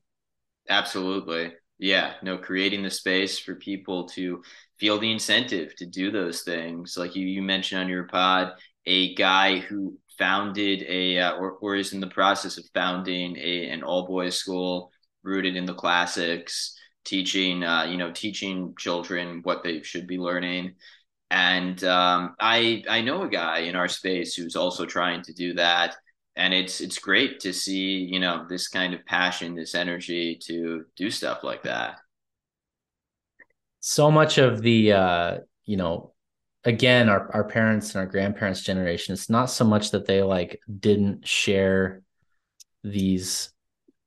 Absolutely. 0.69 1.53
Yeah. 1.85 2.15
No, 2.23 2.39
creating 2.39 2.83
the 2.83 2.89
space 2.91 3.39
for 3.39 3.57
people 3.57 4.09
to 4.11 4.43
feel 4.79 4.99
the 4.99 5.13
incentive 5.13 5.77
to 5.77 5.85
do 5.85 6.11
those 6.11 6.41
things. 6.41 6.97
Like 6.97 7.15
you, 7.15 7.27
you 7.27 7.43
mentioned 7.43 7.83
on 7.83 7.89
your 7.91 8.05
pod, 8.05 8.53
a 8.87 9.15
guy 9.15 9.59
who 9.59 9.99
founded 10.19 10.83
a 10.89 11.19
uh, 11.19 11.35
or, 11.37 11.53
or 11.61 11.77
is 11.77 11.93
in 11.93 12.01
the 12.01 12.07
process 12.07 12.57
of 12.57 12.65
founding 12.73 13.37
a 13.37 13.69
an 13.69 13.83
all 13.83 14.07
boys 14.07 14.37
school 14.39 14.93
rooted 15.25 15.57
in 15.57 15.67
the 15.67 15.75
classics 15.75 16.75
teaching 17.05 17.63
uh, 17.65 17.85
you 17.85 17.99
know 17.99 18.13
teaching 18.13 18.73
children 18.79 19.41
what 19.43 19.63
they 19.65 19.83
should 19.83 20.07
be 20.07 20.17
learning 20.19 20.73
and 21.31 21.83
um, 21.85 22.35
I 22.41 22.85
I 22.89 23.01
know 23.01 23.23
a 23.23 23.29
guy 23.29 23.61
in 23.61 23.77
our 23.77 23.89
space 23.89 24.35
who's 24.35 24.57
also 24.57 24.87
trying 24.87 25.23
to 25.23 25.33
do 25.33 25.55
that, 25.55 25.97
and 26.37 26.53
it's 26.53 26.81
it's 26.81 26.99
great 26.99 27.41
to 27.41 27.53
see 27.53 27.99
you 27.99 28.21
know 28.21 28.47
this 28.49 28.69
kind 28.69 28.95
of 28.95 29.05
passion, 29.07 29.55
this 29.55 29.75
energy 29.75 30.39
to 30.47 30.85
do 30.97 31.11
stuff 31.11 31.43
like 31.43 31.63
that. 31.65 31.99
So 33.81 34.11
much 34.11 34.39
of 34.39 34.63
the 34.63 34.93
uh, 34.93 35.39
you 35.65 35.77
know, 35.77 36.13
again, 36.65 37.09
our 37.09 37.31
our 37.35 37.45
parents 37.45 37.95
and 37.95 38.01
our 38.01 38.07
grandparents' 38.07 38.63
generation. 38.63 39.13
It's 39.13 39.31
not 39.31 39.47
so 39.47 39.65
much 39.65 39.91
that 39.93 40.07
they 40.07 40.23
like 40.23 40.61
didn't 40.81 41.27
share 41.27 42.03
these 42.83 43.51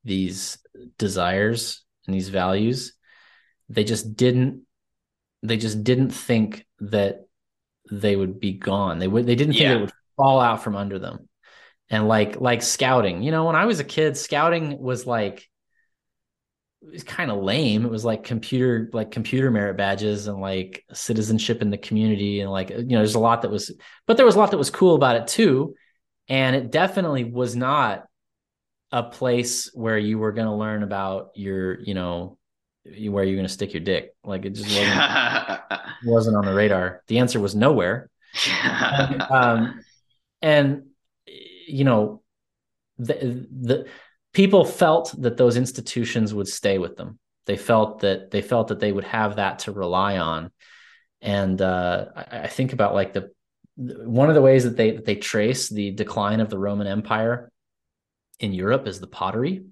these 0.03 0.57
desires 0.97 1.83
and 2.05 2.15
these 2.15 2.29
values 2.29 2.93
they 3.69 3.83
just 3.83 4.15
didn't 4.15 4.61
they 5.43 5.57
just 5.57 5.83
didn't 5.83 6.11
think 6.11 6.65
that 6.79 7.27
they 7.91 8.15
would 8.15 8.39
be 8.39 8.53
gone 8.53 8.99
they 8.99 9.07
would 9.07 9.25
they 9.25 9.35
didn't 9.35 9.53
think 9.53 9.63
yeah. 9.63 9.75
it 9.75 9.81
would 9.81 9.91
fall 10.15 10.39
out 10.39 10.63
from 10.63 10.75
under 10.75 10.99
them 10.99 11.27
and 11.89 12.07
like 12.07 12.39
like 12.41 12.61
scouting 12.61 13.23
you 13.23 13.31
know 13.31 13.45
when 13.45 13.55
i 13.55 13.65
was 13.65 13.79
a 13.79 13.83
kid 13.83 14.17
scouting 14.17 14.79
was 14.79 15.05
like 15.05 15.49
it 16.81 16.91
was 16.91 17.03
kind 17.03 17.31
of 17.31 17.41
lame 17.41 17.85
it 17.85 17.91
was 17.91 18.05
like 18.05 18.23
computer 18.23 18.89
like 18.93 19.11
computer 19.11 19.49
merit 19.51 19.77
badges 19.77 20.27
and 20.27 20.39
like 20.39 20.85
citizenship 20.93 21.61
in 21.61 21.69
the 21.69 21.77
community 21.77 22.41
and 22.41 22.51
like 22.51 22.69
you 22.69 22.83
know 22.83 22.97
there's 22.99 23.15
a 23.15 23.19
lot 23.19 23.41
that 23.41 23.51
was 23.51 23.71
but 24.05 24.17
there 24.17 24.25
was 24.25 24.35
a 24.35 24.39
lot 24.39 24.51
that 24.51 24.57
was 24.57 24.69
cool 24.69 24.95
about 24.95 25.15
it 25.15 25.27
too 25.27 25.73
and 26.29 26.55
it 26.55 26.71
definitely 26.71 27.23
was 27.23 27.55
not 27.55 28.05
a 28.91 29.03
place 29.03 29.69
where 29.73 29.97
you 29.97 30.17
were 30.17 30.31
going 30.31 30.47
to 30.47 30.53
learn 30.53 30.83
about 30.83 31.31
your, 31.35 31.79
you 31.81 31.93
know, 31.93 32.37
where 32.83 33.23
you're 33.23 33.35
going 33.35 33.47
to 33.47 33.53
stick 33.53 33.73
your 33.73 33.83
dick. 33.83 34.13
Like 34.23 34.45
it 34.45 34.51
just 34.51 34.69
wasn't, 34.69 35.61
wasn't 36.05 36.37
on 36.37 36.45
the 36.45 36.53
radar. 36.53 37.03
The 37.07 37.19
answer 37.19 37.39
was 37.39 37.55
nowhere. 37.55 38.09
um, 39.29 39.81
and 40.41 40.83
you 41.67 41.83
know, 41.83 42.21
the 42.97 43.47
the 43.51 43.87
people 44.33 44.65
felt 44.65 45.13
that 45.21 45.37
those 45.37 45.57
institutions 45.57 46.33
would 46.33 46.47
stay 46.47 46.77
with 46.77 46.95
them. 46.95 47.19
They 47.45 47.57
felt 47.57 47.99
that 47.99 48.31
they 48.31 48.41
felt 48.41 48.69
that 48.69 48.79
they 48.79 48.91
would 48.91 49.03
have 49.05 49.35
that 49.35 49.59
to 49.59 49.71
rely 49.71 50.17
on. 50.17 50.51
And 51.21 51.61
uh, 51.61 52.05
I, 52.15 52.39
I 52.41 52.47
think 52.47 52.73
about 52.73 52.93
like 52.93 53.13
the 53.13 53.31
one 53.75 54.29
of 54.29 54.35
the 54.35 54.41
ways 54.41 54.63
that 54.63 54.77
they 54.77 54.91
that 54.91 55.05
they 55.05 55.15
trace 55.15 55.69
the 55.69 55.91
decline 55.91 56.39
of 56.39 56.49
the 56.49 56.57
Roman 56.57 56.87
Empire 56.87 57.51
in 58.39 58.53
Europe 58.53 58.87
is 58.87 58.99
the 58.99 59.07
pottery. 59.07 59.65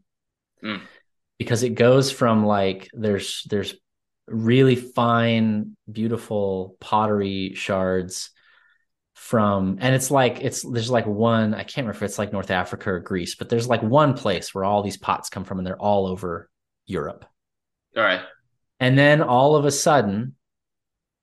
Mm. 0.63 0.81
Because 1.37 1.63
it 1.63 1.75
goes 1.75 2.11
from 2.11 2.45
like 2.45 2.89
there's 2.93 3.43
there's 3.49 3.75
really 4.27 4.75
fine, 4.75 5.75
beautiful 5.91 6.77
pottery 6.79 7.53
shards 7.55 8.31
from 9.15 9.77
and 9.79 9.95
it's 9.95 10.11
like 10.11 10.41
it's 10.41 10.61
there's 10.61 10.91
like 10.91 11.07
one 11.07 11.53
I 11.53 11.63
can't 11.63 11.87
remember 11.87 11.95
if 11.95 12.03
it's 12.03 12.19
like 12.19 12.33
North 12.33 12.51
Africa 12.51 12.91
or 12.91 12.99
Greece, 12.99 13.35
but 13.35 13.49
there's 13.49 13.67
like 13.67 13.81
one 13.81 14.13
place 14.13 14.53
where 14.53 14.65
all 14.65 14.83
these 14.83 14.97
pots 14.97 15.29
come 15.29 15.45
from 15.45 15.57
and 15.57 15.65
they're 15.65 15.81
all 15.81 16.05
over 16.05 16.49
Europe. 16.85 17.25
All 17.95 18.03
right. 18.03 18.21
And 18.79 18.97
then 18.97 19.21
all 19.21 19.55
of 19.55 19.63
a 19.65 19.71
sudden 19.71 20.35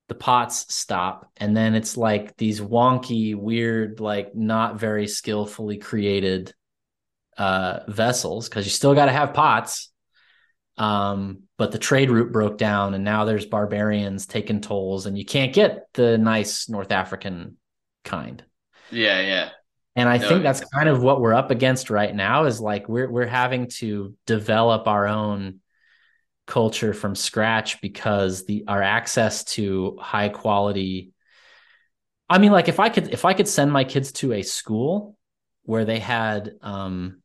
the 0.07 0.15
pots 0.15 0.73
stop 0.73 1.31
and 1.37 1.55
then 1.55 1.75
it's 1.75 1.95
like 1.95 2.35
these 2.37 2.59
wonky 2.59 3.35
weird 3.35 3.99
like 3.99 4.35
not 4.35 4.79
very 4.79 5.07
skillfully 5.07 5.77
created 5.77 6.53
uh, 7.37 7.81
vessels 7.87 8.49
because 8.49 8.65
you 8.65 8.71
still 8.71 8.95
got 8.95 9.05
to 9.05 9.11
have 9.11 9.33
pots. 9.33 9.91
Um, 10.77 11.43
but 11.59 11.71
the 11.71 11.77
trade 11.77 12.09
route 12.09 12.31
broke 12.31 12.57
down, 12.57 12.95
and 12.95 13.03
now 13.03 13.25
there's 13.25 13.45
barbarians 13.45 14.25
taking 14.25 14.59
tolls, 14.59 15.05
and 15.05 15.15
you 15.15 15.23
can't 15.23 15.53
get 15.53 15.85
the 15.93 16.17
nice 16.17 16.67
North 16.67 16.91
African 16.91 17.57
kind. 18.03 18.43
Yeah, 18.89 19.19
yeah. 19.21 19.49
And 19.95 20.09
I 20.09 20.17
no, 20.17 20.27
think 20.27 20.43
that's 20.43 20.61
kind 20.73 20.89
of 20.89 21.03
what 21.03 21.21
we're 21.21 21.33
up 21.33 21.51
against 21.51 21.89
right 21.89 22.13
now 22.13 22.45
is 22.45 22.59
like 22.59 22.89
we're 22.89 23.09
we're 23.09 23.27
having 23.27 23.67
to 23.77 24.15
develop 24.25 24.87
our 24.87 25.07
own 25.07 25.59
culture 26.47 26.93
from 26.93 27.15
scratch 27.15 27.81
because 27.81 28.45
the 28.45 28.65
our 28.67 28.81
access 28.81 29.43
to 29.45 29.97
high 30.01 30.29
quality 30.29 31.13
I 32.29 32.37
mean 32.37 32.51
like 32.51 32.67
if 32.67 32.79
I 32.79 32.89
could 32.89 33.13
if 33.13 33.25
I 33.25 33.33
could 33.33 33.47
send 33.47 33.71
my 33.71 33.83
kids 33.83 34.11
to 34.13 34.33
a 34.33 34.41
school 34.41 35.17
where 35.63 35.85
they 35.85 35.99
had 35.99 36.53
um 36.61 37.21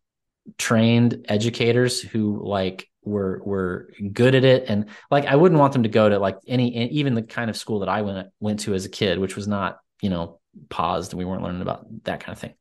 trained 0.58 1.26
educators 1.28 2.00
who 2.02 2.42
like 2.46 2.88
were 3.04 3.42
were 3.44 3.90
good 4.12 4.34
at 4.34 4.44
it 4.44 4.66
and 4.68 4.86
like 5.10 5.26
I 5.26 5.36
wouldn't 5.36 5.60
want 5.60 5.72
them 5.72 5.84
to 5.84 5.88
go 5.90 6.08
to 6.08 6.18
like 6.18 6.38
any 6.46 6.90
even 6.92 7.14
the 7.14 7.22
kind 7.22 7.50
of 7.50 7.56
school 7.56 7.80
that 7.80 7.88
I 7.88 8.02
went 8.02 8.28
went 8.40 8.60
to 8.62 8.74
as 8.74 8.84
a 8.84 8.90
kid 8.90 9.18
which 9.18 9.36
was 9.36 9.48
not 9.48 9.78
you 10.02 10.10
know 10.10 10.40
paused 10.68 11.12
and 11.12 11.18
we 11.18 11.24
weren't 11.24 11.42
learning 11.42 11.62
about 11.62 11.86
that 12.04 12.20
kind 12.20 12.32
of 12.32 12.40
thing 12.40 12.54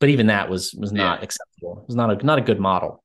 but 0.00 0.08
even 0.08 0.26
that 0.28 0.48
was 0.48 0.74
was 0.74 0.92
not 0.92 1.18
yeah. 1.18 1.24
acceptable 1.24 1.80
it 1.82 1.86
was 1.86 1.96
not 1.96 2.10
a 2.10 2.26
not 2.26 2.38
a 2.38 2.42
good 2.42 2.60
model 2.60 3.02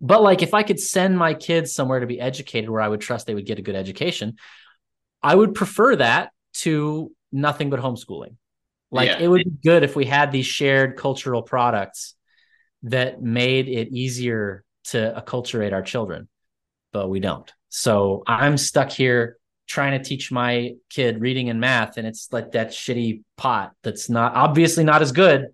but 0.00 0.22
like 0.22 0.42
if 0.42 0.54
I 0.54 0.62
could 0.62 0.80
send 0.80 1.18
my 1.18 1.34
kids 1.34 1.74
somewhere 1.74 2.00
to 2.00 2.06
be 2.06 2.20
educated 2.20 2.70
where 2.70 2.80
I 2.80 2.88
would 2.88 3.00
trust 3.00 3.26
they 3.26 3.34
would 3.34 3.46
get 3.46 3.58
a 3.58 3.62
good 3.62 3.76
education 3.76 4.36
I 5.22 5.34
would 5.34 5.54
prefer 5.54 5.96
that 5.96 6.30
to 6.54 7.12
nothing 7.32 7.70
but 7.70 7.80
homeschooling 7.80 8.36
like 8.90 9.08
yeah. 9.08 9.18
it 9.18 9.28
would 9.28 9.44
be 9.44 9.52
good 9.62 9.84
if 9.84 9.94
we 9.94 10.04
had 10.04 10.32
these 10.32 10.46
shared 10.46 10.96
cultural 10.96 11.42
products 11.42 12.14
that 12.82 13.22
made 13.22 13.68
it 13.68 13.88
easier 13.88 14.64
to 14.84 15.14
acculturate 15.16 15.72
our 15.72 15.82
children, 15.82 16.28
but 16.92 17.08
we 17.08 17.20
don't. 17.20 17.52
So 17.68 18.22
I'm 18.26 18.56
stuck 18.56 18.90
here 18.90 19.36
trying 19.70 19.96
to 19.96 20.04
teach 20.04 20.32
my 20.32 20.74
kid 20.88 21.20
reading 21.20 21.48
and 21.48 21.60
math, 21.60 21.96
and 21.96 22.06
it's 22.06 22.28
like 22.32 22.52
that 22.52 22.70
shitty 22.70 23.22
pot 23.36 23.72
that's 23.82 24.10
not 24.10 24.34
obviously 24.34 24.82
not 24.82 25.00
as 25.00 25.12
good, 25.12 25.46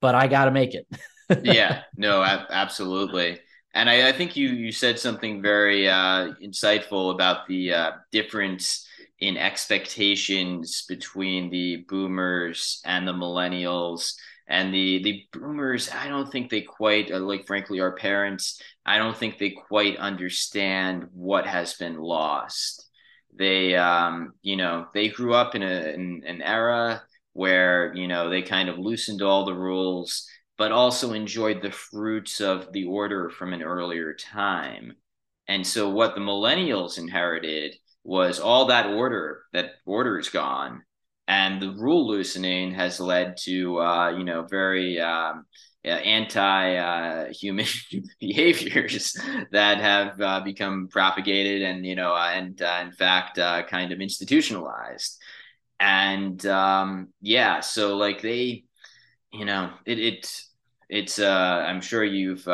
but 0.00 0.14
I 0.14 0.26
got 0.26 0.46
to 0.46 0.50
make 0.50 0.74
it. 0.74 0.86
yeah, 1.42 1.82
no, 1.96 2.22
absolutely. 2.22 3.38
And 3.74 3.90
I, 3.90 4.08
I, 4.08 4.12
think 4.12 4.34
you 4.34 4.48
you 4.48 4.72
said 4.72 4.98
something 4.98 5.42
very 5.42 5.86
uh, 5.86 6.32
insightful 6.42 7.12
about 7.14 7.46
the 7.46 7.74
uh, 7.74 7.90
difference 8.10 8.86
in 9.20 9.36
expectations 9.36 10.84
between 10.88 11.50
the 11.50 11.84
boomers 11.88 12.80
and 12.86 13.06
the 13.06 13.12
millennials 13.12 14.14
and 14.48 14.72
the 14.72 15.02
the 15.02 15.26
boomers 15.32 15.90
i 15.92 16.08
don't 16.08 16.30
think 16.30 16.50
they 16.50 16.60
quite 16.60 17.10
uh, 17.10 17.18
like 17.18 17.46
frankly 17.46 17.80
our 17.80 17.92
parents 17.96 18.62
i 18.86 18.96
don't 18.96 19.16
think 19.16 19.36
they 19.36 19.50
quite 19.50 19.96
understand 19.98 21.08
what 21.12 21.46
has 21.46 21.74
been 21.74 21.98
lost 21.98 22.87
they 23.38 23.74
um 23.76 24.32
you 24.42 24.56
know 24.56 24.86
they 24.94 25.08
grew 25.08 25.34
up 25.34 25.54
in 25.54 25.62
a 25.62 25.92
in 25.94 26.22
an 26.26 26.42
era 26.42 27.02
where 27.32 27.94
you 27.94 28.08
know 28.08 28.28
they 28.28 28.42
kind 28.42 28.68
of 28.68 28.78
loosened 28.78 29.22
all 29.22 29.44
the 29.44 29.54
rules 29.54 30.26
but 30.58 30.72
also 30.72 31.12
enjoyed 31.12 31.62
the 31.62 31.70
fruits 31.70 32.40
of 32.40 32.72
the 32.72 32.84
order 32.84 33.30
from 33.30 33.52
an 33.52 33.62
earlier 33.62 34.12
time. 34.12 34.92
And 35.46 35.64
so 35.64 35.88
what 35.88 36.14
the 36.14 36.20
millennials 36.20 36.98
inherited 36.98 37.76
was 38.04 38.40
all 38.40 38.66
that 38.66 38.86
order 38.86 39.44
that 39.52 39.70
order 39.86 40.18
is 40.18 40.28
gone. 40.28 40.82
And 41.28 41.62
the 41.62 41.70
rule 41.70 42.08
loosening 42.08 42.74
has 42.74 43.00
led 43.00 43.36
to 43.44 43.80
uh, 43.80 44.10
you 44.10 44.24
know 44.24 44.46
very 44.50 45.00
um, 45.00 45.44
anti-human 45.84 47.64
uh, 47.64 47.98
behaviors 48.20 49.16
that 49.52 49.78
have 49.80 50.20
uh, 50.20 50.40
become 50.40 50.88
propagated 50.88 51.62
and 51.62 51.86
you 51.86 51.94
know 51.94 52.14
uh, 52.14 52.30
and 52.34 52.60
uh, 52.62 52.80
in 52.84 52.92
fact 52.92 53.38
uh, 53.38 53.62
kind 53.64 53.92
of 53.92 54.00
institutionalized. 54.00 55.18
And 55.80 56.44
um, 56.46 57.08
yeah 57.20 57.60
so 57.60 57.96
like 57.96 58.20
they 58.20 58.64
you 59.32 59.44
know 59.44 59.70
it, 59.86 59.98
it 59.98 60.42
it's 60.88 61.18
uh, 61.18 61.64
i'm 61.68 61.80
sure 61.80 62.02
you've 62.02 62.46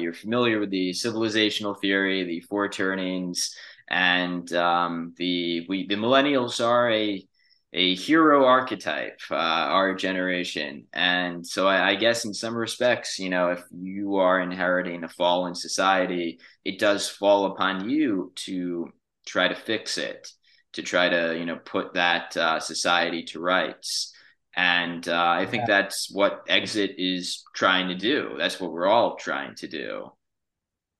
you're 0.00 0.14
familiar 0.14 0.60
with 0.60 0.70
the 0.70 0.90
civilizational 0.90 1.78
theory 1.78 2.24
the 2.24 2.40
four 2.40 2.68
turnings 2.68 3.54
and 3.90 4.52
um, 4.52 5.12
the 5.16 5.66
we 5.68 5.86
the 5.88 5.96
millennials 5.96 6.64
are 6.64 6.90
a 6.90 7.26
a 7.72 7.94
hero 7.94 8.44
archetype, 8.46 9.20
uh, 9.30 9.34
our 9.34 9.94
generation. 9.94 10.86
And 10.92 11.46
so 11.46 11.68
I, 11.68 11.90
I, 11.90 11.94
guess 11.94 12.24
in 12.24 12.34
some 12.34 12.56
respects, 12.56 13.18
you 13.18 13.30
know, 13.30 13.50
if 13.50 13.62
you 13.70 14.16
are 14.16 14.40
inheriting 14.40 15.04
a 15.04 15.08
fallen 15.08 15.54
society, 15.54 16.40
it 16.64 16.80
does 16.80 17.08
fall 17.08 17.46
upon 17.46 17.88
you 17.88 18.32
to 18.46 18.90
try 19.24 19.46
to 19.46 19.54
fix 19.54 19.98
it, 19.98 20.28
to 20.72 20.82
try 20.82 21.08
to, 21.08 21.36
you 21.38 21.46
know, 21.46 21.56
put 21.56 21.94
that 21.94 22.36
uh, 22.36 22.58
society 22.58 23.22
to 23.24 23.40
rights. 23.40 24.12
And 24.56 25.08
uh, 25.08 25.28
I 25.38 25.46
think 25.46 25.68
yeah. 25.68 25.82
that's 25.82 26.10
what 26.10 26.42
Exit 26.48 26.96
is 26.98 27.44
trying 27.54 27.88
to 27.88 27.94
do. 27.94 28.34
That's 28.36 28.58
what 28.58 28.72
we're 28.72 28.88
all 28.88 29.14
trying 29.14 29.54
to 29.56 29.68
do. 29.68 30.10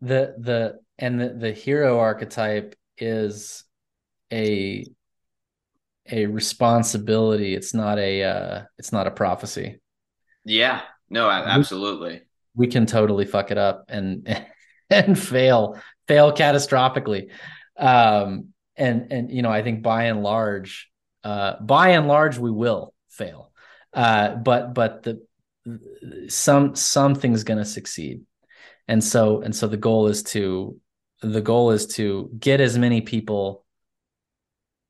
The 0.00 0.34
the 0.38 0.78
and 0.98 1.20
the, 1.20 1.30
the 1.30 1.52
hero 1.52 1.98
archetype 1.98 2.76
is 2.96 3.64
a 4.32 4.84
a 6.10 6.26
responsibility. 6.26 7.54
It's 7.54 7.74
not 7.74 7.98
a 7.98 8.22
uh, 8.22 8.62
it's 8.78 8.92
not 8.92 9.06
a 9.06 9.10
prophecy. 9.10 9.80
Yeah. 10.44 10.82
No, 11.08 11.28
absolutely. 11.28 12.22
We, 12.54 12.66
we 12.66 12.70
can 12.70 12.86
totally 12.86 13.24
fuck 13.24 13.50
it 13.50 13.58
up 13.58 13.86
and 13.88 14.44
and 14.90 15.18
fail 15.18 15.80
fail 16.06 16.32
catastrophically. 16.32 17.30
Um, 17.76 18.48
and 18.76 19.12
and 19.12 19.30
you 19.30 19.42
know, 19.42 19.50
I 19.50 19.62
think 19.62 19.82
by 19.82 20.04
and 20.04 20.22
large, 20.22 20.90
uh, 21.24 21.60
by 21.60 21.90
and 21.90 22.08
large, 22.08 22.38
we 22.38 22.50
will 22.50 22.94
fail. 23.08 23.52
Uh, 23.92 24.36
but 24.36 24.74
but 24.74 25.02
the 25.02 25.20
some 26.28 26.74
something's 26.74 27.44
going 27.44 27.58
to 27.58 27.64
succeed, 27.64 28.22
and 28.88 29.02
so 29.02 29.42
and 29.42 29.54
so 29.54 29.66
the 29.66 29.76
goal 29.76 30.06
is 30.06 30.22
to 30.22 30.78
the 31.20 31.40
goal 31.40 31.72
is 31.72 31.86
to 31.86 32.30
get 32.38 32.60
as 32.60 32.78
many 32.78 33.02
people 33.02 33.64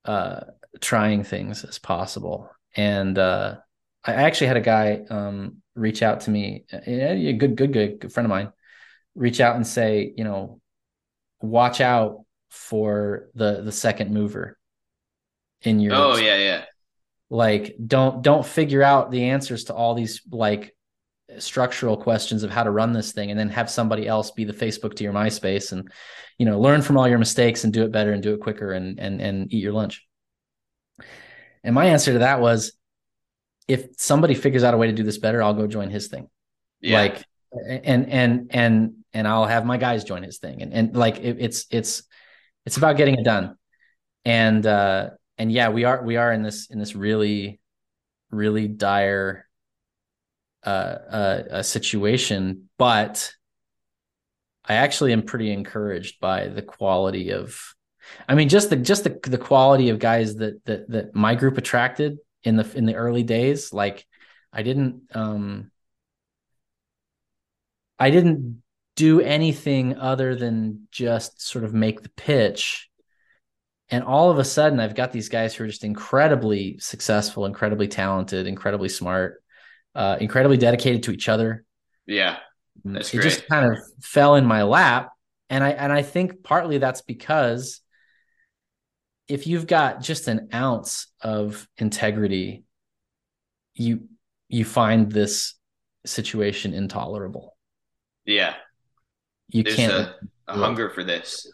uh, 0.04 0.42
trying 0.80 1.24
things 1.24 1.64
as 1.64 1.78
possible. 1.78 2.50
And 2.76 3.18
uh, 3.18 3.56
I 4.04 4.12
actually 4.12 4.48
had 4.48 4.56
a 4.56 4.62
guy 4.62 5.02
um, 5.10 5.56
reach 5.74 6.02
out 6.02 6.20
to 6.22 6.30
me, 6.30 6.64
a 6.72 7.32
good, 7.32 7.56
good, 7.56 7.72
good, 7.72 8.00
good 8.00 8.12
friend 8.12 8.26
of 8.26 8.30
mine, 8.30 8.52
reach 9.14 9.40
out 9.40 9.56
and 9.56 9.66
say, 9.66 10.12
you 10.16 10.24
know, 10.24 10.60
watch 11.40 11.80
out 11.80 12.24
for 12.48 13.28
the 13.34 13.62
the 13.62 13.72
second 13.72 14.12
mover 14.12 14.58
in 15.62 15.80
your. 15.80 15.94
Oh 15.94 16.16
yeah, 16.16 16.36
yeah. 16.36 16.64
Like, 17.28 17.76
don't 17.84 18.22
don't 18.22 18.44
figure 18.44 18.82
out 18.82 19.10
the 19.10 19.24
answers 19.30 19.64
to 19.64 19.74
all 19.74 19.94
these 19.94 20.22
like 20.30 20.74
structural 21.38 21.96
questions 21.96 22.42
of 22.42 22.50
how 22.50 22.64
to 22.64 22.70
run 22.70 22.92
this 22.92 23.12
thing 23.12 23.30
and 23.30 23.38
then 23.38 23.48
have 23.48 23.70
somebody 23.70 24.06
else 24.06 24.32
be 24.32 24.44
the 24.44 24.52
facebook 24.52 24.94
to 24.94 25.04
your 25.04 25.12
myspace 25.12 25.70
and 25.70 25.90
you 26.38 26.46
know 26.46 26.58
learn 26.58 26.82
from 26.82 26.98
all 26.98 27.06
your 27.06 27.18
mistakes 27.18 27.62
and 27.62 27.72
do 27.72 27.84
it 27.84 27.92
better 27.92 28.12
and 28.12 28.20
do 28.20 28.34
it 28.34 28.40
quicker 28.40 28.72
and 28.72 28.98
and 28.98 29.20
and 29.20 29.52
eat 29.52 29.62
your 29.62 29.72
lunch 29.72 30.04
and 31.64 31.74
my 31.74 31.86
answer 31.86 32.12
to 32.12 32.20
that 32.20 32.40
was 32.40 32.72
if 33.68 33.86
somebody 33.98 34.34
figures 34.34 34.64
out 34.64 34.74
a 34.74 34.76
way 34.76 34.86
to 34.86 34.92
do 34.92 35.02
this 35.02 35.18
better 35.18 35.42
i'll 35.42 35.54
go 35.54 35.66
join 35.66 35.90
his 35.90 36.08
thing 36.08 36.28
yeah. 36.80 36.98
like 36.98 37.24
and 37.66 38.08
and 38.08 38.50
and 38.50 38.94
and 39.12 39.28
i'll 39.28 39.46
have 39.46 39.64
my 39.64 39.76
guys 39.76 40.04
join 40.04 40.22
his 40.22 40.38
thing 40.38 40.62
and 40.62 40.72
and 40.72 40.96
like 40.96 41.18
it, 41.18 41.36
it's 41.40 41.66
it's 41.70 42.02
it's 42.66 42.76
about 42.76 42.96
getting 42.96 43.14
it 43.14 43.24
done 43.24 43.56
and 44.24 44.66
uh 44.66 45.10
and 45.38 45.50
yeah 45.50 45.68
we 45.68 45.84
are 45.84 46.02
we 46.02 46.16
are 46.16 46.32
in 46.32 46.42
this 46.42 46.70
in 46.70 46.78
this 46.78 46.94
really 46.94 47.60
really 48.30 48.68
dire 48.68 49.46
uh, 50.64 51.42
a 51.50 51.64
situation, 51.64 52.68
but 52.78 53.32
I 54.64 54.74
actually 54.74 55.12
am 55.12 55.22
pretty 55.22 55.50
encouraged 55.52 56.20
by 56.20 56.48
the 56.48 56.62
quality 56.62 57.30
of. 57.30 57.74
I 58.28 58.34
mean, 58.34 58.48
just 58.48 58.70
the 58.70 58.76
just 58.76 59.04
the 59.04 59.18
the 59.22 59.38
quality 59.38 59.90
of 59.90 59.98
guys 59.98 60.36
that 60.36 60.64
that 60.66 60.88
that 60.90 61.14
my 61.14 61.34
group 61.34 61.58
attracted 61.58 62.18
in 62.42 62.56
the 62.56 62.70
in 62.76 62.86
the 62.86 62.94
early 62.94 63.22
days. 63.22 63.72
Like, 63.72 64.06
I 64.52 64.62
didn't 64.62 65.02
um, 65.14 65.70
I 67.98 68.10
didn't 68.10 68.62
do 68.96 69.20
anything 69.20 69.96
other 69.96 70.34
than 70.34 70.88
just 70.90 71.40
sort 71.40 71.64
of 71.64 71.72
make 71.72 72.02
the 72.02 72.08
pitch. 72.10 72.88
And 73.88 74.04
all 74.04 74.30
of 74.30 74.38
a 74.38 74.44
sudden, 74.44 74.78
I've 74.78 74.94
got 74.94 75.10
these 75.10 75.28
guys 75.28 75.54
who 75.54 75.64
are 75.64 75.66
just 75.66 75.84
incredibly 75.84 76.78
successful, 76.78 77.44
incredibly 77.44 77.88
talented, 77.88 78.46
incredibly 78.46 78.88
smart, 78.88 79.42
uh, 79.94 80.16
incredibly 80.20 80.56
dedicated 80.56 81.02
to 81.04 81.12
each 81.12 81.28
other. 81.28 81.64
Yeah, 82.06 82.36
that's 82.84 83.12
it 83.12 83.18
great. 83.18 83.24
just 83.24 83.48
kind 83.48 83.72
of 83.72 83.78
fell 84.00 84.36
in 84.36 84.46
my 84.46 84.62
lap, 84.62 85.10
and 85.48 85.64
I 85.64 85.70
and 85.70 85.92
I 85.92 86.02
think 86.02 86.42
partly 86.42 86.78
that's 86.78 87.02
because 87.02 87.80
if 89.30 89.46
you've 89.46 89.66
got 89.66 90.00
just 90.02 90.28
an 90.28 90.48
ounce 90.52 91.06
of 91.22 91.68
integrity, 91.78 92.64
you 93.74 94.08
you 94.48 94.64
find 94.64 95.10
this 95.10 95.54
situation 96.04 96.74
intolerable. 96.74 97.56
Yeah, 98.24 98.54
you 99.48 99.62
There's 99.62 99.76
can't. 99.76 99.92
a, 99.92 100.14
a 100.48 100.54
hunger 100.54 100.90
for 100.90 101.04
this. 101.04 101.50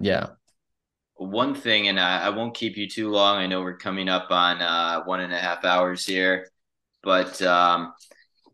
Yeah 0.00 0.30
one 1.20 1.54
thing, 1.54 1.88
and 1.88 2.00
I, 2.00 2.26
I, 2.26 2.28
won't 2.30 2.54
keep 2.54 2.78
you 2.78 2.88
too 2.88 3.10
long. 3.10 3.36
I 3.36 3.46
know 3.46 3.60
we're 3.60 3.76
coming 3.76 4.08
up 4.08 4.28
on 4.30 4.62
uh, 4.62 5.02
one 5.04 5.20
and 5.20 5.34
a 5.34 5.38
half 5.38 5.66
hours 5.66 6.06
here, 6.06 6.48
but 7.02 7.42
um, 7.42 7.92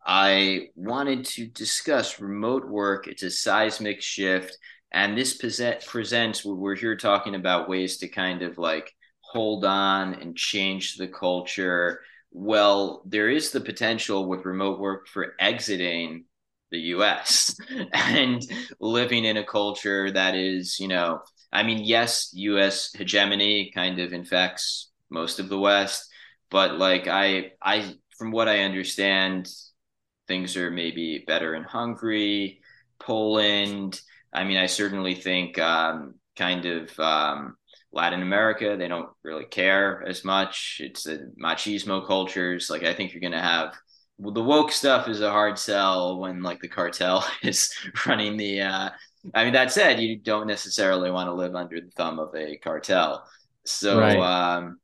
I 0.04 0.70
wanted 0.74 1.26
to 1.26 1.46
discuss 1.46 2.20
remote 2.20 2.66
work. 2.66 3.06
It's 3.06 3.22
a 3.22 3.30
seismic 3.30 4.02
shift, 4.02 4.58
and 4.96 5.16
this 5.16 5.36
present, 5.36 5.84
presents. 5.84 6.42
We're 6.42 6.74
here 6.74 6.96
talking 6.96 7.34
about 7.34 7.68
ways 7.68 7.98
to 7.98 8.08
kind 8.08 8.40
of 8.40 8.56
like 8.56 8.90
hold 9.20 9.62
on 9.66 10.14
and 10.14 10.34
change 10.34 10.96
the 10.96 11.06
culture. 11.06 12.00
Well, 12.32 13.02
there 13.04 13.28
is 13.28 13.50
the 13.50 13.60
potential 13.60 14.26
with 14.26 14.46
remote 14.46 14.80
work 14.80 15.06
for 15.06 15.34
exiting 15.38 16.24
the 16.70 16.78
US 16.94 17.54
and 17.92 18.42
living 18.80 19.26
in 19.26 19.36
a 19.36 19.44
culture 19.44 20.10
that 20.10 20.34
is, 20.34 20.80
you 20.80 20.88
know, 20.88 21.20
I 21.52 21.62
mean, 21.62 21.84
yes, 21.84 22.30
U.S. 22.32 22.90
hegemony 22.94 23.70
kind 23.74 23.98
of 23.98 24.14
infects 24.14 24.90
most 25.10 25.38
of 25.38 25.50
the 25.50 25.58
West, 25.58 26.08
but 26.50 26.78
like 26.78 27.06
I, 27.06 27.52
I, 27.60 27.96
from 28.16 28.30
what 28.30 28.48
I 28.48 28.60
understand, 28.60 29.46
things 30.26 30.56
are 30.56 30.70
maybe 30.70 31.22
better 31.26 31.54
in 31.54 31.64
Hungary, 31.64 32.62
Poland. 32.98 34.00
I 34.36 34.44
mean, 34.44 34.58
I 34.58 34.66
certainly 34.66 35.14
think 35.14 35.58
um, 35.58 36.14
kind 36.36 36.64
of 36.66 37.00
um, 37.00 37.56
Latin 37.92 38.22
America, 38.22 38.76
they 38.78 38.88
don't 38.88 39.08
really 39.22 39.46
care 39.46 40.04
as 40.06 40.24
much. 40.24 40.80
It's 40.80 41.04
the 41.04 41.32
machismo 41.42 42.06
cultures. 42.06 42.68
Like, 42.70 42.82
I 42.84 42.94
think 42.94 43.12
you're 43.12 43.20
going 43.20 43.32
to 43.32 43.40
have 43.40 43.74
well, 44.18 44.32
the 44.32 44.42
woke 44.42 44.72
stuff 44.72 45.08
is 45.08 45.20
a 45.20 45.30
hard 45.30 45.58
sell 45.58 46.18
when 46.18 46.42
like 46.42 46.60
the 46.60 46.68
cartel 46.68 47.26
is 47.42 47.70
running 48.06 48.36
the 48.36 48.62
uh, 48.62 48.90
I 49.34 49.44
mean, 49.44 49.54
that 49.54 49.72
said, 49.72 50.00
you 50.00 50.16
don't 50.16 50.46
necessarily 50.46 51.10
want 51.10 51.28
to 51.28 51.34
live 51.34 51.54
under 51.54 51.80
the 51.80 51.90
thumb 51.90 52.18
of 52.18 52.34
a 52.34 52.56
cartel. 52.58 53.26
So, 53.64 53.98
right. 53.98 54.18
um, 54.18 54.78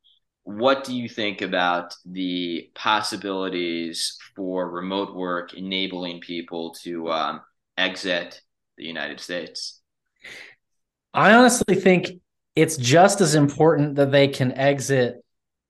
what 0.44 0.84
do 0.84 0.96
you 0.96 1.08
think 1.08 1.40
about 1.40 1.94
the 2.04 2.70
possibilities 2.74 4.18
for 4.34 4.68
remote 4.68 5.14
work 5.14 5.54
enabling 5.54 6.20
people 6.20 6.74
to 6.82 7.10
um, 7.12 7.40
exit 7.78 8.40
the 8.76 8.84
United 8.84 9.20
States? 9.20 9.80
I 11.14 11.34
honestly 11.34 11.74
think 11.74 12.20
it's 12.56 12.76
just 12.76 13.20
as 13.20 13.34
important 13.34 13.96
that 13.96 14.10
they 14.10 14.28
can 14.28 14.52
exit 14.52 15.24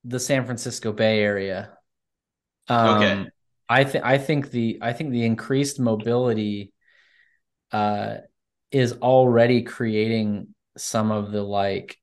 the 0.05 0.21
San 0.21 0.45
Francisco 0.45 0.93
Bay 0.93 1.21
Area. 1.21 1.71
Um, 2.69 2.97
okay. 2.97 3.31
I 3.69 3.85
think 3.85 4.05
I 4.05 4.19
think 4.19 4.51
the 4.51 4.79
I 4.83 4.93
think 4.93 5.11
the 5.11 5.25
increased 5.25 5.81
mobility 5.81 6.73
uh, 7.73 8.17
is 8.71 8.93
already 8.95 9.63
creating 9.63 10.55
some 10.77 11.11
of 11.11 11.33
the 11.33 11.43
like 11.43 11.97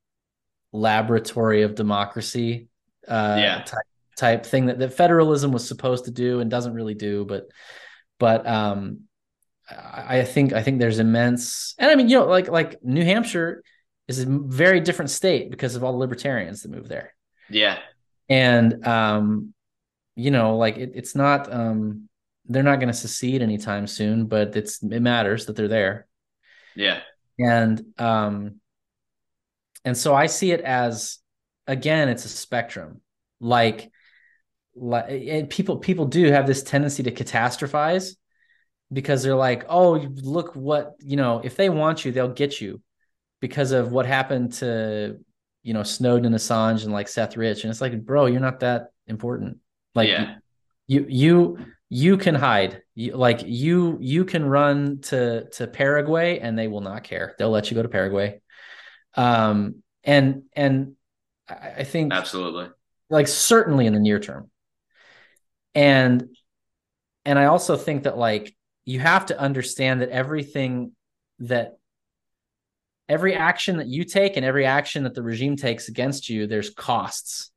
laboratory 0.72 1.64
of 1.64 1.76
democracy 1.76 2.70
uh, 3.08 3.38
yeah. 3.40 3.64
type, 3.64 3.86
type 4.18 4.46
thing 4.46 4.68
that, 4.68 4.80
that 4.80 4.94
federalism 4.94 5.52
was 5.52 5.68
supposed 5.68 6.06
to 6.06 6.12
do 6.12 6.40
and 6.40 6.52
doesn't 6.52 6.76
really 6.76 6.94
do 6.94 7.26
but 7.26 7.48
but 8.20 8.46
um 8.48 9.02
I, 9.70 10.20
I 10.20 10.24
think 10.24 10.54
I 10.54 10.64
think 10.64 10.80
there's 10.80 11.00
immense 11.00 11.76
and 11.78 11.90
I 11.90 11.96
mean 11.96 12.10
you 12.10 12.20
know 12.20 12.26
like 12.26 12.50
like 12.50 12.84
New 12.84 13.04
Hampshire 13.04 13.64
is 14.08 14.20
a 14.20 14.26
very 14.26 14.80
different 14.80 15.12
state 15.12 15.52
because 15.52 15.76
of 15.76 15.84
all 15.84 15.92
the 15.92 16.00
libertarians 16.00 16.64
that 16.64 16.72
move 16.72 16.88
there. 16.88 17.14
Yeah. 17.50 17.80
And 18.28 18.86
um 18.86 19.54
you 20.16 20.32
know 20.32 20.58
like 20.58 20.78
it, 20.78 20.92
it's 20.96 21.16
not 21.16 21.52
um 21.54 22.10
they're 22.52 22.64
not 22.64 22.80
going 22.80 22.88
to 22.88 22.94
secede 22.94 23.44
anytime 23.44 23.86
soon 23.86 24.26
but 24.26 24.56
it's 24.56 24.82
it 24.82 25.02
matters 25.02 25.46
that 25.46 25.56
they're 25.56 25.68
there 25.68 26.08
yeah. 26.76 27.02
And 27.38 27.84
um 27.98 28.60
and 29.86 29.98
so 29.98 30.16
I 30.16 30.28
see 30.28 30.52
it 30.52 30.62
as 30.62 31.20
again 31.68 32.10
it's 32.10 32.26
a 32.26 32.30
spectrum. 32.30 33.02
Like 33.40 33.92
like 34.76 35.10
and 35.10 35.50
people 35.50 35.78
people 35.78 36.06
do 36.06 36.32
have 36.32 36.48
this 36.48 36.64
tendency 36.64 37.04
to 37.04 37.12
catastrophize 37.12 38.16
because 38.92 39.24
they're 39.24 39.36
like, 39.36 39.66
"Oh, 39.70 39.94
look 39.94 40.56
what, 40.56 40.96
you 41.00 41.18
know, 41.18 41.42
if 41.44 41.56
they 41.56 41.70
want 41.70 42.06
you, 42.06 42.12
they'll 42.12 42.30
get 42.30 42.60
you." 42.62 42.82
Because 43.42 43.72
of 43.72 43.92
what 43.92 44.06
happened 44.06 44.54
to 44.54 45.20
you 45.64 45.74
know 45.74 45.84
Snowden 45.84 46.26
and 46.26 46.36
Assange 46.36 46.84
and 46.84 46.94
like 46.94 47.08
Seth 47.08 47.38
Rich 47.38 47.64
and 47.64 47.72
it's 47.72 47.82
like, 47.82 48.06
"Bro, 48.06 48.28
you're 48.28 48.42
not 48.42 48.62
that 48.62 48.92
important." 49.08 49.58
Like 49.96 50.10
yeah. 50.10 50.36
you 50.88 51.06
you 51.08 51.58
you 51.90 52.18
can 52.18 52.36
hide 52.36 52.84
you, 52.94 53.16
like 53.16 53.42
you 53.46 53.98
you 54.00 54.24
can 54.24 54.46
run 54.46 55.00
to 55.02 55.50
to 55.50 55.68
paraguay 55.68 56.40
and 56.40 56.58
they 56.58 56.68
will 56.68 56.82
not 56.82 57.04
care 57.04 57.36
they'll 57.38 57.50
let 57.50 57.70
you 57.70 57.76
go 57.76 57.82
to 57.82 57.90
paraguay 57.90 58.40
um 59.16 59.82
and 60.04 60.44
and 60.54 60.94
i 61.50 61.84
think 61.84 62.14
absolutely 62.14 62.68
like 63.10 63.28
certainly 63.28 63.88
in 63.88 63.94
the 63.94 64.00
near 64.00 64.20
term 64.20 64.52
and 65.74 66.28
and 67.26 67.40
i 67.40 67.46
also 67.46 67.76
think 67.76 68.04
that 68.04 68.18
like 68.18 68.56
you 68.90 69.00
have 69.00 69.26
to 69.28 69.40
understand 69.40 70.02
that 70.02 70.10
everything 70.10 70.92
that 71.40 71.78
every 73.08 73.34
action 73.34 73.78
that 73.78 73.88
you 73.88 74.04
take 74.04 74.38
and 74.38 74.46
every 74.46 74.66
action 74.66 75.04
that 75.04 75.16
the 75.16 75.24
regime 75.24 75.56
takes 75.56 75.88
against 75.88 76.30
you 76.30 76.48
there's 76.48 76.70
costs 76.70 77.52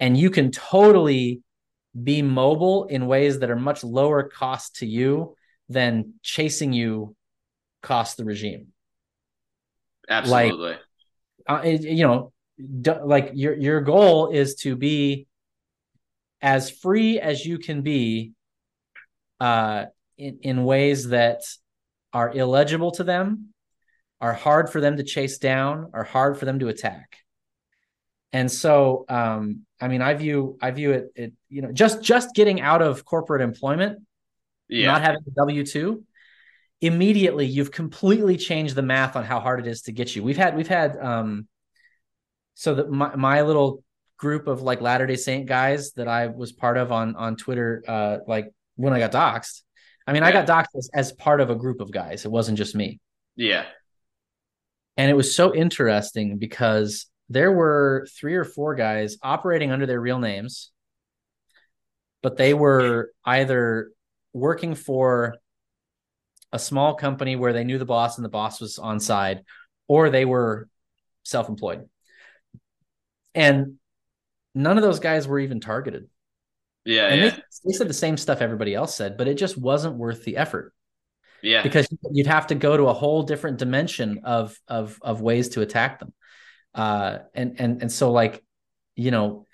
and 0.00 0.16
you 0.16 0.30
can 0.30 0.50
totally 0.50 1.42
be 2.02 2.22
mobile 2.22 2.86
in 2.86 3.06
ways 3.06 3.40
that 3.40 3.50
are 3.50 3.56
much 3.56 3.84
lower 3.84 4.22
cost 4.22 4.76
to 4.76 4.86
you 4.86 5.36
than 5.68 6.14
chasing 6.22 6.72
you 6.72 7.14
cost 7.82 8.16
the 8.16 8.24
regime. 8.24 8.68
Absolutely. 10.08 10.76
Like, 11.48 11.64
uh, 11.64 11.68
you 11.68 12.06
know, 12.06 12.32
like 13.04 13.32
your 13.34 13.54
your 13.54 13.80
goal 13.80 14.30
is 14.30 14.54
to 14.56 14.76
be 14.76 15.26
as 16.42 16.70
free 16.70 17.18
as 17.18 17.44
you 17.44 17.58
can 17.58 17.82
be 17.82 18.32
uh 19.40 19.86
in, 20.18 20.38
in 20.42 20.64
ways 20.64 21.08
that 21.08 21.42
are 22.12 22.30
illegible 22.30 22.90
to 22.92 23.04
them 23.04 23.48
are 24.20 24.34
hard 24.34 24.68
for 24.70 24.80
them 24.80 24.96
to 24.96 25.02
chase 25.02 25.38
down 25.38 25.90
are 25.94 26.04
hard 26.04 26.38
for 26.38 26.44
them 26.44 26.58
to 26.58 26.68
attack 26.68 27.16
and 28.32 28.50
so 28.50 29.04
um 29.08 29.64
i 29.80 29.88
mean 29.88 30.02
i 30.02 30.14
view 30.14 30.58
i 30.60 30.70
view 30.70 30.92
it 30.92 31.12
it 31.14 31.32
you 31.48 31.62
know 31.62 31.72
just 31.72 32.02
just 32.02 32.34
getting 32.34 32.60
out 32.60 32.82
of 32.82 33.04
corporate 33.04 33.42
employment 33.42 33.98
Yeah. 34.68 34.86
not 34.92 35.02
having 35.02 35.22
a 35.26 35.30
W 35.36 35.64
two, 35.66 36.04
immediately 36.80 37.44
you've 37.46 37.72
completely 37.72 38.36
changed 38.36 38.74
the 38.76 38.82
math 38.82 39.16
on 39.16 39.24
how 39.24 39.40
hard 39.40 39.58
it 39.60 39.66
is 39.66 39.82
to 39.82 39.92
get 39.92 40.14
you. 40.14 40.22
We've 40.22 40.36
had 40.36 40.54
we've 40.56 40.68
had 40.68 40.96
um, 40.96 41.48
so 42.54 42.74
that 42.76 42.90
my 42.90 43.16
my 43.16 43.42
little 43.42 43.82
group 44.16 44.46
of 44.46 44.62
like 44.62 44.80
Latter 44.80 45.06
Day 45.06 45.16
Saint 45.16 45.46
guys 45.46 45.92
that 45.94 46.06
I 46.08 46.28
was 46.28 46.52
part 46.52 46.76
of 46.78 46.92
on 46.92 47.16
on 47.16 47.36
Twitter, 47.36 47.82
uh, 47.88 48.18
like 48.28 48.46
when 48.80 48.92
I 48.92 48.98
got 48.98 49.12
doxxed. 49.12 49.62
I 50.06 50.12
mean, 50.12 50.22
I 50.22 50.32
got 50.32 50.46
doxxed 50.46 50.76
as, 50.76 50.90
as 50.92 51.12
part 51.12 51.40
of 51.40 51.50
a 51.50 51.54
group 51.54 51.80
of 51.80 51.92
guys. 51.92 52.24
It 52.24 52.30
wasn't 52.30 52.58
just 52.58 52.74
me, 52.74 52.98
yeah. 53.36 53.66
and 54.96 55.10
it 55.10 55.14
was 55.14 55.34
so 55.34 55.54
interesting 55.54 56.38
because 56.38 57.06
there 57.28 57.52
were 57.52 58.06
three 58.18 58.34
or 58.34 58.44
four 58.44 58.74
guys 58.74 59.16
operating 59.22 59.70
under 59.70 59.86
their 59.86 60.00
real 60.00 60.18
names, 60.18 60.72
but 62.22 62.36
they 62.36 62.54
were 62.54 63.12
either 63.24 63.92
working 64.32 64.74
for 64.74 65.36
a 66.52 66.58
small 66.58 66.94
company 66.94 67.36
where 67.36 67.52
they 67.52 67.64
knew 67.64 67.78
the 67.78 67.84
boss 67.84 68.18
and 68.18 68.24
the 68.24 68.30
boss 68.30 68.60
was 68.60 68.78
on 68.78 68.98
side, 68.98 69.44
or 69.86 70.10
they 70.10 70.24
were 70.24 70.68
self-employed. 71.22 71.88
And 73.34 73.74
none 74.54 74.76
of 74.76 74.82
those 74.82 74.98
guys 74.98 75.28
were 75.28 75.38
even 75.38 75.60
targeted. 75.60 76.08
Yeah. 76.84 77.08
and 77.08 77.20
yeah. 77.20 77.30
they, 77.30 77.42
they 77.66 77.72
said 77.72 77.88
the 77.88 77.94
same 77.94 78.16
stuff 78.16 78.40
everybody 78.40 78.74
else 78.74 78.94
said, 78.94 79.16
but 79.16 79.28
it 79.28 79.34
just 79.34 79.58
wasn't 79.58 79.96
worth 79.96 80.24
the 80.24 80.36
effort 80.36 80.72
yeah. 81.42 81.62
because 81.62 81.88
you'd 82.10 82.26
have 82.26 82.48
to 82.48 82.54
go 82.54 82.76
to 82.76 82.84
a 82.84 82.92
whole 82.92 83.22
different 83.22 83.58
dimension 83.58 84.20
of 84.24 84.58
of 84.68 84.98
of 85.02 85.20
ways 85.20 85.50
to 85.50 85.60
attack 85.60 86.00
them. 86.00 86.12
Uh 86.74 87.18
and 87.34 87.60
and 87.60 87.82
and 87.82 87.92
so 87.92 88.12
like, 88.12 88.42
you 88.94 89.10
know, 89.10 89.46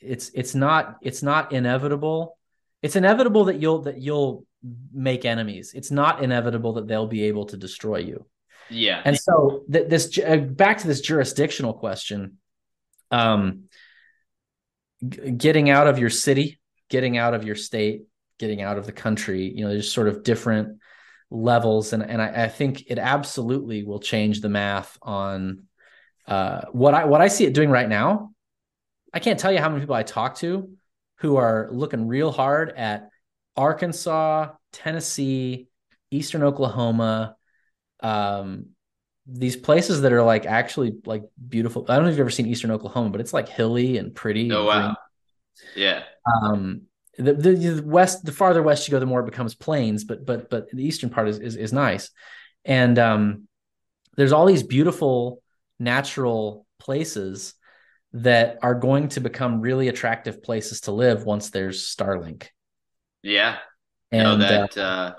it's 0.00 0.30
it's 0.34 0.54
not 0.54 0.96
it's 1.02 1.22
not 1.22 1.52
inevitable. 1.52 2.38
It's 2.82 2.96
inevitable 2.96 3.46
that 3.46 3.60
you'll 3.60 3.82
that 3.82 3.98
you'll 3.98 4.46
make 4.92 5.24
enemies. 5.24 5.72
It's 5.74 5.90
not 5.90 6.22
inevitable 6.22 6.74
that 6.74 6.86
they'll 6.86 7.06
be 7.06 7.24
able 7.24 7.46
to 7.46 7.56
destroy 7.56 7.98
you. 7.98 8.26
yeah. 8.70 9.02
And 9.04 9.18
so 9.18 9.64
th- 9.72 9.88
this 9.88 10.18
uh, 10.18 10.36
back 10.36 10.78
to 10.78 10.86
this 10.86 11.00
jurisdictional 11.00 11.74
question. 11.74 12.38
Um, 13.10 13.67
getting 15.36 15.70
out 15.70 15.86
of 15.86 15.98
your 15.98 16.10
city, 16.10 16.60
getting 16.88 17.16
out 17.16 17.34
of 17.34 17.44
your 17.44 17.54
state, 17.54 18.02
getting 18.38 18.62
out 18.62 18.78
of 18.78 18.86
the 18.86 18.92
country. 18.92 19.52
You 19.54 19.64
know, 19.64 19.70
there's 19.70 19.92
sort 19.92 20.08
of 20.08 20.22
different 20.22 20.78
levels, 21.30 21.92
and 21.92 22.02
and 22.02 22.20
I, 22.20 22.44
I 22.44 22.48
think 22.48 22.84
it 22.88 22.98
absolutely 22.98 23.84
will 23.84 24.00
change 24.00 24.40
the 24.40 24.48
math 24.48 24.98
on 25.02 25.64
uh, 26.26 26.62
what 26.72 26.94
I 26.94 27.04
what 27.04 27.20
I 27.20 27.28
see 27.28 27.44
it 27.44 27.54
doing 27.54 27.70
right 27.70 27.88
now. 27.88 28.32
I 29.12 29.20
can't 29.20 29.38
tell 29.38 29.52
you 29.52 29.58
how 29.58 29.68
many 29.68 29.80
people 29.80 29.94
I 29.94 30.02
talk 30.02 30.36
to 30.36 30.70
who 31.18 31.36
are 31.36 31.68
looking 31.72 32.06
real 32.06 32.30
hard 32.30 32.70
at 32.70 33.08
Arkansas, 33.56 34.50
Tennessee, 34.72 35.68
Eastern 36.10 36.42
Oklahoma, 36.42 37.36
um, 38.00 38.66
these 39.30 39.56
places 39.56 40.00
that 40.00 40.12
are 40.12 40.22
like 40.22 40.46
actually 40.46 40.96
like 41.04 41.22
beautiful. 41.48 41.84
I 41.88 41.96
don't 41.96 42.04
know 42.04 42.08
if 42.08 42.14
you've 42.14 42.20
ever 42.20 42.30
seen 42.30 42.46
Eastern 42.46 42.70
Oklahoma, 42.70 43.10
but 43.10 43.20
it's 43.20 43.32
like 43.34 43.48
hilly 43.48 43.98
and 43.98 44.14
pretty. 44.14 44.50
Oh 44.50 44.60
and 44.60 44.66
wow. 44.66 44.96
Yeah. 45.76 46.04
Um, 46.42 46.82
the, 47.18 47.34
the 47.34 47.52
the 47.52 47.82
west, 47.84 48.24
the 48.24 48.32
farther 48.32 48.62
west 48.62 48.88
you 48.88 48.92
go, 48.92 49.00
the 49.00 49.06
more 49.06 49.20
it 49.20 49.26
becomes 49.26 49.54
plains. 49.54 50.04
But 50.04 50.24
but 50.24 50.48
but 50.48 50.70
the 50.70 50.84
eastern 50.84 51.10
part 51.10 51.28
is 51.28 51.38
is, 51.38 51.56
is 51.56 51.72
nice, 51.72 52.10
and 52.64 52.98
um, 52.98 53.48
there's 54.16 54.32
all 54.32 54.46
these 54.46 54.62
beautiful 54.62 55.42
natural 55.78 56.66
places 56.78 57.54
that 58.12 58.58
are 58.62 58.74
going 58.74 59.08
to 59.08 59.20
become 59.20 59.60
really 59.60 59.88
attractive 59.88 60.42
places 60.42 60.82
to 60.82 60.92
live 60.92 61.24
once 61.24 61.50
there's 61.50 61.94
Starlink. 61.94 62.46
Yeah. 63.22 63.58
And 64.10 64.40
no, 64.40 64.46
uh, 64.46 64.48
that 64.48 64.78
uh, 64.78 65.14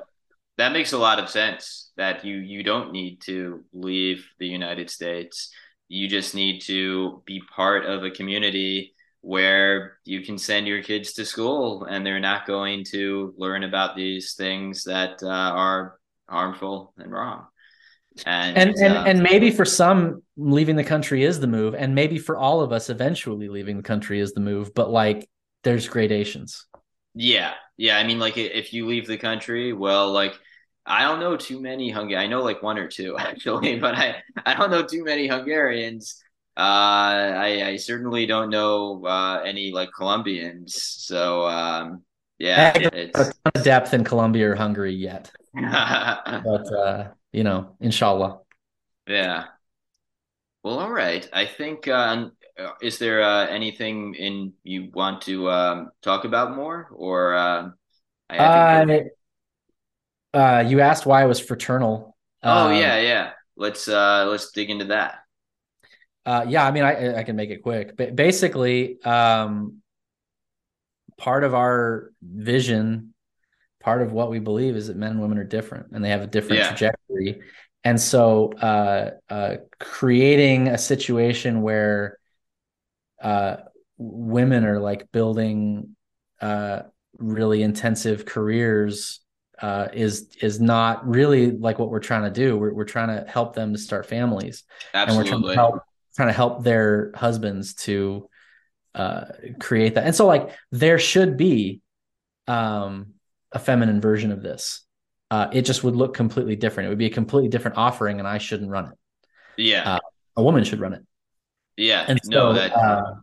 that 0.57 0.71
makes 0.71 0.93
a 0.93 0.97
lot 0.97 1.19
of 1.19 1.29
sense. 1.29 1.88
That 1.99 2.23
you 2.23 2.37
you 2.37 2.63
don't 2.63 2.93
need 2.93 3.19
to 3.23 3.63
leave 3.73 4.25
the 4.39 4.47
United 4.47 4.89
States. 4.89 5.51
You 5.89 6.07
just 6.07 6.33
need 6.33 6.61
to 6.61 7.21
be 7.25 7.41
part 7.53 7.85
of 7.85 8.03
a 8.03 8.11
community 8.11 8.93
where 9.21 9.97
you 10.05 10.21
can 10.21 10.37
send 10.37 10.65
your 10.65 10.81
kids 10.81 11.11
to 11.13 11.25
school 11.25 11.83
and 11.83 12.05
they're 12.05 12.21
not 12.21 12.47
going 12.47 12.85
to 12.85 13.33
learn 13.37 13.63
about 13.63 13.97
these 13.97 14.33
things 14.35 14.85
that 14.85 15.21
uh, 15.21 15.27
are 15.27 15.99
harmful 16.29 16.93
and 16.97 17.11
wrong. 17.11 17.47
And 18.25 18.57
and 18.57 18.75
and, 18.77 18.93
uh, 18.93 19.03
and 19.05 19.21
maybe 19.21 19.51
for 19.51 19.65
some 19.65 20.23
leaving 20.37 20.77
the 20.77 20.83
country 20.85 21.23
is 21.23 21.39
the 21.39 21.47
move 21.47 21.75
and 21.75 21.93
maybe 21.95 22.17
for 22.17 22.37
all 22.37 22.61
of 22.61 22.71
us 22.71 22.89
eventually 22.89 23.49
leaving 23.49 23.75
the 23.77 23.83
country 23.83 24.19
is 24.19 24.33
the 24.33 24.41
move 24.41 24.73
but 24.73 24.89
like 24.89 25.29
there's 25.63 25.87
gradations 25.87 26.65
Yeah, 27.15 27.53
yeah. 27.77 27.97
I 27.97 28.03
mean, 28.03 28.19
like 28.19 28.37
if 28.37 28.73
you 28.73 28.87
leave 28.87 29.07
the 29.07 29.17
country, 29.17 29.73
well, 29.73 30.11
like 30.11 30.33
I 30.89 31.03
don't 31.03 31.19
know 31.19 31.37
too 31.37 31.61
many 31.61 31.89
Hungarians. 31.89 32.25
I 32.25 32.27
know 32.27 32.43
like 32.43 32.63
one 32.63 32.77
or 32.77 32.87
two 32.87 33.17
actually, 33.19 33.79
but 33.79 33.95
I 33.95 34.15
I 34.45 34.55
don't 34.55 34.71
know 34.71 34.83
too 34.83 35.03
many 35.03 35.27
Hungarians. 35.27 36.21
Uh, 36.57 37.37
I 37.37 37.63
I 37.67 37.75
certainly 37.77 38.25
don't 38.25 38.49
know 38.49 39.05
uh, 39.05 39.41
any 39.45 39.71
like 39.71 39.89
Colombians. 39.95 40.75
So 40.81 41.47
um, 41.47 42.03
yeah, 42.37 42.73
it's 42.75 43.19
a 43.19 43.23
ton 43.25 43.33
of 43.55 43.63
depth 43.63 43.93
in 43.93 44.03
colombia 44.03 44.49
or 44.49 44.55
hungary 44.55 44.93
yet 44.93 45.29
but 45.53 46.73
uh 46.73 47.09
you 47.33 47.43
know 47.43 47.75
inshallah 47.81 48.39
yeah. 49.09 49.45
Well, 50.63 50.79
all 50.79 50.91
right. 50.91 51.27
I 51.33 51.45
think. 51.45 51.87
Uh, 51.87 52.29
uh, 52.59 52.71
is 52.81 52.99
there 52.99 53.23
uh, 53.23 53.47
anything 53.47 54.13
in 54.15 54.53
you 54.63 54.91
want 54.93 55.21
to 55.21 55.49
um, 55.49 55.91
talk 56.01 56.25
about 56.25 56.55
more, 56.55 56.89
or 56.91 57.33
uh, 57.33 57.69
I, 58.29 58.37
I 58.37 59.09
uh, 60.33 60.63
you 60.67 60.79
asked 60.81 61.05
why 61.05 61.21
i 61.21 61.25
was 61.25 61.39
fraternal 61.39 62.15
Oh 62.43 62.69
Um, 62.69 62.79
yeah, 62.79 62.99
yeah. 62.99 63.31
Let's 63.55 63.87
uh 63.87 64.25
let's 64.29 64.51
dig 64.51 64.69
into 64.69 64.85
that. 64.85 65.19
Uh, 66.25 66.45
yeah, 66.47 66.65
I 66.65 66.71
mean, 66.71 66.83
I 66.83 67.19
I 67.19 67.23
can 67.23 67.35
make 67.35 67.49
it 67.49 67.63
quick, 67.63 67.95
but 67.97 68.15
basically, 68.15 69.01
um, 69.03 69.81
part 71.17 71.43
of 71.43 71.53
our 71.53 72.11
vision, 72.21 73.13
part 73.81 74.01
of 74.01 74.11
what 74.13 74.29
we 74.29 74.39
believe 74.39 74.75
is 74.75 74.87
that 74.87 74.97
men 74.97 75.11
and 75.11 75.21
women 75.21 75.37
are 75.37 75.43
different, 75.43 75.87
and 75.93 76.03
they 76.03 76.09
have 76.09 76.21
a 76.21 76.27
different 76.27 76.59
Yeah. 76.59 76.67
trajectory. 76.67 77.41
And 77.83 77.99
so, 77.99 78.51
uh, 78.53 79.11
uh, 79.29 79.57
creating 79.79 80.67
a 80.69 80.77
situation 80.77 81.61
where 81.61 82.19
uh, 83.21 83.57
women 83.97 84.65
are 84.65 84.79
like 84.79 85.11
building 85.11 85.95
uh, 86.41 86.83
really 87.17 87.63
intensive 87.63 88.25
careers 88.25 89.19
uh, 89.61 89.87
is 89.93 90.29
is 90.41 90.59
not 90.59 91.07
really 91.07 91.51
like 91.51 91.79
what 91.79 91.89
we're 91.89 91.99
trying 91.99 92.23
to 92.23 92.31
do. 92.31 92.57
We're 92.57 92.73
we're 92.73 92.85
trying 92.85 93.09
to 93.09 93.29
help 93.29 93.55
them 93.55 93.73
to 93.73 93.79
start 93.79 94.05
families 94.05 94.63
and 95.07 95.17
we're 95.17 95.23
trying 95.25 95.43
to 95.43 95.53
help 95.53 95.81
trying 96.15 96.29
to 96.29 96.33
help 96.33 96.63
their 96.63 97.11
husbands 97.15 97.73
to 97.75 98.29
uh 98.95 99.25
create 99.59 99.93
that 99.95 100.03
and 100.05 100.15
so 100.15 100.25
like 100.25 100.49
there 100.71 100.97
should 100.97 101.37
be 101.37 101.79
um 102.47 103.13
a 103.51 103.59
feminine 103.59 104.01
version 104.01 104.31
of 104.31 104.41
this 104.41 104.81
uh 105.29 105.47
it 105.53 105.61
just 105.61 105.83
would 105.83 105.95
look 105.95 106.15
completely 106.15 106.55
different 106.55 106.87
it 106.87 106.89
would 106.89 106.97
be 106.97 107.05
a 107.05 107.09
completely 107.11 107.47
different 107.49 107.77
offering 107.77 108.17
and 108.17 108.27
i 108.27 108.39
shouldn't 108.39 108.69
run 108.71 108.85
it 108.85 108.97
Yeah. 109.57 109.93
uh, 109.95 109.99
a 110.37 110.43
woman 110.43 110.63
should 110.63 110.79
run 110.79 110.93
it 110.93 111.03
yeah. 111.77 112.03
and 112.07 112.19
no, 112.25 112.51
so 112.51 112.53
that 112.59 112.75
uh, 112.75 113.13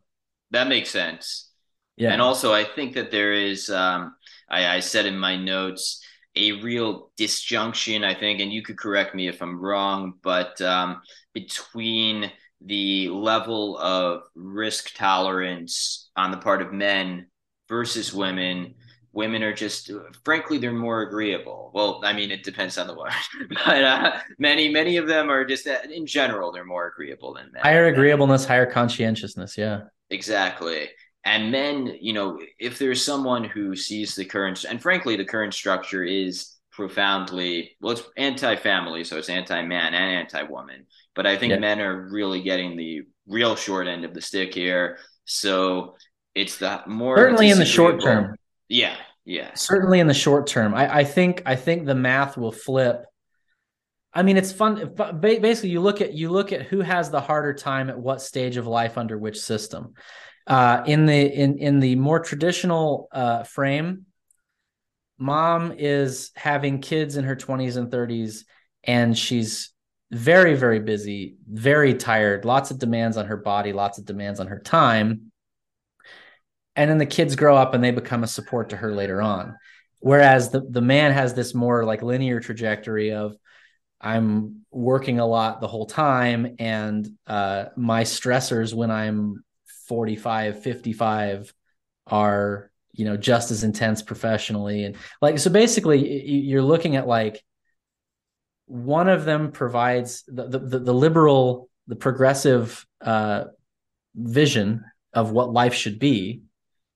that 0.52 0.68
makes 0.68 0.88
sense. 0.90 1.50
yeah 1.96 2.12
And 2.12 2.22
also 2.22 2.54
I 2.54 2.62
think 2.62 2.94
that 2.94 3.10
there 3.10 3.32
is 3.32 3.68
um 3.68 4.14
I, 4.48 4.76
I 4.76 4.80
said 4.80 5.04
in 5.04 5.18
my 5.18 5.36
notes 5.36 6.00
a 6.36 6.52
real 6.52 7.10
disjunction, 7.16 8.04
I 8.04 8.14
think, 8.14 8.40
and 8.40 8.52
you 8.52 8.62
could 8.62 8.78
correct 8.78 9.14
me 9.14 9.28
if 9.28 9.40
I'm 9.42 9.60
wrong, 9.60 10.14
but 10.22 10.60
um 10.60 11.00
between 11.32 12.30
the 12.64 13.08
level 13.10 13.78
of 13.78 14.22
risk 14.34 14.94
tolerance 14.94 16.10
on 16.16 16.30
the 16.30 16.38
part 16.38 16.62
of 16.62 16.72
men 16.72 17.26
versus 17.68 18.14
women 18.14 18.74
women 19.12 19.42
are 19.42 19.52
just 19.52 19.90
frankly 20.24 20.58
they're 20.58 20.72
more 20.72 21.02
agreeable. 21.02 21.70
Well 21.74 22.00
i 22.04 22.12
mean 22.12 22.30
it 22.30 22.44
depends 22.44 22.78
on 22.78 22.86
the 22.86 22.94
word 22.94 23.12
but 23.48 23.84
uh, 23.84 24.18
many 24.38 24.68
many 24.68 24.96
of 24.96 25.06
them 25.06 25.30
are 25.30 25.44
just 25.44 25.66
uh, 25.66 25.78
in 25.90 26.06
general 26.06 26.52
they're 26.52 26.64
more 26.64 26.88
agreeable 26.88 27.34
than 27.34 27.50
men. 27.52 27.62
Higher 27.62 27.86
agreeableness 27.86 28.44
higher 28.44 28.66
conscientiousness 28.66 29.56
yeah. 29.58 29.80
Exactly 30.10 30.88
and 31.26 31.50
men 31.50 31.94
you 32.00 32.14
know 32.14 32.38
if 32.58 32.78
there's 32.78 33.04
someone 33.04 33.44
who 33.44 33.76
sees 33.76 34.14
the 34.14 34.24
current 34.24 34.64
and 34.64 34.80
frankly 34.80 35.16
the 35.16 35.24
current 35.24 35.52
structure 35.52 36.02
is 36.04 36.54
profoundly 36.70 37.72
well 37.80 37.92
it's 37.92 38.02
anti-family 38.16 39.02
so 39.04 39.18
it's 39.18 39.28
anti-man 39.28 39.92
and 39.92 40.12
anti-woman. 40.22 40.86
But 41.14 41.26
i 41.26 41.36
think 41.36 41.50
Yeah. 41.50 41.58
men 41.58 41.80
are 41.80 42.08
really 42.10 42.40
getting 42.42 42.76
the 42.76 43.02
real 43.26 43.56
short 43.56 43.86
end 43.88 44.04
of 44.04 44.14
the 44.14 44.20
stick 44.22 44.54
here. 44.54 44.98
So 45.24 45.96
it's 46.34 46.58
the 46.58 46.82
more 46.86 47.16
Certainly 47.16 47.50
in 47.50 47.58
the 47.58 47.64
short 47.64 48.00
term. 48.00 48.36
yeah 48.68 48.96
yeah. 49.24 49.50
Certainly 49.54 49.98
in 49.98 50.06
the 50.06 50.14
short 50.14 50.46
term. 50.46 50.72
I, 50.74 50.98
I 51.00 51.04
think 51.04 51.42
i 51.46 51.56
think 51.56 51.84
the 51.86 51.94
math 51.96 52.36
will 52.36 52.52
flip. 52.52 53.04
I 54.14 54.22
mean 54.22 54.36
it's 54.36 54.52
fun 54.52 54.94
basically 55.20 55.70
you 55.70 55.80
look 55.80 56.00
at 56.00 56.12
you 56.12 56.30
look 56.30 56.52
at 56.52 56.62
who 56.62 56.80
has 56.82 57.10
the 57.10 57.20
harder 57.20 57.52
time 57.54 57.90
at 57.90 57.98
what 57.98 58.22
stage 58.22 58.56
of 58.58 58.66
life 58.66 58.96
under 58.96 59.18
which 59.18 59.38
system 59.40 59.94
uh, 60.47 60.82
in 60.86 61.06
the 61.06 61.32
in 61.32 61.59
in 61.59 61.81
the 61.81 61.97
more 61.97 62.20
traditional 62.20 63.09
uh, 63.12 63.43
frame 63.43 64.06
mom 65.18 65.73
is 65.77 66.31
having 66.36 66.81
kids 66.81 67.16
in 67.16 67.24
her 67.24 67.36
20s 67.36 67.77
and 67.77 67.90
30s 67.90 68.44
and 68.85 69.16
she's 69.16 69.73
very 70.10 70.55
very 70.55 70.78
busy 70.78 71.36
very 71.48 71.94
tired 71.94 72.44
lots 72.44 72.70
of 72.70 72.78
demands 72.78 73.16
on 73.16 73.27
her 73.27 73.36
body 73.36 73.73
lots 73.73 73.98
of 73.98 74.05
demands 74.05 74.40
on 74.40 74.47
her 74.47 74.60
time. 74.60 75.32
And 76.78 76.90
then 76.90 76.98
the 76.98 77.06
kids 77.06 77.36
grow 77.36 77.56
up 77.56 77.73
and 77.73 77.82
they 77.82 77.90
become 77.90 78.23
a 78.23 78.27
support 78.27 78.68
to 78.68 78.77
her 78.77 78.93
later 78.93 79.23
on. 79.23 79.56
Whereas 80.01 80.51
the 80.51 80.60
the 80.60 80.82
man 80.82 81.12
has 81.12 81.32
this 81.32 81.55
more 81.55 81.85
like 81.85 82.02
linear 82.02 82.39
trajectory 82.40 83.12
of 83.12 83.35
i'm 83.98 84.60
working 84.70 85.18
a 85.18 85.27
lot 85.27 85.60
the 85.60 85.66
whole 85.66 85.86
time 85.86 86.56
and 86.59 87.09
uh 87.27 87.64
my 87.77 88.05
stressors 88.05 88.74
when 88.74 88.90
i'm 88.90 89.43
45 89.86 90.62
55 90.62 91.52
are 92.06 92.70
you 92.92 93.04
know 93.04 93.16
just 93.16 93.50
as 93.50 93.64
intense 93.64 94.02
professionally. 94.02 94.84
And 94.84 94.96
like 95.20 95.38
so 95.38 95.50
basically 95.50 96.24
you're 96.24 96.62
looking 96.62 96.96
at 96.96 97.06
like 97.06 97.44
one 98.66 99.08
of 99.08 99.24
them 99.24 99.52
provides 99.52 100.24
the 100.26 100.48
the, 100.48 100.58
the, 100.58 100.78
the 100.80 100.94
liberal 100.94 101.68
the 101.86 101.96
progressive 101.96 102.86
uh 103.00 103.44
vision 104.14 104.84
of 105.12 105.30
what 105.30 105.52
life 105.52 105.74
should 105.74 105.98
be. 105.98 106.42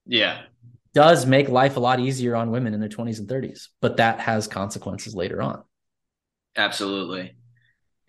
Yeah. 0.06 0.42
Does 0.92 1.24
make 1.24 1.48
life 1.48 1.76
a 1.76 1.80
lot 1.80 2.00
easier 2.00 2.34
on 2.34 2.50
women 2.50 2.74
in 2.74 2.80
their 2.80 2.88
20s 2.88 3.20
and 3.20 3.28
30s 3.28 3.68
but 3.80 3.98
that 3.98 4.20
has 4.20 4.48
consequences 4.48 5.14
later 5.14 5.40
on. 5.40 5.62
Absolutely. 6.56 7.36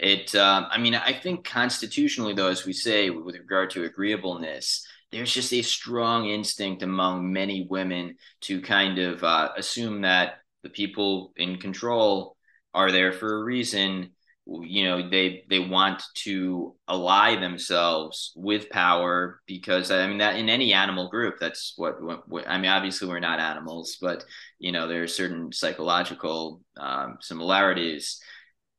It, 0.02 0.34
um, 0.34 0.65
I 0.72 0.80
mean, 0.80 0.95
I 0.95 1.14
think 1.14 1.45
constitutionally, 1.45 2.34
though, 2.34 2.48
as 2.48 2.65
we 2.65 2.73
say, 2.73 3.11
with 3.11 3.36
regard 3.36 3.69
to 3.72 3.84
agreeableness, 3.84 4.84
there's 5.11 5.32
just 5.32 5.53
a 5.53 5.61
strong 5.61 6.26
instinct 6.28 6.82
among 6.82 7.32
many 7.32 7.68
women 7.69 8.15
to 8.41 8.61
kind 8.61 8.98
of 8.98 9.23
uh, 9.23 9.49
assume 9.56 10.02
that 10.02 10.40
the 10.64 10.69
people 10.69 11.34
in 11.38 11.57
control 11.57 12.36
are 12.73 12.91
there 12.91 13.14
for 13.14 13.32
a 13.36 13.44
reason. 13.44 14.10
You 14.48 14.86
know, 14.86 15.07
they 15.07 15.44
they 15.52 15.60
want 15.60 16.02
to 16.23 16.76
ally 16.88 17.36
themselves 17.40 18.34
with 18.36 18.72
power 18.72 19.40
because 19.45 19.91
I 19.91 20.07
mean 20.07 20.18
that 20.18 20.36
in 20.36 20.49
any 20.49 20.73
animal 20.73 21.10
group, 21.10 21.36
that's 21.40 21.73
what, 21.76 22.02
what, 22.02 22.28
what 22.28 22.49
I 22.49 22.57
mean. 22.57 22.72
Obviously, 22.72 23.07
we're 23.07 23.19
not 23.19 23.40
animals, 23.40 23.98
but 24.02 24.26
you 24.57 24.72
know, 24.72 24.88
there 24.88 25.03
are 25.03 25.07
certain 25.07 25.52
psychological 25.52 26.61
um, 26.76 27.18
similarities 27.22 28.19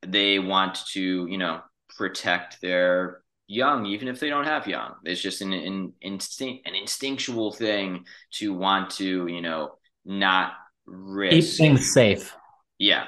they 0.07 0.39
want 0.39 0.79
to 0.93 1.27
you 1.27 1.39
know 1.39 1.61
protect 1.97 2.61
their 2.61 3.23
young 3.47 3.87
even 3.87 4.09
if 4.09 4.19
they 4.21 4.29
don't 4.29 4.47
have 4.47 4.67
young. 4.67 4.95
It's 5.05 5.21
just 5.21 5.43
an, 5.43 5.53
an 5.53 5.93
instinct 6.01 6.67
an 6.67 6.75
instinctual 6.75 7.53
thing 7.53 8.05
to 8.35 8.53
want 8.53 8.91
to 8.93 9.27
you 9.27 9.41
know 9.41 9.77
not 10.05 10.53
risk. 10.87 11.35
Keep 11.35 11.57
things 11.59 11.93
safe. 11.93 12.35
Yeah. 12.79 13.05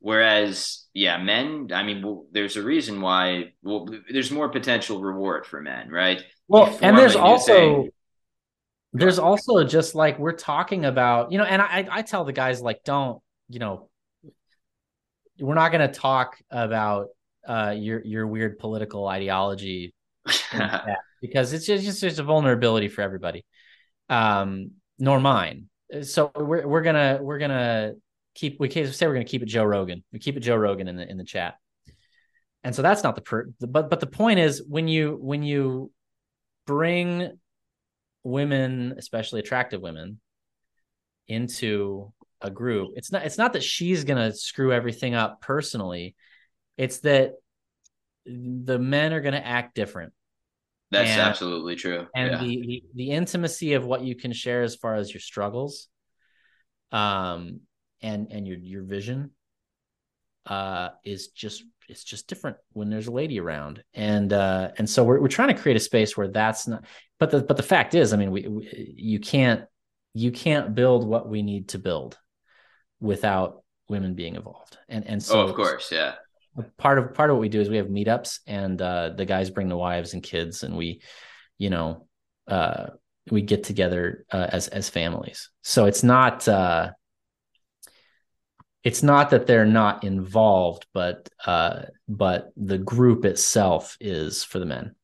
Whereas 0.00 0.84
yeah 0.94 1.18
men 1.18 1.68
i 1.74 1.82
mean 1.82 2.00
well, 2.02 2.26
there's 2.30 2.56
a 2.56 2.62
reason 2.62 3.00
why 3.00 3.52
well 3.62 3.88
there's 4.10 4.30
more 4.30 4.48
potential 4.48 5.00
reward 5.00 5.44
for 5.44 5.60
men 5.60 5.90
right? 5.90 6.22
Well 6.46 6.66
Before 6.66 6.88
and 6.88 6.98
there's 6.98 7.16
also 7.16 7.88
there's 8.92 9.18
also 9.18 9.64
just 9.64 9.94
like 9.94 10.18
we're 10.18 10.32
talking 10.32 10.84
about 10.84 11.32
you 11.32 11.38
know 11.38 11.44
and 11.44 11.60
i 11.60 11.86
i 11.90 12.02
tell 12.02 12.24
the 12.24 12.32
guys 12.32 12.60
like 12.60 12.84
don't 12.84 13.20
you 13.48 13.58
know 13.58 13.88
we're 15.40 15.54
not 15.54 15.72
going 15.72 15.86
to 15.86 15.92
talk 15.92 16.36
about 16.50 17.08
uh 17.46 17.74
your 17.76 18.02
your 18.04 18.26
weird 18.26 18.58
political 18.58 19.06
ideology 19.06 19.92
because 21.20 21.52
it's 21.52 21.66
just, 21.66 22.00
just 22.00 22.18
a 22.18 22.22
vulnerability 22.22 22.88
for 22.88 23.02
everybody. 23.02 23.44
Um 24.08 24.72
nor 24.98 25.20
mine. 25.20 25.68
So 26.02 26.30
we're 26.34 26.66
we're 26.66 26.82
gonna 26.82 27.18
we're 27.20 27.38
gonna 27.38 27.94
keep 28.34 28.58
we 28.58 28.68
can't 28.68 28.92
say 28.94 29.06
we're 29.06 29.14
gonna 29.14 29.24
keep 29.24 29.42
it 29.42 29.46
joe 29.46 29.64
rogan. 29.64 30.02
We 30.12 30.18
keep 30.18 30.36
it 30.36 30.40
joe 30.40 30.56
rogan 30.56 30.88
in 30.88 30.96
the 30.96 31.08
in 31.08 31.16
the 31.18 31.24
chat. 31.24 31.56
And 32.62 32.74
so 32.74 32.80
that's 32.80 33.02
not 33.02 33.14
the 33.14 33.20
per 33.20 33.48
but 33.60 33.90
but 33.90 34.00
the 34.00 34.06
point 34.06 34.38
is 34.38 34.62
when 34.66 34.88
you 34.88 35.18
when 35.20 35.42
you 35.42 35.90
bring 36.66 37.38
women 38.22 38.94
especially 38.96 39.40
attractive 39.40 39.82
women 39.82 40.18
into 41.28 42.12
a 42.44 42.50
group. 42.50 42.92
It's 42.96 43.10
not 43.10 43.24
it's 43.24 43.38
not 43.38 43.54
that 43.54 43.64
she's 43.64 44.04
gonna 44.04 44.32
screw 44.32 44.72
everything 44.72 45.14
up 45.16 45.40
personally. 45.40 46.14
It's 46.76 46.98
that 47.00 47.32
the 48.26 48.78
men 48.78 49.12
are 49.12 49.20
gonna 49.20 49.38
act 49.38 49.74
different. 49.74 50.12
That's 50.90 51.10
And- 51.10 51.20
absolutely 51.22 51.74
true. 51.76 52.06
and 52.14 52.30
yeah. 52.32 52.38
the, 52.38 52.46
the 52.66 52.84
the 52.94 53.10
intimacy 53.10 53.72
of 53.72 53.84
what 53.84 54.02
you 54.02 54.14
can 54.14 54.32
share 54.32 54.62
as 54.62 54.76
far 54.76 54.94
as 54.94 55.12
your 55.12 55.20
struggles 55.20 55.88
um 56.92 57.60
and 58.02 58.30
and 58.30 58.46
your 58.46 58.58
your 58.58 58.82
vision 58.84 59.30
uh 60.46 60.90
is 61.04 61.28
just 61.28 61.64
it's 61.88 62.04
just 62.04 62.28
different 62.28 62.56
when 62.72 62.88
there's 62.90 63.08
a 63.08 63.12
lady 63.12 63.40
around. 63.40 63.82
And 63.94 64.32
uh 64.32 64.70
and 64.78 64.88
so 64.88 65.02
we're, 65.04 65.20
we're 65.20 65.28
trying 65.28 65.54
to 65.54 65.60
create 65.60 65.76
a 65.76 65.80
space 65.80 66.16
where 66.16 66.28
that's 66.28 66.68
not 66.68 66.84
but 67.18 67.30
the 67.30 67.42
but 67.42 67.56
the 67.56 67.62
fact 67.62 67.94
is 67.94 68.12
i 68.12 68.16
mean 68.16 68.30
we, 68.30 68.46
we 68.46 68.94
you 68.96 69.18
can't 69.18 69.64
you 70.12 70.30
can't 70.30 70.74
build 70.74 71.06
what 71.06 71.28
we 71.28 71.42
need 71.42 71.68
to 71.70 71.78
build 71.78 72.16
without 73.04 73.62
women 73.88 74.14
being 74.14 74.34
involved. 74.34 74.78
And 74.88 75.06
and 75.06 75.22
so 75.22 75.40
oh 75.40 75.46
of 75.46 75.54
course 75.54 75.92
yeah. 75.92 76.14
part 76.78 76.98
of 76.98 77.14
part 77.14 77.30
of 77.30 77.36
what 77.36 77.42
we 77.42 77.50
do 77.50 77.60
is 77.60 77.68
we 77.68 77.76
have 77.76 77.88
meetups 77.88 78.40
and 78.46 78.80
uh 78.80 79.10
the 79.10 79.26
guys 79.26 79.50
bring 79.50 79.68
the 79.68 79.76
wives 79.76 80.14
and 80.14 80.22
kids 80.22 80.62
and 80.62 80.76
we 80.76 81.02
you 81.58 81.70
know 81.70 82.06
uh 82.48 82.86
we 83.30 83.42
get 83.42 83.64
together 83.64 84.24
uh, 84.32 84.48
as 84.50 84.68
as 84.68 84.88
families. 84.88 85.50
So 85.62 85.84
it's 85.84 86.02
not 86.02 86.48
uh 86.48 86.90
it's 88.82 89.02
not 89.02 89.30
that 89.30 89.46
they're 89.46 89.66
not 89.66 90.04
involved 90.04 90.86
but 90.94 91.28
uh 91.44 91.82
but 92.08 92.52
the 92.56 92.78
group 92.78 93.24
itself 93.24 93.96
is 94.00 94.42
for 94.42 94.58
the 94.58 94.66
men. 94.66 94.94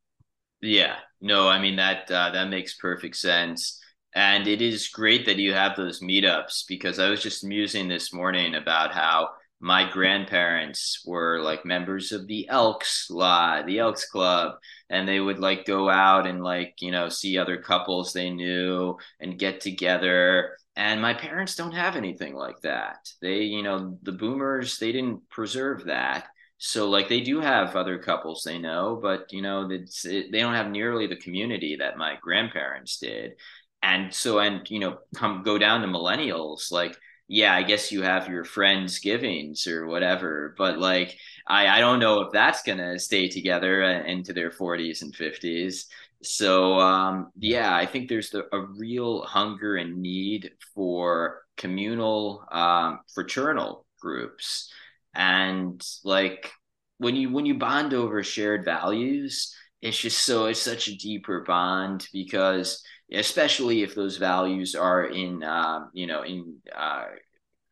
Yeah, 0.61 0.95
no, 1.19 1.47
I 1.47 1.59
mean 1.59 1.77
that 1.77 2.09
uh, 2.11 2.31
that 2.31 2.49
makes 2.49 2.75
perfect 2.75 3.15
sense, 3.15 3.80
and 4.13 4.47
it 4.47 4.61
is 4.61 4.89
great 4.89 5.25
that 5.25 5.37
you 5.37 5.53
have 5.53 5.75
those 5.75 6.01
meetups 6.01 6.65
because 6.67 6.99
I 6.99 7.09
was 7.09 7.21
just 7.21 7.43
musing 7.43 7.87
this 7.87 8.13
morning 8.13 8.55
about 8.55 8.93
how 8.93 9.29
my 9.61 9.89
grandparents 9.89 11.03
were 11.05 11.39
like 11.41 11.65
members 11.65 12.11
of 12.11 12.25
the 12.27 12.49
Elks 12.49 13.09
Lodge, 13.11 13.67
the 13.67 13.79
Elks 13.79 14.05
Club, 14.09 14.55
and 14.89 15.07
they 15.07 15.19
would 15.19 15.39
like 15.39 15.65
go 15.65 15.89
out 15.89 16.25
and 16.25 16.43
like 16.43 16.75
you 16.81 16.91
know 16.91 17.09
see 17.09 17.37
other 17.37 17.57
couples 17.57 18.11
they 18.11 18.31
knew 18.31 18.97
and 19.19 19.39
get 19.39 19.61
together. 19.61 20.57
And 20.75 21.01
my 21.01 21.13
parents 21.13 21.55
don't 21.55 21.73
have 21.73 21.95
anything 21.95 22.33
like 22.33 22.61
that. 22.61 23.09
They, 23.21 23.41
you 23.41 23.61
know, 23.61 23.97
the 24.03 24.13
boomers, 24.13 24.79
they 24.79 24.91
didn't 24.93 25.29
preserve 25.29 25.85
that. 25.85 26.27
So 26.63 26.89
like 26.89 27.09
they 27.09 27.21
do 27.21 27.39
have 27.41 27.75
other 27.75 27.97
couples 27.97 28.43
they 28.43 28.57
know, 28.57 28.99
but 29.01 29.33
you 29.33 29.41
know 29.41 29.67
it's 29.69 30.05
it, 30.05 30.31
they 30.31 30.39
don't 30.39 30.53
have 30.53 30.69
nearly 30.69 31.07
the 31.07 31.15
community 31.15 31.77
that 31.77 31.97
my 31.97 32.17
grandparents 32.21 32.97
did. 32.99 33.33
And 33.83 34.13
so 34.13 34.39
and 34.39 34.69
you 34.69 34.79
know 34.79 34.99
come 35.15 35.43
go 35.43 35.57
down 35.57 35.81
to 35.81 35.87
millennials 35.87 36.71
like 36.71 36.95
yeah, 37.27 37.55
I 37.55 37.63
guess 37.63 37.93
you 37.93 38.01
have 38.01 38.27
your 38.27 38.43
friends 38.43 38.99
givings 38.99 39.65
or 39.65 39.87
whatever, 39.87 40.53
but 40.57 40.79
like 40.79 41.17
I 41.47 41.67
I 41.67 41.79
don't 41.79 41.99
know 41.99 42.21
if 42.21 42.31
that's 42.31 42.61
to 42.63 42.99
stay 42.99 43.29
together 43.29 43.83
uh, 43.83 44.03
into 44.03 44.33
their 44.33 44.51
40s 44.51 45.01
and 45.01 45.13
50s. 45.15 45.87
So 46.23 46.79
um 46.79 47.31
yeah, 47.37 47.73
I 47.75 47.85
think 47.85 48.09
there's 48.09 48.29
the, 48.31 48.45
a 48.53 48.59
real 48.61 49.23
hunger 49.23 49.77
and 49.77 49.97
need 50.01 50.51
for 50.75 51.43
communal 51.57 52.45
um 52.51 52.99
fraternal 53.13 53.85
groups 54.01 54.71
and 55.13 55.85
like 56.03 56.51
when 56.97 57.15
you 57.15 57.31
when 57.31 57.45
you 57.45 57.55
bond 57.55 57.93
over 57.93 58.23
shared 58.23 58.65
values 58.65 59.55
it's 59.81 59.97
just 59.97 60.23
so 60.25 60.45
it's 60.45 60.61
such 60.61 60.87
a 60.87 60.97
deeper 60.97 61.41
bond 61.41 62.07
because 62.13 62.83
especially 63.11 63.83
if 63.83 63.95
those 63.95 64.17
values 64.17 64.75
are 64.75 65.05
in 65.05 65.43
um, 65.43 65.89
you 65.93 66.07
know 66.07 66.23
in 66.23 66.57
uh, 66.75 67.05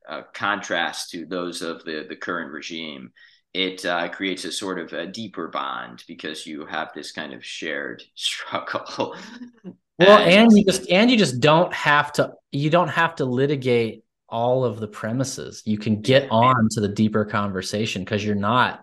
uh, 0.08 0.22
contrast 0.34 1.12
to 1.12 1.26
those 1.26 1.62
of 1.62 1.84
the 1.86 2.06
the 2.08 2.16
current 2.16 2.52
regime 2.52 3.12
it 3.54 3.84
uh, 3.86 4.08
creates 4.10 4.46
a 4.46 4.52
sort 4.52 4.78
of 4.78 4.94
a 4.94 5.08
deeper 5.08 5.48
bond 5.48 6.04
because 6.08 6.46
you 6.46 6.66
have 6.66 6.90
this 6.94 7.12
kind 7.12 7.34
of 7.34 7.44
shared 7.44 8.04
struggle 8.16 9.16
well 9.98 10.20
and 10.20 10.52
you 10.52 10.64
just 10.66 10.90
and 10.90 11.10
you 11.10 11.18
just 11.18 11.40
don't 11.40 11.74
have 11.74 12.12
to 12.12 12.32
you 12.52 12.70
don't 12.70 12.90
have 12.90 13.16
to 13.16 13.26
litigate 13.26 14.04
all 14.32 14.64
of 14.64 14.80
the 14.80 14.88
premises. 14.88 15.64
You 15.66 15.78
can 15.78 16.02
get 16.02 16.30
on 16.32 16.70
to 16.72 16.82
the 16.82 16.88
deeper 16.88 17.26
conversation 17.26 18.04
because 18.04 18.24
you're 18.24 18.36
not 18.36 18.82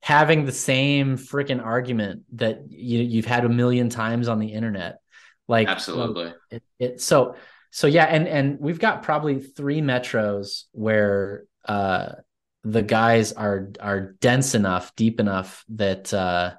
having 0.00 0.44
the 0.44 0.52
same 0.52 1.16
freaking 1.16 1.64
argument 1.64 2.22
that 2.32 2.62
you, 2.68 3.00
you've 3.00 3.24
had 3.24 3.44
a 3.44 3.48
million 3.48 3.88
times 3.88 4.28
on 4.28 4.40
the 4.40 4.52
internet. 4.52 5.00
Like 5.52 5.68
absolutely. 5.68 6.32
It, 6.50 6.62
it, 6.78 7.00
so 7.02 7.36
so 7.70 7.86
yeah, 7.86 8.04
and 8.04 8.26
and 8.26 8.58
we've 8.58 8.78
got 8.78 9.02
probably 9.02 9.38
three 9.38 9.82
metros 9.82 10.62
where 10.72 11.44
uh 11.66 12.12
the 12.64 12.80
guys 12.80 13.32
are 13.32 13.68
are 13.78 14.00
dense 14.00 14.54
enough, 14.54 14.96
deep 14.96 15.20
enough 15.20 15.62
that 15.68 16.14
uh 16.14 16.54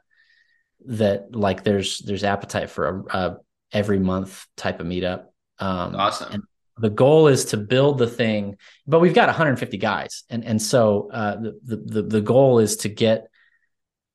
that 0.85 1.35
like 1.35 1.63
there's 1.63 2.03
there's 2.05 2.23
appetite 2.23 2.69
for 2.69 2.87
a, 2.87 3.17
a 3.17 3.37
every 3.71 3.97
month 3.97 4.45
type 4.57 4.79
of 4.79 4.85
meetup. 4.85 5.23
Um, 5.57 5.95
awesome. 5.95 6.47
The 6.77 6.91
goal 6.91 7.29
is 7.29 7.45
to 7.45 7.57
build 7.57 7.97
the 7.97 8.05
thing, 8.05 8.57
but 8.85 8.99
we've 8.99 9.15
got 9.15 9.27
150 9.27 9.77
guys, 9.77 10.23
and 10.29 10.45
and 10.45 10.61
so 10.61 11.09
uh, 11.11 11.37
the, 11.37 11.77
the 11.77 12.01
the 12.03 12.21
goal 12.21 12.59
is 12.59 12.77
to 12.77 12.89
get 12.89 13.25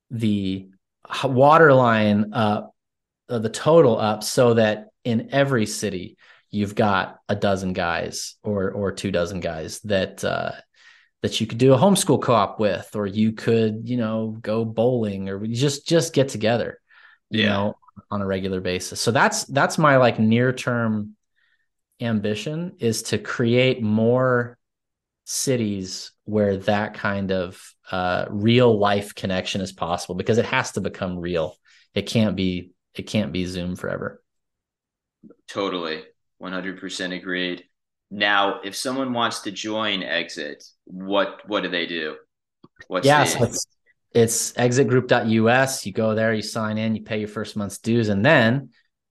the 0.08 0.68
water 1.24 1.72
line 1.72 2.32
up, 2.32 2.64
uh, 2.64 2.68
the 3.28 3.50
total 3.50 3.98
up, 3.98 4.22
so 4.22 4.54
that 4.54 4.86
in 5.04 5.28
every 5.32 5.66
city 5.66 6.16
you've 6.50 6.74
got 6.74 7.18
a 7.28 7.34
dozen 7.34 7.72
guys 7.72 8.36
or 8.42 8.70
or 8.70 8.92
two 8.92 9.10
dozen 9.10 9.40
guys 9.40 9.80
that 9.80 10.24
uh, 10.24 10.52
that 11.22 11.40
you 11.40 11.46
could 11.46 11.58
do 11.58 11.74
a 11.74 11.78
homeschool 11.78 12.22
co-op 12.22 12.58
with, 12.60 12.90
or 12.94 13.06
you 13.06 13.32
could 13.32 13.88
you 13.88 13.96
know 13.96 14.36
go 14.40 14.64
bowling, 14.64 15.28
or 15.28 15.46
just 15.46 15.86
just 15.86 16.14
get 16.14 16.28
together, 16.28 16.80
you 17.30 17.42
yeah. 17.42 17.48
know, 17.48 17.76
on 18.10 18.22
a 18.22 18.26
regular 18.26 18.60
basis. 18.60 19.00
So 19.00 19.10
that's 19.10 19.44
that's 19.44 19.78
my 19.78 19.96
like 19.96 20.18
near 20.18 20.52
term 20.52 21.16
ambition 22.00 22.76
is 22.78 23.02
to 23.02 23.18
create 23.18 23.82
more 23.82 24.56
cities 25.24 26.12
where 26.24 26.56
that 26.58 26.94
kind 26.94 27.32
of 27.32 27.60
uh, 27.90 28.26
real 28.30 28.78
life 28.78 29.14
connection 29.14 29.60
is 29.60 29.72
possible 29.72 30.14
because 30.14 30.38
it 30.38 30.44
has 30.44 30.72
to 30.72 30.80
become 30.80 31.18
real. 31.18 31.56
It 31.94 32.02
can't 32.02 32.36
be 32.36 32.72
it 32.98 33.06
can't 33.06 33.32
be 33.32 33.44
Zoom 33.44 33.76
forever. 33.76 34.22
Totally, 35.48 36.02
one 36.38 36.52
hundred 36.52 36.80
percent 36.80 37.12
agreed. 37.12 37.64
Now, 38.10 38.60
if 38.62 38.74
someone 38.74 39.12
wants 39.12 39.40
to 39.40 39.50
join 39.50 40.02
Exit, 40.02 40.64
what 40.84 41.42
what 41.46 41.62
do 41.62 41.68
they 41.68 41.86
do? 41.86 42.16
What's 42.86 43.06
yeah, 43.06 43.24
the... 43.24 43.30
so 43.30 43.44
it's, 43.44 43.66
it's 44.12 44.52
exitgroup.us. 44.52 45.84
You 45.84 45.92
go 45.92 46.14
there, 46.14 46.32
you 46.32 46.42
sign 46.42 46.78
in, 46.78 46.94
you 46.94 47.02
pay 47.02 47.18
your 47.18 47.28
first 47.28 47.56
month's 47.56 47.78
dues, 47.78 48.08
and 48.08 48.24
then 48.24 48.70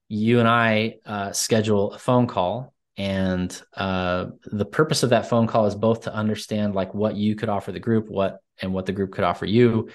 you 0.09 0.39
and 0.39 0.47
I 0.47 0.95
uh, 1.05 1.31
schedule 1.31 1.93
a 1.93 1.99
phone 1.99 2.27
call 2.27 2.73
and 2.97 3.61
uh, 3.75 4.27
the 4.45 4.65
purpose 4.65 5.03
of 5.03 5.11
that 5.11 5.29
phone 5.29 5.47
call 5.47 5.67
is 5.67 5.75
both 5.75 6.01
to 6.01 6.13
understand 6.13 6.73
like 6.73 6.93
what 6.93 7.15
you 7.15 7.35
could 7.35 7.49
offer 7.49 7.71
the 7.71 7.79
group 7.79 8.09
what 8.09 8.39
and 8.61 8.73
what 8.73 8.85
the 8.85 8.91
group 8.91 9.11
could 9.11 9.23
offer 9.23 9.45
you 9.45 9.89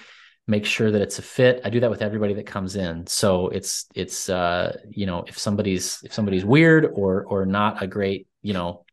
make 0.47 0.65
sure 0.65 0.91
that 0.91 1.01
it's 1.01 1.19
a 1.19 1.21
fit. 1.21 1.61
I 1.63 1.69
do 1.69 1.79
that 1.79 1.89
with 1.89 2.01
everybody 2.01 2.33
that 2.33 2.45
comes 2.45 2.75
in. 2.75 3.07
So 3.07 3.47
it's 3.47 3.85
it's 3.95 4.29
uh, 4.29 4.77
you 4.89 5.05
know 5.05 5.23
if 5.27 5.37
somebody's 5.37 6.01
if 6.03 6.13
somebody's 6.13 6.45
weird 6.45 6.85
or 6.93 7.23
or 7.25 7.45
not 7.45 7.81
a 7.81 7.87
great 7.87 8.27
you 8.41 8.53
know 8.53 8.85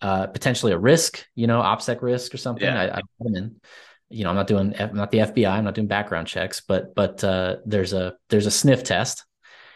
uh, 0.00 0.26
potentially 0.26 0.72
a 0.72 0.78
risk 0.78 1.26
you 1.34 1.46
know 1.46 1.60
opsec 1.60 2.02
risk 2.02 2.34
or 2.34 2.36
something 2.36 2.64
yeah. 2.64 2.80
I, 2.80 2.98
I 2.98 3.00
put 3.18 3.24
them 3.24 3.36
in. 3.36 3.56
You 4.10 4.24
know 4.24 4.30
i'm 4.30 4.36
not 4.36 4.46
doing 4.46 4.74
i'm 4.78 4.94
not 4.94 5.10
the 5.10 5.18
fbi 5.18 5.50
i'm 5.50 5.64
not 5.64 5.74
doing 5.74 5.86
background 5.86 6.28
checks 6.28 6.60
but 6.60 6.94
but 6.94 7.22
uh, 7.22 7.56
there's 7.66 7.92
a 7.92 8.14
there's 8.28 8.46
a 8.46 8.50
sniff 8.50 8.84
test. 8.84 9.24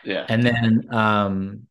Yeah. 0.04 0.24
And 0.28 0.44
then 0.44 0.88
um 0.90 1.66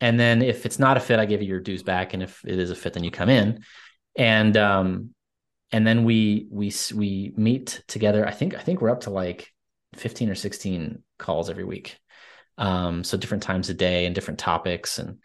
and 0.00 0.18
then 0.18 0.42
if 0.42 0.66
it's 0.66 0.78
not 0.78 0.96
a 0.96 1.00
fit 1.00 1.18
i 1.18 1.26
give 1.26 1.42
you 1.42 1.48
your 1.48 1.60
dues 1.60 1.82
back. 1.82 2.14
And 2.14 2.22
if 2.22 2.44
it 2.44 2.58
is 2.58 2.70
a 2.70 2.74
fit 2.74 2.94
then 2.94 3.04
you 3.04 3.10
come 3.10 3.28
in. 3.28 3.62
And 4.16 4.56
um 4.56 5.14
and 5.72 5.86
then 5.86 6.04
we 6.04 6.46
we 6.50 6.72
we 6.94 7.32
meet 7.36 7.82
together. 7.88 8.26
I 8.26 8.32
think 8.32 8.54
i 8.54 8.60
think 8.60 8.80
we're 8.80 8.90
up 8.90 9.02
to 9.02 9.10
like 9.10 9.52
15 9.94 10.30
or 10.30 10.34
16 10.34 11.02
calls 11.18 11.50
every 11.50 11.64
week. 11.64 11.98
Um 12.58 13.04
so 13.04 13.16
different 13.16 13.42
times 13.42 13.68
a 13.68 13.74
day 13.74 14.06
and 14.06 14.14
different 14.14 14.38
topics. 14.38 14.98
And 14.98 15.18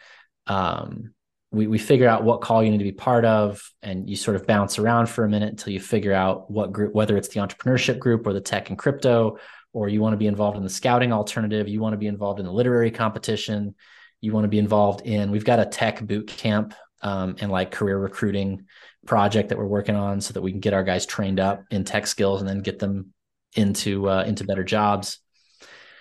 um 0.48 1.14
we, 1.54 1.68
we 1.68 1.78
figure 1.80 2.08
out 2.08 2.24
what 2.24 2.40
call 2.40 2.64
you 2.64 2.72
need 2.72 2.78
to 2.78 2.84
be 2.86 2.94
part 2.94 3.26
of. 3.26 3.62
And 3.82 4.10
you 4.10 4.16
sort 4.16 4.38
of 4.38 4.48
bounce 4.48 4.80
around 4.80 5.10
for 5.10 5.26
a 5.26 5.30
minute 5.30 5.50
until 5.50 5.74
you 5.74 5.82
figure 5.82 6.14
out 6.14 6.50
what 6.50 6.72
group 6.72 6.94
whether 6.94 7.18
it's 7.18 7.28
the 7.30 7.40
entrepreneurship 7.40 8.00
group 8.00 8.26
or 8.26 8.34
the 8.34 8.42
tech 8.42 8.70
and 8.70 8.78
crypto 8.78 9.38
or 9.74 9.88
you 9.88 10.02
want 10.02 10.14
to 10.14 10.18
be 10.18 10.28
involved 10.28 10.58
in 10.58 10.64
the 10.64 10.70
scouting 10.70 11.14
alternative. 11.14 11.68
You 11.68 11.80
want 11.80 11.94
to 11.94 11.98
be 11.98 12.08
involved 12.08 12.40
in 12.40 12.46
the 12.46 12.52
literary 12.52 12.92
competition. 12.92 13.76
You 14.20 14.34
want 14.34 14.44
to 14.44 14.50
be 14.50 14.60
involved 14.60 15.06
in. 15.06 15.32
We've 15.32 15.46
got 15.46 15.60
a 15.60 15.66
tech 15.66 16.02
boot 16.06 16.28
camp 16.28 16.74
um, 17.02 17.36
and 17.40 17.52
like 17.52 17.72
career 17.72 17.98
recruiting 17.98 18.66
project 19.06 19.50
that 19.50 19.58
we're 19.58 19.66
working 19.66 19.96
on 19.96 20.22
so 20.22 20.34
that 20.34 20.42
we 20.42 20.52
can 20.52 20.60
get 20.60 20.74
our 20.74 20.84
guys 20.84 21.06
trained 21.06 21.40
up 21.40 21.64
in 21.72 21.84
tech 21.84 22.08
skills 22.08 22.42
and 22.42 22.50
then 22.50 22.62
get 22.62 22.80
them 22.80 23.14
into 23.56 24.10
uh, 24.10 24.24
into 24.24 24.44
better 24.44 24.64
jobs. 24.64 25.20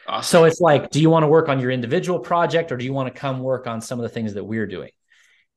Awesome. 0.07 0.29
So 0.29 0.45
it's 0.45 0.61
like, 0.61 0.91
do 0.91 1.01
you 1.01 1.11
want 1.11 1.25
to 1.25 1.29
work 1.29 1.49
on 1.49 1.61
your 1.61 1.71
individual 1.71 2.19
project 2.19 2.73
or 2.73 2.77
do 2.77 2.85
you 2.85 2.93
want 2.93 3.13
to 3.13 3.19
come 3.19 3.41
work 3.41 3.67
on 3.67 3.81
some 3.81 3.99
of 3.99 4.03
the 4.03 4.09
things 4.09 4.35
that 4.35 4.45
we're 4.45 4.67
doing? 4.67 4.91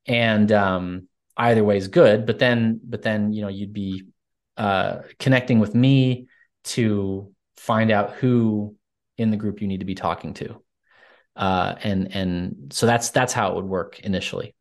And 0.06 0.52
um, 0.52 1.08
either 1.38 1.64
way 1.64 1.78
is 1.78 1.88
good. 1.88 2.26
But 2.26 2.40
then, 2.40 2.80
but 2.84 3.02
then 3.02 3.34
you 3.34 3.42
know, 3.42 3.48
you'd 3.48 3.74
be 3.74 4.04
uh, 4.58 5.00
connecting 5.20 5.60
with 5.60 5.74
me 5.74 6.28
to 6.66 7.32
find 7.58 7.92
out 7.92 8.14
who 8.14 8.76
in 9.18 9.32
the 9.32 9.38
group 9.38 9.62
you 9.62 9.68
need 9.68 9.80
to 9.80 9.86
be 9.86 9.96
talking 9.96 10.34
to 10.36 10.64
uh, 11.36 11.76
and 11.84 12.16
and 12.16 12.74
so 12.74 12.86
that's 12.86 13.10
that's 13.10 13.34
how 13.34 13.50
it 13.50 13.56
would 13.56 13.66
work 13.66 14.00
initially. 14.02 14.56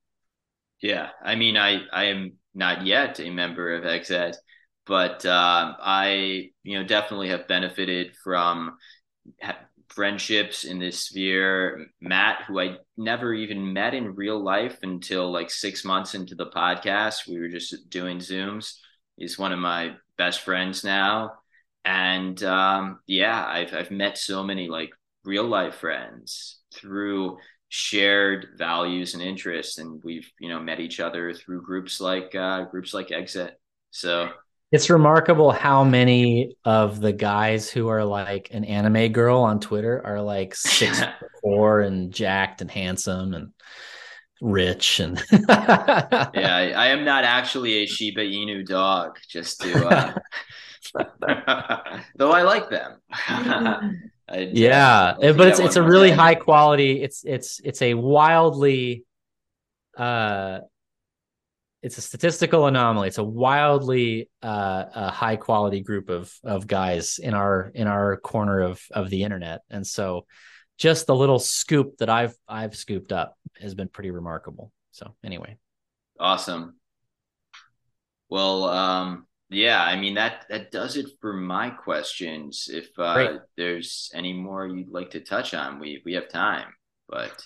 Yeah, 0.80 1.10
I 1.22 1.34
mean, 1.36 1.56
I 1.56 1.82
I 1.92 2.04
am 2.04 2.32
not 2.54 2.86
yet 2.86 3.20
a 3.20 3.30
member 3.30 3.74
of 3.74 3.84
Exit, 3.84 4.36
but 4.86 5.24
uh, 5.24 5.74
I 5.80 6.50
you 6.62 6.78
know 6.78 6.86
definitely 6.86 7.28
have 7.28 7.48
benefited 7.48 8.14
from 8.22 8.76
friendships 9.88 10.64
in 10.64 10.78
this 10.78 11.00
sphere. 11.00 11.86
Matt, 12.00 12.44
who 12.46 12.60
I 12.60 12.78
never 12.96 13.32
even 13.34 13.72
met 13.72 13.94
in 13.94 14.14
real 14.14 14.42
life 14.42 14.78
until 14.82 15.30
like 15.30 15.50
six 15.50 15.84
months 15.84 16.14
into 16.14 16.34
the 16.34 16.46
podcast, 16.46 17.28
we 17.28 17.38
were 17.38 17.48
just 17.48 17.88
doing 17.90 18.18
Zooms. 18.18 18.74
He's 19.16 19.38
one 19.38 19.52
of 19.52 19.58
my 19.58 19.96
best 20.16 20.40
friends 20.40 20.84
now, 20.84 21.32
and 21.84 22.42
um, 22.42 23.00
yeah, 23.06 23.44
I've 23.46 23.74
I've 23.74 23.90
met 23.90 24.18
so 24.18 24.42
many 24.42 24.68
like 24.68 24.90
real 25.24 25.44
life 25.44 25.76
friends 25.76 26.58
through 26.74 27.38
shared 27.74 28.48
values 28.58 29.14
and 29.14 29.22
interests 29.22 29.78
and 29.78 30.04
we've 30.04 30.30
you 30.38 30.46
know 30.46 30.60
met 30.60 30.78
each 30.78 31.00
other 31.00 31.32
through 31.32 31.62
groups 31.62 32.02
like 32.02 32.34
uh, 32.34 32.64
groups 32.64 32.92
like 32.92 33.10
exit. 33.10 33.58
So 33.90 34.28
it's 34.72 34.90
remarkable 34.90 35.52
how 35.52 35.82
many 35.82 36.54
of 36.66 37.00
the 37.00 37.14
guys 37.14 37.70
who 37.70 37.88
are 37.88 38.04
like 38.04 38.50
an 38.52 38.64
anime 38.64 39.10
girl 39.10 39.40
on 39.40 39.58
twitter 39.58 40.04
are 40.04 40.20
like 40.20 40.54
six 40.54 41.02
four 41.40 41.80
and 41.80 42.12
jacked 42.12 42.60
and 42.60 42.70
handsome 42.70 43.32
and 43.32 43.52
rich 44.42 45.00
and 45.00 45.22
yeah 45.32 46.28
I, 46.34 46.72
I, 46.76 46.86
am 46.88 47.06
not 47.06 47.24
actually 47.24 47.84
a 47.84 47.86
shiba 47.86 48.22
inu 48.22 48.66
dog 48.66 49.18
just 49.30 49.62
to 49.62 50.18
uh... 50.98 51.94
though 52.16 52.32
i 52.32 52.42
like 52.42 52.68
them 52.68 52.98
I, 54.28 54.50
yeah, 54.52 55.14
I 55.20 55.32
but 55.32 55.48
it's 55.48 55.58
it's 55.58 55.76
a 55.76 55.82
really 55.82 56.10
high 56.10 56.34
quality. 56.34 57.02
It's 57.02 57.24
it's 57.24 57.60
it's 57.64 57.82
a 57.82 57.94
wildly, 57.94 59.04
uh, 59.96 60.60
it's 61.82 61.98
a 61.98 62.00
statistical 62.00 62.66
anomaly. 62.66 63.08
It's 63.08 63.18
a 63.18 63.24
wildly 63.24 64.30
uh, 64.42 64.84
a 64.94 65.10
high 65.10 65.36
quality 65.36 65.80
group 65.80 66.08
of 66.08 66.32
of 66.44 66.66
guys 66.66 67.18
in 67.18 67.34
our 67.34 67.72
in 67.74 67.88
our 67.88 68.16
corner 68.16 68.60
of 68.60 68.80
of 68.92 69.10
the 69.10 69.24
internet, 69.24 69.62
and 69.70 69.86
so 69.86 70.26
just 70.78 71.06
the 71.06 71.14
little 71.14 71.38
scoop 71.38 71.98
that 71.98 72.08
I've 72.08 72.34
I've 72.48 72.76
scooped 72.76 73.12
up 73.12 73.36
has 73.60 73.74
been 73.74 73.88
pretty 73.88 74.10
remarkable. 74.10 74.72
So 74.92 75.14
anyway, 75.24 75.56
awesome. 76.18 76.76
Well, 78.28 78.64
um, 78.64 79.26
yeah, 79.52 79.82
I 79.82 79.96
mean 79.96 80.14
that 80.14 80.46
that 80.48 80.70
does 80.70 80.96
it 80.96 81.06
for 81.20 81.32
my 81.32 81.70
questions. 81.70 82.68
If 82.72 82.88
uh, 82.98 83.38
there's 83.56 84.10
any 84.14 84.32
more 84.32 84.66
you'd 84.66 84.90
like 84.90 85.10
to 85.10 85.20
touch 85.20 85.54
on, 85.54 85.78
we 85.78 86.02
we 86.04 86.14
have 86.14 86.28
time. 86.28 86.68
But 87.08 87.44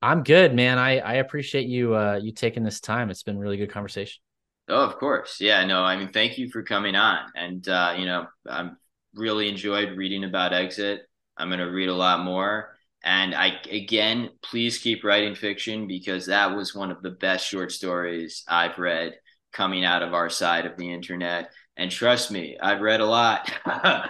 I'm 0.00 0.22
good, 0.22 0.54
man. 0.54 0.78
I 0.78 0.98
I 0.98 1.14
appreciate 1.14 1.66
you 1.66 1.94
uh 1.94 2.20
you 2.22 2.32
taking 2.32 2.64
this 2.64 2.80
time. 2.80 3.10
It's 3.10 3.22
been 3.22 3.38
really 3.38 3.56
good 3.56 3.70
conversation. 3.70 4.22
Oh, 4.68 4.84
of 4.84 4.96
course. 4.96 5.40
Yeah, 5.40 5.64
no, 5.64 5.82
I 5.82 5.96
mean 5.96 6.12
thank 6.12 6.38
you 6.38 6.50
for 6.50 6.62
coming 6.62 6.94
on. 6.94 7.30
And 7.36 7.66
uh, 7.68 7.94
you 7.98 8.06
know, 8.06 8.26
I'm 8.48 8.76
really 9.14 9.48
enjoyed 9.48 9.96
reading 9.96 10.24
about 10.24 10.52
Exit. 10.52 11.02
I'm 11.36 11.50
gonna 11.50 11.70
read 11.70 11.88
a 11.88 11.94
lot 11.94 12.24
more. 12.24 12.76
And 13.04 13.34
I 13.34 13.60
again, 13.70 14.30
please 14.42 14.78
keep 14.78 15.04
writing 15.04 15.34
fiction 15.34 15.86
because 15.86 16.26
that 16.26 16.56
was 16.56 16.74
one 16.74 16.90
of 16.90 17.02
the 17.02 17.10
best 17.10 17.46
short 17.46 17.72
stories 17.72 18.44
I've 18.48 18.78
read 18.78 19.14
coming 19.52 19.84
out 19.84 20.02
of 20.02 20.14
our 20.14 20.30
side 20.30 20.66
of 20.66 20.76
the 20.76 20.92
internet. 20.92 21.52
And 21.76 21.90
trust 21.90 22.30
me, 22.30 22.56
I've 22.60 22.80
read 22.80 23.00
a 23.00 23.06
lot. 23.06 23.50
uh, 23.64 24.08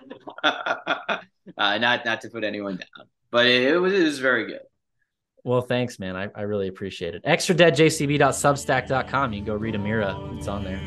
not 1.56 2.04
not 2.04 2.20
to 2.22 2.30
put 2.30 2.44
anyone 2.44 2.76
down, 2.76 3.06
but 3.30 3.46
it, 3.46 3.62
it, 3.74 3.78
was 3.78 3.92
it 3.92 4.02
was 4.02 4.18
very 4.18 4.46
good. 4.46 4.60
Well, 5.44 5.62
thanks, 5.62 5.98
man. 5.98 6.16
I, 6.16 6.28
I 6.34 6.42
really 6.42 6.68
appreciate 6.68 7.14
it. 7.14 7.22
Extra 7.24 7.54
dead 7.54 7.74
JCB.substack.com. 7.74 9.32
You 9.32 9.38
can 9.40 9.46
go 9.46 9.54
read 9.54 9.74
Amira. 9.74 10.38
It's 10.38 10.46
on 10.48 10.64
there. 10.64 10.80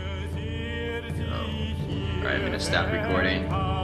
Um, 1.32 2.20
all 2.20 2.26
right, 2.26 2.36
I'm 2.36 2.46
gonna 2.46 2.60
stop 2.60 2.92
recording. 2.92 3.75